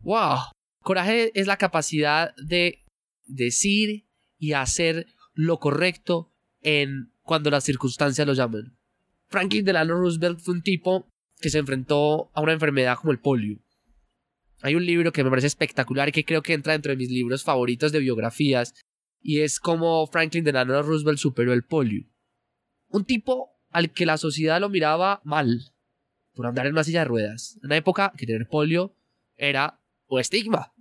wow. 0.00 0.38
Coraje 0.82 1.30
es 1.34 1.46
la 1.46 1.56
capacidad 1.56 2.34
de 2.36 2.84
decir 3.26 4.06
y 4.38 4.52
hacer 4.52 5.06
lo 5.34 5.58
correcto 5.58 6.32
en 6.62 7.12
cuando 7.22 7.50
las 7.50 7.64
circunstancias 7.64 8.26
lo 8.26 8.32
llamen. 8.34 8.76
Franklin 9.28 9.64
Delano 9.64 9.94
Roosevelt 9.94 10.40
fue 10.40 10.54
un 10.54 10.62
tipo 10.62 11.08
que 11.40 11.50
se 11.50 11.58
enfrentó 11.58 12.30
a 12.34 12.40
una 12.40 12.54
enfermedad 12.54 12.96
como 12.96 13.12
el 13.12 13.20
polio. 13.20 13.58
Hay 14.60 14.74
un 14.74 14.84
libro 14.84 15.12
que 15.12 15.22
me 15.22 15.30
parece 15.30 15.46
espectacular 15.46 16.08
y 16.08 16.12
que 16.12 16.24
creo 16.24 16.42
que 16.42 16.52
entra 16.52 16.72
dentro 16.72 16.90
de 16.90 16.96
mis 16.96 17.10
libros 17.10 17.44
favoritos 17.44 17.92
de 17.92 18.00
biografías 18.00 18.74
y 19.20 19.40
es 19.40 19.60
como 19.60 20.06
Franklin 20.06 20.44
Delano 20.44 20.80
Roosevelt 20.82 21.18
superó 21.18 21.52
el 21.52 21.64
polio. 21.64 22.08
Un 22.88 23.04
tipo 23.04 23.50
al 23.70 23.92
que 23.92 24.06
la 24.06 24.16
sociedad 24.16 24.60
lo 24.60 24.68
miraba 24.68 25.20
mal 25.24 25.72
por 26.34 26.46
andar 26.46 26.66
en 26.66 26.72
una 26.72 26.84
silla 26.84 27.00
de 27.00 27.06
ruedas. 27.06 27.58
En 27.62 27.66
una 27.66 27.76
época 27.76 28.12
que 28.16 28.26
tener 28.26 28.48
polio 28.48 28.94
era 29.36 29.80
un 30.06 30.20
estigma. 30.20 30.72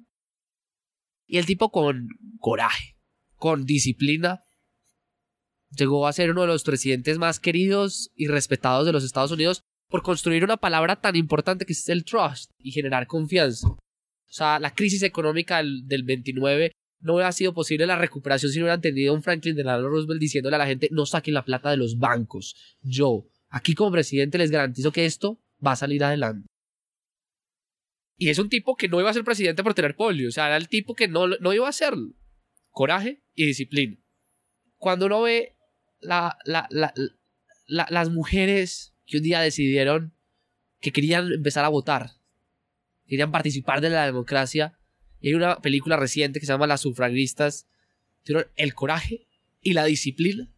Y 1.25 1.37
el 1.37 1.45
tipo 1.45 1.71
con 1.71 2.09
coraje, 2.39 2.97
con 3.35 3.65
disciplina, 3.65 4.43
llegó 5.69 6.07
a 6.07 6.13
ser 6.13 6.31
uno 6.31 6.41
de 6.41 6.47
los 6.47 6.63
presidentes 6.63 7.17
más 7.17 7.39
queridos 7.39 8.11
y 8.15 8.27
respetados 8.27 8.85
de 8.85 8.93
los 8.93 9.03
Estados 9.03 9.31
Unidos 9.31 9.63
por 9.89 10.03
construir 10.03 10.43
una 10.43 10.57
palabra 10.57 10.97
tan 10.97 11.15
importante 11.15 11.65
que 11.65 11.73
es 11.73 11.89
el 11.89 12.03
trust 12.03 12.51
y 12.59 12.71
generar 12.71 13.07
confianza. 13.07 13.67
O 13.67 14.33
sea, 14.33 14.59
la 14.59 14.73
crisis 14.73 15.03
económica 15.03 15.57
del, 15.57 15.87
del 15.87 16.03
29 16.03 16.71
no 16.99 17.15
hubiera 17.15 17.31
sido 17.31 17.53
posible 17.53 17.85
la 17.85 17.95
recuperación 17.95 18.51
si 18.51 18.59
no 18.59 18.65
hubieran 18.65 18.81
tenido 18.81 19.13
un 19.13 19.23
Franklin 19.23 19.55
Delano 19.55 19.87
Roosevelt 19.87 20.19
diciéndole 20.19 20.55
a 20.55 20.59
la 20.59 20.67
gente 20.67 20.89
no 20.91 21.05
saquen 21.05 21.33
la 21.33 21.45
plata 21.45 21.69
de 21.69 21.77
los 21.77 21.97
bancos. 21.97 22.55
Yo, 22.81 23.27
aquí 23.49 23.75
como 23.75 23.91
presidente, 23.91 24.37
les 24.37 24.51
garantizo 24.51 24.91
que 24.91 25.05
esto 25.05 25.39
va 25.65 25.73
a 25.73 25.77
salir 25.77 26.03
adelante. 26.03 26.47
Y 28.17 28.29
es 28.29 28.39
un 28.39 28.49
tipo 28.49 28.75
que 28.75 28.87
no 28.87 28.99
iba 28.99 29.09
a 29.09 29.13
ser 29.13 29.23
presidente 29.23 29.63
por 29.63 29.75
tener 29.75 29.95
polio, 29.95 30.29
o 30.29 30.31
sea, 30.31 30.47
era 30.47 30.57
el 30.57 30.67
tipo 30.67 30.95
que 30.95 31.07
no, 31.07 31.27
no 31.27 31.53
iba 31.53 31.67
a 31.67 31.69
hacerlo. 31.69 32.13
Coraje 32.71 33.21
y 33.35 33.45
disciplina. 33.45 33.97
Cuando 34.77 35.05
uno 35.05 35.21
ve 35.21 35.55
la, 35.99 36.37
la, 36.45 36.67
la, 36.69 36.93
las 37.67 38.09
mujeres 38.09 38.96
que 39.07 39.17
un 39.17 39.23
día 39.23 39.39
decidieron 39.39 40.13
que 40.79 40.91
querían 40.91 41.31
empezar 41.31 41.65
a 41.65 41.69
votar, 41.69 42.11
querían 43.07 43.31
participar 43.31 43.81
de 43.81 43.89
la 43.89 44.05
democracia, 44.05 44.77
y 45.19 45.29
hay 45.29 45.33
una 45.33 45.59
película 45.59 45.97
reciente 45.97 46.39
que 46.39 46.45
se 46.45 46.51
llama 46.51 46.67
Las 46.67 46.81
sufragistas, 46.81 47.67
tuvieron 48.23 48.51
el 48.55 48.75
coraje 48.75 49.27
y 49.61 49.73
la 49.73 49.85
disciplina 49.85 50.53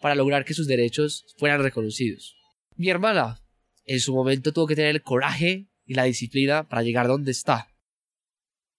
para 0.00 0.14
lograr 0.14 0.44
que 0.44 0.54
sus 0.54 0.66
derechos 0.66 1.26
fueran 1.36 1.62
reconocidos. 1.62 2.36
Mi 2.76 2.88
hermana 2.88 3.42
en 3.84 4.00
su 4.00 4.14
momento 4.14 4.52
tuvo 4.52 4.66
que 4.66 4.76
tener 4.76 4.94
el 4.94 5.02
coraje 5.02 5.66
y 5.84 5.94
la 5.94 6.04
disciplina 6.04 6.68
para 6.68 6.82
llegar 6.82 7.08
donde 7.08 7.32
está. 7.32 7.68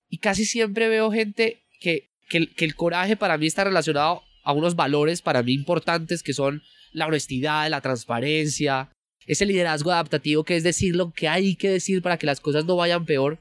Y 0.09 0.17
casi 0.17 0.45
siempre 0.45 0.87
veo 0.87 1.11
gente 1.11 1.67
que, 1.79 2.09
que, 2.29 2.47
que 2.47 2.65
el 2.65 2.75
coraje 2.75 3.15
para 3.15 3.37
mí 3.37 3.45
está 3.45 3.63
relacionado 3.63 4.23
a 4.43 4.53
unos 4.53 4.75
valores 4.75 5.21
para 5.21 5.43
mí 5.43 5.53
importantes 5.53 6.23
que 6.23 6.33
son 6.33 6.63
la 6.91 7.07
honestidad, 7.07 7.69
la 7.69 7.81
transparencia, 7.81 8.91
ese 9.25 9.45
liderazgo 9.45 9.91
adaptativo 9.91 10.43
que 10.43 10.55
es 10.55 10.63
decir 10.63 10.95
lo 10.95 11.11
que 11.11 11.27
hay 11.27 11.55
que 11.55 11.69
decir 11.69 12.01
para 12.01 12.17
que 12.17 12.25
las 12.25 12.39
cosas 12.39 12.65
no 12.65 12.75
vayan 12.75 13.05
peor. 13.05 13.39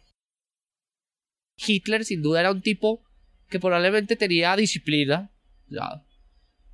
Hitler 1.57 2.05
sin 2.05 2.23
duda 2.23 2.41
era 2.41 2.53
un 2.53 2.63
tipo 2.63 3.03
que 3.49 3.61
probablemente 3.61 4.17
tenía 4.17 4.57
disciplina, 4.57 5.31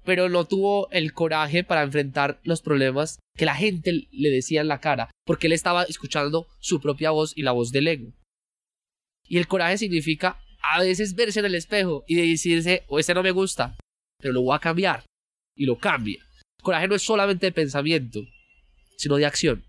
pero 0.04 0.28
no 0.28 0.44
tuvo 0.44 0.90
el 0.90 1.12
coraje 1.12 1.64
para 1.64 1.82
enfrentar 1.82 2.40
los 2.44 2.62
problemas 2.62 3.18
que 3.36 3.46
la 3.46 3.54
gente 3.54 4.08
le 4.10 4.30
decía 4.30 4.60
en 4.60 4.68
la 4.68 4.80
cara, 4.80 5.10
porque 5.24 5.46
él 5.48 5.52
estaba 5.52 5.84
escuchando 5.84 6.46
su 6.60 6.80
propia 6.80 7.10
voz 7.10 7.32
y 7.36 7.42
la 7.42 7.52
voz 7.52 7.72
del 7.72 7.88
ego. 7.88 8.12
Y 9.28 9.38
el 9.38 9.48
coraje 9.48 9.78
significa 9.78 10.40
a 10.62 10.80
veces 10.80 11.14
verse 11.14 11.40
en 11.40 11.46
el 11.46 11.54
espejo 11.54 12.04
y 12.06 12.14
decirse, 12.14 12.84
o 12.88 12.96
oh, 12.96 12.98
este 12.98 13.14
no 13.14 13.22
me 13.22 13.30
gusta, 13.30 13.76
pero 14.20 14.34
lo 14.34 14.42
voy 14.42 14.54
a 14.54 14.60
cambiar. 14.60 15.04
Y 15.56 15.64
lo 15.64 15.78
cambia. 15.78 16.25
Coraje 16.66 16.88
no 16.88 16.96
es 16.96 17.02
solamente 17.02 17.46
de 17.46 17.52
pensamiento, 17.52 18.26
sino 18.96 19.14
de 19.14 19.24
acción. 19.24 19.64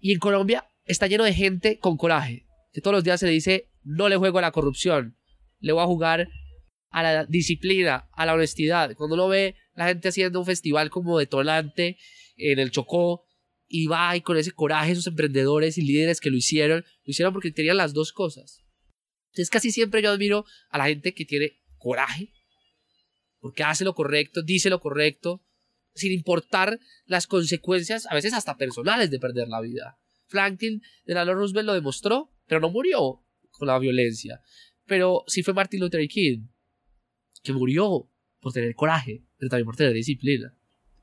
Y 0.00 0.12
en 0.12 0.18
Colombia 0.18 0.68
está 0.84 1.06
lleno 1.06 1.24
de 1.24 1.32
gente 1.32 1.78
con 1.78 1.96
coraje, 1.96 2.44
que 2.74 2.82
todos 2.82 2.94
los 2.94 3.04
días 3.04 3.20
se 3.20 3.24
le 3.24 3.32
dice, 3.32 3.70
no 3.84 4.06
le 4.10 4.18
juego 4.18 4.36
a 4.36 4.42
la 4.42 4.52
corrupción, 4.52 5.16
le 5.60 5.72
voy 5.72 5.82
a 5.82 5.86
jugar 5.86 6.28
a 6.90 7.02
la 7.02 7.24
disciplina, 7.24 8.10
a 8.12 8.26
la 8.26 8.34
honestidad. 8.34 8.94
Cuando 8.96 9.14
uno 9.14 9.28
ve 9.28 9.56
la 9.74 9.86
gente 9.86 10.08
haciendo 10.08 10.40
un 10.40 10.44
festival 10.44 10.90
como 10.90 11.18
detonante 11.18 11.96
en 12.36 12.58
el 12.58 12.70
Chocó 12.70 13.24
y 13.66 13.86
va 13.86 14.14
y 14.14 14.20
con 14.20 14.36
ese 14.36 14.52
coraje 14.52 14.92
esos 14.92 15.06
emprendedores 15.06 15.78
y 15.78 15.82
líderes 15.82 16.20
que 16.20 16.28
lo 16.28 16.36
hicieron, 16.36 16.80
lo 16.82 17.10
hicieron 17.10 17.32
porque 17.32 17.50
tenían 17.50 17.78
las 17.78 17.94
dos 17.94 18.12
cosas. 18.12 18.62
Entonces 19.30 19.48
casi 19.48 19.70
siempre 19.70 20.02
yo 20.02 20.10
admiro 20.10 20.44
a 20.68 20.76
la 20.76 20.84
gente 20.84 21.14
que 21.14 21.24
tiene 21.24 21.62
coraje, 21.78 22.30
porque 23.38 23.62
hace 23.62 23.86
lo 23.86 23.94
correcto, 23.94 24.42
dice 24.42 24.68
lo 24.68 24.80
correcto, 24.80 25.46
sin 25.94 26.12
importar 26.12 26.78
las 27.06 27.26
consecuencias, 27.26 28.06
a 28.06 28.14
veces 28.14 28.32
hasta 28.32 28.56
personales, 28.56 29.10
de 29.10 29.18
perder 29.18 29.48
la 29.48 29.60
vida. 29.60 29.98
Franklin 30.26 30.82
Delano 31.04 31.34
Roosevelt 31.34 31.66
lo 31.66 31.74
demostró, 31.74 32.32
pero 32.46 32.60
no 32.60 32.70
murió 32.70 33.22
con 33.50 33.68
la 33.68 33.78
violencia. 33.78 34.40
Pero 34.86 35.24
sí 35.26 35.42
fue 35.42 35.54
Martin 35.54 35.80
Luther 35.80 36.06
King, 36.08 36.46
que 37.42 37.52
murió 37.52 38.08
por 38.40 38.52
tener 38.52 38.74
coraje, 38.74 39.24
pero 39.36 39.50
también 39.50 39.66
por 39.66 39.76
tener 39.76 39.92
disciplina. 39.92 40.56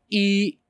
Y, 0.08 0.62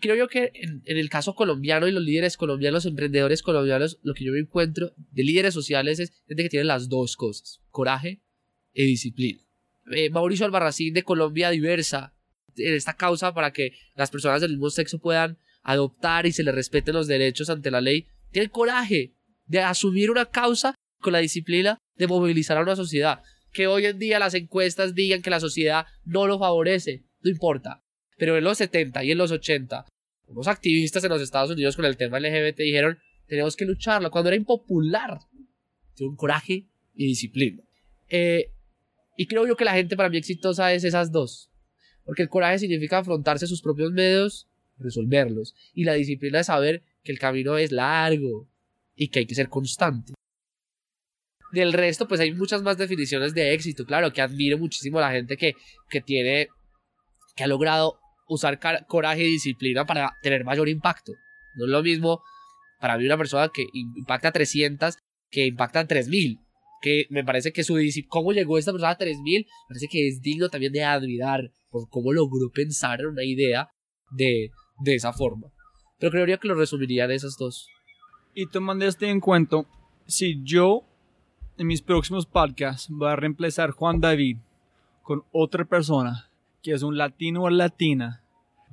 creo 0.00 0.16
yo 0.16 0.28
que 0.28 0.50
en, 0.54 0.82
el 0.84 1.08
caso 1.08 1.34
colombiano 1.34 1.86
y 1.86 1.92
los 1.92 2.02
líderes 2.02 2.36
colombianos, 2.36 2.84
los 2.84 2.90
emprendedores 2.90 3.42
colombianos, 3.42 3.98
lo 4.02 4.14
que 4.14 4.24
yo 4.24 4.32
me 4.32 4.40
encuentro 4.40 4.92
de 4.96 5.22
líderes 5.22 5.54
sociales 5.54 6.00
es 6.00 6.12
gente 6.26 6.42
que 6.42 6.48
tiene 6.48 6.64
las 6.64 6.88
dos 6.88 7.16
cosas, 7.16 7.60
coraje 7.70 8.22
y 8.72 8.84
disciplina. 8.84 9.42
Eh, 9.92 10.10
Mauricio 10.10 10.46
Albarracín 10.46 10.94
de 10.94 11.04
Colombia 11.04 11.50
Diversa, 11.50 12.15
esta 12.56 12.94
causa 12.94 13.34
para 13.34 13.52
que 13.52 13.72
las 13.94 14.10
personas 14.10 14.40
del 14.40 14.52
mismo 14.52 14.70
sexo 14.70 14.98
puedan 14.98 15.38
adoptar 15.62 16.26
y 16.26 16.32
se 16.32 16.42
les 16.42 16.54
respeten 16.54 16.94
los 16.94 17.06
derechos 17.06 17.50
ante 17.50 17.70
la 17.70 17.80
ley, 17.80 18.06
tiene 18.30 18.50
coraje 18.50 19.14
de 19.46 19.60
asumir 19.60 20.10
una 20.10 20.26
causa 20.26 20.74
con 21.00 21.12
la 21.12 21.18
disciplina 21.18 21.78
de 21.96 22.06
movilizar 22.06 22.56
a 22.56 22.62
una 22.62 22.76
sociedad. 22.76 23.22
Que 23.52 23.66
hoy 23.66 23.86
en 23.86 23.98
día 23.98 24.18
las 24.18 24.34
encuestas 24.34 24.94
digan 24.94 25.22
que 25.22 25.30
la 25.30 25.40
sociedad 25.40 25.86
no 26.04 26.26
lo 26.26 26.38
favorece, 26.38 27.04
no 27.20 27.30
importa. 27.30 27.82
Pero 28.16 28.36
en 28.36 28.44
los 28.44 28.58
70 28.58 29.04
y 29.04 29.12
en 29.12 29.18
los 29.18 29.30
80, 29.30 29.86
unos 30.28 30.48
activistas 30.48 31.04
en 31.04 31.10
los 31.10 31.22
Estados 31.22 31.50
Unidos 31.50 31.76
con 31.76 31.84
el 31.84 31.96
tema 31.96 32.20
LGBT 32.20 32.58
dijeron, 32.58 32.98
tenemos 33.26 33.56
que 33.56 33.64
lucharlo, 33.64 34.10
cuando 34.10 34.28
era 34.28 34.36
impopular. 34.36 35.18
Tiene 35.94 36.10
un 36.10 36.16
coraje 36.16 36.66
y 36.94 37.06
disciplina. 37.06 37.62
Eh, 38.08 38.52
y 39.16 39.26
creo 39.26 39.46
yo 39.46 39.56
que 39.56 39.64
la 39.64 39.74
gente 39.74 39.96
para 39.96 40.08
mí 40.08 40.18
exitosa 40.18 40.72
es 40.72 40.84
esas 40.84 41.10
dos. 41.10 41.50
Porque 42.06 42.22
el 42.22 42.28
coraje 42.28 42.58
significa 42.60 42.98
afrontarse 42.98 43.46
sus 43.46 43.60
propios 43.60 43.92
medios, 43.92 44.48
resolverlos. 44.78 45.54
Y 45.74 45.84
la 45.84 45.94
disciplina 45.94 46.40
es 46.40 46.46
saber 46.46 46.82
que 47.02 47.12
el 47.12 47.18
camino 47.18 47.58
es 47.58 47.72
largo 47.72 48.48
y 48.94 49.08
que 49.08 49.18
hay 49.18 49.26
que 49.26 49.34
ser 49.34 49.48
constante. 49.48 50.14
Del 51.52 51.72
resto, 51.72 52.08
pues 52.08 52.20
hay 52.20 52.32
muchas 52.32 52.62
más 52.62 52.78
definiciones 52.78 53.34
de 53.34 53.52
éxito. 53.52 53.84
Claro, 53.84 54.12
que 54.12 54.22
admiro 54.22 54.56
muchísimo 54.56 54.98
a 54.98 55.02
la 55.02 55.12
gente 55.12 55.36
que, 55.36 55.54
que 55.90 56.00
tiene, 56.00 56.48
que 57.34 57.44
ha 57.44 57.48
logrado 57.48 57.98
usar 58.28 58.58
coraje 58.86 59.24
y 59.24 59.32
disciplina 59.32 59.84
para 59.84 60.16
tener 60.22 60.44
mayor 60.44 60.68
impacto. 60.68 61.12
No 61.56 61.64
es 61.64 61.70
lo 61.70 61.82
mismo 61.82 62.22
para 62.80 62.98
mí 62.98 63.06
una 63.06 63.16
persona 63.16 63.50
que 63.52 63.66
impacta 63.72 64.32
300 64.32 64.96
que 65.30 65.46
impacta 65.46 65.86
3000 65.86 66.38
que 66.80 67.06
me 67.10 67.24
parece 67.24 67.52
que 67.52 67.64
su 67.64 67.78
cómo 68.08 68.32
llegó 68.32 68.58
esta 68.58 68.70
persona 68.70 68.90
a 68.90 68.98
3000, 68.98 69.46
parece 69.68 69.88
que 69.88 70.08
es 70.08 70.20
digno 70.20 70.48
también 70.48 70.72
de 70.72 70.84
admirar 70.84 71.50
por 71.76 71.88
cómo 71.90 72.12
logró 72.12 72.50
pensar 72.50 73.00
en 73.00 73.08
una 73.08 73.24
idea 73.24 73.68
de, 74.10 74.50
de 74.80 74.94
esa 74.94 75.12
forma. 75.12 75.48
Pero 75.98 76.12
creería 76.12 76.38
que 76.38 76.48
lo 76.48 76.54
resumiría 76.54 77.04
en 77.04 77.12
esas 77.12 77.36
dos. 77.38 77.68
Y 78.34 78.46
tomando 78.46 78.86
este 78.86 79.08
en 79.08 79.20
cuenta, 79.20 79.62
si 80.06 80.42
yo 80.42 80.84
en 81.58 81.66
mis 81.66 81.82
próximos 81.82 82.26
podcasts 82.26 82.88
voy 82.90 83.08
a 83.08 83.16
reemplazar 83.16 83.70
Juan 83.70 84.00
David 84.00 84.38
con 85.02 85.22
otra 85.32 85.64
persona 85.64 86.30
que 86.62 86.72
es 86.72 86.82
un 86.82 86.96
latino 86.96 87.44
o 87.44 87.50
latina, 87.50 88.22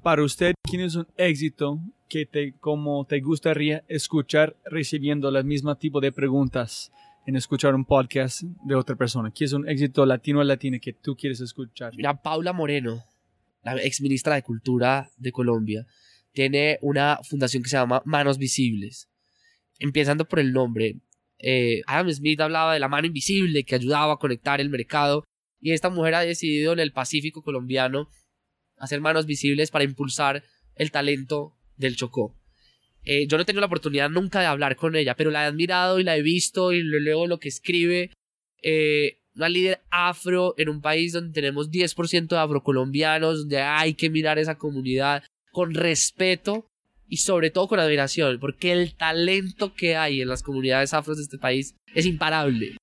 para 0.02 0.24
usted, 0.24 0.54
¿quién 0.64 0.82
es 0.82 0.96
un 0.96 1.08
éxito 1.16 1.80
que 2.10 2.26
te, 2.26 2.54
como 2.60 3.06
te 3.06 3.22
gustaría 3.22 3.84
escuchar 3.88 4.56
recibiendo 4.66 5.30
el 5.30 5.46
mismo 5.46 5.76
tipo 5.76 6.02
de 6.02 6.12
preguntas? 6.12 6.92
En 7.26 7.36
escuchar 7.36 7.76
un 7.76 7.86
podcast 7.86 8.42
de 8.42 8.76
otra 8.76 8.96
persona? 8.96 9.32
¿Quién 9.32 9.46
es 9.46 9.54
un 9.54 9.70
éxito 9.70 10.06
latino 10.06 10.40
o 10.40 10.44
latina 10.44 10.80
que 10.80 10.94
tú 10.94 11.16
quieres 11.16 11.40
escuchar? 11.42 11.96
Mira, 11.96 12.22
Paula 12.22 12.54
Moreno, 12.54 13.04
la 13.64 13.82
ex 13.82 14.02
ministra 14.02 14.36
de 14.36 14.44
Cultura 14.44 15.10
de 15.18 15.32
Colombia, 15.32 15.86
tiene 16.34 16.80
una 16.82 17.20
fundación 17.24 17.64
que 17.64 17.70
se 17.70 17.78
llama 17.78 18.02
Manos 18.06 18.38
Visibles. 18.38 19.10
Empezando 19.80 20.26
por 20.26 20.40
el 20.40 20.52
nombre, 20.52 20.98
eh, 21.40 21.82
Adam 21.88 22.12
Smith 22.12 22.42
hablaba 22.42 22.74
de 22.74 22.80
la 22.80 22.88
mano 22.88 23.08
invisible 23.08 23.64
que 23.64 23.76
ayudaba 23.76 24.14
a 24.14 24.18
conectar 24.18 24.62
el 24.62 24.70
mercado 24.70 25.24
y 25.60 25.72
esta 25.72 25.90
mujer 25.90 26.16
ha 26.16 26.22
decidido 26.22 26.74
en 26.74 26.80
el 26.80 26.92
Pacífico 26.92 27.42
colombiano 27.42 28.10
hacer 28.78 29.02
manos 29.02 29.26
visibles 29.26 29.72
para 29.72 29.86
impulsar 29.86 30.44
el 30.76 30.92
talento 30.92 31.56
del 31.78 31.96
Chocó. 31.96 32.36
Eh, 33.06 33.28
yo 33.28 33.38
no 33.38 33.44
he 33.44 33.46
tenido 33.46 33.62
la 33.62 33.68
oportunidad 33.68 34.10
nunca 34.10 34.40
de 34.40 34.46
hablar 34.46 34.76
con 34.76 34.96
ella, 34.96 35.16
pero 35.16 35.32
la 35.32 35.44
he 35.44 35.48
admirado 35.48 36.00
y 36.00 36.04
la 36.04 36.16
he 36.16 36.22
visto 36.22 36.72
y 36.72 36.84
leo 36.84 37.28
lo 37.28 37.40
que 37.40 37.50
escribe. 37.50 38.12
Eh, 38.62 39.20
una 39.36 39.50
líder 39.50 39.82
afro 39.90 40.54
en 40.58 40.70
un 40.70 40.82
país 40.82 41.12
donde 41.12 41.34
tenemos 41.34 41.72
10% 41.72 42.28
de 42.28 42.42
afrocolombianos, 42.42 43.40
donde 43.40 43.62
hay 43.62 43.96
que 43.96 44.10
mirar 44.10 44.38
esa 44.38 44.58
comunidad 44.58 45.24
con 45.52 45.74
respeto 45.74 46.68
y 47.08 47.18
sobre 47.18 47.50
todo 47.50 47.68
con 47.68 47.80
admiración, 47.80 48.40
porque 48.40 48.72
el 48.72 48.96
talento 48.96 49.74
que 49.74 49.96
hay 49.96 50.22
en 50.22 50.28
las 50.28 50.44
comunidades 50.44 50.94
afros 50.94 51.18
de 51.18 51.24
este 51.24 51.38
país 51.38 51.76
es 51.94 52.06
imparable. 52.06 52.78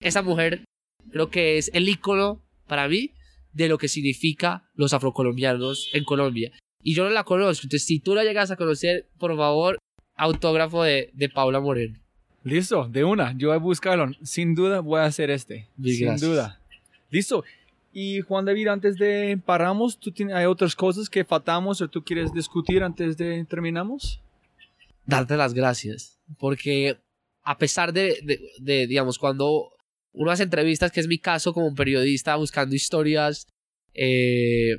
Esa 0.00 0.22
mujer 0.22 0.64
creo 1.10 1.30
que 1.30 1.56
es 1.56 1.70
el 1.72 1.88
icono 1.88 2.44
para 2.66 2.88
mí 2.88 3.12
de 3.52 3.68
lo 3.68 3.78
que 3.78 3.88
significa 3.88 4.68
los 4.74 4.92
afrocolombianos 4.92 5.88
en 5.92 6.04
Colombia 6.04 6.52
y 6.82 6.94
yo 6.94 7.04
no 7.04 7.10
la 7.10 7.24
conozco. 7.24 7.66
Entonces, 7.66 7.86
si 7.86 8.00
tú 8.00 8.14
la 8.14 8.24
llegas 8.24 8.50
a 8.50 8.56
conocer, 8.56 9.06
por 9.18 9.36
favor, 9.36 9.78
autógrafo 10.16 10.82
de, 10.82 11.10
de 11.14 11.28
Paula 11.28 11.60
Moreno. 11.60 11.98
Listo, 12.44 12.88
de 12.88 13.04
una. 13.04 13.34
Yo 13.36 13.48
voy 13.48 13.56
a 13.56 13.60
buscarlo. 13.60 14.10
Sin 14.22 14.54
duda 14.54 14.80
voy 14.80 15.00
a 15.00 15.04
hacer 15.04 15.30
este. 15.30 15.68
Sin 15.82 16.16
duda. 16.16 16.60
Listo. 17.10 17.44
Y 17.92 18.20
Juan 18.22 18.44
David, 18.44 18.68
antes 18.68 18.96
de 18.96 19.38
paramos, 19.44 19.98
¿tú 19.98 20.10
tienes, 20.10 20.34
¿hay 20.34 20.46
otras 20.46 20.74
cosas 20.74 21.10
que 21.10 21.24
faltamos 21.24 21.80
o 21.80 21.88
tú 21.88 22.02
quieres 22.02 22.32
discutir 22.32 22.82
antes 22.82 23.16
de 23.16 23.44
terminamos? 23.44 24.20
Darte 25.04 25.36
las 25.36 25.52
gracias. 25.52 26.18
Porque 26.38 26.96
a 27.42 27.58
pesar 27.58 27.92
de, 27.92 28.40
de, 28.58 28.86
digamos, 28.86 29.18
cuando 29.18 29.72
uno 30.12 30.30
hace 30.30 30.44
entrevistas, 30.44 30.90
que 30.90 31.00
es 31.00 31.06
mi 31.06 31.18
caso 31.18 31.52
como 31.52 31.66
un 31.66 31.74
periodista 31.74 32.34
buscando 32.36 32.74
historias, 32.74 33.46
eh, 33.94 34.76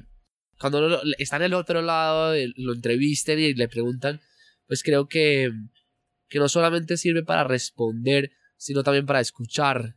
cuando 0.60 1.02
está 1.18 1.38
en 1.38 1.44
el 1.44 1.54
otro 1.54 1.82
lado, 1.82 2.34
lo 2.56 2.74
entrevisten 2.74 3.40
y 3.40 3.54
le 3.54 3.68
preguntan, 3.68 4.22
pues 4.68 4.84
creo 4.84 5.08
que, 5.08 5.52
que 6.30 6.40
no 6.40 6.50
solamente 6.50 6.98
sirve 6.98 7.24
para 7.24 7.44
responder, 7.44 8.32
sino 8.58 8.84
también 8.84 9.06
para 9.06 9.20
escuchar. 9.20 9.96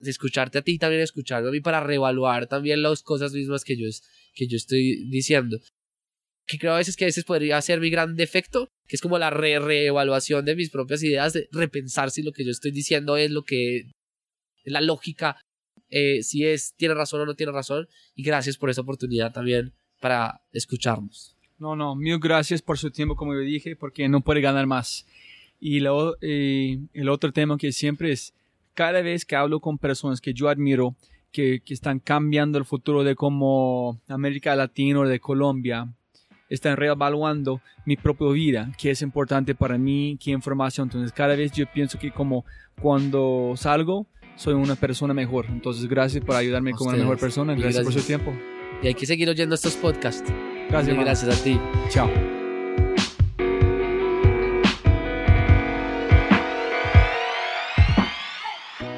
Escucharte 0.00 0.58
a 0.58 0.62
ti, 0.62 0.78
también 0.78 1.02
escucharme 1.02 1.48
a 1.48 1.52
mí 1.52 1.60
para 1.60 1.80
reevaluar 1.80 2.48
también 2.48 2.82
las 2.82 3.02
cosas 3.02 3.32
mismas 3.32 3.62
que 3.62 3.76
yo, 3.76 3.86
que 4.34 4.48
yo 4.48 4.56
estoy 4.56 5.08
diciendo. 5.08 5.60
Que 6.46 6.58
creo 6.58 6.74
a 6.74 6.78
veces 6.78 6.96
que 6.96 7.04
a 7.04 7.06
veces 7.06 7.24
podría 7.24 7.60
ser 7.62 7.78
mi 7.78 7.88
gran 7.88 8.16
defecto, 8.16 8.68
que 8.88 8.96
es 8.96 9.02
como 9.02 9.18
la 9.18 9.30
re 9.30 9.60
reevaluación 9.60 10.44
de 10.44 10.56
mis 10.56 10.70
propias 10.70 11.04
ideas, 11.04 11.34
de 11.34 11.48
repensar 11.52 12.10
si 12.10 12.22
lo 12.22 12.32
que 12.32 12.44
yo 12.44 12.50
estoy 12.50 12.72
diciendo 12.72 13.16
es 13.16 13.30
lo 13.30 13.44
que 13.44 13.92
la 14.64 14.80
lógica, 14.80 15.40
eh, 15.92 16.22
si 16.22 16.46
es, 16.46 16.74
tiene 16.76 16.94
razón 16.94 17.20
o 17.20 17.26
no 17.26 17.34
tiene 17.34 17.52
razón. 17.52 17.86
Y 18.16 18.24
gracias 18.24 18.56
por 18.56 18.70
esa 18.70 18.80
oportunidad 18.80 19.32
también 19.32 19.72
para 20.00 20.40
escucharnos. 20.52 21.36
No, 21.58 21.76
no, 21.76 21.94
mil 21.94 22.18
gracias 22.18 22.62
por 22.62 22.78
su 22.78 22.90
tiempo, 22.90 23.14
como 23.14 23.34
yo 23.34 23.40
dije, 23.40 23.76
porque 23.76 24.08
no 24.08 24.22
puede 24.22 24.40
ganar 24.40 24.66
más. 24.66 25.06
Y 25.60 25.80
lo, 25.80 26.16
eh, 26.20 26.80
el 26.94 27.08
otro 27.08 27.32
tema 27.32 27.56
que 27.58 27.70
siempre 27.70 28.10
es, 28.10 28.34
cada 28.74 29.02
vez 29.02 29.24
que 29.24 29.36
hablo 29.36 29.60
con 29.60 29.78
personas 29.78 30.20
que 30.20 30.32
yo 30.32 30.48
admiro, 30.48 30.96
que, 31.30 31.60
que 31.64 31.74
están 31.74 32.00
cambiando 32.00 32.58
el 32.58 32.64
futuro 32.64 33.04
de 33.04 33.14
cómo 33.14 34.00
América 34.08 34.56
Latina 34.56 35.00
o 35.00 35.06
de 35.06 35.20
Colombia, 35.20 35.92
están 36.48 36.76
reevaluando 36.76 37.60
mi 37.86 37.96
propia 37.96 38.28
vida, 38.28 38.72
qué 38.78 38.90
es 38.90 39.02
importante 39.02 39.54
para 39.54 39.78
mí, 39.78 40.18
qué 40.22 40.32
información. 40.32 40.88
Entonces, 40.88 41.12
cada 41.12 41.36
vez 41.36 41.52
yo 41.52 41.64
pienso 41.72 41.98
que 41.98 42.10
como 42.10 42.44
cuando 42.80 43.52
salgo, 43.56 44.06
soy 44.36 44.54
una 44.54 44.74
persona 44.74 45.14
mejor. 45.14 45.46
Entonces, 45.48 45.88
gracias 45.88 46.24
por 46.24 46.36
ayudarme 46.36 46.72
como 46.72 46.90
una 46.90 46.98
mejor 46.98 47.18
persona. 47.18 47.54
Gracias, 47.54 47.84
por 47.84 47.92
su 47.92 48.00
tiempo. 48.00 48.32
Y 48.82 48.88
hay 48.88 48.94
que 48.94 49.06
seguir 49.06 49.28
oyendo 49.28 49.54
estos 49.54 49.76
podcasts. 49.76 50.32
Gracias. 50.68 50.96
gracias 50.96 51.40
a 51.40 51.44
ti. 51.44 51.60
Chao. 51.88 52.10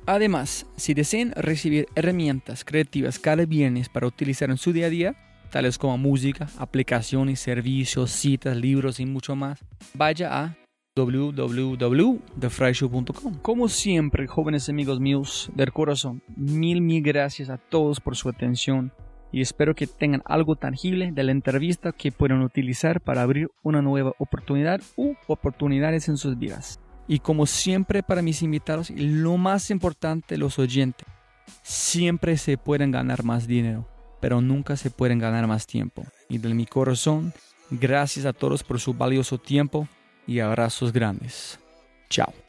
Además, 0.07 0.67
si 0.77 0.95
desean 0.95 1.33
recibir 1.37 1.89
herramientas 1.95 2.65
creativas 2.65 3.19
cada 3.19 3.45
viernes 3.45 3.89
para 3.89 4.07
utilizar 4.07 4.51
en 4.51 4.59
su 4.59 4.73
día 4.73 4.87
a 4.87 4.91
día, 4.91 5.17
tales 5.51 5.79
como 5.79 5.99
música, 5.99 6.47
aplicaciones, 6.59 7.41
servicios, 7.41 8.11
citas, 8.11 8.57
libros 8.57 9.01
y 9.01 9.07
mucho 9.07 9.35
más, 9.37 9.65
vaya 9.95 10.45
a 10.45 10.57
www.thefryshow.com. 10.95 13.39
Como 13.41 13.69
siempre, 13.69 14.27
jóvenes 14.27 14.69
amigos 14.69 15.01
míos 15.01 15.51
del 15.55 15.73
corazón, 15.73 16.21
mil, 16.37 16.83
mil 16.83 17.03
gracias 17.03 17.49
a 17.49 17.57
todos 17.57 17.99
por 18.01 18.15
su 18.17 18.29
atención 18.29 18.93
y 19.33 19.41
espero 19.41 19.75
que 19.75 19.87
tengan 19.87 20.23
algo 20.27 20.57
tangible 20.57 21.11
de 21.11 21.23
la 21.25 21.33
entrevista 21.33 21.93
que 21.93 22.13
puedan 22.13 22.43
utilizar 22.43 23.01
para 23.01 23.23
abrir 23.23 23.51
una 23.63 23.83
nueva 23.83 24.13
oportunidad 24.19 24.81
u 24.97 25.15
oportunidades 25.27 26.09
en 26.09 26.19
sus 26.19 26.39
vidas. 26.39 26.79
Y 27.09 27.19
como 27.19 27.47
siempre 27.47 28.03
para 28.03 28.23
mis 28.23 28.43
invitados, 28.43 28.91
lo 28.91 29.39
más 29.39 29.71
importante, 29.71 30.37
los 30.37 30.59
oyentes, 30.59 31.07
siempre 31.63 32.37
se 32.37 32.59
pueden 32.59 32.91
ganar 32.91 33.25
más 33.25 33.47
dinero, 33.47 33.89
pero 34.21 34.41
nunca 34.41 34.77
se 34.77 34.91
pueden 34.91 35.19
ganar 35.19 35.47
más 35.47 35.67
tiempo. 35.67 36.05
Y 36.29 36.39
de 36.39 36.55
mi 36.55 36.67
corazón, 36.67 37.33
gracias 37.71 38.27
a 38.27 38.33
todos 38.33 38.63
por 38.63 38.79
su 38.79 38.95
valioso 38.95 39.39
tiempo 39.39 39.89
y 40.27 40.41
abrazos 40.41 40.93
grandes. 40.93 41.59
Chao. 42.09 42.42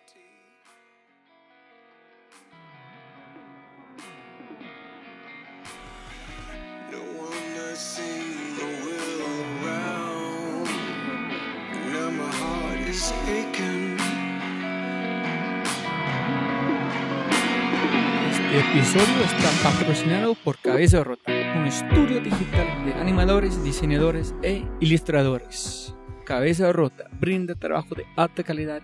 Episodio 18.53 19.23
está 19.25 19.49
patrocinado 19.63 20.35
por 20.35 20.59
Cabeza 20.59 21.03
Rota, 21.03 21.34
un 21.57 21.65
estudio 21.65 22.21
digital 22.21 22.85
de 22.85 22.93
animadores, 22.93 23.63
diseñadores 23.63 24.35
e 24.43 24.63
ilustradores. 24.80 25.95
Cabeza 26.23 26.71
Rota 26.71 27.09
brinda 27.19 27.55
trabajo 27.55 27.95
de 27.95 28.05
alta 28.15 28.43
calidad, 28.43 28.84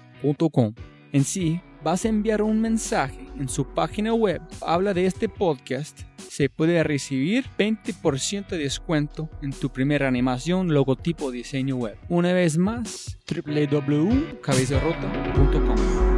En 1.12 1.24
sí, 1.24 1.62
vas 1.84 2.06
a 2.06 2.10
enviar 2.10 2.42
un 2.42 2.60
mensaje 2.62 3.28
en 3.40 3.48
su 3.50 3.66
página 3.66 4.14
web, 4.14 4.42
habla 4.62 4.94
de 4.94 5.06
este 5.06 5.28
podcast, 5.30 6.02
se 6.18 6.50
puede 6.50 6.82
recibir 6.84 7.46
20% 7.58 8.48
de 8.48 8.58
descuento 8.58 9.30
en 9.42 9.52
tu 9.52 9.70
primera 9.70 10.08
animación, 10.08 10.74
logotipo, 10.74 11.30
diseño 11.30 11.76
web. 11.76 11.98
Una 12.10 12.34
vez 12.34 12.58
más, 12.58 13.20
www.cabezarrota.com. 13.30 16.13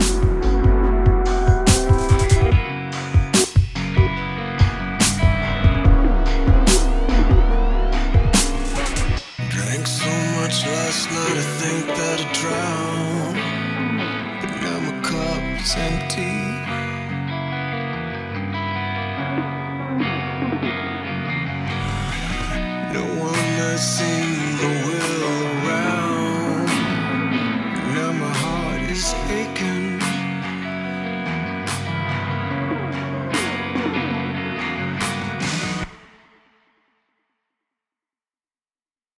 No 23.76 23.80
one 23.80 23.82
has 23.82 23.98
seen 23.98 24.58
the 24.58 24.95